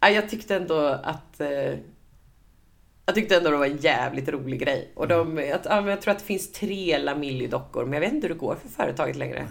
ja, 0.00 0.08
jag 0.10 0.30
tyckte 0.30 0.56
ändå 0.56 0.86
att 0.86 1.40
eh, 1.40 1.74
jag 3.06 3.14
tyckte 3.14 3.36
ändå 3.36 3.50
det 3.50 3.56
var 3.56 3.66
en 3.66 3.76
jävligt 3.76 4.28
rolig 4.28 4.60
grej. 4.60 4.92
Och 4.94 5.08
de, 5.08 5.38
jag, 5.38 5.60
ja, 5.64 5.80
men 5.80 5.90
jag 5.90 6.02
tror 6.02 6.12
att 6.12 6.18
det 6.18 6.24
finns 6.24 6.52
tre 6.52 6.98
Lamilly-dockor, 6.98 7.84
men 7.84 7.92
jag 7.92 8.00
vet 8.00 8.12
inte 8.12 8.26
hur 8.26 8.34
det 8.34 8.40
går 8.40 8.56
för 8.62 8.68
företaget 8.68 9.16
längre. 9.16 9.48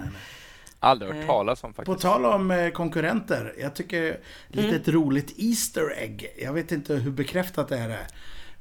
Aldrig 0.80 1.10
hört 1.10 1.18
Nej. 1.18 1.28
talas 1.28 1.64
om 1.64 1.74
På 1.74 1.76
faktiskt. 1.76 2.02
tal 2.02 2.26
om 2.26 2.52
eh, 2.52 2.70
konkurrenter. 2.70 3.56
Jag 3.60 3.76
tycker 3.76 4.20
lite 4.48 4.76
ett 4.76 4.88
roligt 4.88 5.34
Easter 5.38 5.94
egg. 5.98 6.34
Jag 6.42 6.54
vet 6.54 6.72
inte 6.72 6.96
hur 6.96 7.12
bekräftat 7.12 7.68
det 7.70 7.78
här 7.78 7.90
är. 7.90 8.08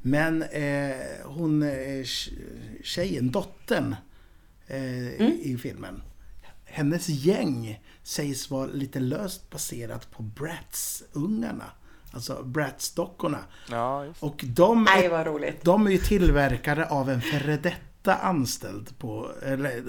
Men 0.02 0.43
eh, 0.43 0.97
hon, 1.24 1.62
eh, 1.62 2.05
tjejen, 2.82 3.31
dottern 3.31 3.97
eh, 4.66 5.23
i 5.23 5.59
filmen. 5.62 6.02
Hennes 6.64 7.09
gäng 7.09 7.81
sägs 8.02 8.51
vara 8.51 8.66
lite 8.66 9.01
löst 9.01 9.51
baserat 9.51 10.10
på 10.10 10.23
Bratz-ungarna. 10.23 11.70
Alltså 12.12 12.43
Bratz-dockorna. 12.43 13.39
Ja, 13.70 14.05
just. 14.05 14.22
Och 14.22 14.44
de 14.48 14.84
Nej, 14.84 15.05
är, 15.06 15.10
vad 15.10 15.26
roligt. 15.26 15.64
de 15.64 15.86
är 15.86 15.90
ju 15.90 15.98
tillverkare 15.98 16.86
av 16.86 17.10
en 17.10 17.20
före 17.22 17.56
detta 17.56 18.14
anställd 18.16 18.98
på... 18.98 19.30
Eller 19.43 19.82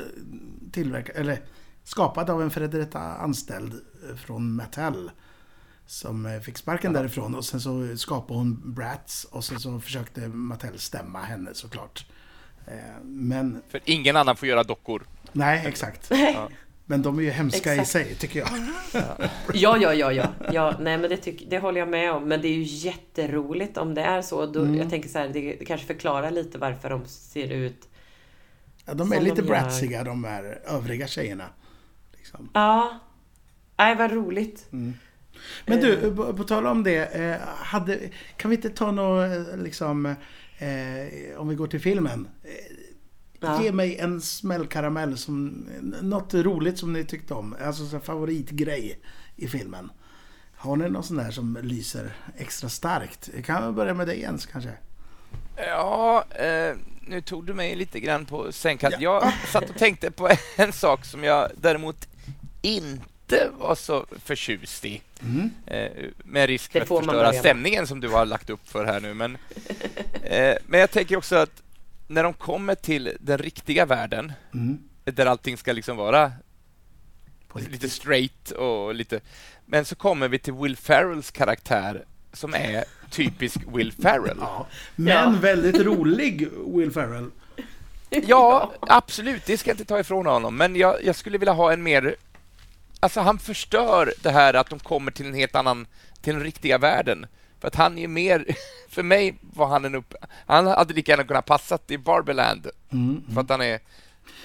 tillverkare... 0.72 1.18
Eller 1.18 1.41
skapad 1.84 2.30
av 2.30 2.41
en 2.41 2.52
före 2.52 2.68
detta 2.68 3.00
anställd 3.00 3.74
eh, 4.10 4.16
från 4.16 4.56
Mattel. 4.56 5.12
som 5.86 6.26
eh, 6.26 6.40
fick 6.40 6.58
sparken 6.58 6.94
därifrån 6.94 7.36
och 7.36 7.45
sen 7.45 7.62
så 7.62 7.98
skapade 7.98 8.40
hon 8.40 8.74
Bratz 8.74 9.24
och 9.32 9.44
sen 9.44 9.60
så 9.60 9.80
försökte 9.80 10.28
Mattel 10.28 10.80
stämma 10.80 11.20
henne 11.22 11.50
såklart. 11.54 12.06
Eh, 12.68 12.74
Men 13.04 13.62
För 13.70 13.80
ingen 13.86 14.16
annan 14.16 14.36
får 14.36 14.48
göra 14.48 14.64
dockor. 14.64 15.04
nej, 15.32 15.66
exakt. 15.68 16.12
Men 16.86 17.02
de 17.02 17.20
är 17.20 17.24
ju 17.24 17.30
hemska 17.30 17.74
Exakt. 17.76 17.90
i 17.90 17.92
sig 17.92 18.16
tycker 18.16 18.40
jag. 18.40 18.50
Ja, 19.54 19.78
ja, 19.78 19.94
ja, 19.94 20.12
ja. 20.12 20.28
ja 20.54 20.78
nej, 20.80 20.98
men 20.98 21.10
det, 21.10 21.18
tyck, 21.18 21.44
det 21.50 21.60
håller 21.60 21.80
jag 21.80 21.90
med 21.90 22.12
om. 22.12 22.28
Men 22.28 22.42
det 22.42 22.48
är 22.48 22.54
ju 22.54 22.64
jätteroligt 22.64 23.78
om 23.78 23.94
det 23.94 24.02
är 24.02 24.22
så. 24.22 24.46
Då, 24.46 24.60
Mm. 24.64 24.76
Jag 24.76 24.90
tänker 24.90 25.10
så 25.10 25.20
här, 25.20 25.30
det, 25.30 25.66
kanske 25.66 25.88
förklarar 25.88 26.32
lite 26.32 26.58
varför 26.58 26.90
de 26.90 27.06
ser 27.06 27.52
ut... 27.52 27.90
Ja, 28.86 28.94
de 28.94 29.12
är 29.14 29.22
lite 29.22 29.36
de 29.36 29.48
gör. 29.48 29.54
bratsiga 29.54 30.04
de 30.04 30.24
här 30.24 30.60
övriga 30.66 31.08
tjejerna. 31.08 31.50
Liksom. 32.18 32.50
Ja. 32.54 33.00
Nej, 33.78 33.96
vad 33.96 34.12
roligt. 34.12 34.68
Men 35.66 35.80
du, 35.82 36.16
på, 36.16 36.34
på 36.34 36.44
tal 36.44 36.66
om 36.68 36.84
det. 36.84 37.06
Eh, 37.06 37.40
hade, 37.48 38.00
kan 38.38 38.50
vi 38.50 38.56
inte 38.56 38.70
ta 38.70 38.92
något, 38.92 39.32
eh, 39.32 39.58
liksom, 39.58 40.06
eh, 40.58 41.38
om 41.40 41.48
vi 41.48 41.56
går 41.56 41.68
till 41.68 41.82
filmen. 41.82 42.28
Ja. 43.44 43.64
Ge 43.64 43.72
mig 43.72 43.98
en 43.98 44.22
smällkaramell, 44.22 45.18
som, 45.18 45.68
något 46.02 46.34
roligt 46.34 46.80
som 46.80 46.94
ni 46.94 47.06
tyckte 47.06 47.34
om. 47.34 47.56
Alltså 47.65 47.86
så 47.86 47.99
favoritgrej 47.99 48.99
i 49.36 49.48
filmen. 49.48 49.91
Har 50.56 50.76
ni 50.76 50.90
någon 50.90 51.03
sån 51.03 51.18
där 51.18 51.32
som 51.32 51.57
lyser 51.61 52.15
extra 52.38 52.70
starkt? 52.70 53.30
Kan 53.45 53.68
vi 53.68 53.74
börja 53.74 53.94
med 53.94 54.07
dig 54.07 54.20
Jens 54.20 54.45
kanske? 54.45 54.72
Ja, 55.56 56.26
eh, 56.30 56.76
nu 57.07 57.22
tog 57.22 57.45
du 57.45 57.53
mig 57.53 57.76
lite 57.76 57.99
grann 57.99 58.26
på 58.26 58.52
sängkant. 58.52 58.95
Jag 58.99 59.34
satt 59.48 59.70
och 59.70 59.78
tänkte 59.78 60.11
på 60.11 60.30
en 60.56 60.74
sak 60.74 61.06
som 61.06 61.24
jag 61.24 61.52
däremot 61.56 62.07
inte 62.61 63.49
var 63.60 63.76
så 63.76 64.06
förtjust 64.26 64.86
i. 64.86 65.02
Eh, 65.65 65.91
med 66.18 66.48
risk 66.48 66.72
för 66.72 66.82
att 66.82 66.88
förstöra 66.88 67.34
stämningen 67.34 67.88
som 67.88 67.99
du 67.99 68.10
har 68.10 68.26
lagt 68.26 68.49
upp 68.49 68.70
för 68.70 68.86
här 68.86 68.99
nu. 68.99 69.14
Men, 69.14 69.38
eh, 70.24 70.56
men 70.65 70.80
jag 70.80 70.91
tänker 70.91 71.18
också 71.18 71.36
att 71.36 71.62
när 72.08 72.24
de 72.24 72.34
kommer 72.34 72.76
till 72.76 73.18
den 73.20 73.38
riktiga 73.38 73.86
världen, 73.86 74.34
Mm. 74.54 74.80
där 75.04 75.26
allting 75.26 75.58
ska 75.58 75.72
liksom 75.74 75.98
vara 75.98 76.32
lite 77.72 77.90
straight 77.90 78.52
och 78.52 78.96
lite... 78.96 79.20
Men 79.66 79.86
så 79.86 79.96
kommer 79.96 80.28
vi 80.28 80.40
till 80.40 80.54
Will 80.54 80.78
Ferrells 80.78 81.32
karaktär 81.32 82.06
som 82.34 82.54
är 82.54 82.84
typisk 83.12 83.58
Will 83.76 83.92
Ferrell. 83.92 84.38
Ja, 84.40 84.68
men 84.96 85.34
Ja. 85.34 85.40
väldigt 85.42 85.80
rolig 85.82 86.48
Will 86.76 86.92
Ferrell. 86.92 87.30
Ja, 88.10 88.74
absolut. 88.82 89.46
Det 89.46 89.58
ska 89.58 89.70
jag 89.70 89.74
inte 89.74 89.86
ta 89.86 90.00
ifrån 90.00 90.26
honom. 90.26 90.56
Men 90.58 90.76
jag, 90.76 91.04
jag 91.04 91.16
skulle 91.16 91.38
vilja 91.38 91.54
ha 91.54 91.74
en 91.74 91.84
mer... 91.84 92.16
Alltså, 93.00 93.20
han 93.22 93.40
förstör 93.40 94.14
det 94.24 94.32
här 94.32 94.54
att 94.54 94.70
de 94.70 94.80
kommer 94.80 95.12
till 95.12 95.26
en 95.26 95.34
helt 95.34 95.56
annan... 95.56 95.88
Till 96.22 96.34
den 96.34 96.44
riktiga 96.44 96.78
världen. 96.78 97.26
För 97.64 97.68
att 97.68 97.76
han 97.76 97.98
är 97.98 98.07
mer... 98.07 98.45
För 98.90 99.03
mig 99.03 99.35
var 99.41 99.68
han 99.68 99.85
en 99.85 99.95
upp... 99.95 100.14
Han 100.45 100.68
hade 100.68 100.94
lika 100.94 101.11
gärna 101.11 101.23
kunnat 101.23 101.45
passat 101.45 101.91
i 101.91 101.98
Barbieland. 101.98 102.68
För 103.34 103.41
att 103.41 103.49
han 103.49 103.61
är... 103.61 103.80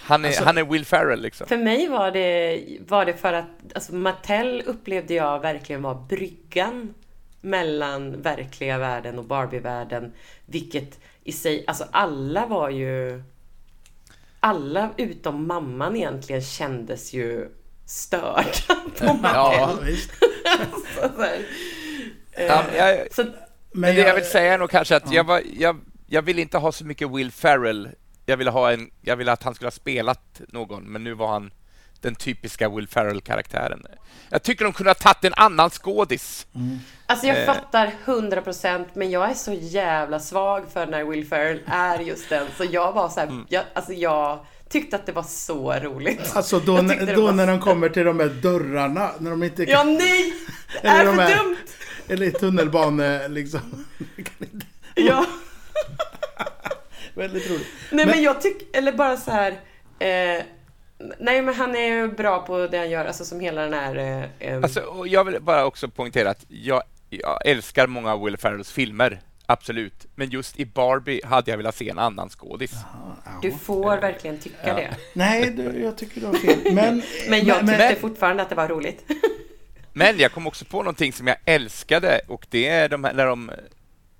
Han 0.02 0.24
är, 0.24 0.28
Alltså- 0.28 0.44
han 0.44 0.58
är 0.58 0.64
Will 0.64 0.84
Ferrell, 0.84 1.22
liksom. 1.22 1.46
För 1.46 1.56
mig 1.56 1.88
var 1.88 2.10
det, 2.10 2.64
var 2.88 3.04
det 3.04 3.14
för 3.14 3.32
att 3.32 3.46
alltså 3.74 3.94
Mattel 3.94 4.62
upplevde 4.66 5.14
jag 5.14 5.40
verkligen 5.40 5.82
var 5.82 5.94
bryggan 5.94 6.94
mellan 7.40 8.22
verkliga 8.22 8.78
världen 8.78 9.18
och 9.18 9.24
Barbie-världen. 9.24 10.12
Vilket 10.46 10.98
i 11.24 11.32
sig, 11.32 11.64
alltså 11.66 11.84
alla 11.90 12.46
var 12.46 12.70
ju... 12.70 13.22
Alla 14.40 14.90
utom 14.96 15.46
mamman 15.46 15.96
egentligen 15.96 16.42
kändes 16.42 17.12
ju 17.12 17.48
störda 17.86 18.42
på 18.98 19.04
Mattel. 19.04 19.32
Ja. 19.32 19.78
visst. 19.82 20.10
Så, 20.94 21.08
så, 21.16 21.22
här. 21.22 21.46
Ja, 22.46 22.64
men 22.68 22.76
jag, 22.76 23.14
så 23.14 23.24
Men 23.72 23.94
det 23.94 24.00
jag 24.00 24.14
vill 24.14 24.24
säga 24.24 24.54
är 24.54 24.58
nog 24.58 24.70
kanske 24.70 24.96
att 24.96 25.12
jag, 25.12 25.24
var, 25.24 25.42
jag, 25.58 25.80
jag 26.06 26.22
vill 26.22 26.38
inte 26.38 26.58
ha 26.58 26.72
så 26.72 26.84
mycket 26.84 27.10
Will 27.10 27.32
Ferrell. 27.32 27.88
Jag 28.26 28.36
ville, 28.36 28.50
ha 28.50 28.72
en, 28.72 28.90
jag 29.00 29.16
ville 29.16 29.32
att 29.32 29.42
han 29.42 29.54
skulle 29.54 29.66
ha 29.66 29.72
spelat 29.72 30.40
någon, 30.48 30.82
men 30.84 31.04
nu 31.04 31.14
var 31.14 31.28
han 31.28 31.50
den 32.00 32.14
typiska 32.14 32.68
Will 32.68 32.88
Ferrell-karaktären. 32.88 33.82
Jag 34.30 34.42
tycker 34.42 34.64
de 34.64 34.72
kunde 34.72 34.90
ha 34.90 34.94
tagit 34.94 35.24
en 35.24 35.34
annan 35.36 35.70
skådis. 35.70 36.46
Alltså 37.06 37.26
jag 37.26 37.38
Eh. 37.38 37.46
fattar 37.46 37.90
100% 38.04 38.84
men 38.94 39.10
jag 39.10 39.30
är 39.30 39.34
så 39.34 39.52
jävla 39.52 40.20
svag 40.20 40.64
för 40.72 40.86
när 40.86 41.04
Will 41.04 41.26
Ferrell 41.28 41.60
är 41.66 41.98
just 41.98 42.28
den. 42.28 42.46
Så 42.56 42.64
jag 42.70 42.92
var 42.92 43.08
så 43.08 43.20
här, 43.20 43.26
Mm. 43.26 43.46
jag, 43.48 43.64
alltså 43.74 43.92
jag 43.92 44.46
tyckte 44.68 44.96
att 44.96 45.06
det 45.06 45.12
var 45.12 45.22
så 45.22 45.72
roligt. 45.72 46.36
Alltså 46.36 46.58
då, 46.60 46.76
Jag 46.76 47.14
då 47.16 47.22
var- 47.26 47.32
när 47.32 47.46
de 47.46 47.60
kommer 47.60 47.88
till 47.88 48.04
de 48.04 48.20
här 48.20 48.28
dörrarna, 48.28 49.10
när 49.18 49.30
de 49.30 49.42
inte 49.42 49.62
Ja 49.70 49.84
nej! 49.84 50.34
Det 50.82 50.88
Eller 50.88 51.00
är 51.00 51.04
de 51.04 51.16
för 51.16 51.22
här- 51.22 51.36
dumt! 51.44 51.56
Eller 52.08 52.30
tunnelbane 52.30 53.28
liksom. 53.28 53.84
Ja. 54.94 55.26
Väldigt 57.14 57.50
roligt. 57.50 57.66
Nej 57.90 58.06
men, 58.06 58.14
Men- 58.14 58.22
jag 58.24 58.40
tycker, 58.40 58.78
eller 58.78 58.92
bara 58.92 59.16
så 59.16 59.30
här. 59.30 59.50
Eh, 59.98 60.42
nej 61.18 61.42
men 61.42 61.54
han 61.54 61.76
är 61.76 61.86
ju 61.86 62.08
bra 62.12 62.42
på 62.46 62.66
det 62.66 62.78
han 62.78 62.90
gör, 62.90 63.04
alltså 63.04 63.24
som 63.24 63.40
hela 63.40 63.60
den 63.62 63.72
här... 63.72 63.96
Eh, 63.96 64.48
eh, 64.48 64.62
Alltså, 64.62 64.80
och 64.80 65.08
jag 65.08 65.24
vill 65.24 65.40
bara 65.42 65.64
också 65.66 65.88
poängtera 65.88 66.30
att 66.30 66.44
jag, 66.48 66.82
jag 67.10 67.46
älskar 67.46 67.86
många 67.86 68.12
av 68.12 68.24
Will 68.24 68.36
Ferrells 68.36 68.72
filmer. 68.72 69.20
Absolut. 69.46 70.06
Men 70.14 70.30
just 70.30 70.60
i 70.60 70.64
Barbie 70.66 71.20
hade 71.24 71.50
jag 71.50 71.56
velat 71.58 71.76
se 71.76 71.88
en 71.88 71.98
annan 71.98 72.28
skådis. 72.28 72.72
du 73.42 73.52
får 73.52 73.96
verkligen 73.96 74.38
tycka 74.38 74.74
det. 74.74 74.96
Nej, 75.12 75.50
du, 75.50 75.80
jag 75.82 75.96
tycker 75.98 76.20
du 76.20 76.26
har 76.26 76.34
fel. 76.34 76.58
Men, 76.74 76.74
Men 77.28 77.44
jag 77.46 77.58
tyckte 77.60 77.76
men- 77.78 77.96
fortfarande 77.96 78.42
att 78.42 78.48
det 78.48 78.54
var 78.54 78.68
roligt. 78.68 79.04
Men 79.98 80.18
jag 80.18 80.32
kom 80.32 80.46
också 80.46 80.64
på 80.64 80.78
någonting 80.78 81.12
som 81.12 81.26
jag 81.26 81.36
älskade 81.44 82.20
och 82.28 82.46
det 82.50 82.68
är 82.68 82.88
de 82.88 83.04
här, 83.04 83.14
när, 83.14 83.26
de, 83.26 83.50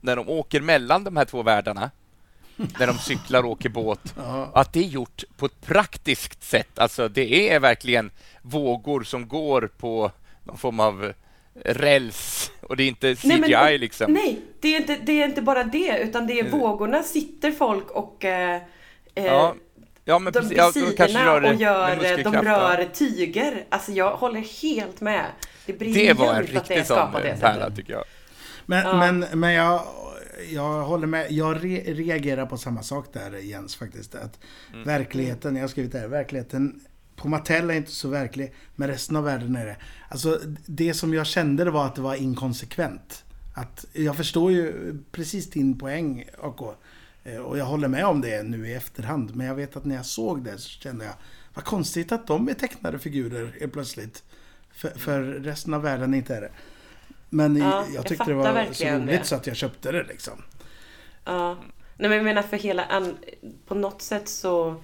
när 0.01 0.17
de 0.17 0.29
åker 0.29 0.61
mellan 0.61 1.05
de 1.05 1.17
här 1.17 1.25
två 1.25 1.43
världarna. 1.43 1.91
När 2.57 2.87
de 2.87 2.99
cyklar 2.99 3.43
och 3.43 3.51
åker 3.51 3.69
båt. 3.69 4.15
Att 4.55 4.73
det 4.73 4.81
är 4.81 4.89
gjort 4.89 5.25
på 5.37 5.47
ett 5.47 5.61
praktiskt 5.67 6.43
sätt. 6.43 6.79
Alltså 6.79 7.09
det 7.09 7.51
är 7.51 7.61
verkligen 7.61 8.11
vågor 8.43 9.03
som 9.03 9.29
går 9.29 9.71
på 9.79 10.11
någon 10.45 10.59
form 10.59 10.81
av 10.81 11.13
räls 11.65 12.51
och 12.61 12.77
det 12.77 12.83
är 12.83 12.89
inte 12.89 13.15
CGI 13.15 13.29
Nej, 13.29 13.51
men, 13.51 13.81
liksom. 13.81 14.13
Nej, 14.13 14.41
det 14.61 14.69
är, 14.69 14.81
inte, 14.81 14.97
det 15.03 15.23
är 15.23 15.29
inte 15.29 15.43
bara 15.43 15.65
det, 15.65 15.99
utan 15.99 16.27
det 16.27 16.41
är 16.41 16.51
vågorna 16.51 17.03
sitter 17.03 17.53
folk 17.53 17.91
och 17.91 18.25
eh, 18.25 18.61
eh, 19.15 19.25
Ja, 19.25 19.55
ja 20.05 20.19
men 20.19 20.33
de 20.33 20.41
precis. 20.41 20.57
Ja, 20.57 20.71
de 20.75 20.97
kanske 20.97 21.25
rör 21.25 21.43
och 21.43 21.55
gör, 21.55 21.97
med 21.97 22.25
de 22.25 22.35
rör 22.35 22.89
tyger. 22.95 23.65
Alltså 23.69 23.93
jag 23.93 24.17
håller 24.17 24.63
helt 24.63 25.01
med. 25.01 25.25
Det, 25.79 25.85
är 25.85 26.15
Det 26.15 26.15
var 26.15 26.35
en 26.35 26.47
det 26.47 26.53
riktig 26.53 26.87
sån 26.87 27.13
det 27.13 27.37
pärla 27.41 27.71
tycker 27.71 27.93
jag. 27.93 28.05
men, 28.67 28.87
Ja. 28.87 28.97
men, 29.13 29.41
men 29.41 29.53
jag, 29.53 29.83
jag 30.53 30.83
håller 30.85 31.07
med. 31.07 31.33
Jag 31.33 31.65
re, 31.65 31.81
reagerar 31.87 32.47
på 32.47 32.57
samma 32.57 32.83
sak 32.83 33.07
där 33.13 33.31
Jens 33.33 33.77
faktiskt. 33.77 34.15
Att 34.15 34.39
Mm. 34.73 34.85
verkligheten, 34.85 35.57
jag 35.57 35.63
har 35.63 35.69
skrivit 35.69 35.93
där, 35.93 36.09
verkligheten 36.09 36.81
på 37.17 37.29
Mattel 37.29 37.71
är 37.71 37.75
inte 37.75 37.91
så 37.91 38.09
verklig, 38.09 38.55
men 38.77 38.89
resten 38.89 39.17
av 39.17 39.25
världen 39.25 39.57
är 39.57 39.67
det. 39.67 39.77
Alltså 40.09 40.41
det 40.67 40.95
som 40.95 41.15
jag 41.15 41.27
kände 41.27 41.65
det 41.65 41.71
var 41.71 41.87
att 41.87 41.95
det 41.95 42.01
var 42.03 42.15
inkonsekvent. 42.15 43.25
Att, 43.55 43.87
jag 43.93 44.17
förstår 44.17 44.53
ju 44.53 44.95
precis 45.13 45.51
din 45.51 45.79
poäng 45.79 46.25
AK. 46.43 46.61
Eh, 47.25 47.37
Och 47.37 47.59
jag 47.59 47.65
håller 47.65 47.89
med 47.89 48.05
om 48.07 48.21
det 48.21 48.43
nu 48.43 48.69
i 48.69 48.75
efterhand. 48.75 49.37
Men 49.37 49.47
jag 49.47 49.55
vet 49.55 49.77
att 49.77 49.85
när 49.85 49.95
jag 49.95 50.07
såg 50.07 50.45
det 50.45 50.59
så 50.59 50.69
kände 50.69 51.05
jag 51.05 51.15
vad 51.55 51.65
konstigt 51.65 52.13
att 52.13 52.27
de 52.27 52.49
är 52.49 52.55
tecknade 52.55 52.99
figurer 52.99 53.57
helt 53.61 53.73
plötsligt. 53.73 54.23
För, 54.79 54.89
för 54.99 55.23
resten 55.23 55.75
av 55.75 55.83
världen 55.83 56.15
inte 56.15 56.35
är 56.35 56.41
det. 56.41 56.51
Men 57.31 57.57
Ja, 57.57 57.85
jag 57.87 57.95
jag 57.95 58.07
tyckte 58.07 58.25
det 58.25 58.37
fattar 58.37 58.53
var 58.53 58.73
så 58.73 58.85
roligt 58.85 59.21
det. 59.21 59.25
så 59.25 59.35
att 59.35 59.47
jag 59.47 59.57
köpte 59.57 59.93
det 59.93 60.03
liksom. 60.05 60.43
Ja. 61.25 61.57
Nej 61.97 62.09
men 62.09 62.13
jag 62.13 62.25
menar 62.25 62.43
för 62.43 62.57
hela, 62.57 63.03
på 63.67 63.75
något 63.75 64.03
sätt 64.03 64.29
så 64.29 64.83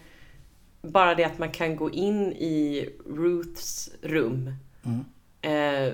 bara 0.83 1.15
det 1.15 1.25
att 1.25 1.39
man 1.39 1.51
kan 1.51 1.77
gå 1.77 1.91
in 1.91 2.33
i 2.33 2.89
Ruths 3.07 3.91
rum. 4.03 4.55
Eh, 5.41 5.93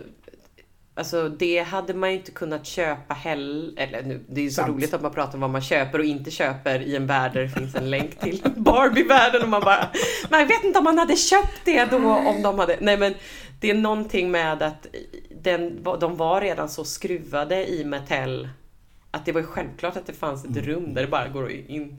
alltså 0.94 1.28
det 1.28 1.59
hade 1.62 1.94
man 1.94 2.10
ju 2.10 2.16
inte 2.16 2.31
kunnat 2.31 2.66
köpa 2.66 3.14
heller. 3.14 3.72
Eller 3.77 4.02
nu, 4.02 4.20
det 4.28 4.40
är 4.40 4.44
ju 4.44 4.51
så 4.51 4.55
Sant. 4.55 4.68
roligt 4.68 4.94
att 4.94 5.02
man 5.02 5.12
pratar 5.12 5.35
om 5.35 5.40
vad 5.40 5.51
man 5.51 5.60
köper 5.62 5.98
och 5.98 6.05
inte 6.05 6.31
köper 6.31 6.81
i 6.81 6.97
en 6.97 7.06
värld 7.06 7.32
där 7.35 7.43
det 7.43 7.48
finns 7.48 7.74
en 7.74 7.90
länk 7.90 8.18
till 8.20 8.43
Barbie-världen 8.56 9.43
och 9.43 9.48
man 9.48 9.60
bara 9.60 9.89
jag 10.31 10.47
vet 10.47 10.64
inte 10.64 10.78
om 10.78 10.85
man 10.85 10.98
hade 10.98 11.16
köpt 11.16 11.60
det 11.64 11.85
då 11.85 11.97
om 12.10 12.43
de 12.43 12.59
hade 12.59 12.77
Nej 12.81 12.97
men 12.97 13.14
det 13.61 13.70
är 13.70 13.74
någonting 13.74 14.31
med 14.31 14.62
att 14.62 14.87
den, 15.43 15.82
de 16.01 16.16
var 16.16 16.41
redan 16.41 16.69
så 16.69 16.85
skruvade 16.85 17.70
i 17.70 17.85
Mattel 17.85 18.49
att 19.11 19.24
det 19.27 19.32
var 19.32 19.41
ju 19.41 19.47
självklart 19.47 19.97
att 19.97 20.07
det 20.07 20.12
fanns 20.12 20.45
ett 20.45 20.57
rum 20.57 20.95
där 20.95 21.03
det 21.03 21.09
bara 21.09 21.28
går 21.28 21.51
in. 21.51 21.97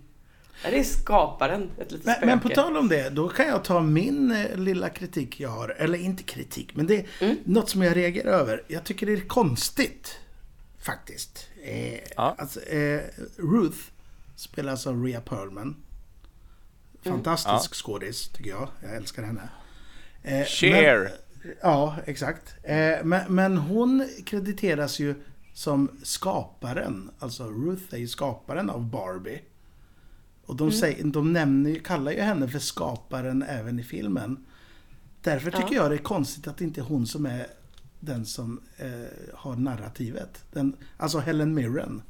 Där 0.64 0.72
är 0.72 0.84
skaparen 0.84 1.70
ett 1.78 1.92
litet 1.92 2.06
Men, 2.06 2.14
spöke. 2.16 2.26
men 2.26 2.40
på 2.40 2.50
tal 2.50 2.78
om 2.78 2.88
det, 2.88 3.10
då 3.10 3.30
kan 3.30 3.48
jag 3.48 3.64
ta 3.64 3.82
min 3.82 4.32
eh, 4.32 4.58
lilla 4.58 4.90
kritik 4.90 5.40
jag 5.40 5.50
har. 5.50 5.70
Eller 5.70 5.98
inte 5.98 6.24
kritik, 6.24 6.76
men 6.76 6.88
det 6.88 6.96
är 7.00 7.06
Mm. 7.20 7.38
något 7.46 7.70
som 7.70 7.82
jag 7.82 7.96
reagerar 7.98 8.32
över. 8.32 8.64
Jag 8.68 8.84
tycker 8.84 9.06
det 9.06 9.14
är 9.14 9.28
konstigt. 9.28 10.18
Faktiskt. 10.80 11.48
Eh, 11.64 11.94
Ja. 12.16 12.36
alltså, 12.38 12.60
eh, 12.62 13.02
Ruth 13.38 13.78
spelas 14.36 14.88
av 14.88 15.04
Rhea 15.06 15.22
Perlman. 15.22 15.76
Fantastisk 17.04 17.76
skådis, 17.86 18.30
tycker 18.30 18.50
jag. 18.50 18.68
Jag 18.82 18.96
älskar 18.96 19.24
henne. 19.24 19.50
Eh, 20.24 20.46
Cher. 20.46 21.12
Ja, 21.62 21.96
exakt. 22.06 22.56
Eh, 22.64 23.04
men, 23.04 23.36
men 23.36 23.58
hon 23.58 24.10
krediteras 24.26 25.00
ju 25.00 25.16
som 25.54 25.90
skaparen. 26.04 27.12
Alltså 27.20 27.50
Ruth 27.50 27.94
är 27.94 27.98
ju 27.98 28.08
skaparen 28.08 28.70
av 28.70 28.90
Barbie. 28.90 29.42
Och 30.46 30.56
de, 30.56 30.72
säger, 30.72 31.04
de 31.04 31.34
nämner, 31.34 31.76
kallar 31.76 32.12
ju 32.12 32.22
henne 32.22 32.48
för 32.48 32.60
skaparen 32.60 33.44
även 33.44 33.80
i 33.80 33.84
filmen. 33.84 34.46
Därför 35.22 35.52
tycker 35.52 35.76
jag 35.76 35.92
det 35.92 35.96
är 35.96 36.04
konstigt 36.04 36.48
att 36.48 36.58
det 36.58 36.64
inte 36.64 36.82
är 36.82 36.86
hon 36.86 37.08
som 37.08 37.26
är 37.26 37.48
den 38.00 38.26
som 38.26 38.62
eh, 38.78 38.90
har 39.34 39.56
narrativet. 39.56 40.46
Den, 40.52 40.76
alltså 40.98 41.20
Helen 41.20 41.54
Mirren. 41.54 42.02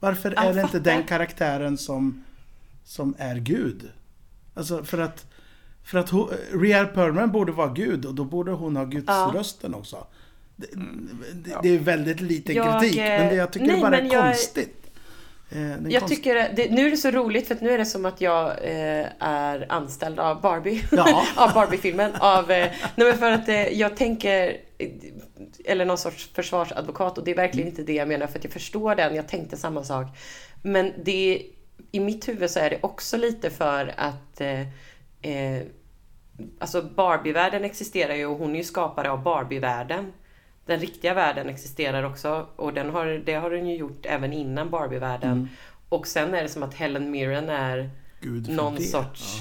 Varför 0.00 0.32
Ja, 0.36 0.42
är 0.42 0.54
det 0.54 0.62
inte 0.62 0.80
den 0.80 1.04
karaktären 1.04 1.78
som, 1.78 2.24
som 2.84 3.14
är 3.18 3.36
Gud? 3.36 3.90
Alltså 4.54 4.84
för 4.84 4.98
att, 4.98 5.26
för 5.86 5.98
att 5.98 6.10
hon, 6.10 6.30
Rhea 6.52 6.84
Perlman 6.86 7.32
borde 7.32 7.52
vara 7.52 7.68
Gud 7.72 8.04
och 8.04 8.14
då 8.14 8.24
borde 8.24 8.50
hon 8.52 8.76
ha 8.76 8.84
Guds 8.84 9.04
Ja. 9.08 9.32
rösten 9.34 9.74
också. 9.74 10.06
Det, 10.56 10.66
det, 11.34 11.58
det 11.62 11.68
är 11.74 11.78
väldigt 11.78 12.20
lite 12.20 12.52
Jag, 12.52 12.80
kritik, 12.80 12.98
eh, 12.98 13.04
men 13.04 13.28
det, 13.28 13.34
jag 13.34 13.52
tycker 13.52 13.66
nej, 13.66 13.76
det 13.76 13.82
bara 13.82 13.98
är 13.98 14.12
jag- 14.12 14.24
konstigt. 14.24 14.72
Eh, 15.50 15.58
är 15.72 15.78
Jag 15.90 16.02
konst- 16.02 16.14
tycker 16.16 16.34
det, 16.56 16.70
nu 16.70 16.86
är 16.86 16.90
det 16.90 16.96
så 16.96 17.10
roligt 17.10 17.48
för 17.48 17.54
att 17.54 17.60
nu 17.60 17.70
är 17.70 17.78
det 17.78 17.86
som 17.86 18.06
att 18.06 18.20
jag 18.20 18.46
eh, 18.50 19.06
är 19.20 19.66
anställd 19.72 20.18
av 20.20 20.40
Barbie. 20.40 20.82
Ja. 20.92 21.24
av 21.36 21.52
Barbie-filmen. 21.54 22.12
Av, 22.18 22.50
eh, 22.50 22.70
nej 22.96 23.12
för 23.16 23.30
att 23.30 23.48
eh, 23.48 23.68
jag 23.68 23.96
tänker, 23.96 24.56
eh, 24.78 24.88
eller 25.64 25.84
någon 25.84 25.98
sorts 25.98 26.30
försvarsadvokat 26.34 27.18
och 27.18 27.24
det 27.24 27.30
är 27.30 27.36
verkligen 27.36 27.68
inte 27.68 27.82
det 27.82 27.92
jag 27.94 28.08
menar 28.08 28.26
för 28.26 28.38
att 28.38 28.44
jag 28.44 28.52
förstår 28.52 28.94
den, 28.94 29.14
jag 29.14 29.28
tänkte 29.28 29.56
samma 29.56 29.84
sak. 29.84 30.06
Men 30.62 30.92
det, 31.04 31.42
i 31.92 32.00
mitt 32.00 32.28
huvud 32.28 32.50
så 32.50 32.58
är 32.60 32.70
det 32.70 32.78
också 32.82 33.16
lite 33.16 33.50
för 33.50 33.94
att 33.96 34.40
eh, 34.40 34.60
eh, 35.22 35.62
Alltså 36.58 36.82
Barbie-världen 36.82 37.64
existerar 37.64 38.14
ju 38.14 38.26
och 38.26 38.38
hon 38.38 38.50
är 38.52 38.56
ju 38.56 38.64
skapare 38.64 39.10
av 39.10 39.22
Barbie-världen. 39.22 40.12
Den 40.66 40.80
riktiga 40.80 41.14
världen 41.14 41.48
existerar 41.48 42.02
också 42.02 42.46
och 42.56 42.72
den 42.74 42.90
har, 42.90 43.06
det 43.06 43.34
har 43.34 43.50
den 43.50 43.66
ju 43.68 43.76
gjort 43.76 44.06
även 44.06 44.32
innan 44.32 44.70
Barbie-världen. 44.70 45.48
Och 45.88 46.06
sen 46.06 46.34
är 46.34 46.42
det 46.42 46.48
som 46.48 46.62
att 46.62 46.74
Helen 46.74 47.10
Mirren 47.10 47.48
är 47.48 47.90
Gud 48.20 48.48
någon 48.48 48.74
det. 48.74 48.82
sorts... 48.82 49.38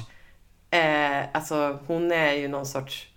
Eh, 0.70 1.24
alltså 1.34 1.80
hon 1.88 2.12
är 2.12 2.32
ju 2.34 2.48
någon 2.48 2.66
sorts 2.66 3.08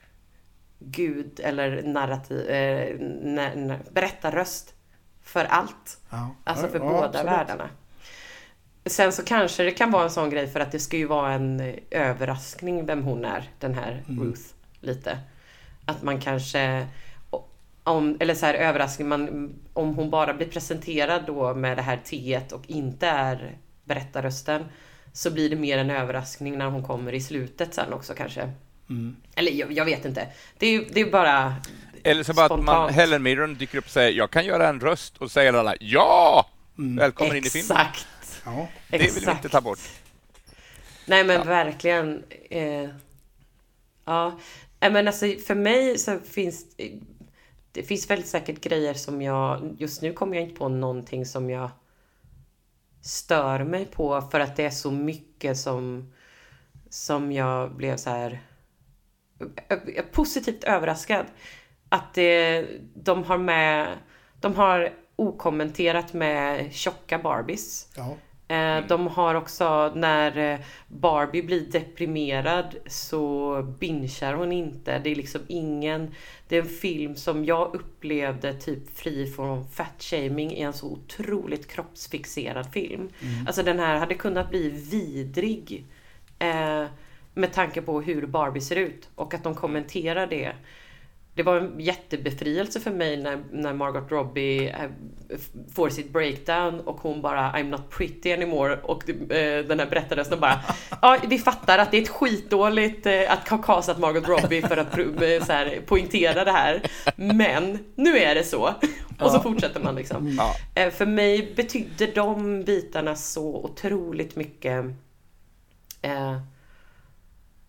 gud 0.79 1.41
eller 1.45 1.83
narrativ, 1.83 2.49
eh, 2.51 3.77
berättarröst 3.91 4.75
för 5.23 5.45
allt. 5.45 6.01
Ja. 6.11 6.31
Alltså 6.45 6.67
Ja, 6.67 6.71
för 6.73 6.79
ja, 6.79 6.85
båda 6.85 7.05
absolut. 7.07 7.27
världarna. 7.27 7.69
Sen 8.87 9.13
så 9.13 9.25
kanske 9.25 9.63
det 9.63 9.71
kan 9.71 9.91
vara 9.91 10.05
en 10.05 10.11
sån 10.11 10.31
grej 10.31 10.49
för 10.49 10.61
att 10.61 10.73
det 10.73 10.79
ska 10.79 10.97
ju 10.97 11.07
vara 11.07 11.33
en 11.33 11.61
eh, 11.61 11.75
överraskning 11.91 12.87
vem 12.87 13.03
hon 13.03 13.25
är, 13.25 13.51
den 13.59 13.75
här 13.75 14.03
Mm. 14.09 14.25
Ruth, 14.25 14.43
lite. 14.81 15.19
Att 15.85 16.03
man 16.03 16.21
kanske, 16.21 16.87
om, 17.85 18.17
eller 18.21 18.35
så 18.35 18.47
här 18.47 18.55
överraskning, 18.55 19.09
man, 19.09 19.55
om 19.73 19.95
hon 19.95 20.11
bara 20.11 20.35
blir 20.35 20.47
presenterad 20.47 21.23
då 21.27 21.55
med 21.55 21.79
det 21.79 21.83
här 21.83 22.01
T 22.05 22.41
och 22.53 22.63
inte 22.67 23.07
är 23.07 23.57
berättarrösten, 23.85 24.65
så 25.13 25.31
blir 25.31 25.51
det 25.51 25.57
mer 25.57 25.79
en 25.79 25.91
överraskning 25.91 26.59
när 26.59 26.67
hon 26.67 26.83
kommer 26.83 27.13
i 27.13 27.21
slutet 27.21 27.75
sen 27.75 27.93
också 27.93 28.15
kanske. 28.15 28.51
Mm. 28.91 29.17
Eller 29.35 29.53
jag, 29.53 29.73
jag 29.73 29.85
vet 29.85 30.05
inte. 30.05 30.27
Det 30.59 30.67
är, 30.67 30.85
det 30.93 31.01
är 31.01 31.11
bara 31.11 31.55
Eller 32.03 32.23
så 32.23 32.33
bara 32.33 32.47
att 32.47 32.65
man. 32.65 32.95
Helen 32.95 33.23
Mirren 33.23 33.55
dyker 33.55 33.79
upp 33.79 33.85
och 33.85 33.91
säger 33.91 34.13
jag 34.13 34.31
kan 34.31 34.45
göra 34.45 34.69
en 34.69 34.81
röst 34.81 35.17
och 35.19 35.31
säger 35.31 35.53
alla 35.53 35.75
ja! 35.81 36.49
Välkommen 36.75 37.37
in 37.37 37.45
i 37.45 37.51
filmen. 37.51 37.77
exakt. 37.81 38.07
Ja. 38.45 38.69
Det 38.91 38.99
vill 38.99 39.11
vi 39.25 39.31
inte 39.31 39.49
ta 39.49 39.61
bort. 39.61 39.79
Nej 41.07 41.25
men 41.25 41.47
verkligen. 41.47 42.25
Eh, 42.51 42.89
ja, 44.05 44.39
men 44.81 45.09
alltså 45.09 45.27
för 45.47 45.55
mig 45.55 45.99
så 45.99 46.19
finns 46.19 46.67
det 47.73 47.83
finns 47.83 48.11
väldigt 48.11 48.29
säkert 48.29 48.61
grejer 48.61 48.95
som 48.95 49.23
jag 49.23 49.77
just 49.79 50.03
nu 50.03 50.13
kommer 50.13 50.37
jag 50.37 50.45
inte 50.45 50.59
på 50.59 50.69
någonting 50.69 51.27
som 51.27 51.51
jag 51.51 51.71
stör 53.03 53.65
mig 53.65 53.87
på 53.87 54.23
för 54.31 54.41
att 54.41 54.57
det 54.57 54.65
är 54.65 54.71
så 54.71 54.91
mycket 54.91 55.59
som 55.59 56.13
som 56.91 57.33
jag 57.33 57.77
blev 57.77 57.97
så 57.97 58.11
här 58.11 58.41
ö- 59.69 60.03
positivt 60.13 60.65
överraskad 60.65 61.27
att 61.89 62.15
det, 62.15 62.67
de 62.95 63.25
har 63.25 63.39
med 63.39 63.99
de 64.41 64.55
har 64.55 64.93
okommenterat 65.17 66.13
med 66.13 66.75
tjocka 66.75 67.19
Barbies. 67.19 67.89
Ja. 67.97 68.17
Eh, 68.49 68.87
De 68.87 69.07
har 69.07 69.35
också 69.35 69.93
när 69.95 70.53
eh, 70.53 70.59
Barbie 70.89 71.43
blir 71.43 71.61
deprimerad 71.61 72.77
så 72.87 73.63
bingear 73.79 74.35
hon 74.35 74.53
inte. 74.53 74.99
Det 74.99 75.11
är 75.11 75.15
liksom 75.15 75.41
ingen... 75.49 76.15
Det 76.49 76.57
är 76.57 76.63
en 76.63 76.69
film 76.69 77.17
som 77.17 77.45
jag 77.45 77.75
upplevde 77.75 78.55
typ 78.55 78.99
fri 78.99 79.27
från 79.27 79.65
fat-shaming 79.71 80.53
i 80.53 80.61
en 80.61 80.73
så 80.73 80.87
otroligt 80.87 81.69
kroppsfixerad 81.69 82.73
film. 82.73 83.09
Alltså 83.47 83.63
den 83.63 83.79
här 83.79 83.99
hade 83.99 84.15
kunnat 84.15 84.51
bli 84.51 84.69
vidrig 84.69 85.85
eh, 86.39 86.85
med 87.35 87.53
tanke 87.53 87.83
på 87.83 88.01
hur 88.01 88.27
Barbie 88.27 88.61
ser 88.61 88.77
ut 88.77 89.09
och 89.15 89.35
att 89.35 89.45
de 89.45 89.55
kommenterar 89.55 90.27
det. 90.27 90.53
Det 91.39 91.45
var 91.45 91.57
en 91.57 91.81
jättebefrielse 91.81 92.81
för 92.81 92.91
mig 92.91 93.17
när, 93.17 93.39
när 93.53 93.73
Margot 93.73 94.11
Robbie 94.11 94.69
eh, 94.69 94.91
får 95.75 95.89
sitt 95.89 96.13
breakdown 96.13 96.81
och 96.81 96.97
hon 96.97 97.23
bara 97.23 97.53
I'm 97.53 97.71
not 97.71 97.91
pretty 97.91 98.33
anymore 98.33 98.79
och 98.83 99.11
eh, 99.11 99.65
den 99.65 99.79
här 99.79 99.87
berättarrösten 99.87 100.41
bara 100.41 100.61
Ja, 101.03 101.19
vi 101.29 101.39
fattar 101.39 101.79
att 101.79 101.91
det 101.91 101.99
är 101.99 102.03
ett 102.03 102.09
skitdåligt 102.09 103.07
eh, 103.07 103.33
att 103.33 103.49
ha 103.49 103.59
castat 103.59 103.99
Margot 103.99 104.29
Robbie 104.29 104.63
för 104.63 104.77
att 104.77 104.93
så 105.47 105.53
här, 105.53 105.83
poängtera 105.87 106.45
det 106.45 106.53
här. 106.53 106.83
Men 107.17 107.79
nu 107.95 108.19
är 108.19 108.35
det 108.35 108.45
så. 108.45 108.75
Och 109.21 109.31
så 109.31 109.41
fortsätter 109.41 109.81
man 109.81 109.95
liksom. 109.95 110.29
Ja. 110.39 110.55
Eh, 110.75 110.91
För 110.91 111.07
mig 111.07 111.53
betydde 111.57 112.07
de 112.07 112.63
bitarna 112.65 113.15
så 113.15 113.65
otroligt 113.65 114.37
mycket 114.37 114.85
eh, 116.03 116.41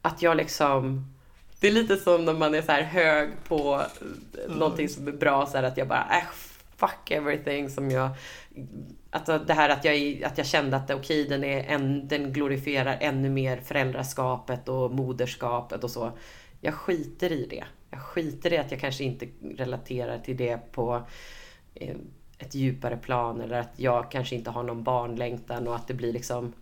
att 0.02 0.22
jag 0.22 0.38
liksom 0.38 1.06
det 1.60 1.68
är 1.68 1.72
lite 1.72 1.98
som 1.98 2.26
när 2.26 2.34
man 2.34 2.56
är 2.56 2.62
så 2.62 2.72
här 2.72 2.84
hög 2.84 3.30
på 3.48 3.82
eh, 4.46 4.56
någonting 4.56 4.90
som 4.90 5.08
är 5.08 5.12
bra 5.12 5.46
så 5.46 5.58
att 5.58 5.78
jag 5.78 5.88
bara 5.88 6.08
äh, 6.12 6.24
fuck 6.78 7.12
everything 7.12 7.70
som 7.70 7.92
jag 7.92 8.10
att 9.12 9.48
det 9.48 9.54
här 9.54 9.70
att 9.70 9.86
jag, 9.86 10.24
att 10.24 10.38
jag 10.38 10.48
kände 10.48 10.78
att 10.78 10.92
okej 10.92 11.28
den, 11.28 11.44
är 11.44 11.64
en, 11.64 12.08
den 12.08 12.34
glorifierar 12.34 12.98
ännu 13.02 13.30
mer 13.30 13.58
föräldraskapet 13.58 14.70
och 14.70 14.92
moderskapet 14.92 15.84
och 15.84 15.92
så. 15.92 16.12
Jag 16.62 16.74
skiter 16.74 17.32
i 17.32 17.46
det. 17.50 17.64
Jag 17.90 18.02
skiter 18.02 18.54
i 18.54 18.58
att 18.58 18.72
jag 18.72 18.80
kanske 18.80 19.04
inte 19.04 19.28
relaterar 19.56 20.20
till 20.20 20.38
det 20.38 20.72
på 20.72 21.02
eh, 21.76 21.96
ett 22.38 22.56
djupare 22.56 22.98
plan 22.98 23.42
eller 23.42 23.60
att 23.60 23.74
jag 23.76 24.12
kanske 24.12 24.36
inte 24.36 24.50
har 24.50 24.64
någon 24.64 24.84
barnlängtan 24.84 25.68
och 25.68 25.76
att 25.76 25.88
det 25.88 25.94
blir 25.94 26.14
liksom 26.14 26.54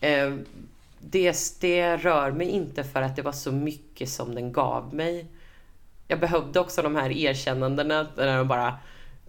eh, 0.00 0.34
det, 1.00 1.36
det 1.60 1.96
rör 1.96 2.30
mig 2.30 2.48
inte 2.48 2.84
för 2.84 3.02
att 3.02 3.16
det 3.16 3.22
var 3.22 3.32
så 3.32 3.52
mycket 3.52 4.08
som 4.08 4.34
den 4.34 4.52
gav 4.52 4.94
mig. 4.94 5.26
Jag 6.08 6.20
behövde 6.20 6.60
också 6.60 6.82
de 6.82 6.96
här 6.96 7.10
erkännandena 7.10 8.06
där 8.16 8.36
de 8.36 8.48
bara 8.48 8.74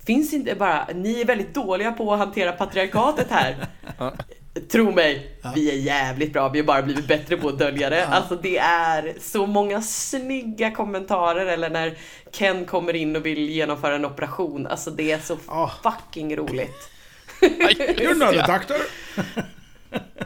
Finns 0.06 0.34
inte 0.34 0.56
bara, 0.56 0.88
ni 0.96 1.22
är 1.22 1.26
väldigt 1.26 1.54
dåliga 1.54 1.92
på 1.92 2.14
att 2.14 2.20
hantera 2.20 2.52
patriarkatet 2.52 3.28
här. 3.30 3.68
Tro 4.72 4.92
mig, 4.92 5.40
vi 5.56 5.72
är 5.72 5.76
jävligt 5.76 6.34
bra, 6.34 6.50
vi 6.50 6.60
har 6.60 6.66
bara 6.66 6.82
blivit 6.82 7.08
bättre 7.08 7.38
på 7.38 7.50
att 7.50 7.60
dölja 7.60 7.90
det. 7.90 8.08
Alltså 8.08 8.36
det 8.36 8.58
är 8.58 9.14
så 9.20 9.46
många 9.46 9.82
snygga 9.82 10.72
kommentarer 10.72 11.46
eller 11.46 11.70
när 11.70 11.98
Ken 12.32 12.66
kommer 12.66 12.96
in 12.96 13.16
och 13.16 13.26
vill 13.26 13.50
genomföra 13.50 13.96
en 13.96 14.06
operation. 14.06 14.68
Alltså 14.68 14.92
det 14.92 15.12
är 15.12 15.20
så 15.20 15.38
Ja. 15.48 15.72
fucking 15.84 16.36
roligt. 16.36 16.90
You're 17.42 18.16
not 18.16 18.50
a 18.50 18.58
doctor. 18.58 18.78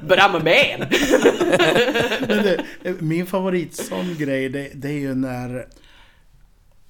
But 0.01 0.19
I'm 0.19 0.35
a 0.35 0.41
man! 0.43 0.87
Men 2.27 2.43
det, 2.43 2.65
min 3.01 3.25
favorit 3.25 3.75
sån 3.75 4.15
grej, 4.17 4.49
det, 4.49 4.71
det 4.73 4.87
är 4.87 4.99
ju 4.99 5.15
när... 5.15 5.67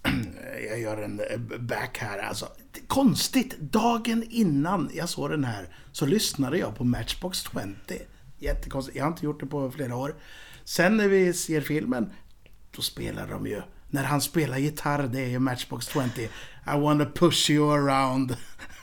Jag 0.69 0.80
gör 0.80 0.97
en 0.97 1.19
eh, 1.19 1.60
back 1.60 1.97
här 1.97 2.18
alltså. 2.18 2.47
Konstigt, 2.88 3.60
dagen 3.60 4.23
innan 4.30 4.91
jag 4.93 5.10
såg 5.10 5.30
den 5.30 5.43
här 5.43 5.68
så 5.91 6.06
lyssnade 6.06 6.57
jag 6.57 6.76
på 6.76 6.84
Matchbox 6.84 7.43
20. 7.88 7.99
Jättekonstigt, 8.39 8.97
jag 8.97 9.03
har 9.03 9.11
inte 9.11 9.26
gjort 9.26 9.39
det 9.39 9.45
på 9.45 9.72
flera 9.72 9.95
år. 9.95 10.15
Sen 10.64 10.97
när 10.97 11.07
vi 11.07 11.34
ser 11.34 11.61
filmen, 11.61 12.14
då 12.76 12.81
spelar 12.81 13.27
de 13.27 13.47
ju... 13.47 13.61
När 13.89 14.03
han 14.03 14.22
spelar 14.22 14.57
gitarr, 14.57 15.10
det 15.14 15.22
är 15.22 15.27
ju 15.27 15.39
Matchbox 15.39 15.88
20. 15.88 16.23
I 16.23 16.30
wanna 16.65 17.06
push 17.06 17.49
you 17.49 17.73
around. 17.73 18.38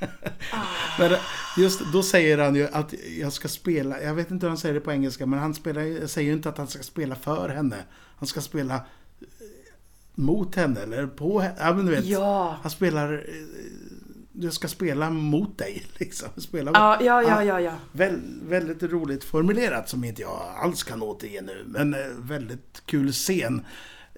Men 0.99 1.13
just 1.57 1.81
då 1.93 2.03
säger 2.03 2.39
han 2.39 2.55
ju 2.55 2.69
att 2.73 2.95
jag 3.19 3.33
ska 3.33 3.49
spela, 3.49 4.03
jag 4.03 4.15
vet 4.15 4.31
inte 4.31 4.47
hur 4.47 4.49
han 4.49 4.59
säger 4.59 4.75
det 4.75 4.81
på 4.81 4.93
engelska, 4.93 5.27
men 5.27 5.39
han 5.39 5.55
spelar, 5.55 6.07
säger 6.07 6.29
ju 6.29 6.35
inte 6.37 6.49
att 6.49 6.59
han 6.59 6.67
ska 6.67 6.83
spela 6.83 7.15
för 7.15 7.49
henne. 7.49 7.77
Han 8.17 8.27
ska 8.27 8.41
spela 8.41 8.75
eh, 8.75 8.83
mot 10.15 10.55
henne 10.55 10.81
eller 10.81 11.07
på 11.07 11.41
henne. 11.41 11.55
Ja, 11.59 11.75
men 11.75 11.87
du 11.87 11.93
vet. 11.93 12.05
Ja. 12.05 12.57
Han 12.63 12.71
spelar, 12.71 13.13
eh, 13.13 13.45
jag 14.33 14.53
ska 14.53 14.69
spela 14.69 15.11
mot 15.11 15.59
dig 15.59 15.87
liksom. 15.99 16.29
Spela 16.37 16.71
Ja, 16.75 16.99
ja, 17.03 17.23
ja, 17.23 17.45
ja, 17.45 17.61
ja. 17.61 17.73
Väl, 17.93 18.21
väldigt 18.49 18.83
roligt 18.83 19.25
formulerat 19.25 19.89
som 19.89 20.05
inte 20.05 20.23
jag 20.23 20.41
alls 20.63 20.83
kan 20.83 21.03
återge 21.03 21.43
nu. 21.43 21.65
Men 21.67 21.95
eh, 21.95 22.01
väldigt 22.19 22.83
kul 22.87 23.13
scen. 23.13 23.67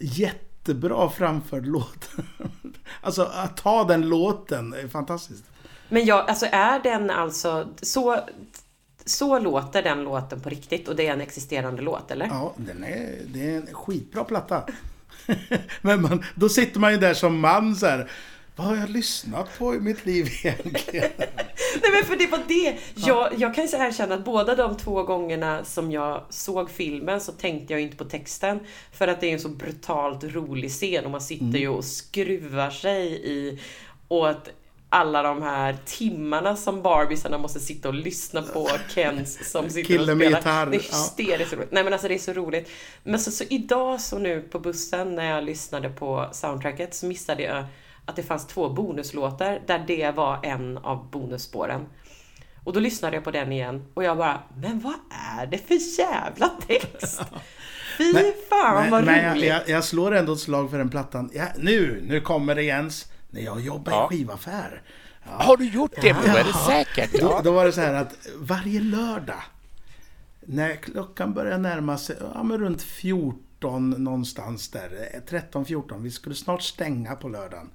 jättebra 0.00 1.10
framförd 1.10 1.66
låt. 1.66 2.10
alltså 3.00 3.22
att 3.22 3.56
ta 3.56 3.84
den 3.84 4.08
låten 4.08 4.72
är 4.72 4.88
fantastiskt. 4.88 5.44
Men 5.94 6.04
jag, 6.04 6.28
alltså 6.30 6.46
är 6.52 6.80
den 6.80 7.10
alltså 7.10 7.68
så... 7.82 8.20
Så 9.06 9.38
låter 9.38 9.82
den 9.82 10.04
låten 10.04 10.40
på 10.40 10.48
riktigt 10.48 10.88
och 10.88 10.96
det 10.96 11.06
är 11.06 11.12
en 11.12 11.20
existerande 11.20 11.82
låt, 11.82 12.10
eller? 12.10 12.26
Ja, 12.26 12.54
den 12.56 12.84
är, 12.84 13.16
det 13.26 13.50
är 13.50 13.56
en 13.56 13.74
skitbra 13.74 14.24
platta. 14.24 14.62
Men 15.80 16.02
man, 16.02 16.24
då 16.34 16.48
sitter 16.48 16.80
man 16.80 16.92
ju 16.92 16.98
där 16.98 17.14
som 17.14 17.40
man 17.40 17.76
så 17.76 17.86
här. 17.86 18.10
Vad 18.56 18.66
har 18.66 18.76
jag 18.76 18.90
lyssnat 18.90 19.58
på 19.58 19.74
i 19.74 19.80
mitt 19.80 20.06
liv 20.06 20.28
egentligen? 20.44 21.10
Nej 21.82 21.92
men 21.92 22.04
för 22.04 22.16
det 22.16 22.26
var 22.26 22.40
det. 22.48 22.78
Jag, 22.94 23.32
jag 23.38 23.54
kan 23.54 23.64
erkänna 23.64 24.14
att 24.14 24.24
båda 24.24 24.54
de 24.54 24.76
två 24.76 25.02
gångerna 25.02 25.64
som 25.64 25.92
jag 25.92 26.24
såg 26.30 26.70
filmen 26.70 27.20
så 27.20 27.32
tänkte 27.32 27.72
jag 27.72 27.82
inte 27.82 27.96
på 27.96 28.04
texten. 28.04 28.60
För 28.92 29.08
att 29.08 29.20
det 29.20 29.26
är 29.26 29.32
en 29.32 29.40
så 29.40 29.48
brutalt 29.48 30.24
rolig 30.24 30.70
scen 30.70 31.04
och 31.04 31.10
man 31.10 31.20
sitter 31.20 31.58
ju 31.58 31.68
och 31.68 31.84
skruvar 31.84 32.70
sig 32.70 33.30
i 33.30 33.60
åt 34.08 34.50
alla 34.94 35.22
de 35.22 35.42
här 35.42 35.76
timmarna 35.84 36.56
som 36.56 36.82
Barbiesarna 36.82 37.38
måste 37.38 37.60
sitta 37.60 37.88
och 37.88 37.94
lyssna 37.94 38.42
på 38.42 38.68
Kens 38.88 39.50
som 39.50 39.68
sitter 39.70 39.82
Killen 39.88 40.10
och 40.10 40.16
med 40.16 40.26
spelar. 40.26 40.38
gitarr, 40.38 40.66
Det 40.66 40.76
är 40.76 40.80
ja. 40.90 40.98
hysteriskt 40.98 41.52
roligt. 41.52 41.72
Nej 41.72 41.84
men 41.84 41.92
alltså 41.92 42.08
det 42.08 42.14
är 42.14 42.18
så 42.18 42.32
roligt. 42.32 42.70
Men 43.02 43.20
så, 43.20 43.30
så 43.30 43.44
idag 43.50 44.00
så 44.00 44.18
nu 44.18 44.40
på 44.40 44.58
bussen 44.58 45.14
när 45.14 45.24
jag 45.30 45.44
lyssnade 45.44 45.88
på 45.88 46.28
soundtracket 46.32 46.94
så 46.94 47.06
missade 47.06 47.42
jag 47.42 47.64
att 48.04 48.16
det 48.16 48.22
fanns 48.22 48.46
två 48.46 48.68
bonuslåtar 48.68 49.60
där 49.66 49.84
det 49.86 50.10
var 50.10 50.40
en 50.42 50.78
av 50.78 51.10
bonusspåren. 51.10 51.86
Och 52.64 52.72
då 52.72 52.80
lyssnade 52.80 53.16
jag 53.16 53.24
på 53.24 53.30
den 53.30 53.52
igen 53.52 53.84
och 53.94 54.04
jag 54.04 54.16
bara, 54.16 54.42
men 54.56 54.80
vad 54.80 54.94
är 55.38 55.46
det 55.46 55.58
för 55.58 55.98
jävla 56.00 56.48
text? 56.48 57.22
Fy 57.98 58.12
fan 58.50 58.82
Men, 58.82 58.90
vad 58.90 59.04
men 59.04 59.24
jag, 59.24 59.32
roligt! 59.36 59.48
jag, 59.48 59.68
jag 59.68 59.84
slår 59.84 60.14
ändå 60.14 60.32
ett 60.32 60.38
slag 60.40 60.70
för 60.70 60.78
den 60.78 60.90
plattan. 60.90 61.30
Ja, 61.34 61.44
nu, 61.58 62.02
nu 62.08 62.20
kommer 62.20 62.54
det 62.54 62.62
Jens. 62.62 63.06
När 63.34 63.40
jag 63.40 63.60
jobbar 63.60 63.92
Ja. 63.92 64.04
i 64.12 64.16
skivaffär. 64.16 64.82
Har 65.22 65.56
du 65.56 65.64
gjort 65.68 65.92
det, 66.02 66.12
Bo? 66.14 66.20
Är 66.20 66.44
det 66.44 66.52
säkert? 66.52 67.12
Då, 67.20 67.26
Ja. 67.26 67.40
då 67.44 67.52
var 67.52 67.64
det 67.64 67.72
så 67.72 67.80
här 67.80 67.94
att 67.94 68.28
varje 68.38 68.80
lördag 68.80 69.42
när 70.40 70.76
klockan 70.76 71.34
började 71.34 71.58
närma 71.58 71.98
sig, 71.98 72.16
ja 72.34 72.42
men 72.42 72.58
runt 72.58 72.82
14 72.82 73.90
någonstans 73.90 74.68
där, 74.68 75.20
13-14, 75.28 76.02
vi 76.02 76.10
skulle 76.10 76.34
snart 76.34 76.62
stänga 76.62 77.16
på 77.16 77.28
lördagen. 77.28 77.70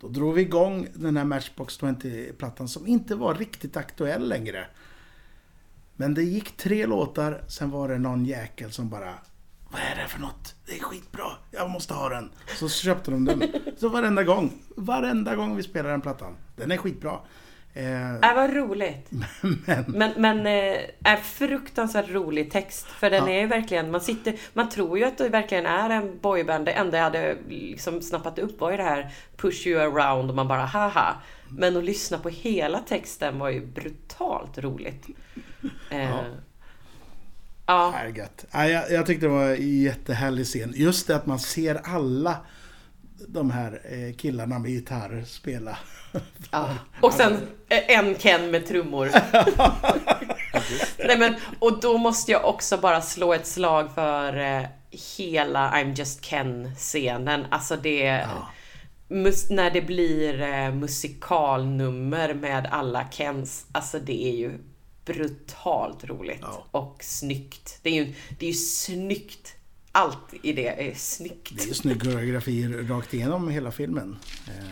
Då 0.00 0.08
drog 0.08 0.34
vi 0.34 0.42
igång 0.42 0.86
den 0.94 1.16
här 1.16 1.24
Matchbox 1.24 1.80
20-plattan 1.80 2.68
som 2.68 2.86
inte 2.86 3.14
var 3.14 3.34
riktigt 3.34 3.76
aktuell 3.76 4.28
längre. 4.28 4.66
Men 5.96 6.14
det 6.14 6.22
gick 6.22 6.56
tre 6.56 6.86
låtar, 6.86 7.42
sen 7.48 7.70
var 7.70 7.88
det 7.88 7.98
någon 7.98 8.24
jäkel 8.24 8.72
som 8.72 8.88
bara 8.88 9.14
Vad 9.74 9.82
är 9.82 10.02
det 10.02 10.08
för 10.08 10.20
något? 10.20 10.54
Det 10.66 10.72
är 10.78 10.82
skitbra, 10.82 11.24
jag 11.50 11.70
måste 11.70 11.94
ha 11.94 12.08
den. 12.08 12.30
Så 12.56 12.68
köpte 12.68 13.10
de 13.10 13.24
den. 13.24 13.42
Så 13.76 13.88
varenda 13.88 14.22
gång, 14.22 14.52
varenda 14.76 15.36
gång 15.36 15.56
vi 15.56 15.62
spelar 15.62 15.90
den 15.90 16.00
plattan. 16.00 16.36
Den 16.56 16.70
är 16.72 16.76
skitbra. 16.76 17.18
Eh, 17.72 18.14
Äh, 18.14 18.34
vad 18.34 18.54
roligt! 18.54 19.10
men, 19.66 19.84
Men, 19.86 20.12
men 20.16 20.38
eh, 20.46 20.80
är 21.04 21.16
fruktansvärt 21.16 22.10
rolig 22.10 22.50
text. 22.50 22.86
För 22.86 23.10
den 23.10 23.28
är 23.28 23.40
ju 23.40 23.46
verkligen, 23.46 23.90
man 23.90 24.00
sitter, 24.00 24.34
man 24.52 24.68
tror 24.68 24.98
ju 24.98 25.04
att 25.04 25.18
det 25.18 25.28
verkligen 25.28 25.66
är 25.66 25.90
en 25.90 26.18
boyband. 26.18 26.64
Det 26.64 26.72
enda 26.72 26.96
jag 26.96 27.04
hade 27.04 27.36
liksom 27.48 28.02
snappat 28.02 28.38
upp 28.38 28.60
var 28.60 28.70
ju 28.70 28.76
det 28.76 28.82
här 28.82 29.12
Push 29.36 29.66
you 29.66 29.80
around 29.80 30.30
och 30.30 30.36
man 30.36 30.48
bara 30.48 30.64
haha. 30.64 31.14
Men 31.48 31.76
att 31.76 31.84
lyssna 31.84 32.18
på 32.18 32.28
hela 32.28 32.78
texten 32.78 33.38
var 33.38 33.48
ju 33.50 33.66
brutalt 33.66 34.58
roligt. 34.58 35.06
Eh, 35.90 36.10
Ja. 36.10 36.24
Ja. 37.66 37.94
Ja. 38.14 38.24
Ja, 38.50 38.68
jag, 38.68 38.90
jag 38.90 39.06
tyckte 39.06 39.26
det 39.26 39.32
var 39.32 39.48
en 39.48 39.82
jättehärlig 39.82 40.46
scen. 40.46 40.72
Just 40.76 41.06
det 41.06 41.16
att 41.16 41.26
man 41.26 41.38
ser 41.38 41.80
alla 41.84 42.36
de 43.28 43.50
här 43.50 43.80
eh, 43.84 44.16
killarna 44.16 44.58
med 44.58 44.70
gitarr 44.70 45.24
spela. 45.26 45.78
Ja. 46.50 46.68
Och 47.00 47.12
sen 47.12 47.32
eh, 47.68 47.98
en 47.98 48.14
Ken 48.14 48.50
med 48.50 48.66
trummor. 48.66 49.10
Nej, 51.06 51.18
men, 51.18 51.34
och 51.58 51.80
då 51.80 51.98
måste 51.98 52.32
jag 52.32 52.44
också 52.44 52.78
bara 52.78 53.00
slå 53.00 53.34
ett 53.34 53.46
slag 53.46 53.94
för 53.94 54.36
eh, 54.38 54.62
hela 55.16 55.70
I'm 55.70 55.94
just 55.98 56.20
Ken-scenen. 56.20 57.46
Alltså 57.50 57.76
det... 57.76 58.26
Mus, 59.08 59.50
när 59.50 59.70
det 59.70 59.82
blir 59.82 60.42
eh, 60.42 60.74
musikalnummer 60.74 62.34
med 62.34 62.68
alla 62.70 63.08
Kens. 63.10 63.66
Alltså 63.72 63.98
det 63.98 64.24
är 64.26 64.36
ju 64.36 64.58
brutalt 65.04 66.04
roligt. 66.04 66.38
Ja. 66.42 66.64
Och 66.70 66.96
snyggt. 67.04 67.78
Det 67.82 67.88
är 67.90 67.94
ju, 68.04 68.14
det 68.38 68.46
är 68.46 68.50
ju 68.50 68.54
snyggt. 68.56 69.54
Allt 69.92 70.34
i 70.42 70.52
det 70.52 70.88
är 70.90 70.94
snyggt. 70.94 71.52
Det 71.64 71.70
är 71.70 71.74
snygg 71.74 72.02
koreografi 72.02 72.68
rakt 72.68 73.14
igenom 73.14 73.48
hela 73.48 73.70
filmen. 73.70 74.16
Eh, 74.48 74.64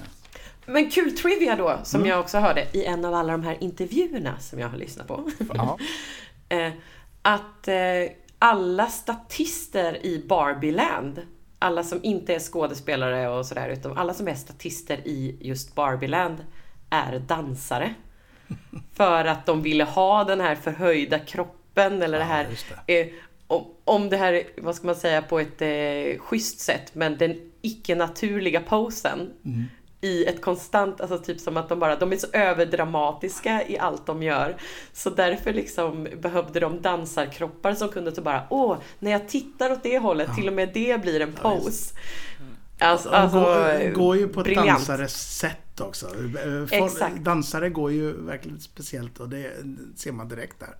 Men 0.67 0.91
kul 0.91 1.17
trivia 1.17 1.57
då, 1.57 1.81
som 1.85 2.01
Mm. 2.01 2.11
jag 2.11 2.21
också 2.21 2.39
hörde 2.39 2.69
i 2.73 2.85
en 2.85 3.05
av 3.05 3.15
alla 3.15 3.33
de 3.33 3.43
här 3.43 3.57
intervjuerna 3.61 4.39
som 4.41 4.59
jag 4.59 4.69
har 4.69 4.79
lyssnat 4.79 5.07
på. 5.09 5.31
Ja. 5.55 5.79
Eh, 6.49 6.73
att 7.23 7.69
eh, 7.69 7.75
alla 8.39 8.87
statister 8.87 10.07
i 10.07 10.25
Barbieland, 10.29 11.23
alla 11.59 11.83
som 11.85 12.01
inte 12.05 12.35
är 12.35 12.39
skådespelare 12.39 13.29
och 13.29 13.47
sådär, 13.47 13.69
utan 13.69 13.99
alla 13.99 14.15
som 14.15 14.29
är 14.29 14.35
statister 14.35 14.97
i 15.09 15.37
just 15.41 15.75
Barbieland 15.75 16.37
är 16.91 17.19
dansare. 17.19 17.95
För 18.95 19.25
att 19.25 19.47
de 19.47 19.63
ville 19.63 19.85
ha 19.85 20.25
den 20.25 20.41
här 20.41 20.55
förhöjda 20.55 21.19
kroppen 21.19 22.03
eller 22.03 22.19
det 22.19 22.25
här 22.25 22.47
just 22.51 22.67
Eh, 22.87 23.07
om, 23.47 23.65
om 23.85 24.09
det 24.09 24.17
här, 24.17 24.43
vad 24.57 24.75
ska 24.75 24.87
man 24.87 24.97
säga, 24.97 25.23
på 25.23 25.41
ett 25.41 25.63
eh, 25.63 26.21
schysst 26.21 26.61
sätt, 26.61 26.95
men 26.95 27.17
den 27.19 27.37
icke-naturliga 27.63 28.61
posen 28.61 29.31
i 30.01 30.25
ett 30.25 30.41
konstant, 30.43 31.01
alltså 31.01 31.19
typ 31.19 31.41
som 31.41 31.57
att 31.57 31.69
de 31.69 31.79
bara, 31.79 31.97
de 31.97 32.13
är 32.13 32.17
så 32.17 32.27
överdramatiska 32.33 33.69
i 33.69 33.79
allt 33.79 34.07
de 34.07 34.23
gör. 34.23 34.57
Så 34.93 35.11
därför 35.11 35.53
liksom 35.53 36.09
behövde 36.23 36.61
de 36.61 36.81
dansarkroppar 36.83 37.75
som 37.75 37.89
kunde 37.89 38.15
så 38.15 38.23
bara, 38.23 38.43
åh, 38.51 38.77
när 38.99 39.11
jag 39.11 39.29
tittar 39.29 39.73
åt 39.73 39.83
det 39.83 39.99
hållet, 39.99 40.35
till 40.37 40.49
och 40.49 40.55
med 40.55 40.71
det 40.75 41.03
blir 41.03 41.21
en 41.21 41.33
pose. 41.33 41.95
Alltså, 42.79 43.11
De 43.11 43.17
alltså, 43.17 43.39
går, 43.39 43.91
går 43.95 44.17
ju 44.17 44.29
på 44.29 44.41
ett 44.41 44.45
briljant. 44.45 44.69
dansares 44.69 45.39
sätt 45.39 45.72
också. 45.83 46.07
Eh, 46.07 46.67
folk- 46.67 46.73
Exakt. 46.73 47.17
Dansare 47.17 47.69
går 47.69 47.93
ju 47.93 48.13
verkligen 48.13 48.61
speciellt 48.61 49.21
och 49.21 49.29
det 49.29 49.53
ser 49.97 50.13
man 50.13 50.29
direkt 50.29 50.61
där. 50.61 50.75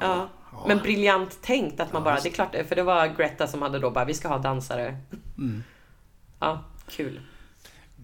Ja, 0.00 0.28
ja. 0.52 0.64
men 0.68 0.78
briljant 0.78 1.42
tänkt 1.42 1.80
att 1.80 1.92
man 1.92 2.00
Ja, 2.00 2.04
bara, 2.04 2.20
det 2.20 2.28
är 2.28 2.32
klart, 2.32 2.56
för 2.68 2.76
det 2.76 2.82
var 2.82 3.06
Greta 3.16 3.46
som 3.46 3.62
hade 3.62 3.78
då 3.78 3.90
bara, 3.90 4.04
vi 4.04 4.14
ska 4.14 4.28
ha 4.28 4.38
dansare. 4.38 4.96
Mm. 5.38 5.62
Ja, 6.38 6.64
kul. 6.88 7.20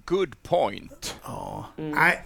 Good 0.05 0.43
point. 0.43 1.17
Ja. 1.25 1.67
Mm. 1.77 1.91
Nej, 1.91 2.25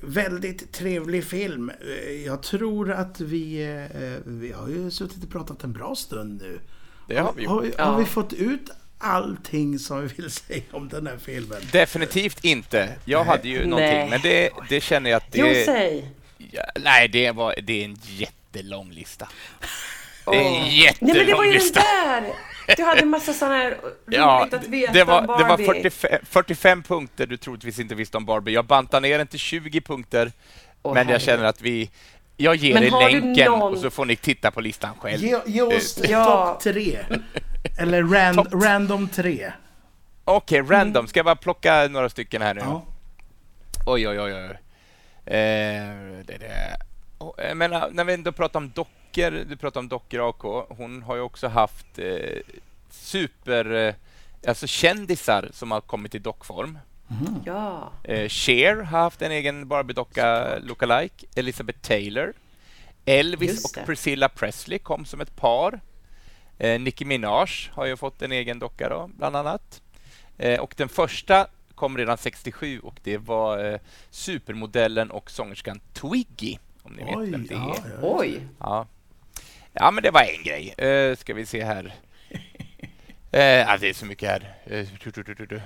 väldigt 0.00 0.72
trevlig 0.72 1.24
film. 1.24 1.70
Eh, 1.80 2.12
Jag 2.26 2.42
tror 2.42 2.90
att 2.92 3.20
vi, 3.20 3.62
eh, 3.94 4.30
vi 4.32 4.52
har 4.52 4.68
ju 4.68 4.90
suttit 4.90 5.24
och 5.24 5.30
pratat 5.30 5.64
en 5.64 5.72
bra 5.72 5.94
stund 5.94 6.40
nu. 6.42 6.60
Det 7.08 7.16
har 7.18 7.32
vi 7.36 7.44
Har 7.44 7.64
gjort. 7.64 7.74
Ja. 7.78 7.84
har 7.84 7.98
vi 7.98 8.04
fått 8.04 8.32
ut 8.32 8.70
allting 9.02 9.78
som 9.78 10.00
vi 10.08 10.14
vill 10.14 10.30
säga 10.30 10.62
om 10.72 10.88
den 10.88 11.06
här 11.06 11.16
filmen? 11.24 11.62
Definitivt 11.72 12.44
inte. 12.44 12.88
Jag 13.04 13.24
hade 13.24 13.48
ju 13.48 13.58
Nej. 13.58 13.66
någonting, 13.66 14.10
men 14.10 14.20
det, 14.20 14.50
det 14.68 14.80
känner 14.80 15.10
jag 15.10 15.16
att 15.16 15.28
Jo, 15.32 15.46
det... 15.46 15.64
säg! 15.64 16.08
Ja, 16.50 16.62
nej, 16.80 17.08
det, 17.08 17.30
var, 17.30 17.54
det 17.62 17.80
är 17.80 17.84
en 17.84 17.96
jättelång 18.02 18.90
lista. 18.92 19.28
Det 20.26 20.36
är 20.36 20.40
en 20.40 20.46
Åh. 20.46 20.52
Nej 20.62 20.80
jättelång 20.84 21.16
men 21.16 21.26
det 21.26 21.34
var 21.34 21.44
ju 21.44 21.50
den 21.52 21.60
lista. 21.60 21.80
där! 21.80 22.24
Du 22.76 22.82
hade 22.82 23.00
en 23.00 23.08
massa 23.08 23.32
sådana 23.32 23.54
här 23.56 23.70
roligt 23.70 23.92
Ja, 24.06 24.48
att 24.52 24.66
veta 24.68 24.92
det 24.92 25.04
var, 25.04 25.18
om 25.20 25.26
det 25.26 25.32
var 25.32 25.48
Barbie. 25.48 25.64
45, 25.66 26.18
45 26.26 26.82
punkter 26.82 27.26
du 27.26 27.36
troligtvis 27.36 27.78
inte 27.78 27.94
visste 27.94 28.16
om 28.16 28.24
Barbie. 28.24 28.52
Jag 28.52 28.64
bantar 28.64 29.00
ner 29.00 29.18
den 29.18 29.26
till 29.26 29.38
20 29.38 29.80
punkter, 29.80 30.32
Åh, 30.82 30.94
men 30.94 30.98
jag 31.00 31.04
herregud. 31.04 31.22
känner 31.22 31.44
att 31.44 31.60
vi... 31.60 31.90
Jag 32.36 32.54
ger 32.56 32.74
Men 32.74 32.82
er 32.84 32.90
länken 33.12 33.50
någon- 33.50 33.72
och 33.74 33.78
så 33.78 33.90
får 33.90 34.04
ni 34.04 34.16
titta 34.16 34.50
på 34.50 34.60
listan 34.60 34.90
själv. 35.00 35.22
Ge, 35.24 35.38
ge 35.46 35.62
oss 35.62 36.00
Ja. 36.08 36.24
topp 36.24 36.60
tre. 36.62 36.98
Eller 37.78 38.02
ran, 38.02 38.34
Topp- 38.34 38.62
random 38.64 39.08
tre. 39.08 39.52
Okej, 40.24 40.62
random. 40.62 41.06
Ska 41.06 41.18
jag 41.18 41.24
bara 41.24 41.36
plocka 41.36 41.88
några 41.90 42.08
stycken 42.08 42.42
här 42.42 42.54
nu? 42.54 42.60
Ja. 42.60 42.82
Oj, 43.86 44.08
oj, 44.08 44.20
oj. 44.20 44.32
oj. 44.34 44.58
Eh, 45.24 45.86
det, 46.26 46.38
det. 46.38 46.76
Oh, 47.18 47.34
jag 47.38 47.56
menar, 47.56 47.90
när 47.92 48.04
vi 48.04 48.14
ändå 48.14 48.32
pratar 48.32 48.60
om 48.60 48.70
dockor, 48.70 49.30
du 49.48 49.56
pratar 49.56 49.80
om 49.80 49.88
dockor 49.88 50.28
AK, 50.28 50.66
hon 50.68 51.02
har 51.02 51.14
ju 51.16 51.20
också 51.20 51.48
haft 51.48 51.98
eh, 51.98 52.40
super, 52.90 53.72
eh, 53.72 53.94
alltså 54.48 54.66
kändisar 54.66 55.48
som 55.52 55.70
har 55.70 55.80
kommit 55.80 56.14
i 56.14 56.18
dockform. 56.18 56.78
Ja. 57.44 57.92
Eh, 58.04 58.28
Cher 58.28 58.76
har 58.76 59.00
haft 59.00 59.22
en 59.22 59.32
egen 59.32 59.68
Barbie-docka 59.68 60.58
lookalike. 60.58 61.26
Elizabeth 61.34 61.78
Taylor. 61.78 62.32
Elvis 63.04 63.64
och. 63.64 63.86
Priscilla 63.86 64.28
Presley 64.28 64.78
kom 64.78 65.04
som 65.04 65.20
ett 65.20 65.36
par. 65.36 65.80
Eh, 66.58 66.80
Nicki 66.80 67.04
Minaj 67.04 67.48
har 67.72 67.86
ju 67.86 67.96
fått 67.96 68.22
en 68.22 68.32
egen 68.32 68.58
docka 68.58 68.88
då, 68.88 69.10
bland 69.18 69.36
annat. 69.36 69.82
Eh, 70.38 70.60
och 70.60 70.74
den 70.76 70.88
första 70.88 71.46
kom 71.74 71.98
redan 71.98 72.18
67 72.18 72.80
och 72.80 73.00
det 73.02 73.18
var 73.18 73.72
eh, 73.72 73.78
supermodellen 74.10 75.10
och 75.10 75.30
sångerskan 75.30 75.80
Twiggy, 75.92 76.58
om 76.82 76.92
ni 76.92 77.04
vet 77.04 77.16
Oj, 77.16 77.30
vem 77.30 77.46
det 77.46 77.54
är. 77.54 77.58
ja, 77.58 77.76
Ja. 77.84 77.90
ja. 78.02 78.18
Oj. 78.18 78.40
Ja. 79.72 79.90
men 79.90 80.02
det 80.02 80.10
var 80.10 80.20
en 80.20 80.44
grej. 80.44 80.74
Eh, 80.78 81.16
ska 81.16 81.34
vi 81.34 81.46
se 81.46 81.64
här. 81.64 81.94
Eh, 83.34 83.42
ja, 83.42 83.76
det 83.80 83.88
är 83.88 83.94
så 83.94 84.06
mycket 84.06 84.28
här. 84.28 84.54
Du. 85.48 85.60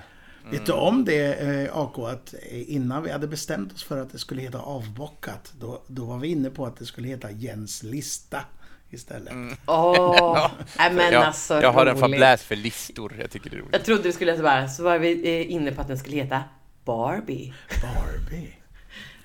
Vet 0.50 0.66
du 0.66 0.72
om 0.72 1.04
det, 1.04 1.34
eh, 1.34 1.76
AK, 1.76 1.98
att 1.98 2.34
eh, 2.50 2.70
innan 2.74 3.02
vi 3.02 3.10
hade 3.10 3.26
bestämt 3.26 3.72
oss 3.72 3.84
för 3.84 3.98
att 3.98 4.12
det 4.12 4.18
skulle 4.18 4.42
heta 4.42 4.58
avbockat, 4.58 5.52
då, 5.60 5.82
då 5.86 6.04
var 6.04 6.18
vi 6.18 6.28
inne 6.28 6.50
på 6.50 6.66
att 6.66 6.76
det 6.76 6.86
skulle 6.86 7.08
heta 7.08 7.30
Jens 7.30 7.82
lista 7.82 8.44
istället. 8.90 9.32
Åh, 9.66 10.50
nej 10.78 10.92
men 10.92 11.12
jag, 11.12 11.22
alltså 11.22 11.62
jag 11.62 11.72
har 11.72 11.86
en 11.86 11.96
fabläs 11.96 12.42
för 12.42 12.56
listor. 12.56 13.16
Jag 13.20 13.30
tycker 13.30 13.50
det 13.50 13.56
är 13.56 13.60
roligt. 13.60 13.72
Jag 13.72 13.84
trodde 13.84 14.02
du 14.02 14.12
skulle 14.12 14.32
läsa 14.32 14.42
bara, 14.42 14.68
så 14.68 14.82
var 14.82 14.98
vi 14.98 15.40
eh, 15.40 15.52
inne 15.52 15.72
på 15.72 15.80
att 15.80 15.88
den 15.88 15.98
skulle 15.98 16.16
heta 16.16 16.42
Barbie. 16.84 17.54
Barbie. 17.82 18.56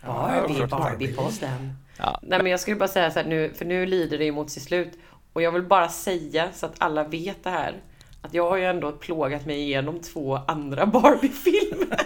Barbie, 0.05 0.65
Barbie-podden. 0.65 1.73
Ja. 1.97 2.19
Nej 2.21 2.39
men 2.41 2.51
jag 2.51 2.59
skulle 2.59 2.77
bara 2.77 2.87
säga 2.87 3.11
så 3.11 3.19
här 3.19 3.27
nu, 3.27 3.53
för 3.53 3.65
nu 3.65 3.85
lider 3.85 4.17
det 4.17 4.25
ju 4.25 4.31
mot 4.31 4.49
sitt 4.49 4.63
slut. 4.63 4.91
Och 5.33 5.41
jag 5.41 5.51
vill 5.51 5.63
bara 5.63 5.89
säga 5.89 6.49
så 6.53 6.65
att 6.65 6.75
alla 6.77 7.03
vet 7.03 7.43
det 7.43 7.49
här. 7.49 7.75
Att 8.21 8.33
jag 8.33 8.49
har 8.49 8.57
ju 8.57 8.65
ändå 8.65 8.91
plågat 8.91 9.45
mig 9.45 9.61
igenom 9.61 9.99
två 9.99 10.39
andra 10.47 10.85
Barbie-filmer. 10.85 11.97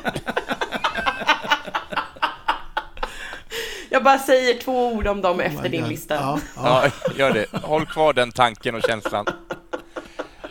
jag 3.95 4.03
bara 4.03 4.19
säger 4.19 4.59
två 4.59 4.87
ord 4.93 5.07
om 5.07 5.21
dem 5.21 5.39
efter 5.39 5.59
Oh 5.59 5.63
My 5.63 5.69
din 5.69 5.81
God. 5.81 5.89
lista. 5.89 6.15
Ja, 6.15 6.39
ja. 6.55 6.83
Ja, 6.85 7.11
gör 7.17 7.33
det. 7.33 7.45
Håll 7.63 7.85
kvar 7.85 8.13
den 8.13 8.31
tanken 8.31 8.75
och 8.75 8.81
känslan. 8.81 9.25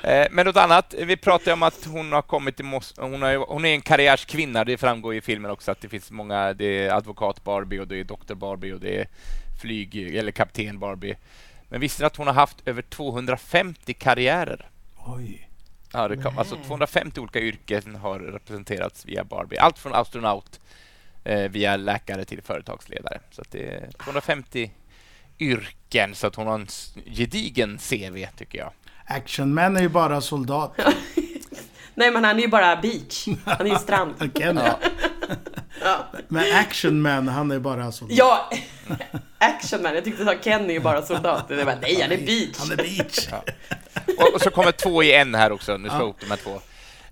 Eh, 0.02 0.26
Men 0.30 0.46
något 0.46 0.56
annat. 0.56 0.94
Vi 0.98 1.16
pratade 1.16 1.52
om 1.52 1.62
att 1.62 1.84
hon 1.84 2.12
har 2.12 2.22
kommit 2.22 2.56
till 2.56 2.64
Mos- 2.64 3.00
hon, 3.00 3.22
har, 3.22 3.36
hon 3.36 3.64
är 3.64 3.74
en 3.74 3.80
karriärskvinna. 3.80 4.64
Det 4.64 4.76
framgår 4.76 5.14
i 5.14 5.20
filmen 5.20 5.50
också 5.50 5.70
att 5.70 5.80
det 5.80 5.88
finns 5.88 6.10
många. 6.10 6.52
Det 6.52 6.86
är 6.86 6.90
advokat 6.92 7.44
Barbie 7.44 7.80
och 7.80 7.88
det 7.88 8.00
är 8.00 8.04
doktor 8.04 8.34
Barbie 8.34 8.72
och 8.72 8.80
det 8.80 9.00
är 9.00 9.08
flyg 9.62 10.16
eller 10.16 10.32
kapten 10.32 10.78
Barbie. 10.78 11.14
Men 11.68 11.80
visste 11.80 12.02
ni 12.02 12.06
att 12.06 12.16
hon 12.16 12.26
har 12.26 12.34
haft 12.34 12.56
över 12.68 12.82
250 12.82 13.94
karriärer? 13.94 14.68
Oj. 15.06 15.48
Ja, 15.92 16.08
det 16.08 16.16
kom, 16.16 16.38
alltså 16.38 16.56
250 16.66 17.20
olika 17.20 17.38
yrken 17.40 17.94
har 17.94 18.18
representerats 18.18 19.06
via 19.06 19.24
Barbie. 19.24 19.58
Allt 19.58 19.78
från 19.78 19.94
astronaut 19.94 20.60
via 21.50 21.76
läkare 21.76 22.24
till 22.24 22.42
företagsledare. 22.42 23.20
Så 23.30 23.40
att 23.42 23.50
det 23.50 23.64
är 23.74 23.90
250 24.04 24.70
yrken, 25.38 26.14
så 26.14 26.26
att 26.26 26.34
hon 26.34 26.46
har 26.46 26.54
en 26.54 26.66
gedigen 27.06 27.78
CV, 27.78 28.26
tycker 28.36 28.58
jag. 28.58 28.72
Actionman 29.06 29.76
är 29.76 29.80
ju 29.80 29.88
bara 29.88 30.20
soldat. 30.20 30.72
Nej 31.94 32.10
men 32.10 32.24
han 32.24 32.38
är 32.38 32.42
ju 32.42 32.48
bara 32.48 32.76
beach. 32.76 33.26
Han 33.44 33.66
är 33.66 33.70
ju 33.70 33.76
strand. 33.78 34.14
Ken, 34.38 34.56
Ja. 34.56 34.78
Ja, 35.82 36.06
Men 36.28 36.56
Actionman, 36.56 37.28
han 37.28 37.50
är 37.50 37.58
bara 37.58 37.92
soldat. 37.92 38.18
ja 38.18 38.50
Actionman. 39.38 39.94
Jag 39.94 40.04
tyckte 40.04 40.22
du 40.24 40.26
sa 40.26 40.34
Ken 40.42 40.70
är 40.70 40.74
ju 40.74 40.80
bara 40.80 41.02
soldat. 41.02 41.48
Det 41.48 41.64
var, 41.64 41.78
nej 41.82 42.00
han 42.02 42.12
är 42.12 42.16
beach. 42.16 42.56
Han 42.58 42.70
är 42.72 42.76
beach. 42.76 43.28
Och, 44.18 44.34
och 44.34 44.40
så 44.40 44.50
kommer 44.50 44.72
två 44.72 45.02
i 45.02 45.14
en 45.14 45.34
här 45.34 45.52
också. 45.52 45.76
Nu 45.76 45.88
slår 45.88 46.00
jag 46.00 46.02
ihop 46.02 46.20
de 46.20 46.26
här 46.30 46.36
två. 46.36 46.60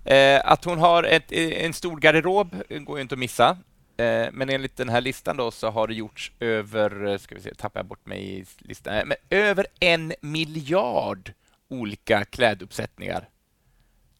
Eh, 0.09 0.41
att 0.51 0.65
hon 0.65 0.79
har 0.79 1.03
ett, 1.03 1.31
en 1.31 1.73
stor 1.73 1.97
garderob 1.97 2.55
går 2.69 2.97
ju 2.97 3.01
inte 3.01 3.15
att 3.15 3.19
missa. 3.19 3.57
Eh, 3.97 4.27
men 4.31 4.49
enligt 4.49 4.77
den 4.77 4.89
här 4.89 5.01
listan 5.01 5.37
då 5.37 5.51
så 5.51 5.69
har 5.69 5.87
det 5.87 5.93
gjorts 5.93 6.31
över, 6.39 7.05
eh, 7.05 7.17
ska 7.17 7.35
vi 7.35 7.41
se, 7.41 7.55
tappar 7.55 7.79
jag 7.79 7.87
bort 7.87 8.05
mig 8.05 8.39
i 8.39 8.45
listan, 8.57 8.93
Eh, 8.93 9.05
men 9.05 9.17
över 9.29 9.67
en 9.79 10.13
miljard 10.21 11.33
olika 11.69 12.25
kläduppsättningar 12.25 13.29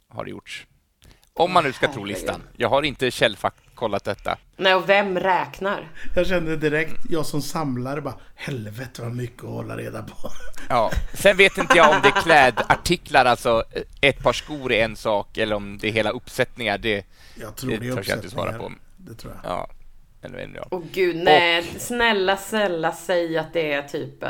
har 0.10 0.26
det 0.26 0.32
gjorts. 0.32 0.68
Om 1.34 1.54
man 1.54 1.64
nu 1.64 1.74
ska 1.74 1.94
tro 1.94 2.04
listan. 2.04 2.42
Jag 2.58 2.70
har 2.70 2.84
inte 2.84 3.12
källkollat 3.12 4.04
detta. 4.04 4.38
Nej 4.58 4.76
och 4.76 4.90
vem 4.90 5.20
räknar? 5.20 5.92
Jag 6.16 6.28
kände 6.28 6.58
direkt, 6.58 6.94
jag 7.10 7.26
som 7.26 7.42
samlare 7.42 8.02
bara, 8.02 8.16
helvete 8.36 9.02
vad 9.02 9.16
mycket 9.16 9.44
att 9.44 9.50
hålla 9.50 9.78
reda 9.78 10.04
på. 10.04 10.30
Ja. 10.70 10.92
Sen 11.14 11.38
vet 11.38 11.58
inte 11.58 11.78
jag 11.78 11.96
om 11.96 12.02
det 12.02 12.08
är 12.08 12.22
klädartiklar, 12.22 13.26
alltså 13.26 13.64
ett 14.02 14.20
par 14.24 14.34
skor 14.34 14.72
är 14.74 14.86
en 14.86 14.96
sak, 14.96 15.38
eller 15.38 15.56
om 15.56 15.78
det 15.78 15.88
är 15.88 15.92
hela 15.92 16.10
uppsättningar. 16.10 16.78
Det, 16.78 17.06
Jag 17.36 17.56
tror 17.56 17.72
Det 17.72 17.78
det 17.78 17.88
är 17.88 17.96
törs 17.96 18.08
jag 18.08 18.18
inte 18.18 18.30
svara 18.30 18.54
på. 18.58 18.72
Det 19.06 19.16
tror 19.16 19.34
jag. 19.34 19.52
ja, 19.52 19.68
eller 20.22 20.38
än 20.38 20.54
jag. 20.56 20.68
Åh 20.72 20.82
gud, 20.92 21.16
nej. 21.16 21.64
Snälla, 21.64 22.38
snälla 22.38 22.92
säg 22.92 23.38
att 23.38 23.54
det 23.54 23.74
är 23.74 23.82
typ 23.82 24.24
eh, 24.24 24.30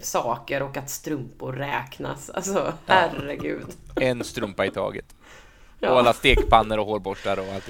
saker 0.00 0.62
och 0.62 0.76
att 0.76 0.90
strumpor 0.90 1.52
räknas. 1.52 2.30
Alltså, 2.30 2.72
herregud. 2.86 3.66
En 4.00 4.24
strumpa 4.24 4.66
i 4.66 4.70
taget. 4.70 5.14
Ja. 5.80 5.90
Och 5.90 5.98
alla 5.98 6.12
stekpannor 6.12 6.78
och 6.78 6.86
hårborstar 6.86 7.38
och 7.38 7.46
allt. 7.54 7.68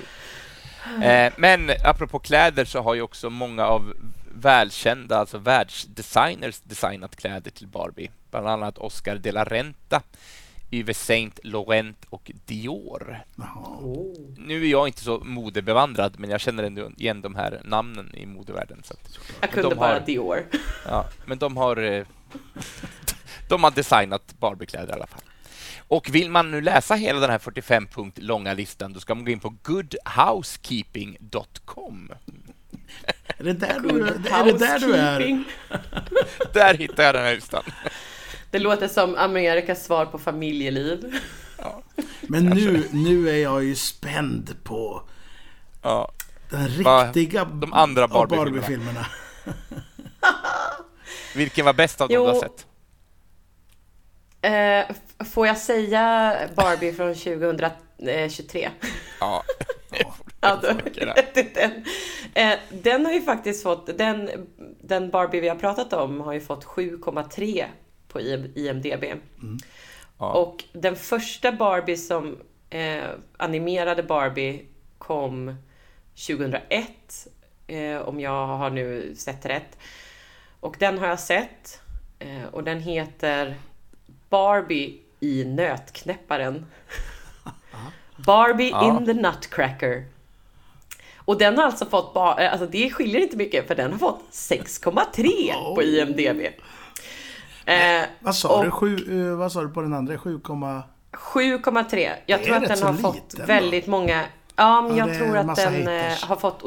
Eh, 1.03 1.33
men 1.37 1.71
apropå 1.85 2.19
kläder 2.19 2.65
så 2.65 2.83
har 2.83 2.95
ju 2.95 3.03
också 3.03 3.31
många 3.31 3.67
av 3.67 3.93
välkända, 4.35 5.19
alltså 5.19 5.39
världsdesigners 5.39 6.61
designat 6.61 7.17
kläder 7.17 7.51
till 7.51 7.67
Barbie. 7.67 8.11
Bland 8.31 8.49
annat 8.49 8.79
Oscar 8.79 9.17
de 9.17 9.33
la 9.33 9.45
Renta, 9.45 10.03
Yves 10.71 11.05
Saint 11.05 11.41
Laurent 11.45 12.05
och 12.11 12.31
Dior. 12.47 13.19
Jaha. 13.37 13.79
Nu 14.37 14.67
är 14.67 14.71
jag 14.71 14.89
inte 14.89 15.01
så 15.01 15.19
modebevandrad, 15.19 16.15
men 16.19 16.31
jag 16.31 16.41
känner 16.41 16.63
ändå 16.63 16.91
igen 16.97 17.23
de 17.23 17.35
här 17.35 17.61
namnen 17.65 18.15
i 18.15 18.27
modevärlden. 18.27 18.83
Så 18.85 18.93
att, 18.95 19.19
Jag 19.41 19.51
kunde 19.51 19.69
de 19.69 19.75
bara 19.75 19.93
har- 19.93 20.01
Dior. 20.01 20.47
Ja, 20.89 21.07
men 21.27 21.39
de 21.39 21.57
har 21.57 21.77
eh, 21.77 22.07
de 23.49 23.65
har 23.65 23.71
designat 23.71 24.35
Barbiekläder 24.39 24.89
i 24.89 24.93
alla 24.93 25.07
fall. 25.07 25.21
Och 25.89 26.15
vill 26.15 26.31
man 26.31 26.51
nu 26.51 26.61
läsa 26.61 26.95
hela 26.95 27.21
den 27.21 27.31
här 27.31 27.39
45 27.39 27.87
punkt 27.87 28.19
långa 28.23 28.53
listan, 28.55 28.93
då 28.93 29.01
ska 29.01 29.15
man 29.15 29.25
gå 29.25 29.31
in 29.31 29.41
på 29.41 29.55
goodhousekeeping.com. 29.63 32.11
Är 33.39 33.45
det 33.45 33.53
där 33.53 33.81
du, 33.81 33.89
är, 33.89 33.95
det 34.45 34.59
där 34.59 34.79
du 34.79 34.95
är? 34.95 35.21
Housekeeping. 35.21 35.45
Där 36.53 36.75
hittar 36.75 37.03
jag 37.05 37.15
den 37.15 37.25
här 37.25 37.35
listan. 37.35 37.63
Det 38.57 38.61
låter 38.63 38.89
som 38.89 39.15
Amerikas 39.17 39.85
svar 39.85 40.07
på 40.07 40.19
familjeliv. 40.19 41.15
Men 42.23 42.45
nu, 42.47 42.89
nu 42.93 43.29
är 43.31 43.37
jag 43.37 43.65
ju 43.65 43.75
spänd 43.77 44.57
på 44.65 45.03
Ja, 45.83 46.13
den 46.51 46.69
riktiga 46.69 47.45
de 47.45 47.73
andra 47.73 48.09
Barbie-filmerna. 48.09 48.51
Barbie-filmerna. 48.53 49.07
vilken 51.37 51.65
var 51.65 51.73
bäst 51.73 52.01
av 52.01 52.09
dem 52.09 52.15
du 52.27 52.33
har 52.33 52.41
sett? 52.41 52.67
Eh, 54.43 54.97
får 55.27 55.47
jag 55.47 55.59
säga 55.59 56.37
Barbie 56.57 56.93
från 56.93 57.15
2023? 57.15 58.71
Ja, 59.21 59.43
Ja, 60.41 60.59
då- 60.63 60.69
den, 61.55 61.85
eh, 62.35 62.59
den 62.83 63.07
har 63.07 63.13
ju 63.13 63.23
faktiskt 63.23 63.63
fått, 63.63 63.99
den, 63.99 64.31
den 64.83 65.11
Barbie 65.11 65.41
vi 65.41 65.49
har 65.49 65.57
pratat 65.57 65.93
om 65.93 66.21
har 66.21 66.33
ju 66.33 66.41
fått 66.41 66.65
7,3 66.65 67.67
på 68.17 68.21
IM- 68.23 68.53
IMDB. 68.55 69.05
Ja. 70.19 70.33
Och 70.33 70.65
den 70.73 70.97
första 70.97 71.53
Barbie 71.53 71.97
som 71.97 72.39
eh, 72.71 73.05
animerade 73.37 74.03
Barbie 74.03 74.63
kom 74.99 75.55
2001, 76.27 77.27
eh, 77.67 77.97
om 77.97 78.21
jag 78.21 78.47
har 78.47 78.71
nu 78.71 79.15
sett 79.17 79.47
rätt. 79.47 79.79
Och 80.61 80.77
den 80.79 80.99
har 80.99 81.07
jag 81.07 81.21
sett. 81.21 81.81
Eh, 82.19 82.45
och 82.53 82.65
den 82.65 82.81
heter 82.81 83.55
Barbie 84.29 84.99
i 85.21 85.45
nötknäpparen. 85.45 86.67
Barbie 88.17 88.71
Ja. 88.71 88.99
in 88.99 89.07
the 89.07 89.13
Nutcracker. 89.15 90.05
Och 91.17 91.39
den 91.39 91.57
har 91.59 91.65
alltså 91.65 91.87
fått, 91.87 92.17
alltså 92.17 92.67
det 92.67 92.91
skiljer 92.91 93.21
inte 93.21 93.37
mycket 93.37 93.67
för 93.67 93.75
den 93.75 93.93
har 93.93 93.99
fått 93.99 94.23
6,3 94.33 95.75
på 95.75 95.83
IMDB. 95.83 96.43
Eh, 97.67 98.05
Vad 98.21 98.35
sa, 98.37 98.63
du? 98.65 98.71
Sju, 98.71 98.97
eh, 99.31 99.37
vad 99.37 99.53
sa 99.53 99.63
du 99.63 99.69
på 99.69 99.83
den 99.83 99.93
andra? 99.95 100.19
7, 100.19 100.39
7,3. 101.13 102.13
Jag 102.27 102.45
tror 102.45 102.57
att 102.57 102.69
den 102.69 102.83
har 102.83 102.93
liten 102.93 102.97
fått 103.13 103.31
då. 103.31 103.45
väldigt 103.45 103.87
många... 103.87 104.25
Ja, 104.57 104.83
men 104.83 104.97
Ja, 104.97 105.09
jag 105.09 105.19
tror 105.19 105.37
att 105.37 105.57
den 105.57 105.89
eh, 105.89 106.03
haters. 106.03 106.23
har 106.23 106.37
fått... 106.37 106.63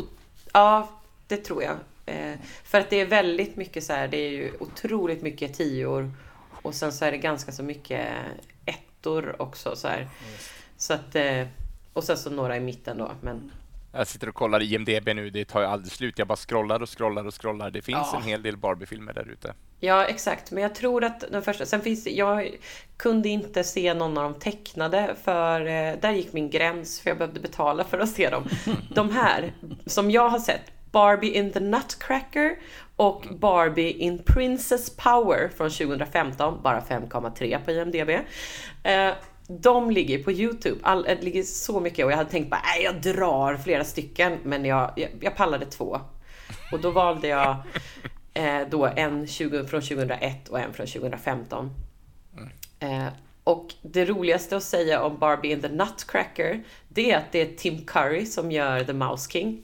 Ja, 0.53 0.89
det 1.27 1.37
tror 1.37 1.63
jag. 1.63 1.75
Eh, 2.05 2.35
För 2.63 2.79
att 2.79 2.89
det 2.89 2.95
är 3.01 3.05
väldigt 3.05 3.55
mycket 3.55 3.83
så 3.83 3.93
här, 3.93 4.07
det 4.07 4.17
är 4.17 4.29
ju 4.29 4.51
otroligt 4.59 5.21
mycket 5.21 5.57
tior 5.57 6.11
och 6.61 6.73
sen 6.75 6.91
så 6.93 7.05
är 7.05 7.11
det 7.11 7.17
ganska 7.17 7.51
så 7.51 7.63
mycket 7.63 8.07
ettor 8.65 9.41
också 9.41 9.75
så 9.75 9.87
här. 9.87 10.07
Så 10.77 10.93
att... 10.93 11.15
eh, 11.15 11.47
Och 11.93 12.03
sen 12.03 12.17
så 12.17 12.29
några 12.29 12.57
i 12.57 12.59
mitten 12.59 12.97
då, 12.97 13.11
men... 13.21 13.51
jag 13.91 14.07
sitter 14.07 14.29
och 14.29 14.35
kollar 14.35 14.61
IMDB 14.73 15.07
nu, 15.15 15.29
det 15.29 15.45
tar 15.45 15.61
ju 15.61 15.67
aldrig 15.67 15.91
slut. 15.91 16.17
Jag 16.19 16.27
bara 16.27 16.35
scrollar 16.35 16.81
och 16.81 16.97
scrollar 16.97 17.25
och 17.27 17.41
scrollar. 17.41 17.71
Det 17.71 17.81
finns 17.81 18.09
Ja. 18.13 18.17
en 18.17 18.23
hel 18.23 18.41
del 18.43 18.57
Barbie-filmer 18.57 19.13
där 19.13 19.29
ute. 19.31 19.53
Ja, 19.79 20.05
exakt. 20.05 20.51
Men 20.51 20.63
jag 20.63 20.75
tror 20.75 21.03
att 21.03 21.19
den 21.31 21.41
första... 21.41 21.65
Sen 21.65 21.81
finns 21.81 22.03
det... 22.03 22.09
Jag 22.09 22.49
kunde 22.97 23.29
inte 23.29 23.63
se 23.63 23.93
någon 23.93 24.17
av 24.17 24.31
de 24.31 24.39
tecknade 24.39 25.15
för 25.23 25.61
eh, 25.61 25.93
där 26.01 26.11
gick 26.11 26.33
min 26.33 26.49
gräns 26.49 27.01
för 27.01 27.09
jag 27.09 27.17
behövde 27.17 27.39
betala 27.39 27.83
för 27.83 27.99
att 27.99 28.09
se 28.09 28.29
dem. 28.29 28.43
De 28.95 29.09
här, 29.11 29.53
som 29.85 30.11
jag 30.11 30.29
har 30.29 30.39
sett, 30.39 30.61
Barbie 30.91 31.33
in 31.37 31.51
the 31.51 31.59
Nutcracker 31.59 32.55
och 32.95 33.25
Barbie 33.39 33.91
in 33.91 34.23
Princess 34.25 34.95
Power 34.95 35.49
från 35.57 35.69
2015, 35.69 36.59
bara 36.63 36.79
5,3 36.81 37.59
på 37.65 37.71
IMDB. 37.71 38.09
Eh, 39.49 39.55
de 39.55 39.91
ligger 39.91 40.23
på 40.23 40.31
Youtube. 40.31 40.79
All, 40.83 41.03
det 41.03 41.21
ligger 41.21 41.43
så 41.43 41.79
mycket 41.79 42.05
och 42.05 42.11
jag 42.11 42.17
hade 42.17 42.29
tänkt 42.29 42.49
bara, 42.49 42.61
nej 42.75 42.83
jag 42.83 43.01
drar 43.01 43.57
flera 43.57 43.83
stycken, 43.83 44.37
men 44.43 44.65
jag, 44.65 44.91
jag, 44.95 45.09
jag 45.21 45.35
pallade 45.35 45.65
två. 45.65 45.99
Och 46.71 46.81
då 46.81 46.91
valde 46.91 47.27
jag 47.27 47.57
eh, 48.33 48.61
då 48.69 48.85
en 48.85 49.27
20, 49.27 49.67
från 49.67 49.81
2001 49.81 50.47
och 50.47 50.59
en 50.59 50.73
från 50.73 50.87
2015. 50.87 51.71
Eh, 52.79 53.07
och 53.43 53.73
det 53.81 54.05
roligaste 54.05 54.57
att 54.57 54.63
säga 54.63 55.03
om 55.03 55.17
Barbie 55.17 55.53
and 55.53 55.61
the 55.61 55.69
Nutcracker, 55.69 56.63
det 56.87 57.11
är 57.11 57.17
att 57.17 57.31
det 57.31 57.41
är 57.41 57.55
Tim 57.55 57.85
Curry 57.85 58.25
som 58.25 58.51
gör 58.51 58.83
The 58.83 58.93
Mouse 58.93 59.31
King. 59.31 59.63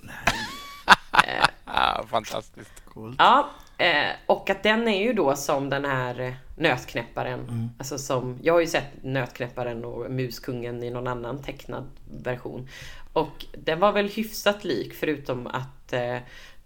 Ah, 1.66 2.04
fantastiskt. 2.08 2.84
Ja, 3.18 3.50
eh, 3.78 4.10
och 4.26 4.50
att 4.50 4.64
den 4.64 4.88
är 4.88 5.04
ju 5.04 5.14
då 5.14 5.36
som 5.36 5.70
den 5.70 5.86
här 5.86 6.38
nötknäpparen. 6.56 7.70
Alltså 7.78 7.98
som, 7.98 8.40
jag 8.42 8.54
har 8.54 8.60
ju 8.60 8.68
sett 8.68 9.04
nötknäpparen 9.04 9.86
och 9.86 10.12
muskungen 10.12 10.84
i 10.84 10.90
någon 10.90 11.08
annan 11.08 11.44
tecknad 11.44 11.90
version. 12.24 12.70
Och 13.14 13.46
den 13.58 13.80
var 13.80 13.92
väl 13.92 14.10
hyfsat 14.10 14.64
lik 14.64 14.94
förutom 14.94 15.48
att 15.48 15.94
eh, 15.94 16.18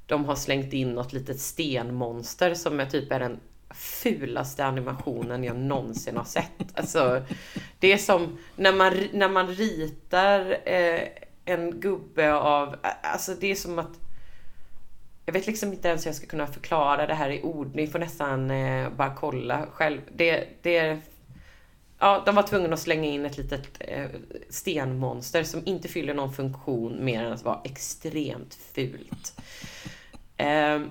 de 0.06 0.26
har 0.26 0.36
slängt 0.36 0.74
in 0.74 0.94
något 0.94 1.14
litet 1.14 1.40
stenmonster 1.40 2.54
som 2.54 2.80
är 2.80 2.86
typ 2.86 3.12
är 3.12 3.20
den 3.20 3.40
fulaste 3.74 4.66
animationen 4.66 5.44
jag 5.44 5.56
någonsin 5.56 6.18
har 6.18 6.24
sett. 6.24 6.52
Alltså, 6.74 7.22
det 7.80 7.94
är 7.94 7.98
som 7.98 8.38
när 8.56 8.74
man, 8.74 8.94
när 9.14 9.30
man 9.30 9.48
ritar 9.48 10.58
eh, 10.66 11.02
en 11.46 11.80
gubbe 11.80 12.34
av, 12.34 12.76
alltså 13.02 13.36
det 13.40 13.52
är 13.52 13.56
som 13.56 13.80
att 13.80 14.09
jag 15.30 15.34
vet 15.34 15.48
liksom 15.48 15.74
inte 15.74 15.88
ens 15.88 16.06
hur 16.06 16.10
jag 16.10 16.16
ska 16.16 16.28
kunna 16.28 16.48
förklara 16.48 17.08
det 17.08 17.14
här 17.14 17.30
i 17.30 17.42
ord. 17.42 17.76
Ni 17.76 17.88
får 17.88 18.00
nästan 18.00 18.52
eh, 18.52 18.90
bara 18.90 19.16
kolla 19.16 19.66
själv. 19.72 20.02
Det, 20.16 20.48
det, 20.62 21.00
ja, 22.00 22.24
de 22.26 22.36
var 22.36 22.44
tvungna 22.44 22.74
att 22.74 22.80
slänga 22.80 23.10
in 23.10 23.26
ett 23.26 23.38
litet 23.38 23.68
eh, 23.80 24.06
stenmonster 24.50 25.44
som 25.44 25.62
inte 25.66 25.88
fyller 25.88 26.14
någon 26.14 26.34
funktion 26.34 27.06
mer 27.06 27.24
än 27.24 27.34
att 27.34 27.44
vara 27.44 27.62
extremt 27.64 28.54
fult. 28.74 29.42
Eh, 30.38 30.82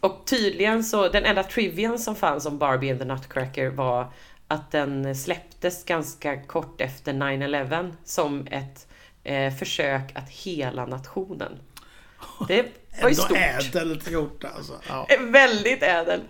och 0.00 0.22
tydligen 0.26 0.84
så, 0.84 1.08
den 1.08 1.24
enda 1.24 1.42
trivian 1.42 1.98
som 1.98 2.16
fanns 2.16 2.46
om 2.46 2.58
Barbie 2.58 2.90
and 2.90 3.00
the 3.00 3.04
Nutcracker 3.04 3.70
var 3.70 4.12
att 4.48 4.70
den 4.70 5.16
släpptes 5.16 5.84
ganska 5.84 6.42
kort 6.42 6.80
efter 6.80 7.12
9-11 7.12 7.92
som 8.04 8.46
ett 8.50 8.88
eh, 9.24 9.54
försök 9.54 10.16
att 10.16 10.30
hela 10.30 10.86
nationen. 10.86 11.58
Det 12.48 12.66
Ändå 12.98 13.14
stort. 13.14 13.36
ädelt 13.36 14.10
gjort 14.10 14.44
alltså. 14.44 14.72
Ja. 14.88 15.06
Väldigt 15.20 15.82
ädel. 15.82 16.20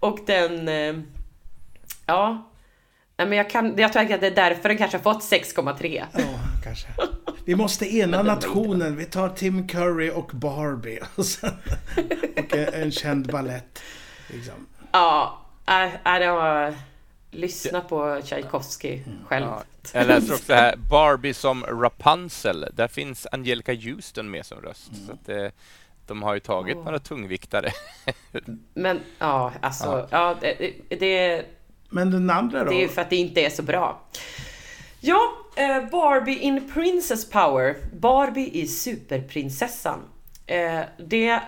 Och 0.00 0.18
den... 0.26 0.68
eh, 0.68 0.94
Ja. 2.06 2.50
Nej, 3.16 3.28
men 3.28 3.38
jag, 3.38 3.50
kan, 3.50 3.76
jag 3.78 3.92
tror 3.92 4.02
att 4.02 4.20
det 4.20 4.26
är 4.26 4.30
därför 4.34 4.68
den 4.68 4.78
kanske 4.78 4.96
har 4.96 5.02
fått 5.02 5.22
6,3. 5.22 6.04
ja, 6.12 6.24
kanske. 6.64 6.88
Vi 7.44 7.54
måste 7.56 7.94
ena 7.96 8.22
nationen. 8.34 8.96
Vi 8.96 9.04
tar 9.04 9.28
Tim 9.28 9.68
Curry 9.68 10.10
och 10.10 10.30
Barbie. 10.34 11.00
Och, 11.14 11.26
sen, 11.26 11.50
och 12.36 12.56
en, 12.56 12.90
känd 12.90 13.26
ballett. 13.32 13.82
Liksom. 14.26 14.66
Ja, 14.92 15.46
äh, 15.66 16.14
äh, 16.14 16.20
det 16.20 16.30
var... 16.32 16.74
Lyssna 17.30 17.80
på 17.80 18.20
Tchaikovsky 18.24 19.00
själv. 19.26 19.46
Ja. 19.46 19.62
Jag 19.92 20.06
läser 20.06 20.34
också 20.34 20.52
här, 20.52 20.76
Barbie 20.76 21.34
som 21.34 21.64
Rapunzel. 21.64 22.66
Där 22.72 22.88
finns 22.88 23.26
Angelica 23.32 23.74
Houston 23.74 24.30
med 24.30 24.46
som 24.46 24.60
röst. 24.60 24.90
Så 25.06 25.12
att, 25.12 25.28
eh, 25.28 25.46
de 26.08 26.22
har 26.22 26.34
ju 26.34 26.40
tagit 26.40 26.76
Åh. 26.76 26.84
några 26.84 26.98
tungviktare. 26.98 27.70
Men 28.74 29.00
ja, 29.18 29.52
alltså... 29.60 30.08
Ja. 30.10 30.36
det, 30.40 30.72
det, 31.00 31.44
Men 31.90 32.10
den 32.10 32.30
andra 32.30 32.64
då? 32.64 32.70
det 32.70 32.76
är 32.76 32.82
ju 32.82 32.88
för 32.88 33.02
att 33.02 33.10
det 33.10 33.16
inte 33.16 33.40
är 33.40 33.50
så 33.50 33.62
bra. 33.62 34.00
Ja, 35.00 35.20
eh, 35.56 35.90
Barbie 35.90 36.38
in 36.38 36.70
Princess 36.74 37.30
Power. 37.30 37.76
Barbie 37.92 38.50
i 38.52 38.66
Superprinsessan. 38.66 40.00
Eh, 40.46 40.80
det, 41.08 41.40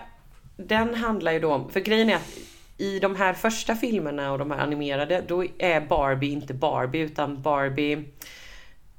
den 0.57 0.95
handlar 0.95 1.31
ju 1.31 1.39
då 1.39 1.53
om... 1.53 1.69
För 1.69 1.79
grejen 1.79 2.09
är 2.09 2.15
att 2.15 2.37
i 2.77 2.99
de 2.99 3.15
här 3.15 3.33
första 3.33 3.75
filmerna 3.75 4.31
och 4.31 4.37
de 4.37 4.51
här 4.51 4.59
animerade, 4.59 5.23
då 5.27 5.45
är 5.57 5.81
Barbie 5.81 6.31
inte 6.31 6.53
Barbie 6.53 6.99
utan 6.99 7.41
Barbie... 7.41 7.93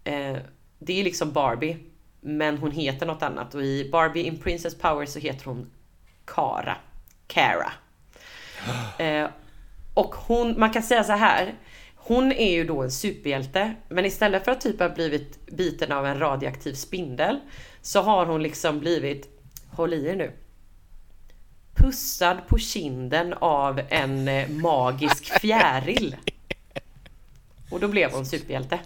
Eh, 0.05 0.37
det 0.79 1.01
är 1.01 1.05
liksom 1.05 1.33
Barbie, 1.33 1.77
men 2.25 2.59
hon 2.59 2.71
heter 2.71 3.07
något 3.07 3.23
annat. 3.23 3.55
Och 3.55 3.63
i 3.63 3.91
Barbie 3.91 4.23
in 4.23 4.39
Princess 4.39 4.79
Power 4.79 5.07
så 5.07 5.19
heter 5.19 5.45
hon 5.45 5.71
Kara. 6.25 6.77
Cara. 7.27 7.73
Eh, 8.99 9.29
och 9.95 10.15
hon, 10.15 10.61
man 10.61 10.71
kan 10.71 10.83
säga 10.83 11.05
så 11.05 11.13
här. 11.13 11.55
Hon 11.97 12.33
är 12.33 12.53
ju 12.53 12.65
då 12.65 12.83
en 12.83 12.91
superhjälte, 12.91 13.75
men 13.89 14.05
istället 14.05 14.45
för 14.45 14.53
att 14.53 14.61
typ 14.61 14.81
ha 14.81 14.89
blivit 14.89 15.47
biten 15.47 15.93
av 15.93 16.07
en 16.07 16.19
radioaktiv 16.19 16.75
spindel 16.75 17.41
så 17.81 18.03
har 18.03 18.27
hon 18.27 18.43
liksom 18.43 18.81
blivit, 18.81 19.41
håll 19.71 19.95
i 19.95 20.07
er 20.07 20.17
nu, 20.17 20.33
pussad 21.75 22.37
på 22.49 22.59
kinden 22.59 23.33
av 23.33 23.81
en 23.89 24.29
eh, 24.29 24.49
magisk 24.49 25.25
fjäril. 25.41 26.17
Och 27.71 27.81
då 27.81 27.89
blev 27.89 28.13
hon 28.13 28.27
superhjälte. 28.27 28.79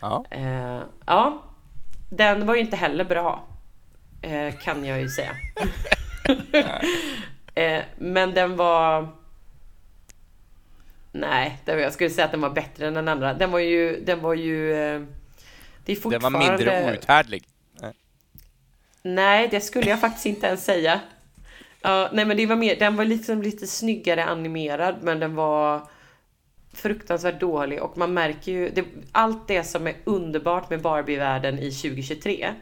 Ja. 0.00 0.24
Eh, 0.30 0.80
ja, 1.06 1.42
den 2.08 2.46
var 2.46 2.54
ju 2.54 2.60
inte 2.60 2.76
heller 2.76 3.04
bra. 3.04 3.44
Eh, 4.22 4.54
kan 4.54 4.84
jag 4.84 5.00
ju 5.00 5.08
säga. 5.08 5.36
eh, 7.54 7.82
men 7.98 8.34
den 8.34 8.56
var... 8.56 9.08
Nej, 11.12 11.58
var- 11.66 11.74
jag 11.74 11.92
skulle 11.92 12.10
säga 12.10 12.24
att 12.24 12.30
den 12.30 12.40
var 12.40 12.50
bättre 12.50 12.86
än 12.86 12.94
den 12.94 13.08
andra. 13.08 13.34
Den 13.34 13.50
var 13.50 13.58
ju... 13.58 14.00
Den 14.04 14.20
var 14.20 14.34
ju 14.34 14.72
eh, 14.72 15.02
det 15.84 15.92
är 15.92 16.10
Den 16.10 16.10
var 16.12 16.30
fortfarande... 16.30 16.38
mindre 16.38 16.92
outhärdlig. 16.92 17.44
Nej, 19.02 19.48
det 19.50 19.60
skulle 19.60 19.90
jag 19.90 20.00
faktiskt 20.00 20.26
inte 20.26 20.46
ens 20.46 20.64
säga. 20.64 21.00
Ja, 21.82 22.10
nej, 22.12 22.24
men 22.24 22.36
det 22.36 22.46
var 22.46 22.56
mer, 22.56 22.76
den 22.76 22.96
var 22.96 23.04
liksom 23.04 23.42
lite 23.42 23.66
snyggare 23.66 24.24
animerad, 24.24 24.96
men 25.02 25.20
den 25.20 25.34
var 25.34 25.88
fruktansvärt 26.76 27.40
dålig 27.40 27.82
och 27.82 27.98
man 27.98 28.14
märker 28.14 28.52
ju 28.52 28.70
det, 28.70 28.84
allt 29.12 29.48
det 29.48 29.64
som 29.64 29.86
är 29.86 29.94
underbart 30.04 30.70
med 30.70 30.82
Barbie-världen 30.82 31.58
i 31.58 31.70
2023. 31.70 32.54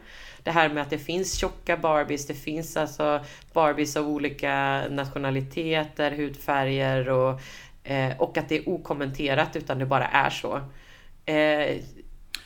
Det 0.43 0.51
här 0.51 0.69
med 0.69 0.83
att 0.83 0.89
det 0.89 0.97
finns 0.97 1.33
tjocka 1.37 1.77
Barbies, 1.77 2.27
det 2.27 2.33
finns 2.33 2.77
alltså 2.77 3.25
Barbies 3.53 3.95
av 3.97 4.07
olika 4.07 4.83
nationaliteter, 4.89 6.11
hudfärger 6.11 7.09
och, 7.09 7.39
eh, 7.83 8.17
och 8.17 8.37
att 8.37 8.49
det 8.49 8.57
är 8.57 8.69
okommenterat 8.69 9.55
utan 9.55 9.79
det 9.79 9.85
bara 9.85 10.07
är 10.07 10.29
så. 10.29 10.61
Eh, 11.25 11.75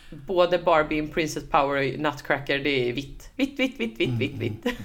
både 0.09 0.57
Barbie 0.59 0.97
in 0.97 1.07
Princess 1.07 1.49
Power 1.49 1.93
och 1.93 1.99
Nutcracker, 1.99 2.59
det 2.59 2.89
är 2.89 2.93
vitt. 2.93 3.29
Vitt, 3.35 3.59
vitt, 3.59 3.79
vitt, 3.79 3.99
vitt, 3.99 4.09
vitt, 4.19 4.35
vitt. 4.35 4.65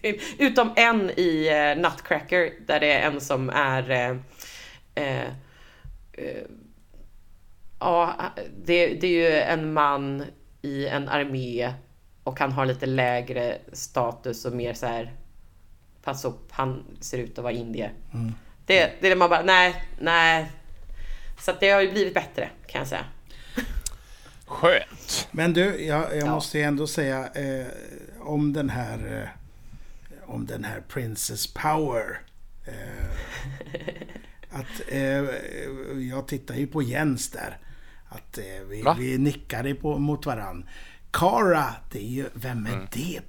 Det 0.00 0.08
är- 0.08 0.16
Utom 0.38 0.70
en 0.76 1.10
i 1.16 1.48
eh, 1.48 1.82
Nutcracker, 1.82 2.50
där 2.66 2.80
det 2.80 2.92
är 2.92 3.10
en 3.10 3.20
som 3.20 3.50
är... 3.50 3.90
Eh, 3.90 4.10
eh, 5.04 5.28
ja, 7.80 8.16
det, 8.64 8.86
det 8.94 9.06
är 9.06 9.10
ju 9.30 9.40
en 9.40 9.72
man 9.72 10.24
i 10.62 10.86
en 10.86 11.08
armé 11.08 11.72
och 12.24 12.38
han 12.40 12.52
har 12.52 12.66
lite 12.66 12.86
lägre 12.86 13.58
status 13.72 14.44
och 14.44 14.52
mer 14.52 14.74
så 14.74 14.86
här... 14.86 15.12
Pass 16.02 16.24
upp, 16.24 16.52
han 16.52 16.84
ser 17.00 17.18
ut 17.18 17.38
att 17.38 17.42
vara 17.44 17.52
indier. 17.52 17.92
Det, 18.66 18.92
det 19.00 19.06
är 19.06 19.10
det 19.10 19.16
man 19.16 19.30
bara, 19.30 19.42
nej, 19.42 19.84
nej. 20.00 20.50
Så 21.40 21.52
det 21.60 21.70
har 21.70 21.80
ju 21.80 21.92
blivit 21.92 22.14
bättre, 22.14 22.50
kan 22.66 22.78
jag 22.78 22.88
säga. 22.88 23.04
Skönt. 24.46 25.28
Men 25.30 25.52
du, 25.52 25.84
jag, 25.84 26.16
jag 26.16 26.26
Ja. 26.26 26.34
måste 26.34 26.58
ju 26.58 26.64
ändå 26.64 26.86
säga 26.86 27.28
eh, 27.34 27.66
om 28.20 28.52
den 28.52 28.70
här 28.70 29.22
eh, 29.22 30.30
om 30.30 30.46
den 30.46 30.64
här 30.64 30.80
Princess 30.88 31.46
Power. 31.54 32.20
Eh, 32.66 33.06
att 34.60 34.82
eh, 34.88 35.24
jag 36.10 36.28
tittar 36.28 36.54
ju 36.54 36.66
på 36.66 36.82
Jens 36.82 37.30
där. 37.30 37.58
Att 38.08 38.38
eh, 38.38 38.44
vi, 38.68 38.82
Va? 38.82 38.96
vi 39.00 39.18
nickade 39.18 39.74
på, 39.74 39.98
mot 39.98 40.26
varann. 40.26 40.68
Cara, 41.10 41.64
det 41.92 41.98
är 41.98 42.08
ju, 42.10 42.26
vem 42.34 42.66
är 42.66 42.72
Mm. 42.72 42.86
det 42.92 43.20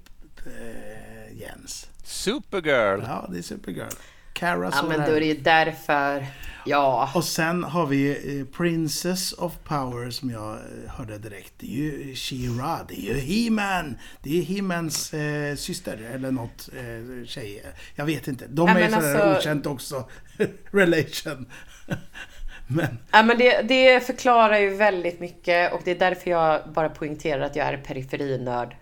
eh, 0.46 1.38
Jens? 1.40 1.90
Supergirl. 2.04 3.02
Ja, 3.04 3.28
det 3.32 3.38
är 3.38 3.42
Supergirl. 3.42 3.92
Cara 4.40 4.72
Ja, 4.76 4.84
men 4.88 5.00
då 5.10 5.16
är 5.16 5.20
det 5.20 5.26
ju 5.26 5.38
därför. 5.38 6.26
Ja. 6.66 7.12
Och 7.16 7.24
sen 7.24 7.64
har 7.64 7.86
vi 7.86 8.10
eh, 8.40 8.58
Princess 8.58 9.34
of 9.34 9.54
Power 9.64 10.10
som 10.10 10.30
jag 10.30 10.54
eh, 10.54 10.92
hörde 10.92 11.18
direkt. 11.18 11.54
Det 11.58 11.66
är 11.66 11.78
ju 11.78 12.14
She-Ra, 12.14 12.78
det 12.88 12.94
är 12.94 13.14
ju 13.14 13.20
He-Man. 13.20 13.98
Det 14.24 14.40
är 14.40 14.44
He-Mans 14.44 15.14
eh, 15.14 15.56
syster 15.56 15.98
eller 16.14 16.32
något 16.32 16.70
eh, 16.74 17.26
tjej. 17.26 17.64
Jag 17.96 18.06
vet 18.06 18.28
inte. 18.28 18.48
De 18.48 18.68
Ja, 18.68 18.80
är 18.80 18.90
sådär 18.90 19.26
alltså- 19.26 19.40
okänt 19.40 19.66
också. 19.66 20.10
Relation. 20.72 21.46
men 22.68 22.98
Ja, 23.12 23.24
men 23.24 23.38
det, 23.38 23.62
det 23.62 24.06
förklarar 24.06 24.58
ju 24.58 24.70
väldigt 24.70 25.20
mycket 25.20 25.74
och 25.74 25.82
det 25.84 25.92
är 25.92 26.00
därför 26.00 26.32
jag 26.32 26.62
bara 26.74 26.90
poängterar 26.90 27.42
att 27.42 27.56
jag 27.56 27.68
är 27.68 27.78
periferinörd. 27.78 28.76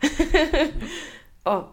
oh. 1.44 1.64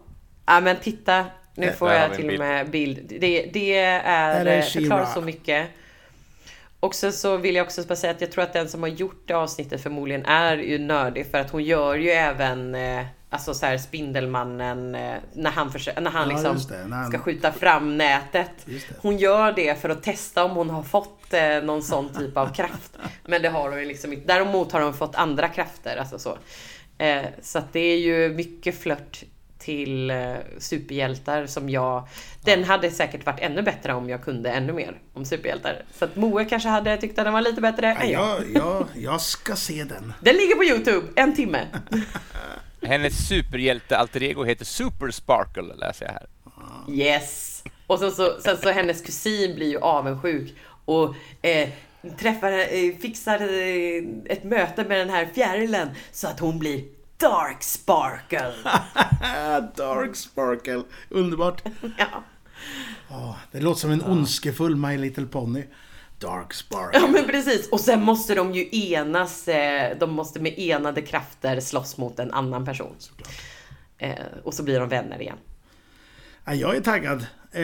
Ja 0.45 0.59
men 0.59 0.77
titta, 0.79 1.25
nu 1.55 1.71
får 1.71 1.91
jag 1.91 2.15
till 2.15 2.29
och 2.29 2.39
med 2.39 2.69
bild. 2.69 2.99
Det, 3.19 3.49
det 3.53 3.77
är, 3.77 4.01
är 4.05 4.57
eh, 4.57 4.63
förklarar 4.63 5.05
så 5.05 5.21
mycket. 5.21 5.67
Och 6.79 6.95
sen 6.95 7.13
så 7.13 7.37
vill 7.37 7.55
jag 7.55 7.65
också 7.65 7.83
bara 7.83 7.95
säga 7.95 8.11
att 8.11 8.21
jag 8.21 8.31
tror 8.31 8.43
att 8.43 8.53
den 8.53 8.69
som 8.69 8.81
har 8.81 8.89
gjort 8.89 9.23
det 9.25 9.33
avsnittet 9.33 9.83
förmodligen 9.83 10.25
är 10.25 10.57
ju 10.57 10.79
nördig 10.79 11.31
för 11.31 11.37
att 11.37 11.51
hon 11.51 11.63
gör 11.63 11.95
ju 11.95 12.09
även 12.09 12.75
eh, 12.75 13.05
Alltså 13.33 13.53
så 13.53 13.65
här 13.65 13.77
Spindelmannen, 13.77 14.95
eh, 14.95 15.15
när 15.33 15.51
han, 15.51 15.71
försöker, 15.71 16.01
när 16.01 16.11
han 16.11 16.29
Ja, 16.29 16.35
liksom 16.35 16.77
det, 16.77 16.87
när 16.87 16.97
han- 16.97 17.09
ska 17.09 17.19
skjuta 17.19 17.51
fram 17.51 17.97
nätet. 17.97 18.67
Hon 18.97 19.17
gör 19.17 19.51
det 19.51 19.81
för 19.81 19.89
att 19.89 20.03
testa 20.03 20.43
om 20.43 20.51
hon 20.51 20.69
har 20.69 20.83
fått 20.83 21.33
eh, 21.33 21.61
någon 21.63 21.83
sån 21.83 22.13
typ 22.13 22.37
av 22.37 22.53
kraft. 22.53 22.97
Men 23.25 23.41
det 23.41 23.49
har 23.49 23.69
hon 23.69 23.79
ju 23.79 23.85
liksom 23.85 24.13
inte. 24.13 24.27
Däremot 24.27 24.71
har 24.71 24.81
hon 24.81 24.93
fått 24.93 25.15
andra 25.15 25.47
krafter. 25.47 25.97
Alltså 25.97 26.19
så 26.19 26.37
eh, 26.97 27.25
så 27.41 27.57
att 27.57 27.73
det 27.73 27.79
är 27.79 27.97
ju 27.97 28.29
mycket 28.29 28.81
flört 28.81 29.23
till 29.63 30.09
eh, 30.09 30.35
superhjältar 30.57 31.45
som 31.45 31.69
jag... 31.69 32.07
Den 32.41 32.63
hade 32.63 32.91
säkert 32.91 33.25
varit 33.25 33.39
ännu 33.39 33.61
bättre 33.61 33.93
om 33.93 34.09
jag 34.09 34.23
kunde 34.23 34.51
ännu 34.51 34.73
mer 34.73 34.97
om 35.13 35.25
superhjältar. 35.25 35.83
Så 35.93 36.05
att 36.05 36.15
Moe 36.15 36.45
kanske 36.45 36.69
hade 36.69 36.97
tyckt 36.97 37.19
att 37.19 37.25
den 37.25 37.33
var 37.33 37.41
lite 37.41 37.61
bättre 37.61 37.93
än 37.93 38.09
jag. 38.09 38.39
Jag, 38.39 38.43
jag, 38.53 38.87
jag 38.95 39.21
ska 39.21 39.55
se 39.55 39.83
den. 39.83 40.13
Den 40.21 40.35
ligger 40.35 40.55
på 40.55 40.63
Youtube, 40.63 41.07
en 41.15 41.35
timme. 41.35 41.67
Hennes 42.81 43.27
superhjälte-alter 43.27 44.23
ego 44.23 44.43
heter 44.43 44.65
Super 44.65 45.11
Sparkle, 45.11 45.75
läser 45.75 46.05
jag 46.05 46.13
här. 46.13 46.27
Yes! 46.89 47.63
Och 47.87 47.99
så, 47.99 48.11
så, 48.11 48.37
sen 48.43 48.57
så 48.57 48.69
hennes 48.69 49.01
kusin 49.01 49.55
blir 49.55 49.69
ju 49.69 49.79
avundsjuk 49.79 50.55
och 50.85 51.15
eh, 51.41 51.69
träffar, 52.19 52.51
eh, 52.51 52.95
fixar 53.01 53.39
eh, 53.41 54.03
ett 54.25 54.43
möte 54.43 54.83
med 54.83 54.99
den 54.99 55.09
här 55.09 55.27
fjärilen 55.33 55.89
så 56.11 56.27
att 56.27 56.39
hon 56.39 56.59
blir 56.59 56.83
Dark 57.23 57.63
Sparkle. 57.63 58.53
Dark 59.75 60.15
Sparkle. 60.15 60.83
Underbart. 61.09 61.61
Ja. 61.97 62.23
Ja, 63.09 63.37
det 63.51 63.59
låter 63.59 63.79
som 63.81 63.91
en 63.91 64.01
ondskefull 64.03 64.75
My 64.75 64.97
Little 64.97 65.25
Pony. 65.25 65.63
Dark 66.19 66.53
Sparkle. 66.53 66.99
ja, 66.99 67.07
men 67.07 67.25
precis. 67.25 67.69
Och 67.69 67.79
sen 67.79 68.01
måste 68.03 68.35
de 68.35 68.53
ju 68.53 68.69
enas. 68.91 69.47
Eh, 69.47 69.97
de 69.97 70.11
måste 70.11 70.39
med 70.39 70.53
enade 70.59 71.01
krafter 71.01 71.59
slåss 71.59 71.97
mot 71.97 72.19
en 72.19 72.31
annan 72.31 72.65
person. 72.65 72.95
Eh, 73.97 74.13
och 74.43 74.53
så 74.53 74.63
blir 74.63 74.79
de 74.79 74.89
vänner 74.89 75.21
igen. 75.21 75.37
Ja, 76.45 76.53
jag 76.53 76.75
är 76.75 76.81
taggad. 76.81 77.25
Eh, 77.51 77.63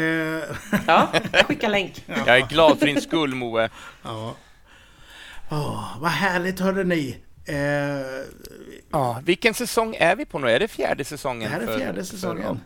Ja, 0.87 1.07
jag 1.31 1.45
skickar 1.47 1.69
länk. 1.69 2.03
Jag 2.07 2.37
är 2.37 2.47
glad 2.47 2.79
för 2.79 2.85
din 2.85 3.01
skull, 3.01 3.35
Moe. 3.35 3.69
ja. 4.03 4.35
Åh, 5.51 5.97
vad 5.99 6.11
härligt 6.11 6.59
hörde 6.59 6.83
ni. 6.83 7.17
Eh, 7.49 8.25
Ja, 8.91 9.21
vilken 9.25 9.53
säsong 9.53 9.95
är 9.99 10.15
vi 10.15 10.25
på 10.25 10.39
nu? 10.39 10.49
Är 10.51 10.59
det 10.59 10.67
fjärde 10.67 11.03
säsongen? 11.05 11.51
det 11.51 11.57
här 11.57 11.61
är 11.61 11.65
för- 11.65 11.77
fjärde 11.79 11.95
för- 11.99 12.03
säsongen. 12.05 12.59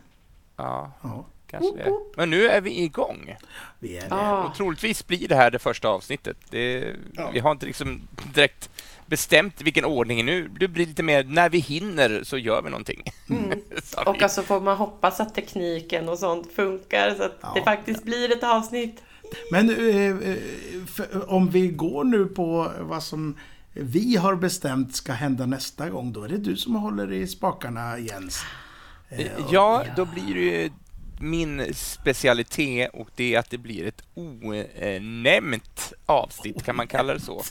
Ja, 0.58 0.92
Ja, 1.04 1.26
kanske 1.48 1.76
det. 1.78 1.92
Men 2.16 2.30
nu 2.30 2.48
är 2.48 2.62
vi 2.62 2.82
igång. 2.84 3.36
vi 3.80 3.98
är 3.98 4.02
det. 4.10 4.16
Ah. 4.16 4.44
Och 4.44 4.56
troligtvis 4.56 5.08
blir 5.08 5.28
det 5.28 5.36
här 5.36 5.52
det 5.52 5.60
första 5.60 5.88
avsnittet. 5.88 6.38
Det, 6.50 6.96
Ja. 7.14 7.30
Vi 7.34 7.40
har 7.40 7.52
inte 7.52 7.66
liksom 7.66 8.08
direkt 8.34 8.70
bestämt 9.06 9.62
vilken 9.62 9.86
ordning 9.86 10.26
nu. 10.26 10.48
Det 10.60 10.68
blir 10.68 10.86
lite 10.86 11.04
mer 11.04 11.24
när 11.24 11.50
vi 11.50 11.58
hinner 11.60 12.22
så 12.24 12.38
gör 12.38 12.62
vi 12.62 12.70
någonting. 12.70 13.04
Så 13.84 14.02
Och 14.04 14.16
vi- 14.16 14.24
alltså 14.24 14.42
får 14.42 14.62
man 14.62 14.78
hoppas 14.78 15.20
att 15.20 15.36
tekniken 15.36 16.10
och 16.10 16.20
sånt 16.20 16.52
funkar 16.56 17.16
så 17.18 17.24
att 17.24 17.38
Ja. 17.42 17.52
det 17.56 17.62
faktiskt 17.64 18.04
blir 18.04 18.32
ett 18.32 18.44
avsnitt. 18.44 19.04
Men 19.52 19.70
eh, 19.70 20.30
eh, 20.32 20.36
för, 20.88 21.32
om 21.32 21.50
vi 21.50 21.68
går 21.68 22.04
nu 22.04 22.26
på 22.26 22.72
vad 22.80 23.04
som 23.04 23.38
vi 23.74 24.16
har 24.16 24.36
bestämt 24.36 24.96
ska 24.96 25.14
hända 25.14 25.46
nästa 25.46 25.90
gång, 25.90 26.14
då 26.14 26.24
är 26.24 26.30
det 26.30 26.38
du 26.38 26.56
som 26.58 26.76
håller 26.76 27.12
i 27.12 27.28
spakarna, 27.28 28.00
Jens. 28.00 28.44
Eh, 29.10 29.26
och- 29.36 29.54
Ja, 29.54 29.84
då 29.96 30.06
blir 30.06 30.34
det 30.34 30.40
ju 30.42 30.70
min 31.20 31.74
specialitet 31.74 32.90
och 32.94 33.10
det 33.16 33.36
är 33.36 33.40
att 33.40 33.50
det 33.50 33.58
blir 33.58 33.88
ett 33.88 34.02
onämnt 34.14 35.94
avsnitt, 36.06 36.64
kan 36.64 36.76
man 36.76 36.88
kalla 36.88 37.14
det 37.14 37.20
så? 37.20 37.44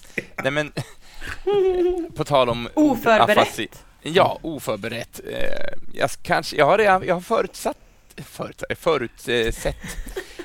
Nej, 0.42 0.52
men, 0.52 0.72
på 2.16 2.24
tal 2.24 2.48
om 2.48 2.68
Oförberett. 2.74 3.38
afasi. 3.38 3.68
Ja, 4.02 4.38
oförberett. 4.42 5.20
Eh, 5.26 5.78
Jag, 5.94 6.10
kanske, 6.22 6.56
jag, 6.56 6.66
har, 6.66 6.78
redan- 6.78 7.06
jag 7.06 7.14
har 7.14 7.20
förutsatt, 7.20 7.76
förut, 8.20 8.62
förutsett 8.76 9.66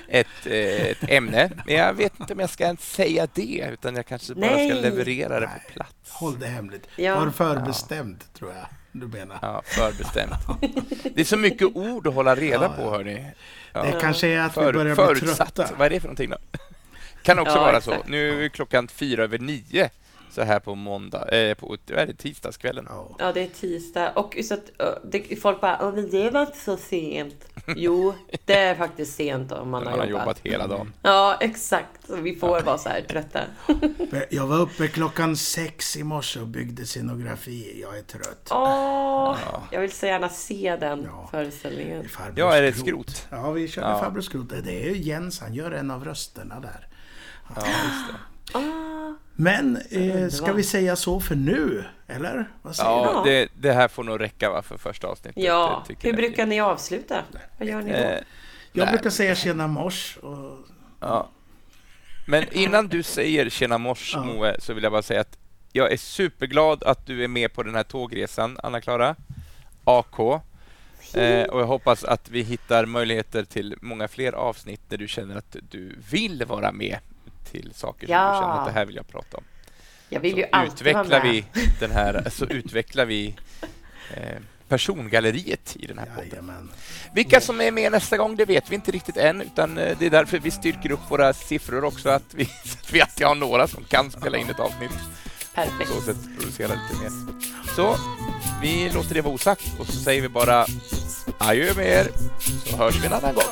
ett, 0.07 0.27
eh, 0.45 0.85
ett 0.85 0.97
ämne, 1.09 1.51
men 1.65 1.75
jag 1.75 1.93
vet 1.93 2.19
inte 2.19 2.33
om 2.33 2.39
jag 2.39 2.49
ska 2.49 2.63
ens 2.63 2.93
säga 2.93 3.27
det, 3.33 3.69
utan 3.73 3.95
jag 3.95 4.05
kanske 4.05 4.35
bara 4.35 4.49
ska 4.49 4.55
Nej. 4.57 4.81
leverera 4.81 5.39
det 5.39 5.47
på 5.47 5.71
plats. 5.73 5.93
Håll 6.09 6.39
det 6.39 6.47
hemligt. 6.47 6.87
Ja. 6.95 7.19
Var 7.19 7.31
förbestämt, 7.31 8.33
tror 8.33 8.51
jag 8.53 8.65
du 8.91 9.07
menar. 9.07 9.39
Ja, 9.41 9.61
förbestämt. 9.65 10.33
Det 11.15 11.21
är 11.21 11.25
så 11.25 11.37
mycket 11.37 11.67
ord 11.75 12.07
att 12.07 12.13
hålla 12.13 12.35
reda 12.35 12.63
Ja, 12.63 12.69
på, 12.69 12.81
ja. 12.81 12.89
hörni. 12.89 13.25
Ja. 13.73 13.83
Det 13.83 13.99
kanske 14.01 14.27
är 14.27 14.39
att 14.39 14.51
vi 14.51 14.53
För, 14.61 14.73
börjar 14.73 14.95
bli 14.95 15.05
förutsatt. 15.05 15.55
trötta. 15.55 15.75
Vad 15.77 15.85
är 15.85 15.89
det 15.89 15.99
för 15.99 16.07
någonting 16.07 16.29
då? 16.29 16.37
Kan 17.23 17.39
också 17.39 17.55
Ja, 17.55 17.61
vara 17.61 17.77
exakt. 17.77 18.05
så. 18.05 18.11
Nu 18.11 18.45
är 18.45 18.49
klockan 18.49 18.87
fyra 18.87 19.23
över 19.23 19.39
nio 19.39 19.89
så 20.31 20.43
här 20.43 20.59
på 20.59 20.75
måndag, 20.75 21.29
eh, 21.29 21.53
på 21.53 21.77
är 21.87 22.05
det, 22.05 22.13
tisdagskvällen. 22.13 22.85
Ja. 22.89 23.15
Ja, 23.19 23.31
det 23.33 23.41
är 23.43 23.47
tisdag 23.47 24.11
och 24.11 24.37
så 24.43 24.53
att, 24.53 24.63
ö, 24.79 24.85
det, 25.11 25.35
folk 25.41 25.61
bara 25.61 25.77
"Åh, 25.81 25.95
men 25.95 26.09
det 26.09 26.29
var 26.29 26.41
inte 26.41 26.57
så 26.57 26.77
sent. 26.77 27.35
Jo, 27.75 28.13
det 28.45 28.53
är 28.53 28.75
faktiskt 28.75 29.15
sent 29.15 29.51
om 29.51 29.69
man, 29.69 29.83
Man 29.83 29.93
har 29.93 29.99
har 29.99 30.05
jobbat. 30.07 30.21
jobbat 30.25 30.39
hela 30.43 30.67
dagen. 30.67 30.93
Ja, 31.01 31.37
exakt. 31.39 32.09
Vi 32.09 32.35
får 32.35 32.61
vara 32.61 32.77
så 32.77 32.89
här 32.89 33.01
trötta. 33.01 33.39
Jag 34.29 34.47
var 34.47 34.59
uppe 34.59 34.87
klockan 34.87 35.37
sex 35.37 35.97
i 35.97 36.03
morse 36.03 36.39
och 36.39 36.47
byggde 36.47 36.85
scenografi. 36.85 37.79
Jag 37.81 37.97
är 37.97 38.01
trött. 38.01 38.47
Åh, 38.51 39.37
jag 39.71 39.81
vill 39.81 39.91
så 39.91 40.05
gärna 40.05 40.29
se 40.29 40.77
den 40.79 41.03
Ja. 41.03 41.27
föreställningen. 41.31 42.09
Farbror 42.09 42.39
Ja, 42.39 42.55
är 42.55 42.61
det 42.61 42.67
ett 42.67 42.79
skrot? 42.79 43.27
Ja, 43.29 43.51
vi 43.51 43.67
körde 43.67 43.87
Ja. 43.87 43.99
farbror 43.99 44.21
skrot. 44.21 44.49
Det 44.63 44.83
är 44.83 44.89
ju 44.89 44.97
Jens, 44.97 45.39
han 45.41 45.53
gör 45.53 45.71
en 45.71 45.91
av 45.91 46.05
rösterna 46.05 46.59
där. 46.59 46.87
Ja, 47.55 47.61
just 47.65 48.07
det. 48.53 48.57
Ah, 48.59 49.13
Men 49.39 49.77
eh, 49.89 50.29
ska 50.29 50.53
vi 50.53 50.63
säga 50.63 50.95
så 50.95 51.19
för 51.19 51.35
nu? 51.35 51.83
Eller? 52.07 52.49
Vad 52.61 52.75
säger 52.75 52.89
du? 52.89 52.95
Ja, 52.95 53.21
det, 53.25 53.49
det 53.59 53.73
här 53.73 53.87
får 53.87 54.03
nog 54.03 54.19
räcka 54.21 54.49
va, 54.49 54.61
för 54.61 54.77
första 54.77 55.07
avsnittet. 55.07 55.43
ja, 55.43 55.83
det 55.87 55.87
tycker 55.93 56.03
hur 56.03 56.09
jag. 56.09 56.17
brukar 56.29 56.45
ni 56.45 56.59
avsluta? 56.61 57.23
Vad 57.59 57.67
gör 57.67 57.81
ni 57.81 57.91
då? 57.91 57.97
Eh, 57.97 58.17
Jag 58.73 58.85
nej, 58.85 58.87
brukar 58.93 59.09
säga 59.09 59.35
tjena 59.35 59.67
mors 59.67 60.17
och 60.17 60.57
Ja. 60.99 61.29
Men 62.27 62.43
innan 62.51 62.87
du 62.87 63.03
säger 63.03 63.49
tjena 63.49 63.77
mors, 63.77 64.11
Ja. 64.13 64.23
Moe, 64.23 64.55
så 64.59 64.73
vill 64.73 64.83
jag 64.83 64.91
bara 64.91 65.01
säga 65.01 65.21
att 65.21 65.37
jag 65.71 65.91
är 65.91 65.97
superglad 65.97 66.83
att 66.83 67.05
du 67.05 67.23
är 67.23 67.27
med 67.27 67.53
på 67.53 67.63
den 67.63 67.75
här 67.75 67.83
tågresan, 67.83 68.57
Anna-Klara. 68.63 69.15
AK. 69.83 70.19
Eh, 71.13 71.43
och 71.43 71.59
jag 71.61 71.65
hoppas 71.65 72.03
att 72.03 72.29
vi 72.29 72.41
hittar 72.41 72.85
möjligheter 72.85 73.43
till 73.43 73.75
många 73.81 74.07
fler 74.07 74.33
avsnitt 74.33 74.81
där 74.89 74.97
du 74.97 75.07
känner 75.07 75.35
att 75.37 75.55
du 75.69 75.95
vill 76.11 76.43
vara 76.45 76.71
med 76.71 76.97
till 77.51 77.71
saker 77.75 78.07
som 78.07 78.13
Ja. 78.13 78.31
du 78.33 78.39
känner 78.39 78.59
att 78.59 78.65
det 78.65 78.71
här 78.71 78.85
vill 78.85 78.95
jag 78.95 79.07
prata 79.07 79.37
om. 79.37 79.43
Jag 80.09 80.19
vill 80.19 80.37
ju 80.37 80.43
Så 80.43 80.49
alltid 80.51 80.93
vara 80.93 81.01
utvecklar 81.03 81.23
med. 81.23 81.31
vi 81.31 81.45
den 81.79 81.91
här, 81.91 82.27
så 82.29 82.45
utvecklar 82.45 83.05
vi 83.05 83.35
eh, 84.13 84.21
persongalleriet 84.67 85.75
i 85.79 85.85
den 85.87 85.97
här 85.97 86.05
podden. 86.05 86.29
Jajamän. 86.29 86.71
Vilka 87.13 87.41
som 87.41 87.61
är 87.61 87.71
med 87.71 87.91
nästa 87.91 88.17
gång, 88.17 88.35
det 88.35 88.45
vet 88.45 88.71
vi 88.71 88.75
inte 88.75 88.91
riktigt 88.91 89.17
än, 89.17 89.41
utan 89.41 89.77
eh, 89.77 89.97
det 89.99 90.05
är 90.05 90.09
därför 90.09 90.39
vi 90.39 90.51
styrker 90.51 90.91
upp 90.91 90.99
våra 91.11 91.33
siffror 91.33 91.83
också, 91.83 92.09
att 92.09 92.33
vi, 92.33 92.45
så 92.45 92.51
att 92.83 92.93
vi 92.93 93.01
alltid 93.01 93.27
har 93.27 93.35
några 93.35 93.67
som 93.67 93.83
kan 93.83 94.11
spela 94.11 94.37
in 94.37 94.49
ett 94.49 94.59
avsnitt. 94.59 94.91
På 95.55 95.61
Perfekt. 95.63 95.89
så 95.89 96.01
sätt 96.01 96.17
producera 96.39 96.67
lite 96.67 97.01
mer. 97.03 97.11
Så, 97.75 97.97
vi 98.61 98.89
låter 98.93 99.13
det 99.15 99.21
vara 99.21 99.33
osagt 99.33 99.79
och 99.79 99.85
så 99.85 99.91
säger 99.99 100.21
vi 100.21 100.29
bara 100.29 100.65
adjö 101.37 101.73
med 101.73 101.85
er, 101.87 102.07
så 102.65 102.77
hörs 102.77 102.95
vi 103.03 103.05
en 103.07 103.13
annan 103.13 103.33
gång. 103.33 103.43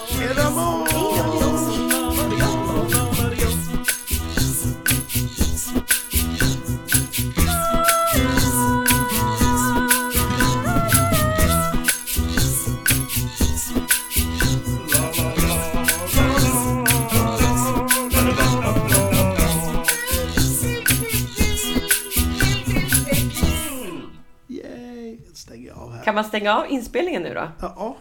Kan 26.06 26.16
man 26.16 26.24
stänga 26.24 26.56
av 26.58 26.72
inspelningen 26.72 27.24
nu 27.24 27.34
då? 27.34 27.48
Ja, 27.62 27.98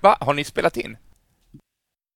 Va, 0.00 0.16
har 0.20 0.34
ni 0.34 0.44
spelat 0.44 0.76
in? 0.76 0.96